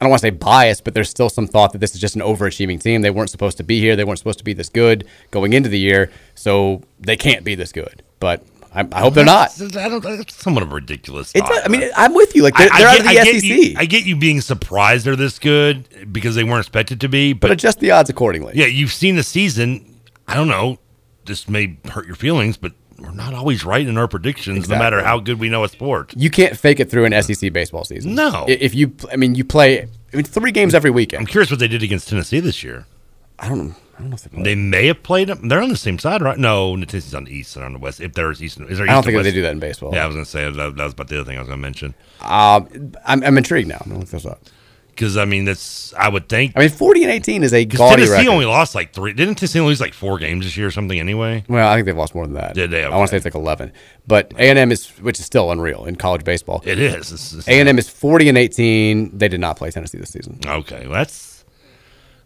I 0.00 0.04
don't 0.06 0.10
want 0.10 0.20
to 0.22 0.28
say 0.28 0.30
bias, 0.30 0.80
but 0.80 0.94
there's 0.94 1.10
still 1.10 1.28
some 1.28 1.46
thought 1.46 1.72
that 1.72 1.78
this 1.78 1.94
is 1.94 2.00
just 2.00 2.16
an 2.16 2.22
overachieving 2.22 2.80
team. 2.80 3.02
They 3.02 3.10
weren't 3.10 3.28
supposed 3.28 3.58
to 3.58 3.62
be 3.62 3.80
here. 3.80 3.96
They 3.96 4.04
weren't 4.04 4.18
supposed 4.18 4.38
to 4.38 4.44
be 4.44 4.54
this 4.54 4.70
good 4.70 5.06
going 5.30 5.52
into 5.52 5.68
the 5.68 5.78
year, 5.78 6.10
so 6.34 6.80
they 6.98 7.18
can't 7.18 7.44
be 7.44 7.54
this 7.54 7.70
good. 7.70 8.02
But 8.18 8.42
I, 8.72 8.86
I 8.92 9.00
hope 9.00 9.14
they're 9.14 9.24
not. 9.24 9.54
That's, 9.56 9.76
I 9.76 9.88
don't, 9.88 10.02
that's 10.02 10.34
somewhat 10.34 10.62
of 10.62 10.70
a 10.70 10.74
ridiculous. 10.74 11.32
It's 11.34 11.48
not, 11.48 11.64
I 11.64 11.68
mean, 11.68 11.90
I'm 11.96 12.14
with 12.14 12.34
you. 12.36 12.42
Like 12.44 12.54
they're, 12.56 12.68
I- 12.72 12.78
they're 12.78 12.88
out 12.88 12.96
get- 12.98 13.06
of 13.06 13.12
the 13.12 13.18
I 13.20 13.24
SEC, 13.24 13.42
You, 13.44 13.74
I 13.78 13.84
get 13.86 14.04
you 14.06 14.16
being 14.16 14.40
surprised 14.40 15.06
they're 15.06 15.16
this 15.16 15.38
good 15.38 16.12
because 16.12 16.34
they 16.36 16.44
weren't 16.44 16.60
expected 16.60 17.00
to 17.00 17.08
be, 17.08 17.32
but 17.32 17.48
but 17.48 17.50
adjust 17.52 17.80
the 17.80 17.90
odds 17.90 18.10
accordingly. 18.10 18.52
yeah, 18.54 18.66
you've 18.66 18.92
seen 18.92 19.16
the 19.16 19.22
season. 19.24 20.00
I 20.28 20.34
don't 20.34 20.48
know. 20.48 20.78
This 21.24 21.48
may 21.48 21.76
hurt 21.90 22.06
your 22.06 22.16
feelings, 22.16 22.56
but 22.56 22.72
we're 22.98 23.10
not 23.12 23.34
always 23.34 23.64
right 23.64 23.86
in 23.86 23.96
our 23.98 24.06
predictions, 24.08 24.68
no 24.68 24.78
matter 24.78 25.02
how 25.02 25.18
good 25.18 25.38
we 25.40 25.48
know 25.48 25.64
a 25.64 25.68
sport. 25.68 26.12
You 26.16 26.30
can't 26.30 26.56
fake 26.56 26.80
it 26.80 26.90
through 26.90 27.06
an 27.06 27.22
SEC 27.22 27.52
baseball 27.52 27.84
season. 27.84 28.14
No. 28.14 28.44
If 28.46 28.74
you, 28.74 28.94
I 29.10 29.16
mean, 29.16 29.34
you 29.34 29.44
play. 29.44 29.82
I 30.12 30.16
mean, 30.16 30.24
three 30.24 30.52
games 30.52 30.74
every 30.74 30.90
weekend. 30.90 31.20
I'm 31.20 31.26
curious 31.26 31.50
what 31.50 31.60
they 31.60 31.68
did 31.68 31.82
against 31.82 32.08
Tennessee 32.08 32.40
this 32.40 32.62
year. 32.62 32.86
I 33.38 33.48
don't 33.48 33.68
know. 33.68 33.74
I 34.00 34.02
don't 34.02 34.10
know 34.10 34.14
if 34.14 34.22
they. 34.22 34.42
They 34.42 34.54
may 34.54 34.86
have 34.86 35.02
played 35.02 35.28
them. 35.28 35.48
They're 35.48 35.60
on 35.60 35.68
the 35.68 35.76
same 35.76 35.98
side, 35.98 36.22
right? 36.22 36.38
No, 36.38 36.74
Tennessee's 36.76 37.14
on 37.14 37.24
the 37.24 37.32
east 37.32 37.54
and 37.56 37.64
on 37.64 37.74
the 37.74 37.78
west. 37.78 38.00
If 38.00 38.14
there's 38.14 38.42
east, 38.42 38.58
is 38.60 38.78
there? 38.78 38.88
I 38.88 38.92
don't 38.92 39.04
think 39.04 39.16
that 39.16 39.24
they 39.24 39.32
do 39.32 39.42
that 39.42 39.52
in 39.52 39.58
baseball. 39.60 39.94
Yeah, 39.94 40.04
I 40.04 40.06
was 40.06 40.16
gonna 40.16 40.24
say 40.24 40.44
that, 40.50 40.76
that 40.76 40.84
was 40.84 40.94
about 40.94 41.08
the 41.08 41.20
other 41.20 41.24
thing 41.28 41.36
I 41.36 41.40
was 41.40 41.48
gonna 41.48 41.60
mention. 41.60 41.94
Um, 42.22 42.92
I'm, 43.06 43.22
I'm 43.22 43.36
intrigued 43.36 43.68
now. 43.68 43.78
I'm 43.82 43.88
gonna 43.88 44.00
look 44.00 44.08
this 44.08 44.24
up. 44.24 44.40
Because 44.88 45.16
I 45.16 45.24
mean, 45.24 45.44
that's 45.44 45.94
I 45.94 46.08
would 46.08 46.28
think. 46.28 46.52
I 46.56 46.60
mean, 46.60 46.68
40 46.68 47.04
and 47.04 47.12
18 47.12 47.42
is 47.42 47.54
a 47.54 47.64
gaudy 47.64 47.96
Tennessee 48.02 48.12
record. 48.12 48.28
only 48.28 48.44
lost 48.44 48.74
like 48.74 48.92
three. 48.92 49.12
Didn't 49.12 49.36
Tennessee 49.36 49.60
lose 49.60 49.80
like 49.80 49.94
four 49.94 50.18
games 50.18 50.44
this 50.44 50.56
year 50.56 50.66
or 50.66 50.70
something? 50.70 50.98
Anyway, 50.98 51.44
well, 51.48 51.68
I 51.68 51.74
think 51.74 51.86
they've 51.86 51.96
lost 51.96 52.14
more 52.14 52.26
than 52.26 52.34
that. 52.34 52.54
Did 52.54 52.70
they? 52.70 52.84
I 52.84 52.88
want 52.94 53.08
to 53.08 53.10
say 53.12 53.16
it's 53.16 53.24
like 53.24 53.34
11. 53.34 53.72
But 54.06 54.32
A 54.36 54.50
and 54.50 54.58
M 54.58 54.72
is, 54.72 54.88
which 54.98 55.18
is 55.18 55.24
still 55.24 55.50
unreal 55.52 55.84
in 55.86 55.96
college 55.96 56.24
baseball. 56.24 56.62
it 56.64 56.78
is. 56.78 57.46
A 57.48 57.60
and 57.60 57.68
M 57.68 57.78
is 57.78 57.88
40 57.88 58.28
and 58.28 58.36
18. 58.36 59.16
They 59.16 59.28
did 59.28 59.40
not 59.40 59.56
play 59.56 59.70
Tennessee 59.70 59.98
this 59.98 60.10
season. 60.10 60.38
Okay, 60.44 60.86
well, 60.86 60.96
that's. 60.96 61.29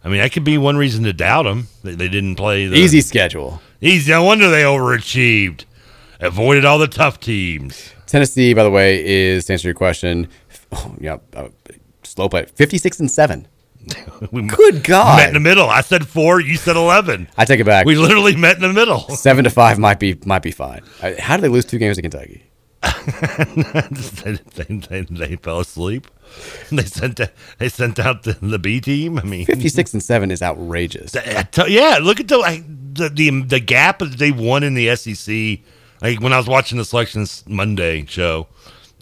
I 0.04 0.08
mean, 0.08 0.18
that 0.18 0.32
could 0.32 0.44
be 0.44 0.58
one 0.58 0.76
reason 0.76 1.04
to 1.04 1.12
doubt 1.12 1.44
them. 1.44 1.68
They, 1.82 1.94
they 1.94 2.08
didn't 2.08 2.36
play 2.36 2.66
the 2.66 2.76
Easy 2.76 3.00
schedule. 3.00 3.60
Easy. 3.80 4.12
No 4.12 4.22
wonder 4.22 4.50
they 4.50 4.62
overachieved. 4.62 5.64
Avoided 6.20 6.64
all 6.64 6.78
the 6.78 6.86
tough 6.86 7.20
teams. 7.20 7.90
Tennessee, 8.06 8.52
by 8.54 8.62
the 8.62 8.70
way, 8.70 9.04
is 9.04 9.46
to 9.46 9.54
answer 9.54 9.68
your 9.68 9.74
question. 9.74 10.28
Oh, 10.72 10.94
yeah, 11.00 11.18
uh, 11.34 11.48
slope 12.02 12.34
at 12.34 12.50
56 12.50 13.00
and 13.00 13.10
seven. 13.10 13.48
We 14.30 14.42
Good 14.42 14.82
God. 14.84 15.18
Met 15.18 15.28
in 15.28 15.34
the 15.34 15.40
middle. 15.40 15.68
I 15.68 15.82
said 15.82 16.06
four. 16.06 16.40
You 16.40 16.56
said 16.56 16.76
eleven. 16.76 17.28
I 17.36 17.44
take 17.44 17.60
it 17.60 17.66
back. 17.66 17.84
We 17.84 17.96
literally 17.96 18.34
met 18.34 18.56
in 18.56 18.62
the 18.62 18.72
middle. 18.72 19.00
Seven 19.10 19.44
to 19.44 19.50
five 19.50 19.78
might 19.78 20.00
be 20.00 20.18
might 20.24 20.42
be 20.42 20.50
fine. 20.50 20.82
How 21.18 21.36
did 21.36 21.42
they 21.42 21.48
lose 21.48 21.66
two 21.66 21.76
games 21.76 21.96
to 21.96 22.02
Kentucky? 22.02 22.44
They, 22.84 24.32
they, 24.64 24.76
they, 24.76 25.00
they 25.02 25.36
fell 25.36 25.60
asleep. 25.60 26.06
They 26.72 26.84
sent 26.84 27.20
they 27.58 27.68
sent 27.68 27.98
out 28.00 28.22
the, 28.24 28.32
the 28.32 28.58
B 28.58 28.80
team. 28.80 29.18
I 29.18 29.22
mean, 29.22 29.46
56 29.46 29.92
and 29.92 30.02
seven 30.02 30.30
is 30.30 30.42
outrageous. 30.42 31.12
Tell- 31.52 31.68
yeah, 31.68 31.98
look 32.02 32.18
at 32.18 32.28
the, 32.28 32.38
I, 32.38 32.64
the 32.92 33.08
the 33.08 33.42
the 33.42 33.60
gap 33.60 34.00
that 34.00 34.18
they 34.18 34.32
won 34.32 34.62
in 34.64 34.74
the 34.74 34.96
SEC. 34.96 35.60
Like 36.00 36.20
when 36.20 36.32
I 36.32 36.38
was 36.38 36.48
watching 36.48 36.78
the 36.78 36.84
Selections 36.84 37.44
Monday 37.46 38.04
show, 38.06 38.48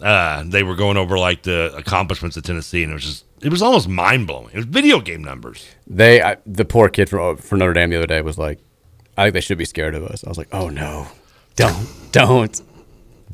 uh, 0.02 0.42
they 0.44 0.62
were 0.62 0.74
going 0.74 0.96
over 0.96 1.18
like 1.18 1.42
the 1.44 1.72
accomplishments 1.76 2.36
of 2.36 2.42
Tennessee, 2.42 2.82
and 2.82 2.90
it 2.90 2.94
was 2.94 3.04
just 3.04 3.24
it 3.40 3.48
was 3.50 3.62
almost 3.62 3.88
mind 3.88 4.26
blowing. 4.26 4.50
It 4.52 4.56
was 4.56 4.66
video 4.66 5.00
game 5.00 5.22
numbers. 5.22 5.66
They 5.86 6.20
I, 6.22 6.36
the 6.44 6.64
poor 6.64 6.88
kid 6.88 7.08
from 7.08 7.36
for 7.38 7.56
Notre 7.56 7.72
Dame 7.72 7.90
the 7.90 7.96
other 7.96 8.06
day 8.06 8.20
was 8.20 8.36
like, 8.36 8.58
I 9.16 9.24
think 9.24 9.34
they 9.34 9.40
should 9.40 9.58
be 9.58 9.64
scared 9.64 9.94
of 9.94 10.04
us. 10.04 10.24
I 10.24 10.28
was 10.28 10.38
like, 10.38 10.48
oh 10.52 10.68
no, 10.68 11.08
don't 11.56 11.88
don't, 12.12 12.60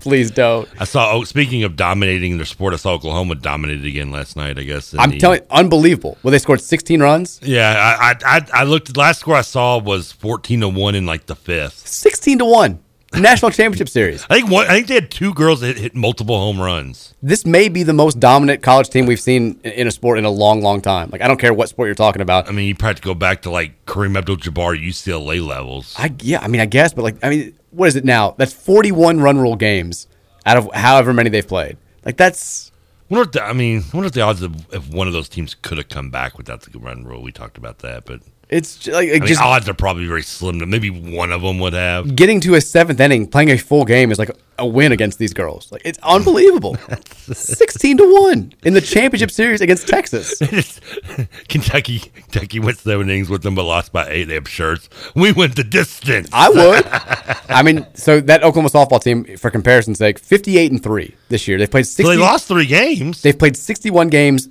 please 0.01 0.31
don't. 0.31 0.69
I 0.81 0.85
saw. 0.85 1.13
Oh, 1.13 1.25
speaking 1.25 1.63
of 1.65 1.77
dominating 1.77 2.37
their 2.37 2.47
sport, 2.47 2.73
I 2.75 2.77
saw 2.77 2.93
Oklahoma 2.95 3.35
dominated 3.35 3.85
again 3.85 4.11
last 4.11 4.37
night. 4.37 4.59
I 4.59 4.63
guess. 4.63 4.95
I'm 4.99 5.11
the- 5.11 5.19
telling, 5.19 5.41
unbelievable. 5.51 6.19
Well, 6.23 6.33
they 6.33 6.39
scored 6.39 6.61
16 6.61 7.01
runs, 7.01 7.41
Yeah, 7.43 7.97
I, 8.01 8.15
I 8.25 8.47
I 8.53 8.65
looked. 8.65 8.93
The 8.93 8.99
last 8.99 9.21
score 9.21 9.35
I 9.35 9.43
saw 9.43 9.79
was 9.79 10.13
fourteen 10.13 10.61
to 10.61 10.69
one 10.69 10.95
in 10.95 11.07
like 11.07 11.27
the 11.27 11.37
fifth. 11.37 11.87
16 11.87 12.39
to 12.39 12.45
one, 12.45 12.79
national 13.15 13.51
championship 13.51 13.89
series. 13.89 14.25
I 14.31 14.37
think 14.39 14.51
one. 14.51 14.67
I 14.67 14.71
think 14.75 14.87
they 14.89 14.95
had 14.95 15.11
two 15.11 15.33
girls 15.35 15.61
that 15.61 15.77
hit 15.79 15.95
multiple 15.95 16.39
home 16.39 16.61
runs. 16.61 17.15
This 17.23 17.45
may 17.47 17.69
be 17.69 17.83
the 17.83 17.93
most 17.93 18.21
dominant 18.21 18.63
college 18.63 18.91
team 18.91 19.07
we've 19.07 19.21
seen 19.21 19.59
in, 19.65 19.73
in 19.73 19.87
a 19.87 19.91
sport 19.91 20.19
in 20.19 20.25
a 20.25 20.31
long, 20.31 20.63
long 20.63 20.81
time. 20.81 21.09
Like 21.11 21.21
I 21.23 21.29
don't 21.29 21.39
care 21.41 21.53
what 21.55 21.69
sport 21.69 21.87
you're 21.89 21.95
talking 21.95 22.23
about. 22.23 22.49
I 22.49 22.53
mean, 22.53 22.67
you 22.69 22.75
probably 22.75 22.91
have 22.91 22.97
to 22.97 23.03
go 23.03 23.15
back 23.15 23.43
to 23.43 23.51
like 23.51 23.85
Kareem 23.87 24.17
Abdul-Jabbar 24.17 24.81
UCLA 24.85 25.45
levels. 25.47 25.95
I 25.99 26.13
yeah, 26.21 26.41
I 26.41 26.49
mean, 26.49 26.61
I 26.61 26.67
guess, 26.67 26.93
but 26.93 27.03
like, 27.03 27.17
I 27.23 27.31
mean, 27.31 27.55
what 27.71 27.89
is 27.89 27.97
it 27.97 28.05
now? 28.05 28.35
That's 28.37 28.53
41 28.53 29.21
run 29.21 29.39
rule 29.39 29.57
games 29.57 30.07
out 30.47 30.57
of 30.57 30.73
however 30.73 31.13
many 31.13 31.31
they've 31.31 31.47
played. 31.47 31.77
Like 32.05 32.17
that's 32.17 32.73
if 33.11 33.33
the, 33.33 33.43
I 33.43 33.53
mean, 33.53 33.85
wonder 33.93 34.07
if 34.07 34.13
the 34.13 34.21
odds 34.21 34.43
of 34.43 34.73
if 34.73 34.89
one 34.89 35.07
of 35.07 35.13
those 35.13 35.29
teams 35.29 35.55
could 35.55 35.79
have 35.79 35.89
come 35.89 36.11
back 36.11 36.37
without 36.37 36.63
the 36.63 36.79
run 36.79 37.05
rule. 37.05 37.23
We 37.23 37.33
talked 37.33 37.57
about 37.57 37.79
that, 37.79 38.05
but 38.05 38.21
it's 38.49 38.87
like, 38.87 39.11
I 39.11 39.13
mean, 39.13 39.27
just 39.27 39.43
odds 39.43 39.69
are 39.69 39.75
probably 39.75 40.07
very 40.07 40.23
slim. 40.23 40.59
Maybe 40.71 40.89
one 40.89 41.33
of 41.33 41.43
them 41.43 41.59
would 41.59 41.75
have. 41.75 42.17
getting 42.17 42.41
to 42.41 42.55
a 42.55 42.61
seventh 42.63 42.99
inning, 42.99 43.27
playing 43.27 43.51
a 43.51 43.59
full 43.59 43.85
game 43.85 44.11
is 44.11 44.19
like 44.19 44.31
a 44.59 44.67
win 44.67 44.91
against 44.91 45.19
these 45.19 45.35
girls. 45.35 45.71
Like 45.71 45.83
it's 45.85 45.99
unbelievable. 46.03 46.77
16 47.33 47.99
to 47.99 48.21
one 48.23 48.55
in 48.65 48.73
the 48.73 48.81
championship 48.81 49.31
series 49.31 49.61
against 49.61 49.87
Texas. 49.87 50.39
Kentucky, 51.49 51.99
Kentucky 51.99 52.59
went 52.59 52.79
seven 52.79 53.11
innings 53.11 53.29
with 53.29 53.43
them, 53.43 53.55
but 53.55 53.65
lost 53.65 53.93
by 53.93 54.09
eight. 54.09 54.25
They 54.25 54.35
have 54.35 54.49
shirts. 54.49 54.89
We 55.15 55.33
went 55.33 55.55
the 55.55 55.65
distance. 55.65 56.31
I 56.33 56.49
would. 56.49 56.87
I 57.51 57.63
mean, 57.63 57.87
so 57.93 58.19
that 58.21 58.43
Oklahoma 58.43 58.71
softball 58.71 59.03
team, 59.03 59.37
for 59.37 59.51
comparison's 59.51 59.99
sake, 59.99 60.19
58 60.19 60.73
and 60.73 60.83
three 60.83 61.15
this 61.29 61.47
year. 61.47 61.59
They've 61.59 61.71
played 61.71 61.87
60. 61.87 62.03
So 62.03 62.09
they 62.09 62.17
lost 62.17 62.49
three 62.49 62.67
games. 62.67 63.21
They've 63.21 63.39
played 63.39 63.59
61 63.59 64.09
games. 64.09 64.49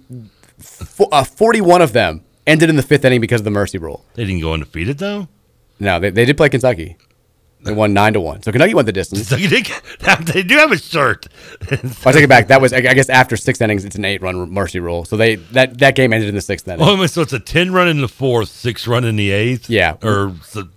Fo- 0.60 1.10
uh, 1.12 1.24
41 1.24 1.82
of 1.82 1.94
them 1.94 2.24
ended 2.48 2.70
in 2.70 2.76
the 2.78 2.84
fifth 2.84 3.06
inning 3.06 3.22
because 3.22 3.42
of 3.42 3.46
the 3.46 3.52
mercy 3.52 3.78
rule. 3.78 4.04
They 4.16 4.26
didn't 4.26 4.42
go 4.42 4.54
undefeated 4.54 4.98
though. 4.98 5.28
No, 5.80 6.00
they, 6.00 6.10
they 6.10 6.26
did 6.26 6.38
play 6.38 6.50
Kentucky. 6.50 6.98
They 7.62 7.74
won 7.74 7.92
nine 7.94 8.14
to 8.14 8.22
one. 8.22 8.42
So 8.44 8.52
Kentucky 8.52 8.74
went 8.74 8.86
the 8.86 8.92
distance. 8.94 9.32
You 9.38 9.48
did, 9.50 9.68
they 10.28 10.44
do 10.44 10.56
have 10.58 10.72
a 10.72 10.78
shirt. 10.78 11.28
I 11.72 12.12
take 12.12 12.24
it 12.24 12.30
back. 12.30 12.48
That 12.48 12.62
was, 12.62 12.72
I 12.72 12.82
guess, 12.82 13.10
after 13.10 13.36
six 13.36 13.60
innings, 13.62 13.84
it's 13.84 13.96
an 13.96 14.06
eight-run 14.06 14.52
mercy 14.52 14.80
rule. 14.80 15.06
So 15.06 15.18
they 15.18 15.36
that 15.36 15.78
that 15.80 15.96
game 15.96 16.14
ended 16.14 16.30
in 16.30 16.36
the 16.36 16.42
sixth 16.42 16.68
inning. 16.68 16.86
Oh, 16.88 17.06
so 17.08 17.22
it's 17.22 17.34
a 17.34 17.40
ten 17.40 17.74
run 17.74 17.88
in 17.88 18.02
the 18.02 18.08
fourth, 18.08 18.50
six 18.50 18.88
run 18.88 19.04
in 19.04 19.16
the 19.16 19.32
eighth. 19.32 19.70
Yeah. 19.70 19.98
or 20.04 20.36
six, 20.44 20.70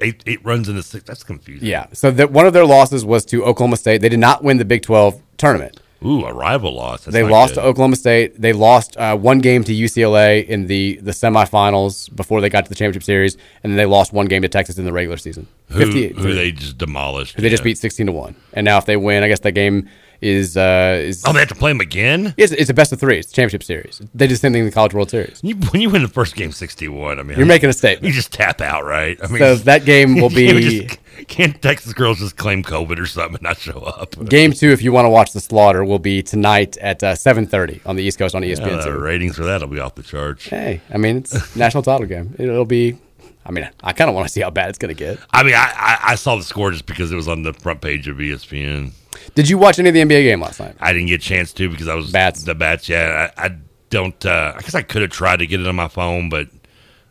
eight, 0.00 0.22
eight 0.26 0.44
runs 0.44 0.68
in 0.68 0.76
the 0.76 0.82
sixth. 0.82 1.06
That's 1.06 1.24
confusing. 1.24 1.66
Yeah. 1.68 1.86
So 1.92 2.10
that 2.12 2.30
one 2.30 2.46
of 2.46 2.52
their 2.52 2.66
losses 2.66 3.04
was 3.04 3.24
to 3.26 3.44
Oklahoma 3.44 3.76
State. 3.76 4.00
They 4.00 4.08
did 4.08 4.20
not 4.20 4.42
win 4.44 4.58
the 4.58 4.64
Big 4.64 4.82
12 4.82 5.20
tournament. 5.36 5.80
Ooh, 6.04 6.24
a 6.24 6.32
rival 6.32 6.74
loss. 6.74 7.04
That's 7.04 7.12
they 7.14 7.22
lost 7.22 7.54
good. 7.54 7.62
to 7.62 7.66
Oklahoma 7.66 7.96
State. 7.96 8.40
They 8.40 8.52
lost 8.52 8.96
uh, 8.96 9.16
one 9.16 9.38
game 9.38 9.64
to 9.64 9.72
UCLA 9.72 10.46
in 10.46 10.66
the 10.66 10.98
the 11.02 11.12
semifinals 11.12 12.14
before 12.14 12.40
they 12.40 12.48
got 12.50 12.64
to 12.64 12.68
the 12.68 12.74
championship 12.74 13.02
series, 13.02 13.36
and 13.62 13.72
then 13.72 13.76
they 13.76 13.86
lost 13.86 14.12
one 14.12 14.26
game 14.26 14.42
to 14.42 14.48
Texas 14.48 14.78
in 14.78 14.84
the 14.84 14.92
regular 14.92 15.16
season. 15.16 15.46
who, 15.68 15.84
who 16.08 16.34
they 16.34 16.52
just 16.52 16.78
demolished. 16.78 17.34
who 17.36 17.42
they 17.42 17.48
just 17.48 17.64
beat 17.64 17.78
sixteen 17.78 18.06
to 18.06 18.12
one. 18.12 18.36
And 18.52 18.64
now 18.64 18.78
if 18.78 18.84
they 18.86 18.96
win, 18.96 19.22
I 19.22 19.28
guess 19.28 19.40
that 19.40 19.52
game 19.52 19.88
is 20.20 20.56
uh, 20.56 20.98
is 21.02 21.22
Oh, 21.26 21.32
they 21.32 21.40
have 21.40 21.48
to 21.48 21.54
play 21.54 21.70
them 21.70 21.80
again. 21.80 22.34
it's, 22.36 22.52
it's 22.52 22.70
a 22.70 22.74
best 22.74 22.92
of 22.92 23.00
three. 23.00 23.18
It's 23.18 23.30
championship 23.32 23.62
series. 23.62 24.00
They 24.14 24.26
do 24.26 24.34
the 24.34 24.38
same 24.38 24.52
thing 24.52 24.60
in 24.60 24.66
the 24.66 24.72
College 24.72 24.94
World 24.94 25.10
Series. 25.10 25.40
You, 25.42 25.54
when 25.56 25.80
you 25.82 25.90
win 25.90 26.02
the 26.02 26.08
first 26.08 26.34
game, 26.36 26.52
sixty-one. 26.52 27.18
I 27.18 27.22
mean, 27.22 27.36
You're 27.38 27.46
making 27.46 27.68
a 27.70 27.72
statement. 27.72 28.04
You 28.06 28.12
just 28.12 28.32
tap 28.32 28.60
out, 28.60 28.84
right? 28.84 29.18
I 29.22 29.26
mean, 29.28 29.38
So 29.38 29.56
that 29.56 29.84
game 29.84 30.16
will 30.20 30.30
be- 30.30 30.84
just- 30.86 30.98
can't 31.28 31.60
Texas 31.62 31.94
girls 31.94 32.18
just 32.18 32.36
claim 32.36 32.62
COVID 32.62 32.98
or 32.98 33.06
something 33.06 33.36
and 33.36 33.42
not 33.42 33.56
show 33.58 33.78
up? 33.80 34.22
Game 34.28 34.52
two, 34.52 34.68
if 34.72 34.82
you 34.82 34.92
want 34.92 35.06
to 35.06 35.10
watch 35.10 35.32
the 35.32 35.40
slaughter, 35.40 35.82
will 35.82 35.98
be 35.98 36.22
tonight 36.22 36.76
at 36.76 37.02
uh, 37.02 37.14
seven 37.14 37.46
thirty 37.46 37.80
on 37.86 37.96
the 37.96 38.02
East 38.02 38.18
Coast 38.18 38.34
on 38.34 38.42
ESPN. 38.42 38.66
Yeah, 38.70 38.82
the 38.84 38.98
ratings 38.98 39.36
for 39.36 39.44
that'll 39.44 39.66
be 39.68 39.80
off 39.80 39.94
the 39.94 40.02
charts. 40.02 40.44
Hey, 40.46 40.82
I 40.92 40.98
mean 40.98 41.16
it's 41.18 41.56
national 41.56 41.82
title 41.82 42.06
game. 42.06 42.34
It'll 42.38 42.64
be. 42.66 42.98
I 43.46 43.52
mean, 43.52 43.68
I 43.82 43.92
kind 43.92 44.10
of 44.10 44.16
want 44.16 44.26
to 44.26 44.32
see 44.32 44.40
how 44.40 44.50
bad 44.50 44.70
it's 44.70 44.78
going 44.78 44.92
to 44.94 44.98
get. 44.98 45.20
I 45.30 45.44
mean, 45.44 45.54
I, 45.54 45.72
I, 45.76 45.98
I 46.02 46.14
saw 46.16 46.34
the 46.34 46.42
score 46.42 46.72
just 46.72 46.84
because 46.84 47.12
it 47.12 47.14
was 47.14 47.28
on 47.28 47.44
the 47.44 47.52
front 47.52 47.80
page 47.80 48.08
of 48.08 48.16
ESPN. 48.16 48.90
Did 49.34 49.48
you 49.48 49.58
watch 49.58 49.78
any 49.78 49.88
of 49.88 49.94
the 49.94 50.00
NBA 50.00 50.24
game 50.24 50.40
last 50.40 50.60
night? 50.60 50.76
I 50.80 50.92
didn't 50.92 51.08
get 51.08 51.20
a 51.20 51.24
chance 51.24 51.52
to 51.54 51.68
because 51.68 51.88
I 51.88 51.94
was 51.94 52.10
Bats. 52.10 52.42
the 52.42 52.54
bats. 52.54 52.88
Yeah, 52.88 53.30
I, 53.36 53.46
I 53.46 53.56
don't. 53.90 54.26
Uh, 54.26 54.54
I 54.56 54.60
guess 54.60 54.74
I 54.74 54.82
could 54.82 55.02
have 55.02 55.10
tried 55.10 55.38
to 55.38 55.46
get 55.46 55.60
it 55.60 55.66
on 55.66 55.76
my 55.76 55.88
phone, 55.88 56.28
but 56.28 56.48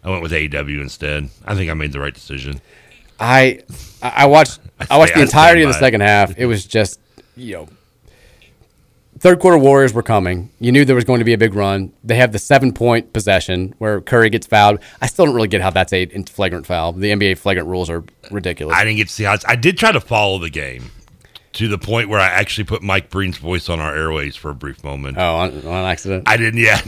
I 0.04 0.10
went 0.10 0.22
with 0.22 0.32
AEW 0.32 0.82
instead. 0.82 1.30
I 1.46 1.56
think 1.56 1.70
I 1.70 1.74
made 1.74 1.92
the 1.92 2.00
right 2.00 2.14
decision. 2.14 2.62
I 3.20 3.62
I 4.02 4.26
watched 4.26 4.60
I, 4.90 4.98
watched 4.98 5.14
the 5.16 5.22
entirety 5.22 5.64
of 5.64 5.70
the 5.70 5.80
second 5.80 6.02
half. 6.02 6.38
It 6.38 6.46
was 6.46 6.66
just 6.66 7.00
you 7.36 7.54
know 7.54 7.70
third 9.20 9.40
quarter 9.40 9.58
Warriors 9.58 9.94
were 9.94 10.04
coming. 10.04 10.52
You 10.60 10.72
knew 10.72 10.86
there 10.86 10.96
was 10.96 11.06
going 11.06 11.20
to 11.20 11.26
be 11.26 11.34
a 11.34 11.38
big 11.38 11.54
run. 11.54 11.94
They 12.04 12.16
have 12.16 12.32
the 12.32 12.40
seven 12.40 12.74
point 12.74 13.14
possession 13.14 13.74
where 13.78 14.02
Curry 14.02 14.30
gets 14.30 14.48
fouled. 14.48 14.80
I 15.02 15.08
still 15.08 15.26
don't 15.26 15.36
really 15.36 15.48
get 15.48 15.62
how 15.62 15.72
that's 15.72 15.94
a 15.94 16.06
flagrant 16.24 16.66
foul. 16.66 16.94
The 16.94 17.10
NBA 17.10 17.38
flagrant 17.38 17.70
rules 17.70 17.90
are 17.90 18.04
ridiculous. 18.32 18.76
I 18.78 18.84
didn't 18.84 18.98
get 18.98 19.08
to 19.08 19.14
see 19.14 19.24
how. 19.24 19.34
It's, 19.34 19.46
I 19.48 19.56
did 19.56 19.78
try 19.78 19.92
to 19.92 20.02
follow 20.02 20.38
the 20.38 20.50
game 20.50 20.92
to 21.56 21.68
the 21.68 21.78
point 21.78 22.10
where 22.10 22.20
I 22.20 22.28
actually 22.28 22.66
put 22.66 22.84
Mike 22.84 23.10
Breen's 23.10 23.38
voice 23.38 23.70
on 23.70 23.80
our 23.80 23.96
airways 23.96 24.36
for 24.36 24.52
a 24.52 24.56
brief 24.56 24.84
moment. 24.84 25.18
oh, 25.18 25.36
on, 25.36 25.66
on 25.66 25.86
accident. 25.86 26.24
I 26.28 26.38
didn't. 26.38 26.60
Yeah, 26.60 26.80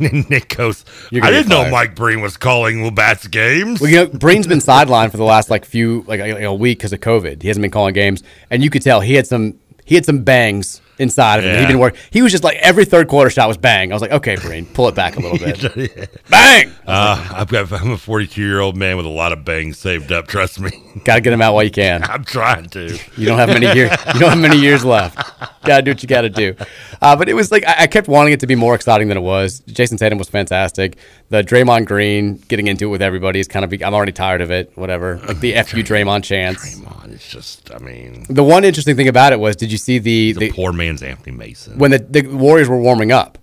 Nick 0.28 0.54
goes. 0.56 0.84
I 1.12 1.30
didn't 1.30 1.48
know. 1.48 1.70
Mike 1.70 1.94
Breen 1.94 2.20
was 2.20 2.36
calling 2.36 2.84
Labatt's 2.84 3.26
games. 3.28 3.80
Well, 3.80 3.90
you 3.90 3.96
know, 3.96 4.06
Breen's 4.06 4.46
been 4.46 4.58
sidelined 4.58 5.12
for 5.12 5.16
the 5.16 5.24
last 5.24 5.48
like 5.48 5.64
few 5.64 6.04
like, 6.06 6.20
like 6.20 6.42
a 6.42 6.52
week 6.52 6.78
because 6.78 6.92
of 6.92 7.00
COVID. 7.00 7.42
He 7.42 7.48
hasn't 7.48 7.62
been 7.62 7.70
calling 7.70 7.94
games, 7.94 8.22
and 8.50 8.62
you 8.62 8.70
could 8.70 8.82
tell 8.82 9.00
he 9.00 9.14
had 9.14 9.26
some 9.26 9.58
he 9.84 9.94
had 9.94 10.04
some 10.04 10.24
bangs 10.24 10.80
inside 10.98 11.38
of 11.38 11.44
him. 11.44 11.54
He'd 11.56 11.60
Yeah. 11.62 11.66
been 11.68 11.78
work. 11.78 11.96
He 12.10 12.22
was 12.22 12.32
just 12.32 12.44
like 12.44 12.56
every 12.58 12.84
third 12.84 13.08
quarter 13.08 13.30
shot 13.30 13.48
was 13.48 13.56
bang. 13.56 13.92
I 13.92 13.94
was 13.94 14.02
like, 14.02 14.12
okay, 14.12 14.36
Breen, 14.36 14.66
pull 14.66 14.88
it 14.88 14.94
back 14.94 15.16
a 15.16 15.20
little 15.20 15.38
bit. 15.74 16.10
bang. 16.28 16.72
Uh, 16.86 17.28
I've 17.34 17.48
got. 17.48 17.70
I'm 17.72 17.90
a 17.92 17.98
42 17.98 18.40
year 18.40 18.60
old 18.60 18.76
man 18.76 18.96
with 18.96 19.06
a 19.06 19.10
lot 19.10 19.32
of 19.32 19.44
bangs 19.44 19.78
saved 19.78 20.12
up. 20.12 20.26
Trust 20.28 20.60
me. 20.60 20.70
Got 21.04 21.16
to 21.16 21.20
get 21.20 21.32
him 21.32 21.42
out 21.42 21.54
while 21.54 21.64
you 21.64 21.70
can. 21.70 22.02
I'm 22.08 22.24
trying 22.24 22.68
to. 22.70 22.98
You 23.16 23.26
don't 23.26 23.38
have 23.38 23.48
many 23.48 23.66
years. 23.74 23.90
You 24.14 24.20
don't 24.20 24.30
have 24.30 24.38
many 24.38 24.56
years 24.58 24.84
left. 24.84 25.16
Got 25.64 25.78
to 25.78 25.82
do 25.82 25.90
what 25.90 26.02
you 26.02 26.08
got 26.08 26.22
to 26.22 26.30
do. 26.30 26.54
Uh, 27.02 27.16
but 27.16 27.28
it 27.28 27.34
was 27.34 27.50
like 27.52 27.64
I, 27.66 27.82
I 27.82 27.86
kept 27.86 28.08
wanting 28.08 28.32
it 28.32 28.40
to 28.40 28.46
be 28.46 28.54
more 28.54 28.74
exciting 28.74 29.08
than 29.08 29.16
it 29.16 29.22
was. 29.22 29.60
Jayson 29.62 29.98
Tatum 29.98 30.18
was 30.18 30.28
fantastic. 30.28 30.96
The 31.28 31.42
Draymond 31.42 31.86
Green 31.86 32.36
getting 32.48 32.68
into 32.68 32.84
it 32.86 32.88
with 32.88 33.02
everybody 33.02 33.40
is 33.40 33.48
kind 33.48 33.64
of. 33.64 33.72
I'm 33.82 33.92
already 33.94 34.12
tired 34.12 34.40
of 34.40 34.50
it. 34.50 34.70
Whatever. 34.76 35.18
Like 35.26 35.40
the 35.40 35.52
fu 35.64 35.78
Draymond 35.82 36.22
chance. 36.24 36.76
Draymond, 36.78 37.12
it's 37.12 37.28
just. 37.28 37.70
I 37.74 37.78
mean, 37.78 38.24
The 38.30 38.44
one 38.44 38.64
interesting 38.64 38.96
thing 38.96 39.08
about 39.08 39.32
it 39.32 39.40
was, 39.40 39.56
did 39.56 39.72
you 39.72 39.78
see 39.78 39.98
the, 39.98 40.32
the 40.32 40.52
poor 40.52 40.72
Anthony 40.86 41.36
Mason. 41.36 41.78
when 41.78 41.90
the, 41.90 41.98
the 41.98 42.22
Warriors 42.22 42.68
were 42.68 42.78
warming 42.80 43.12
up, 43.12 43.38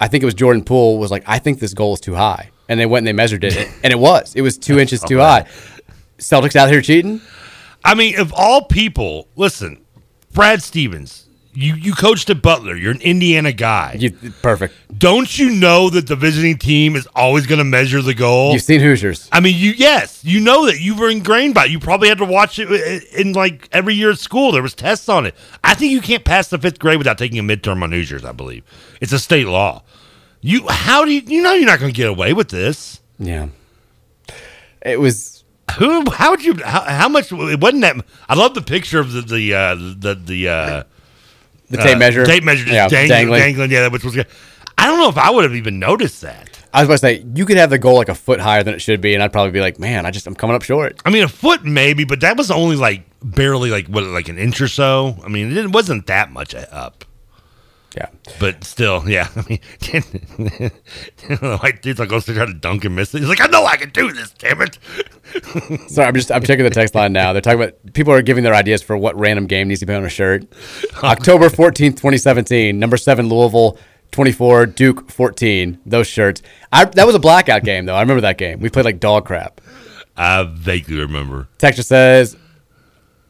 I 0.00 0.08
think 0.08 0.22
it 0.22 0.26
was 0.26 0.34
Jordan 0.34 0.64
Poole 0.64 0.98
was 0.98 1.10
like, 1.10 1.24
I 1.26 1.38
think 1.38 1.58
this 1.58 1.74
goal 1.74 1.94
is 1.94 2.00
too 2.00 2.14
high. 2.14 2.50
And 2.68 2.78
they 2.78 2.86
went 2.86 3.02
and 3.02 3.06
they 3.08 3.12
measured 3.12 3.44
it, 3.44 3.56
and 3.82 3.92
it 3.92 3.98
was. 3.98 4.34
It 4.34 4.42
was 4.42 4.58
two 4.58 4.78
inches 4.78 5.00
too 5.02 5.18
high. 5.18 5.46
Celtics 6.18 6.56
out 6.56 6.68
here 6.68 6.82
cheating? 6.82 7.20
I 7.84 7.94
mean, 7.94 8.18
of 8.18 8.32
all 8.34 8.64
people, 8.66 9.28
listen, 9.36 9.84
Brad 10.32 10.62
Stevens. 10.62 11.27
You 11.58 11.74
you 11.74 11.92
coached 11.92 12.30
at 12.30 12.40
Butler. 12.40 12.76
You're 12.76 12.92
an 12.92 13.00
Indiana 13.00 13.52
guy. 13.52 13.96
You, 13.98 14.12
perfect. 14.42 14.74
Don't 14.96 15.36
you 15.36 15.50
know 15.50 15.90
that 15.90 16.06
the 16.06 16.14
visiting 16.14 16.56
team 16.56 16.94
is 16.94 17.08
always 17.16 17.48
going 17.48 17.58
to 17.58 17.64
measure 17.64 18.00
the 18.00 18.14
goal? 18.14 18.52
You've 18.52 18.62
seen 18.62 18.80
Hoosiers. 18.80 19.28
I 19.32 19.40
mean, 19.40 19.56
you 19.56 19.72
yes, 19.72 20.24
you 20.24 20.38
know 20.38 20.66
that 20.66 20.78
you 20.78 20.94
were 20.94 21.10
ingrained 21.10 21.54
by 21.54 21.64
it. 21.64 21.72
You 21.72 21.80
probably 21.80 22.10
had 22.10 22.18
to 22.18 22.24
watch 22.24 22.60
it 22.60 22.70
in 23.12 23.32
like 23.32 23.68
every 23.72 23.94
year 23.94 24.12
at 24.12 24.20
school. 24.20 24.52
There 24.52 24.62
was 24.62 24.72
tests 24.72 25.08
on 25.08 25.26
it. 25.26 25.34
I 25.64 25.74
think 25.74 25.90
you 25.90 26.00
can't 26.00 26.24
pass 26.24 26.46
the 26.46 26.58
fifth 26.58 26.78
grade 26.78 26.98
without 26.98 27.18
taking 27.18 27.40
a 27.40 27.42
midterm 27.42 27.82
on 27.82 27.90
Hoosiers. 27.90 28.24
I 28.24 28.30
believe 28.30 28.62
it's 29.00 29.10
a 29.10 29.18
state 29.18 29.48
law. 29.48 29.82
You 30.40 30.64
how 30.68 31.04
do 31.04 31.10
you 31.10 31.22
you 31.26 31.42
know 31.42 31.54
you're 31.54 31.66
not 31.66 31.80
going 31.80 31.92
to 31.92 31.96
get 31.96 32.08
away 32.08 32.34
with 32.34 32.50
this? 32.50 33.00
Yeah. 33.18 33.48
It 34.82 35.00
was. 35.00 35.42
Who? 35.76 36.08
How 36.08 36.30
would 36.30 36.44
you? 36.44 36.54
How, 36.64 36.82
how 36.82 37.08
much? 37.08 37.32
It 37.32 37.60
wasn't 37.60 37.82
that. 37.82 37.96
I 38.28 38.36
love 38.36 38.54
the 38.54 38.62
picture 38.62 39.00
of 39.00 39.12
the 39.12 39.22
the 39.22 39.54
uh, 39.54 39.74
the 39.74 40.14
the 40.14 40.48
uh, 40.48 40.84
The 41.70 41.76
tape 41.78 41.96
uh, 41.96 41.98
measure? 41.98 42.24
Tape 42.24 42.44
measure 42.44 42.64
just 42.64 42.74
Yeah, 42.74 42.88
dangling, 42.88 43.08
dangling. 43.08 43.40
dangling. 43.40 43.70
Yeah, 43.70 43.88
which 43.88 44.04
was 44.04 44.14
good. 44.14 44.26
I 44.76 44.86
don't 44.86 44.98
know 44.98 45.08
if 45.08 45.18
I 45.18 45.30
would 45.30 45.44
have 45.44 45.54
even 45.54 45.78
noticed 45.78 46.22
that. 46.22 46.58
I 46.72 46.80
was 46.82 46.88
about 46.88 46.94
to 46.94 46.98
say, 46.98 47.24
you 47.34 47.46
could 47.46 47.56
have 47.56 47.70
the 47.70 47.78
goal 47.78 47.96
like 47.96 48.08
a 48.08 48.14
foot 48.14 48.40
higher 48.40 48.62
than 48.62 48.74
it 48.74 48.80
should 48.80 49.00
be, 49.00 49.14
and 49.14 49.22
I'd 49.22 49.32
probably 49.32 49.50
be 49.52 49.60
like, 49.60 49.78
man, 49.78 50.06
I 50.06 50.10
just, 50.10 50.26
I'm 50.26 50.34
coming 50.34 50.54
up 50.54 50.62
short. 50.62 51.00
I 51.04 51.10
mean, 51.10 51.24
a 51.24 51.28
foot 51.28 51.64
maybe, 51.64 52.04
but 52.04 52.20
that 52.20 52.36
was 52.36 52.50
only 52.50 52.76
like 52.76 53.04
barely 53.22 53.70
like 53.70 53.86
what, 53.88 54.04
like 54.04 54.28
an 54.28 54.38
inch 54.38 54.60
or 54.60 54.68
so. 54.68 55.16
I 55.24 55.28
mean, 55.28 55.56
it 55.56 55.72
wasn't 55.72 56.06
that 56.06 56.30
much 56.30 56.54
up. 56.54 57.04
Yeah, 57.98 58.10
but 58.38 58.62
still, 58.62 59.02
yeah. 59.08 59.26
I 59.36 59.44
mean, 59.48 59.58
the 59.80 61.58
white 61.60 61.82
dude's 61.82 61.98
like, 61.98 62.08
goes 62.08 62.26
to 62.26 62.34
try 62.34 62.46
to 62.46 62.54
dunk 62.54 62.84
and 62.84 62.94
miss 62.94 63.12
it. 63.12 63.18
He's 63.18 63.28
like, 63.28 63.40
I 63.40 63.46
know 63.46 63.64
I 63.64 63.76
can 63.76 63.90
do 63.90 64.12
this. 64.12 64.30
Damn 64.38 64.60
it! 64.62 64.78
Sorry, 65.90 66.06
I'm 66.06 66.14
just 66.14 66.30
I'm 66.30 66.44
checking 66.44 66.62
the 66.62 66.70
text 66.70 66.94
line 66.94 67.12
now. 67.12 67.32
They're 67.32 67.42
talking 67.42 67.60
about 67.60 67.92
people 67.94 68.12
are 68.12 68.22
giving 68.22 68.44
their 68.44 68.54
ideas 68.54 68.82
for 68.82 68.96
what 68.96 69.18
random 69.18 69.48
game 69.48 69.66
needs 69.66 69.80
to 69.80 69.86
be 69.86 69.94
on 69.94 70.04
a 70.04 70.08
shirt. 70.08 70.46
October 71.02 71.48
14th, 71.48 71.96
2017, 71.96 72.78
number 72.78 72.96
seven 72.96 73.28
Louisville, 73.28 73.76
24 74.12 74.66
Duke 74.66 75.10
14. 75.10 75.80
Those 75.84 76.06
shirts. 76.06 76.40
I, 76.72 76.84
that 76.84 77.04
was 77.04 77.16
a 77.16 77.20
blackout 77.20 77.64
game 77.64 77.86
though. 77.86 77.96
I 77.96 78.00
remember 78.00 78.20
that 78.20 78.38
game. 78.38 78.60
We 78.60 78.70
played 78.70 78.84
like 78.84 79.00
dog 79.00 79.26
crap. 79.26 79.60
I 80.16 80.44
vaguely 80.44 80.98
remember. 80.98 81.48
Texture 81.58 81.82
says 81.82 82.36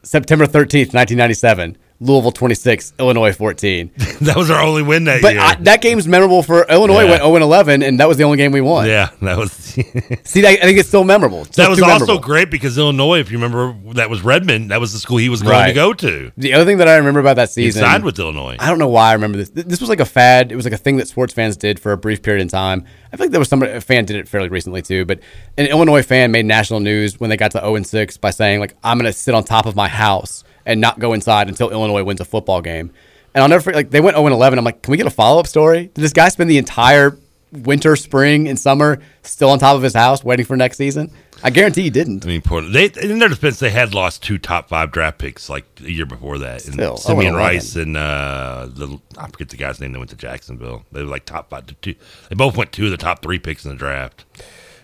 September 0.03 0.45
13th, 0.45 0.93
1997. 0.93 1.75
Louisville 2.01 2.31
26, 2.31 2.93
Illinois 2.97 3.33
14. 3.33 3.91
that 4.21 4.35
was 4.37 4.49
our 4.49 4.61
only 4.61 4.81
win 4.83 5.03
that 5.03 5.21
But 5.21 5.33
year. 5.33 5.41
I, 5.41 5.55
that 5.55 5.81
game's 5.81 6.07
memorable 6.07 6.41
for 6.43 6.63
Illinois. 6.69 7.03
Yeah. 7.03 7.09
Went 7.09 7.23
0 7.23 7.35
11, 7.35 7.83
and 7.83 7.99
that 7.99 8.07
was 8.07 8.15
the 8.15 8.23
only 8.23 8.37
game 8.37 8.53
we 8.53 8.61
won. 8.61 8.87
yeah, 8.87 9.09
that 9.21 9.37
was. 9.37 9.51
See, 10.23 10.45
I, 10.45 10.51
I 10.51 10.55
think 10.61 10.79
it's 10.79 10.87
still 10.87 11.03
memorable. 11.03 11.41
It's 11.41 11.57
that 11.57 11.69
was 11.69 11.81
also 11.81 12.05
memorable. 12.05 12.19
great 12.19 12.49
because 12.49 12.77
Illinois, 12.77 13.19
if 13.19 13.31
you 13.31 13.37
remember, 13.37 13.75
that 13.95 14.09
was 14.09 14.21
Redmond. 14.23 14.71
That 14.71 14.79
was 14.79 14.93
the 14.93 14.99
school 14.99 15.17
he 15.17 15.27
was 15.27 15.41
going 15.41 15.51
Right. 15.53 15.67
to 15.67 15.73
go 15.73 15.93
to. 15.93 16.31
The 16.37 16.53
other 16.53 16.63
thing 16.63 16.77
that 16.77 16.87
I 16.87 16.95
remember 16.95 17.19
about 17.19 17.35
that 17.35 17.49
season. 17.49 17.81
He 17.83 17.87
signed 17.89 18.05
with 18.05 18.17
Illinois. 18.17 18.55
I 18.59 18.69
don't 18.69 18.79
know 18.79 18.87
why 18.87 19.09
I 19.09 19.13
remember 19.13 19.37
this. 19.37 19.49
This 19.49 19.81
was 19.81 19.89
like 19.89 19.99
a 19.99 20.05
fad. 20.05 20.51
It 20.53 20.55
was 20.55 20.63
like 20.65 20.73
a 20.73 20.77
thing 20.77 20.97
that 20.97 21.07
sports 21.09 21.33
fans 21.33 21.57
did 21.57 21.79
for 21.81 21.91
a 21.91 21.97
brief 21.97 22.21
period 22.21 22.41
in 22.41 22.47
time. 22.47 22.85
I 23.11 23.17
feel 23.17 23.25
like 23.25 23.31
there 23.31 23.39
was 23.41 23.49
somebody 23.49 23.73
a 23.73 23.81
fan 23.81 24.05
did 24.05 24.15
it 24.15 24.27
fairly 24.29 24.47
recently 24.47 24.81
too. 24.81 25.03
But 25.03 25.19
an 25.57 25.65
Illinois 25.65 26.03
fan 26.03 26.31
made 26.31 26.45
national 26.45 26.79
news 26.79 27.19
when 27.19 27.29
they 27.29 27.35
got 27.37 27.51
to 27.51 27.59
0 27.59 27.83
6 27.83 28.17
by 28.17 28.29
saying 28.29 28.61
like 28.61 28.75
I'm 28.85 28.97
going 28.97 29.11
to 29.11 29.17
sit 29.17 29.35
on 29.35 29.43
top 29.43 29.65
of 29.65 29.75
my 29.75 29.89
house 29.89 30.45
and 30.69 30.79
not 30.79 30.99
go 30.99 31.13
inside 31.13 31.49
until 31.49 31.71
Illinois 31.71 32.03
wins 32.03 32.21
a 32.21 32.25
football 32.25 32.61
game. 32.61 32.91
And 33.33 33.41
I'll 33.41 33.49
never 33.49 33.61
forget. 33.61 33.75
Like 33.75 33.89
they 33.89 34.01
went 34.01 34.15
0 34.15 34.27
11. 34.27 34.57
I'm 34.57 34.65
like, 34.65 34.83
can 34.83 34.91
we 34.91 34.97
get 34.97 35.07
a 35.07 35.11
follow 35.11 35.39
up 35.39 35.47
story? 35.47 35.87
Did 35.87 35.95
this 35.95 36.13
guy 36.13 36.29
spend 36.29 36.49
the 36.49 36.59
entire 36.59 37.17
winter, 37.51 37.95
spring, 37.95 38.47
and 38.47 38.57
summer 38.57 38.99
still 39.23 39.49
on 39.49 39.57
top 39.57 39.75
of 39.75 39.81
his 39.81 39.95
house 39.95 40.23
waiting 40.23 40.45
for 40.45 40.55
next 40.55 40.77
season? 40.77 41.11
I 41.41 41.49
guarantee 41.49 41.83
he 41.83 41.89
didn't. 41.89 42.23
I 42.25 42.27
mean, 42.27 42.41
poor, 42.41 42.61
they 42.61 42.85
in 43.01 43.17
their 43.17 43.29
defense, 43.29 43.59
they 43.59 43.71
had 43.71 43.95
lost 43.95 44.21
two 44.21 44.37
top 44.37 44.69
five 44.69 44.91
draft 44.91 45.17
picks 45.17 45.49
like 45.49 45.65
a 45.83 45.91
year 45.91 46.05
before 46.05 46.37
that. 46.39 46.65
And 46.65 46.73
Still, 46.75 46.97
Simeon 46.97 47.33
0-11. 47.33 47.37
Rice 47.37 47.75
and 47.75 47.97
uh, 47.97 48.67
the 48.69 48.99
I 49.17 49.27
forget 49.27 49.49
the 49.49 49.57
guy's 49.57 49.79
name 49.79 49.93
that 49.93 49.99
went 49.99 50.11
to 50.11 50.17
Jacksonville. 50.17 50.85
They 50.91 51.01
were 51.01 51.09
like 51.09 51.25
top 51.25 51.49
five. 51.49 51.65
Two, 51.81 51.95
they 52.29 52.35
both 52.35 52.55
went 52.57 52.71
two 52.71 52.85
of 52.85 52.91
the 52.91 52.97
top 52.97 53.23
three 53.23 53.39
picks 53.39 53.65
in 53.65 53.71
the 53.71 53.77
draft. 53.77 54.25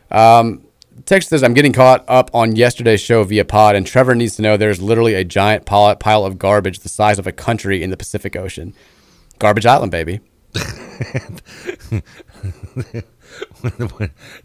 Um, 0.10 0.66
Text 1.04 1.28
says, 1.30 1.44
I'm 1.44 1.54
getting 1.54 1.74
caught 1.74 2.06
up 2.08 2.32
on 2.34 2.56
yesterday's 2.56 3.02
show 3.02 3.24
via 3.24 3.44
pod, 3.44 3.76
and 3.76 3.86
Trevor 3.86 4.16
needs 4.16 4.38
to 4.38 4.42
know 4.42 4.56
there's 4.56 4.82
literally 4.82 5.14
a 5.14 5.26
giant 5.26 5.66
pile 5.66 5.94
pile 5.98 6.24
of 6.26 6.40
garbage 6.40 6.80
the 6.80 6.90
size 6.90 7.20
of 7.20 7.28
a 7.28 7.34
country 7.34 7.84
in 7.84 7.90
the 7.90 7.98
Pacific 7.98 8.36
Ocean. 8.36 8.74
Garbage 9.38 9.66
Island, 9.66 9.92
baby. 9.92 10.22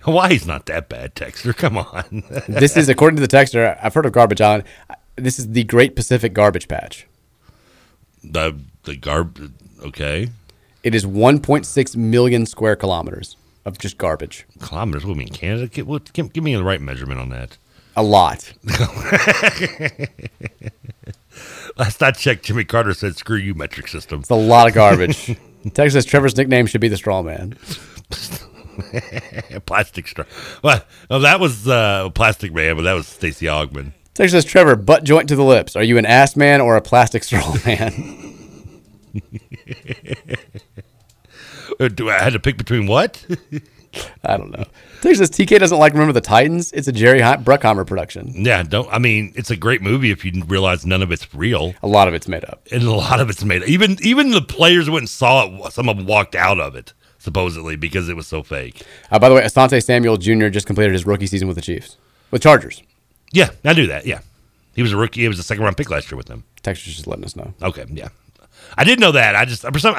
Hawaii's 0.00 0.46
not 0.46 0.66
that 0.66 0.88
bad, 0.88 1.14
Texter. 1.14 1.56
Come 1.56 1.78
on. 1.78 2.24
This 2.48 2.76
is, 2.76 2.88
according 2.88 3.16
to 3.16 3.26
the 3.26 3.28
texter, 3.28 3.78
I've 3.80 3.94
heard 3.94 4.06
of 4.06 4.12
Garbage 4.12 4.40
Island. 4.40 4.64
This 5.16 5.38
is 5.38 5.52
the 5.52 5.64
Great 5.64 5.94
Pacific 5.94 6.32
Garbage 6.32 6.66
Patch. 6.68 7.06
the 8.24 8.58
the 8.84 8.96
garb. 8.96 9.52
Okay, 9.84 10.28
It 10.82 10.94
is 10.94 11.06
1.6 11.06 11.96
million 11.96 12.44
square 12.46 12.76
kilometers 12.76 13.36
of 13.64 13.78
just 13.78 13.98
garbage. 13.98 14.46
kilometers. 14.60 15.04
What 15.04 15.14
do 15.14 15.20
you 15.20 15.26
mean 15.26 15.34
Canada? 15.34 15.68
Give, 15.68 15.86
what, 15.86 16.12
give, 16.12 16.32
give 16.32 16.44
me 16.44 16.54
the 16.54 16.64
right 16.64 16.80
measurement 16.80 17.20
on 17.20 17.28
that. 17.30 17.58
A 17.96 18.02
lot. 18.02 18.52
Last 21.76 22.02
I 22.02 22.10
checked, 22.12 22.44
Jimmy 22.44 22.64
Carter 22.64 22.94
said, 22.94 23.16
"Screw 23.16 23.36
you, 23.36 23.54
metric 23.54 23.88
system." 23.88 24.20
It's 24.20 24.30
a 24.30 24.34
lot 24.34 24.68
of 24.68 24.74
garbage. 24.74 25.36
Texas 25.74 26.04
Trevor's 26.04 26.36
nickname 26.36 26.66
should 26.66 26.80
be 26.80 26.88
the 26.88 26.96
straw 26.96 27.22
man. 27.22 27.56
plastic 29.66 30.08
straw. 30.08 30.24
Well, 30.62 30.82
no, 31.10 31.20
that 31.20 31.40
was 31.40 31.68
uh, 31.68 32.10
Plastic 32.10 32.52
Man, 32.52 32.76
but 32.76 32.82
that 32.82 32.94
was 32.94 33.06
Stacy 33.06 33.46
Ogman. 33.46 33.92
Texas 34.14 34.32
says 34.32 34.44
Trevor, 34.50 34.76
butt 34.76 35.04
joint 35.04 35.28
to 35.28 35.36
the 35.36 35.44
lips. 35.44 35.76
Are 35.76 35.82
you 35.82 35.98
an 35.98 36.06
ass 36.06 36.36
man 36.36 36.60
or 36.60 36.76
a 36.76 36.82
plastic 36.82 37.24
straw 37.24 37.54
man? 37.66 38.36
Uh, 41.80 41.88
Do 41.88 42.10
I 42.10 42.18
had 42.18 42.34
to 42.34 42.38
pick 42.40 42.56
between 42.58 42.86
what? 42.86 43.24
I 44.24 44.36
don't 44.36 44.52
know. 44.52 44.64
Text 45.00 45.18
says 45.18 45.30
TK 45.30 45.58
doesn't 45.58 45.78
like 45.78 45.94
Remember 45.94 46.12
the 46.12 46.20
Titans. 46.20 46.70
It's 46.72 46.86
a 46.86 46.92
Jerry 46.92 47.18
Bruckheimer 47.20 47.84
production. 47.84 48.32
yeah, 48.44 48.62
don't. 48.62 48.88
I 48.92 48.98
mean, 48.98 49.32
it's 49.34 49.50
a 49.50 49.56
great 49.56 49.82
movie 49.82 50.12
if 50.12 50.24
you 50.24 50.44
realize 50.46 50.86
none 50.86 51.02
of 51.02 51.10
it's 51.10 51.34
real, 51.34 51.74
A 51.82 51.88
lot 51.88 52.06
of 52.06 52.14
it's 52.14 52.28
made 52.28 52.44
up. 52.44 52.64
and 52.70 52.84
a 52.84 52.92
lot 52.92 53.18
of 53.18 53.28
it's 53.30 53.42
made. 53.42 53.62
up. 53.62 53.68
Even 53.68 53.96
even 54.02 54.30
the 54.30 54.42
players 54.42 54.88
went 54.88 55.02
and 55.02 55.08
saw 55.08 55.66
it, 55.66 55.72
some 55.72 55.88
of 55.88 55.96
them 55.96 56.06
walked 56.06 56.36
out 56.36 56.60
of 56.60 56.76
it 56.76 56.92
supposedly 57.18 57.74
because 57.76 58.08
it 58.08 58.14
was 58.14 58.26
so 58.28 58.42
fake. 58.44 58.82
Uh, 59.10 59.18
by 59.18 59.28
the 59.28 59.34
way, 59.34 59.42
Asante 59.42 59.82
Samuel 59.82 60.16
Jr. 60.18 60.48
just 60.48 60.66
completed 60.66 60.92
his 60.92 61.04
rookie 61.04 61.26
season 61.26 61.48
with 61.48 61.56
the 61.56 61.62
Chiefs, 61.62 61.96
with 62.30 62.42
Chargers. 62.42 62.82
Yeah, 63.32 63.50
I 63.64 63.74
do 63.74 63.88
that. 63.88 64.06
Yeah, 64.06 64.20
he 64.76 64.82
was 64.82 64.92
a 64.92 64.96
rookie. 64.96 65.22
He 65.22 65.28
was 65.28 65.38
a 65.40 65.42
second 65.42 65.64
round 65.64 65.76
pick 65.76 65.90
last 65.90 66.10
year 66.12 66.16
with 66.16 66.26
them. 66.26 66.44
Texas 66.62 66.94
just 66.94 67.06
letting 67.08 67.24
us 67.24 67.34
know. 67.34 67.52
Okay, 67.60 67.86
yeah, 67.88 68.10
I 68.78 68.84
did 68.84 69.00
know 69.00 69.10
that. 69.12 69.34
I 69.34 69.44
just 69.46 69.62
for 69.62 69.78
some, 69.80 69.96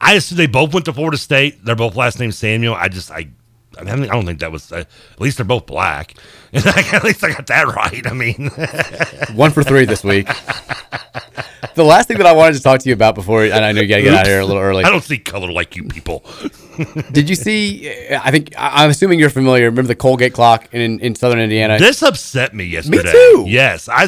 I 0.00 0.14
assume 0.14 0.38
they 0.38 0.46
both 0.46 0.72
went 0.72 0.86
to 0.86 0.92
Florida 0.92 1.16
State. 1.16 1.64
They're 1.64 1.76
both 1.76 1.96
last 1.96 2.18
name 2.18 2.32
Samuel. 2.32 2.74
I 2.74 2.88
just 2.88 3.10
I. 3.10 3.28
I, 3.76 3.82
mean, 3.82 4.04
I 4.04 4.14
don't 4.14 4.24
think 4.24 4.38
that 4.38 4.52
was. 4.52 4.70
Uh, 4.70 4.84
at 5.12 5.20
least 5.20 5.38
they're 5.38 5.44
both 5.44 5.66
black. 5.66 6.14
At 6.52 7.02
least 7.02 7.24
I 7.24 7.32
got 7.32 7.48
that 7.48 7.66
right. 7.66 8.06
I 8.06 8.12
mean, 8.12 8.48
One 9.36 9.50
for 9.50 9.64
three 9.64 9.84
this 9.84 10.04
week. 10.04 10.28
the 11.74 11.82
last 11.82 12.06
thing 12.06 12.18
that 12.18 12.26
I 12.26 12.32
wanted 12.32 12.54
to 12.54 12.62
talk 12.62 12.78
to 12.78 12.88
you 12.88 12.92
about 12.92 13.16
before, 13.16 13.42
and 13.42 13.64
I 13.64 13.72
know 13.72 13.80
you 13.80 13.88
got 13.88 13.96
to 13.96 14.02
get 14.02 14.14
out 14.14 14.20
of 14.20 14.26
here 14.28 14.38
a 14.38 14.46
little 14.46 14.62
early. 14.62 14.84
I 14.84 14.90
don't 14.90 15.02
see 15.02 15.18
color 15.18 15.50
like 15.50 15.74
you 15.74 15.82
people. 15.82 16.24
Did 17.10 17.28
you 17.28 17.34
see? 17.34 17.90
I 18.12 18.30
think 18.30 18.54
I'm 18.56 18.90
assuming 18.90 19.18
you're 19.18 19.30
familiar. 19.30 19.64
Remember 19.64 19.88
the 19.88 19.96
Colgate 19.96 20.32
clock 20.32 20.68
in 20.72 21.00
in 21.00 21.16
Southern 21.16 21.40
Indiana? 21.40 21.76
This 21.78 22.02
upset 22.04 22.54
me 22.54 22.62
yesterday. 22.62 23.02
Me 23.02 23.10
too. 23.10 23.44
Yes, 23.48 23.88
I 23.88 24.06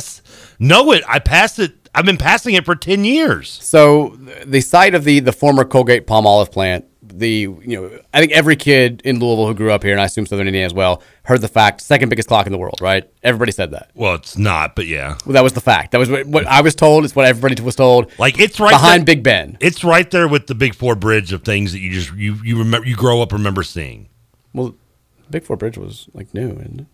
know 0.60 0.92
it. 0.92 1.02
I 1.08 1.18
passed 1.18 1.58
it. 1.58 1.85
I've 1.96 2.04
been 2.04 2.18
passing 2.18 2.54
it 2.54 2.64
for 2.64 2.76
ten 2.76 3.04
years. 3.04 3.48
So 3.50 4.16
the 4.44 4.60
site 4.60 4.94
of 4.94 5.04
the 5.04 5.20
the 5.20 5.32
former 5.32 5.64
Colgate-Palmolive 5.64 6.52
plant, 6.52 6.84
the 7.02 7.28
you 7.28 7.58
know, 7.66 7.98
I 8.12 8.20
think 8.20 8.32
every 8.32 8.54
kid 8.56 9.00
in 9.04 9.18
Louisville 9.18 9.46
who 9.46 9.54
grew 9.54 9.72
up 9.72 9.82
here, 9.82 9.92
and 9.92 10.00
I 10.00 10.04
assume 10.04 10.26
Southern 10.26 10.46
Indiana 10.46 10.66
as 10.66 10.74
well, 10.74 11.02
heard 11.22 11.40
the 11.40 11.48
fact 11.48 11.80
second 11.80 12.10
biggest 12.10 12.28
clock 12.28 12.46
in 12.46 12.52
the 12.52 12.58
world, 12.58 12.80
right? 12.82 13.10
Everybody 13.22 13.50
said 13.52 13.70
that. 13.70 13.90
Well, 13.94 14.14
it's 14.16 14.36
not, 14.36 14.76
but 14.76 14.86
yeah, 14.86 15.16
Well, 15.24 15.32
that 15.32 15.42
was 15.42 15.54
the 15.54 15.60
fact. 15.62 15.92
That 15.92 15.98
was 15.98 16.10
what, 16.10 16.26
what 16.26 16.46
I 16.46 16.60
was 16.60 16.74
told. 16.74 17.04
It's 17.06 17.16
what 17.16 17.24
everybody 17.26 17.60
was 17.62 17.76
told. 17.76 18.12
like 18.18 18.38
it's 18.38 18.60
right 18.60 18.70
behind 18.70 19.00
there- 19.06 19.14
Big 19.16 19.22
Ben. 19.24 19.56
It's 19.60 19.82
right 19.82 20.10
there 20.10 20.28
with 20.28 20.46
the 20.48 20.54
Big 20.54 20.74
Four 20.74 20.96
Bridge 20.96 21.32
of 21.32 21.42
things 21.44 21.72
that 21.72 21.78
you 21.80 21.90
just 21.92 22.12
you 22.14 22.34
you 22.44 22.58
remember 22.58 22.86
you 22.86 22.94
grow 22.96 23.22
up 23.22 23.32
remember 23.32 23.62
seeing. 23.62 24.08
Well, 24.52 24.74
Big 25.30 25.44
Four 25.44 25.56
Bridge 25.56 25.78
was 25.78 26.08
like 26.12 26.32
new, 26.34 26.50
and 26.50 26.86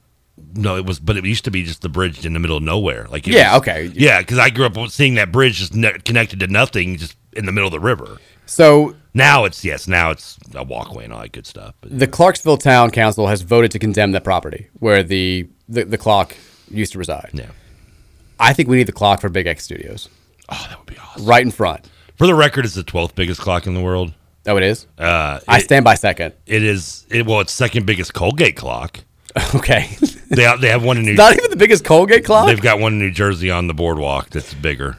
No, 0.54 0.76
it 0.76 0.86
was, 0.86 0.98
but 0.98 1.16
it 1.16 1.24
used 1.24 1.44
to 1.44 1.50
be 1.50 1.62
just 1.62 1.82
the 1.82 1.88
bridge 1.88 2.24
in 2.24 2.32
the 2.32 2.40
middle 2.40 2.56
of 2.56 2.62
nowhere. 2.62 3.06
Like 3.10 3.26
Yeah, 3.26 3.52
was- 3.52 3.60
okay. 3.62 3.90
yeah, 3.94 4.20
because 4.20 4.38
I 4.38 4.50
grew 4.50 4.64
up 4.66 4.76
seeing 4.90 5.14
that 5.14 5.30
bridge 5.32 5.58
just 5.58 5.74
ne- 5.74 5.98
connected 6.04 6.40
to 6.40 6.46
nothing, 6.46 6.96
just 6.96 7.16
in 7.34 7.46
the 7.46 7.52
middle 7.52 7.68
of 7.68 7.72
the 7.72 7.80
river. 7.80 8.18
so 8.46 8.96
Now 9.14 9.44
it's 9.44 9.64
yes, 9.64 9.86
now 9.86 10.10
it's 10.10 10.38
a 10.54 10.62
walkway 10.64 11.04
and 11.04 11.12
all 11.12 11.20
that 11.20 11.32
good 11.32 11.46
stuff. 11.46 11.74
But 11.80 11.98
the 11.98 12.06
Clarksville 12.06 12.56
Town 12.58 12.90
Council 12.90 13.26
has 13.28 13.42
voted 13.42 13.70
to 13.72 13.78
condemn 13.78 14.12
that 14.12 14.24
property 14.24 14.68
where 14.80 15.02
the 15.02 15.48
the, 15.68 15.84
the 15.84 15.98
clock 15.98 16.34
used 16.70 16.92
to 16.92 16.98
reside. 16.98 17.30
yeah, 17.34 17.50
I 18.40 18.52
think 18.52 18.68
we 18.68 18.76
need 18.76 18.88
the 18.88 18.92
clock 18.92 19.20
for 19.20 19.28
Big 19.28 19.46
X 19.46 19.64
Studios. 19.64 20.08
oh, 20.48 20.66
that 20.68 20.78
would 20.78 20.86
be 20.86 20.96
awesome. 20.98 21.26
Right 21.26 21.44
in 21.44 21.50
front. 21.50 21.88
For 22.16 22.26
the 22.26 22.34
record, 22.34 22.64
it's 22.64 22.74
the 22.74 22.82
twelfth 22.82 23.14
biggest 23.14 23.40
clock 23.40 23.66
in 23.66 23.74
the 23.74 23.80
world. 23.82 24.12
Oh, 24.46 24.56
it 24.56 24.62
is. 24.64 24.86
Uh, 24.98 25.40
I 25.46 25.58
it- 25.58 25.62
stand 25.64 25.84
by 25.84 25.94
second. 25.94 26.34
It 26.46 26.62
is 26.62 27.06
it, 27.10 27.26
well, 27.26 27.40
it's 27.40 27.52
second 27.52 27.84
biggest 27.86 28.12
Colgate 28.14 28.56
clock. 28.56 29.00
Okay. 29.54 29.96
They 30.28 30.42
have, 30.44 30.60
they 30.62 30.68
have 30.68 30.82
one 30.82 30.96
in 30.98 31.04
New. 31.04 31.14
Not 31.14 31.36
even 31.36 31.50
the 31.50 31.56
biggest 31.56 31.84
Colgate 31.84 32.24
clock. 32.24 32.46
They've 32.46 32.60
got 32.60 32.78
one 32.78 32.94
in 32.94 32.98
New 32.98 33.10
Jersey 33.10 33.50
on 33.50 33.66
the 33.66 33.74
boardwalk 33.74 34.30
that's 34.30 34.54
bigger. 34.54 34.96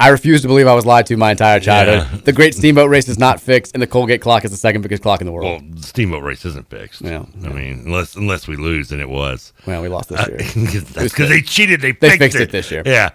I 0.00 0.10
refuse 0.10 0.42
to 0.42 0.48
believe 0.48 0.68
I 0.68 0.74
was 0.74 0.86
lied 0.86 1.06
to 1.06 1.16
my 1.16 1.32
entire 1.32 1.58
childhood. 1.58 2.06
Yeah. 2.12 2.20
The 2.24 2.32
Great 2.32 2.54
Steamboat 2.54 2.88
Race 2.88 3.08
is 3.08 3.18
not 3.18 3.40
fixed, 3.40 3.74
and 3.74 3.82
the 3.82 3.86
Colgate 3.88 4.20
clock 4.20 4.44
is 4.44 4.52
the 4.52 4.56
second 4.56 4.82
biggest 4.82 5.02
clock 5.02 5.20
in 5.20 5.26
the 5.26 5.32
world. 5.32 5.62
Well, 5.62 5.70
the 5.74 5.82
steamboat 5.82 6.22
race 6.22 6.44
isn't 6.44 6.70
fixed. 6.70 7.00
Yeah. 7.02 7.24
I 7.44 7.48
mean, 7.48 7.82
unless 7.86 8.14
unless 8.14 8.46
we 8.46 8.54
lose, 8.54 8.90
then 8.90 9.00
it 9.00 9.08
was. 9.08 9.52
Well, 9.66 9.82
we 9.82 9.88
lost 9.88 10.10
this 10.10 10.20
uh, 10.20 10.26
year. 10.28 10.38
That's 10.82 11.12
because 11.12 11.28
they 11.28 11.40
cheated. 11.40 11.80
They, 11.80 11.90
They 11.90 12.10
fixed, 12.10 12.18
fixed 12.20 12.36
it. 12.36 12.42
it 12.42 12.50
this 12.52 12.70
year. 12.70 12.82
Yeah, 12.86 13.10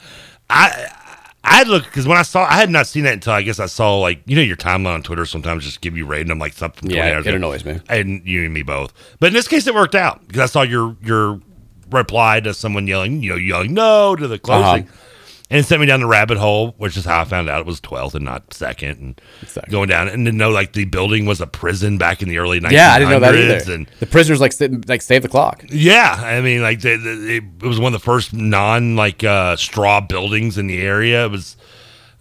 I 0.50 0.92
I 1.46 1.56
had 1.56 1.68
looked 1.68 1.86
because 1.86 2.08
when 2.08 2.18
I 2.18 2.22
saw, 2.22 2.46
I 2.46 2.54
had 2.54 2.70
not 2.70 2.88
seen 2.88 3.04
that 3.04 3.14
until 3.14 3.34
I 3.34 3.42
guess 3.42 3.60
I 3.60 3.66
saw 3.66 3.98
like 4.00 4.22
you 4.26 4.36
know 4.36 4.42
your 4.42 4.56
timeline 4.56 4.94
on 4.94 5.04
Twitter 5.04 5.26
sometimes 5.26 5.66
just 5.66 5.82
give 5.82 5.98
you 5.98 6.06
random 6.06 6.40
like 6.40 6.54
something. 6.54 6.90
Yeah, 6.90 7.18
it 7.20 7.28
ago. 7.28 7.36
annoys 7.36 7.66
me. 7.66 7.80
And 7.90 8.26
you 8.26 8.46
and 8.46 8.54
me 8.54 8.64
both. 8.64 8.94
But 9.20 9.28
in 9.28 9.34
this 9.34 9.48
case, 9.48 9.68
it 9.68 9.76
worked 9.76 9.96
out 9.96 10.26
because 10.28 10.42
I 10.42 10.46
saw 10.46 10.62
your 10.62 10.96
your 11.02 11.42
reply 11.90 12.40
to 12.42 12.54
someone 12.54 12.88
yelling, 12.88 13.22
you 13.22 13.32
know, 13.32 13.36
yelling 13.36 13.74
no 13.74 14.16
to 14.16 14.28
the 14.28 14.40
closing. 14.40 14.88
Uh-huh. 14.88 14.98
And 15.50 15.60
it 15.60 15.66
sent 15.68 15.82
me 15.82 15.86
down 15.86 16.00
the 16.00 16.08
rabbit 16.08 16.38
hole, 16.38 16.74
which 16.78 16.98
is 16.98 17.06
how 17.06 17.22
I 17.22 17.26
found 17.26 17.48
out 17.48 17.60
it 17.60 17.66
was 17.68 17.80
12th 17.82 18.16
and 18.16 18.26
not 18.26 18.54
second. 18.54 19.00
And 19.00 19.22
Second. 19.46 19.72
going 19.72 19.90
down 19.90 20.08
and 20.08 20.26
to 20.26 20.32
know 20.32 20.50
like 20.50 20.74
the 20.74 20.86
building 20.86 21.26
was 21.26 21.42
a 21.42 21.46
prison 21.48 21.98
back 22.00 22.24
in 22.24 22.30
the 22.30 22.40
early 22.40 22.60
1900s. 22.60 22.72
yeah, 22.72 22.92
I 22.94 22.98
didn't 23.00 23.12
know 23.12 23.20
that 23.20 23.36
either. 23.36 23.74
And 23.74 23.88
the 24.00 24.08
prisoners 24.08 24.42
like 24.42 24.54
like 24.88 25.02
save 25.04 25.22
the 25.22 25.28
clock. 25.30 25.64
yeah, 25.70 26.16
I 26.18 26.42
mean, 26.42 26.62
like 26.64 26.82
they, 26.82 26.96
they, 26.96 27.38
it 27.38 27.62
was 27.64 27.80
one 27.80 27.94
of 27.94 28.02
the 28.02 28.04
first 28.04 28.34
non 28.34 28.96
like 28.96 29.24
uh, 29.24 29.56
straw 29.58 30.02
buildings 30.02 30.58
in 30.58 30.66
the 30.68 30.82
area. 30.82 31.26
It 31.26 31.32
was, 31.32 31.56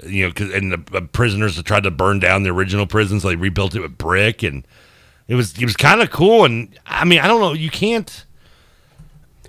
you 0.05 0.27
know, 0.27 0.33
'cause- 0.33 0.51
and 0.51 0.73
the 0.73 0.97
uh, 0.99 1.01
prisoners 1.13 1.57
had 1.57 1.65
tried 1.65 1.85
to 1.85 1.91
burn 1.91 2.19
down 2.19 2.43
the 2.43 2.51
original 2.51 2.87
prison, 2.87 3.19
so 3.21 3.29
they 3.29 3.37
rebuilt 3.37 3.75
it 3.75 3.81
with 3.81 3.97
brick, 3.97 4.43
and 4.43 4.67
it 5.29 5.37
was 5.37 5.57
it 5.57 5.65
was 5.65 5.77
kind 5.77 6.03
of 6.03 6.11
cool. 6.11 6.45
And 6.45 6.77
I 6.85 7.05
mean, 7.07 7.21
I 7.21 7.29
don't 7.29 7.41
know, 7.41 7.53
you 7.55 7.71
can't. 7.71 8.27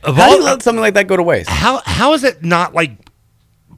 Of 0.04 0.16
How 0.16 0.30
do 0.30 0.36
you 0.36 0.44
let 0.44 0.62
something 0.62 0.80
like 0.82 0.94
that 0.94 1.08
go 1.08 1.18
to 1.18 1.24
waste? 1.24 1.50
how 1.50 1.82
how 1.86 2.14
is 2.14 2.24
it 2.24 2.44
not 2.46 2.74
like 2.74 2.92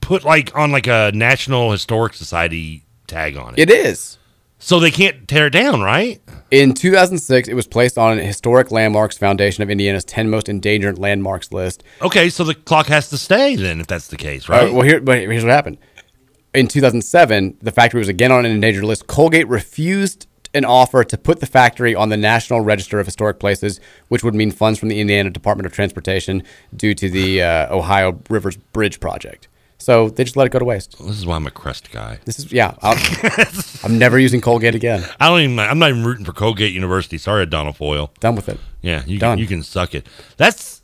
put 0.06 0.24
like 0.24 0.56
on 0.56 0.72
like 0.72 0.88
a 0.88 1.12
National 1.14 1.72
Historic 1.72 2.14
Society 2.14 2.84
tag 3.08 3.36
on 3.38 3.54
it? 3.54 3.60
It 3.60 3.70
is. 3.72 4.18
so 4.60 4.80
they 4.80 4.92
can't 4.92 5.28
tear 5.28 5.48
it 5.48 5.52
down, 5.52 5.82
right? 5.82 6.22
In 6.52 6.74
2006, 6.74 7.48
it 7.48 7.54
was 7.56 7.68
placed 7.68 7.98
on 7.98 8.18
Historic 8.20 8.72
Landmarks 8.72 9.18
Foundation 9.18 9.64
of 9.64 9.70
Indiana's 9.70 10.06
10 10.06 10.30
most 10.30 10.48
endangered 10.48 10.98
landmarks 11.00 11.52
list. 11.52 11.84
Okay, 12.02 12.30
so 12.30 12.44
the 12.44 12.54
clock 12.56 12.86
has 12.88 13.10
to 13.10 13.18
stay 13.18 13.56
then, 13.56 13.82
if 13.82 13.88
that's 13.88 14.08
the 14.08 14.16
case, 14.18 14.48
Uh, 14.50 14.54
right? 14.54 14.74
well, 14.74 14.84
here, 14.84 15.02
but 15.02 15.18
here's 15.20 15.44
what 15.44 15.52
happened. 15.52 15.78
In 16.54 16.68
2007, 16.68 17.58
the 17.62 17.72
factory 17.72 18.00
was 18.00 18.08
again 18.08 18.32
on 18.32 18.46
an 18.46 18.52
endangered 18.52 18.86
list. 18.86 19.08
Colgate 19.08 19.48
refused 19.48 20.28
an 20.54 20.64
offer 20.64 21.04
to 21.04 21.18
put 21.18 21.42
the 21.42 21.46
factory 21.46 21.94
on 21.94 22.08
the 22.10 22.16
National 22.16 22.62
Register 22.62 22.98
of 23.00 23.06
Historic 23.08 23.40
Places, 23.40 23.82
which 24.08 24.24
would 24.24 24.34
mean 24.36 24.52
funds 24.52 24.80
from 24.80 24.88
the 24.88 25.02
Indiana 25.02 25.30
Department 25.30 25.66
of 25.66 25.74
Transportation 25.74 26.44
due 26.74 26.94
to 26.94 27.10
the 27.10 27.42
uh, 27.44 27.76
Ohio 27.76 28.18
Rivers 28.30 28.56
Bridge 28.72 29.02
project. 29.02 29.50
So 29.86 30.10
they 30.10 30.24
just 30.24 30.36
let 30.36 30.48
it 30.48 30.50
go 30.50 30.58
to 30.58 30.66
waste. 30.66 30.98
this 30.98 31.16
is 31.16 31.28
why 31.28 31.36
I'm 31.36 31.46
a 31.46 31.52
Crest 31.52 31.92
guy. 31.92 32.18
This 32.26 32.40
is 32.40 32.52
yeah. 32.52 32.74
I'll, 32.82 32.98
I'm 33.84 34.00
never 34.00 34.18
using 34.18 34.42
Colgate 34.42 34.74
again. 34.74 35.08
I 35.20 35.30
don't 35.30 35.42
even. 35.42 35.60
I'm 35.60 35.78
not 35.78 35.92
even 35.92 36.04
rooting 36.04 36.26
for 36.26 36.34
Colgate 36.34 36.74
University. 36.74 37.20
Sorry, 37.20 37.44
Adonal 37.44 37.72
Foyle. 37.72 38.12
Done 38.20 38.36
with 38.36 38.50
it. 38.50 38.60
Yeah, 38.82 39.04
you 39.06 39.20
Done. 39.20 39.34
can, 39.38 39.40
you 39.42 39.46
can 39.46 39.62
suck 39.62 39.94
it. 39.94 40.08
That's 40.38 40.82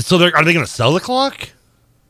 so. 0.00 0.18
They're, 0.18 0.34
are 0.34 0.44
they 0.44 0.52
going 0.52 0.66
to 0.66 0.70
sell 0.70 0.92
the 0.92 0.98
clock? 0.98 1.50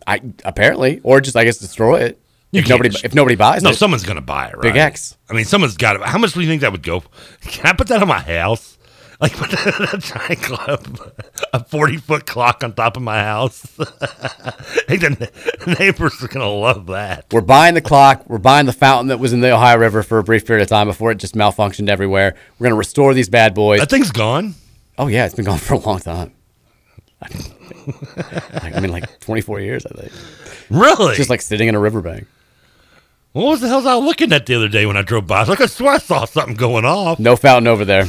I 0.07 0.23
apparently, 0.47 1.03
or 1.03 1.21
just 1.21 1.37
I 1.37 1.45
guess 1.45 1.59
destroy 1.59 2.01
it. 2.01 2.19
You 2.53 2.61
if 2.63 2.71
nobody 2.71 2.89
just- 2.89 3.05
if 3.05 3.15
nobody 3.15 3.35
buys 3.35 3.63
No, 3.63 3.69
it, 3.69 3.75
someone's 3.77 4.05
going 4.05 4.17
to 4.17 4.23
buy 4.23 4.47
it, 4.47 4.55
right? 4.55 4.63
Big 4.63 4.77
X. 4.77 5.19
I 5.29 5.35
mean, 5.35 5.45
someone's 5.45 5.77
got 5.77 5.97
it. 5.97 6.03
How 6.05 6.17
much 6.17 6.33
do 6.33 6.41
you 6.41 6.47
think 6.49 6.63
that 6.63 6.73
would 6.73 6.83
go? 6.83 7.03
Can 7.43 7.67
I 7.67 7.75
put 7.75 7.89
that 7.89 8.01
on 8.01 8.09
my 8.09 8.21
house? 8.21 8.72
Like 9.23 9.33
put 9.37 9.53
a 9.53 9.99
giant 9.99 10.43
club, 10.43 11.13
a 11.53 11.63
forty 11.65 11.97
foot 11.97 12.27
clock 12.27 12.65
on 12.65 12.75
top 12.75 12.97
of 12.97 13.05
my 13.05 13.23
house. 13.23 13.65
I 13.79 14.97
think 14.97 15.01
the 15.19 15.77
neighbors 15.79 16.21
are 16.25 16.27
gonna 16.27 16.51
love 16.51 16.87
that. 16.89 17.27
We're 17.31 17.41
buying 17.41 17.75
the 17.75 17.81
clock. 17.81 18.29
We're 18.29 18.39
buying 18.39 18.67
the 18.67 18.73
fountain 18.73 19.07
that 19.09 19.21
was 19.21 19.33
in 19.33 19.41
the 19.41 19.53
Ohio 19.53 19.79
River 19.79 20.03
for 20.03 20.19
a 20.19 20.25
brief 20.25 20.45
period 20.45 20.63
of 20.63 20.69
time 20.69 20.89
before 20.89 21.13
it 21.13 21.19
just 21.19 21.37
malfunctioned 21.37 21.89
everywhere. 21.89 22.35
We're 22.59 22.65
going 22.65 22.73
to 22.73 22.79
restore 22.79 23.15
these 23.15 23.29
bad 23.29 23.55
boys. 23.55 23.79
That 23.79 23.91
thing's 23.91 24.11
gone. 24.11 24.55
oh, 24.99 25.07
yeah, 25.07 25.25
it's 25.25 25.37
been 25.37 25.45
gone 25.45 25.59
for 25.59 25.75
a 25.75 25.79
long 25.79 26.01
time. 26.01 26.33
I 27.23 28.81
mean, 28.81 28.91
like 28.91 29.21
24 29.21 29.61
years, 29.61 29.87
I 29.87 29.91
think. 30.01 30.13
Really? 30.69 31.11
It's 31.11 31.19
just 31.19 31.31
like 31.31 31.43
sitting 31.43 31.69
in 31.69 31.77
a 31.77 31.81
riverbank. 31.81 32.27
what 33.33 33.45
was 33.47 33.61
the 33.61 33.69
hell 33.69 33.77
was 33.79 33.87
I 33.87 33.95
looking 33.95 34.33
at 34.33 34.47
the 34.47 34.57
other 34.57 34.69
day 34.69 34.85
when 34.85 34.97
I 34.97 35.03
drove 35.03 35.29
by? 35.29 35.37
I 35.37 35.41
was 35.41 35.49
like, 35.49 35.61
I 35.61 35.67
swear 35.67 35.95
I 35.95 35.99
saw 35.99 36.25
something 36.25 36.57
going 36.57 36.85
off. 36.85 37.21
No 37.21 37.37
fountain 37.37 37.69
over 37.69 37.85
there. 37.85 38.05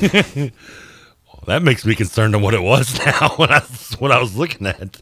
That 1.46 1.62
makes 1.64 1.86
me 1.86 1.96
concerned 1.96 2.36
on 2.36 2.42
what 2.42 2.54
it 2.54 2.62
was 2.62 2.98
now 3.06 3.30
when 3.38 3.52
I 3.52 3.60
what 4.00 4.12
I 4.12 4.20
was 4.20 4.36
looking 4.36 4.68
at. 4.68 5.00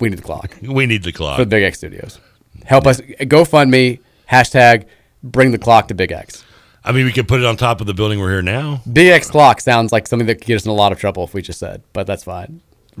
we 0.00 0.08
need 0.08 0.18
the 0.18 0.22
clock 0.22 0.56
We 0.62 0.86
need 0.86 1.02
the 1.02 1.12
for 1.12 1.18
clock. 1.18 1.38
the 1.38 1.46
Big 1.46 1.62
X 1.62 1.78
Studios. 1.78 2.18
Help 2.64 2.86
us. 2.86 3.00
GoFundMe, 3.00 4.00
hashtag 4.30 4.86
bring 5.22 5.52
the 5.52 5.58
clock 5.58 5.88
to 5.88 5.94
Big 5.94 6.12
X. 6.12 6.44
I 6.86 6.92
mean, 6.92 7.06
we 7.06 7.12
could 7.12 7.26
put 7.28 7.40
it 7.40 7.46
on 7.46 7.56
top 7.56 7.80
of 7.80 7.86
the 7.86 7.94
building 7.94 8.20
we're 8.20 8.30
here 8.30 8.42
now. 8.42 8.82
Big 8.92 9.08
X 9.08 9.30
clock 9.30 9.60
sounds 9.60 9.90
like 9.92 10.06
something 10.06 10.26
that 10.26 10.36
could 10.36 10.46
get 10.46 10.56
us 10.56 10.64
in 10.64 10.70
a 10.70 10.74
lot 10.74 10.92
of 10.92 10.98
trouble 10.98 11.24
if 11.24 11.32
we 11.34 11.40
just 11.42 11.58
said, 11.58 11.82
but 11.92 12.06
that's 12.06 12.24
fine. 12.24 12.60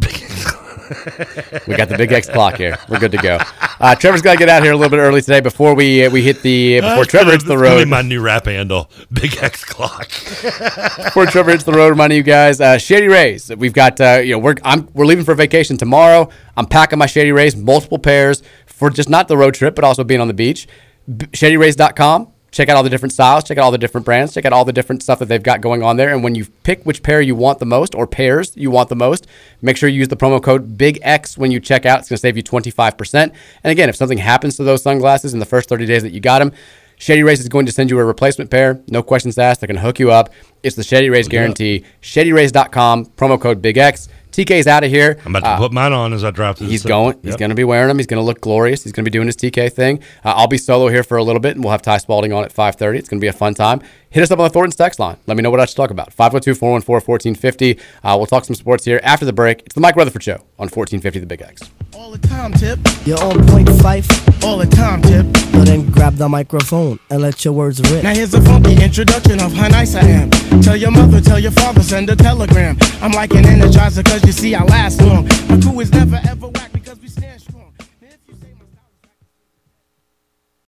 we 1.66 1.76
got 1.76 1.88
the 1.88 1.96
big 1.96 2.12
X 2.12 2.28
clock 2.28 2.56
here. 2.56 2.76
We're 2.88 2.98
good 2.98 3.12
to 3.12 3.18
go. 3.18 3.38
Uh, 3.80 3.94
Trevor's 3.94 4.22
got 4.22 4.32
to 4.32 4.38
get 4.38 4.48
out 4.48 4.62
here 4.62 4.72
a 4.72 4.76
little 4.76 4.90
bit 4.90 4.98
early 4.98 5.20
today 5.20 5.40
before 5.40 5.74
we 5.74 6.04
uh, 6.06 6.10
we 6.10 6.22
hit 6.22 6.42
the 6.42 6.80
before 6.80 6.96
That's 7.04 7.08
Trevor 7.08 7.30
hits 7.32 7.44
the 7.44 7.50
that's 7.56 7.62
gonna 7.62 7.76
be 7.76 7.80
road. 7.82 7.88
my 7.88 8.02
new 8.02 8.20
rap 8.20 8.46
handle, 8.46 8.90
Big 9.12 9.36
X 9.42 9.64
Clock. 9.64 10.08
before 11.04 11.26
Trevor 11.26 11.52
hits 11.52 11.64
the 11.64 11.72
road, 11.72 11.88
reminding 11.90 12.16
you 12.16 12.22
guys, 12.22 12.60
uh, 12.60 12.78
Shady 12.78 13.08
Rays. 13.08 13.54
We've 13.54 13.72
got 13.72 14.00
uh, 14.00 14.20
you 14.24 14.32
know 14.32 14.38
we're 14.38 14.56
I'm 14.64 14.88
we're 14.94 15.06
leaving 15.06 15.24
for 15.24 15.34
vacation 15.34 15.76
tomorrow. 15.76 16.28
I'm 16.56 16.66
packing 16.66 16.98
my 16.98 17.06
Shady 17.06 17.32
Rays, 17.32 17.56
multiple 17.56 17.98
pairs 17.98 18.42
for 18.66 18.90
just 18.90 19.08
not 19.08 19.28
the 19.28 19.36
road 19.36 19.54
trip, 19.54 19.74
but 19.74 19.84
also 19.84 20.04
being 20.04 20.20
on 20.20 20.28
the 20.28 20.34
beach. 20.34 20.66
B- 21.06 21.26
ShadyRays.com. 21.26 22.32
Check 22.54 22.68
out 22.68 22.76
all 22.76 22.84
the 22.84 22.90
different 22.90 23.12
styles. 23.12 23.42
Check 23.42 23.58
out 23.58 23.64
all 23.64 23.72
the 23.72 23.78
different 23.78 24.04
brands. 24.04 24.32
Check 24.32 24.44
out 24.44 24.52
all 24.52 24.64
the 24.64 24.72
different 24.72 25.02
stuff 25.02 25.18
that 25.18 25.26
they've 25.26 25.42
got 25.42 25.60
going 25.60 25.82
on 25.82 25.96
there. 25.96 26.14
And 26.14 26.22
when 26.22 26.36
you 26.36 26.46
pick 26.62 26.84
which 26.84 27.02
pair 27.02 27.20
you 27.20 27.34
want 27.34 27.58
the 27.58 27.66
most 27.66 27.96
or 27.96 28.06
pairs 28.06 28.56
you 28.56 28.70
want 28.70 28.88
the 28.88 28.94
most, 28.94 29.26
make 29.60 29.76
sure 29.76 29.88
you 29.88 29.98
use 29.98 30.06
the 30.06 30.16
promo 30.16 30.40
code 30.40 30.78
Big 30.78 31.00
X 31.02 31.36
when 31.36 31.50
you 31.50 31.58
check 31.58 31.84
out. 31.84 31.98
It's 31.98 32.08
going 32.08 32.16
to 32.16 32.20
save 32.20 32.36
you 32.36 32.44
25%. 32.44 33.32
And 33.64 33.70
again, 33.72 33.88
if 33.88 33.96
something 33.96 34.18
happens 34.18 34.56
to 34.58 34.62
those 34.62 34.84
sunglasses 34.84 35.34
in 35.34 35.40
the 35.40 35.46
first 35.46 35.68
30 35.68 35.84
days 35.84 36.04
that 36.04 36.12
you 36.12 36.20
got 36.20 36.38
them, 36.38 36.52
Shady 36.96 37.24
Rays 37.24 37.40
is 37.40 37.48
going 37.48 37.66
to 37.66 37.72
send 37.72 37.90
you 37.90 37.98
a 37.98 38.04
replacement 38.04 38.52
pair. 38.52 38.80
No 38.86 39.02
questions 39.02 39.36
asked. 39.36 39.60
They're 39.60 39.66
going 39.66 39.74
to 39.74 39.82
hook 39.82 39.98
you 39.98 40.12
up. 40.12 40.32
It's 40.62 40.76
the 40.76 40.84
Shady 40.84 41.10
Rays 41.10 41.26
guarantee. 41.26 41.84
ShadyRays.com, 42.02 43.06
promo 43.06 43.40
code 43.40 43.62
Big 43.62 43.78
X. 43.78 44.08
TK's 44.34 44.66
out 44.66 44.84
of 44.84 44.90
here. 44.90 45.18
I'm 45.24 45.34
about 45.34 45.46
to 45.48 45.54
Uh, 45.54 45.58
put 45.58 45.72
mine 45.72 45.92
on 45.92 46.12
as 46.12 46.24
I 46.24 46.30
drop 46.30 46.58
through. 46.58 46.68
He's 46.68 46.82
going. 46.82 47.18
He's 47.22 47.36
going 47.36 47.50
to 47.50 47.54
be 47.54 47.64
wearing 47.64 47.88
them. 47.88 47.98
He's 47.98 48.06
going 48.06 48.20
to 48.20 48.24
look 48.24 48.40
glorious. 48.40 48.82
He's 48.84 48.92
going 48.92 49.04
to 49.04 49.10
be 49.10 49.12
doing 49.12 49.26
his 49.26 49.36
TK 49.36 49.72
thing. 49.72 49.98
Uh, 50.24 50.34
I'll 50.36 50.48
be 50.48 50.58
solo 50.58 50.88
here 50.88 51.02
for 51.04 51.16
a 51.16 51.22
little 51.22 51.40
bit, 51.40 51.54
and 51.54 51.62
we'll 51.64 51.70
have 51.72 51.82
Ty 51.82 51.98
Spalding 51.98 52.32
on 52.32 52.44
at 52.44 52.52
5:30. 52.52 52.98
It's 52.98 53.08
going 53.08 53.18
to 53.20 53.24
be 53.24 53.28
a 53.28 53.32
fun 53.32 53.54
time. 53.54 53.80
Hit 54.10 54.22
us 54.22 54.30
up 54.30 54.38
on 54.38 54.44
the 54.44 54.50
Thornton's 54.50 54.76
text 54.76 54.98
line. 55.00 55.16
Let 55.26 55.36
me 55.36 55.42
know 55.42 55.50
what 55.50 55.60
I 55.60 55.64
should 55.64 55.76
talk 55.76 55.90
about. 55.90 56.14
502-414-1450. 56.16 57.80
Uh, 58.02 58.14
we'll 58.16 58.26
talk 58.26 58.44
some 58.44 58.54
sports 58.54 58.84
here 58.84 59.00
after 59.02 59.24
the 59.26 59.32
break. 59.32 59.60
It's 59.66 59.74
the 59.74 59.80
Mike 59.80 59.96
Rutherford 59.96 60.22
Show 60.22 60.34
on 60.58 60.68
1450 60.68 61.18
The 61.20 61.26
Big 61.26 61.42
X. 61.42 61.70
All 61.96 62.10
the 62.10 62.18
time, 62.18 62.52
Tip. 62.52 62.78
You're 63.04 63.22
on 63.22 63.46
point 63.46 63.68
Phife. 63.68 64.08
All 64.44 64.58
the 64.58 64.66
time, 64.66 65.00
Tip. 65.02 65.26
Now 65.52 65.64
then 65.64 65.88
grab 65.90 66.14
the 66.16 66.28
microphone 66.28 66.98
and 67.08 67.22
let 67.22 67.44
your 67.44 67.54
words 67.54 67.80
rip. 67.90 68.02
Now 68.02 68.12
here's 68.14 68.34
a 68.34 68.40
funky 68.42 68.82
introduction 68.82 69.40
of 69.40 69.52
how 69.52 69.68
nice 69.68 69.94
I 69.94 70.00
am. 70.00 70.30
Tell 70.62 70.76
your 70.76 70.90
mother, 70.90 71.20
tell 71.20 71.38
your 71.38 71.52
father, 71.52 71.82
send 71.82 72.10
a 72.10 72.16
telegram. 72.16 72.76
I'm 73.00 73.12
like 73.12 73.32
an 73.34 73.44
energizer 73.44 74.04
cause 74.04 74.24
you 74.24 74.32
see 74.32 74.54
I 74.54 74.64
last 74.64 75.00
long. 75.02 75.26
My 75.48 75.60
crew 75.60 75.78
is 75.80 75.92
never 75.92 76.20
ever 76.24 76.48
whack 76.48 76.72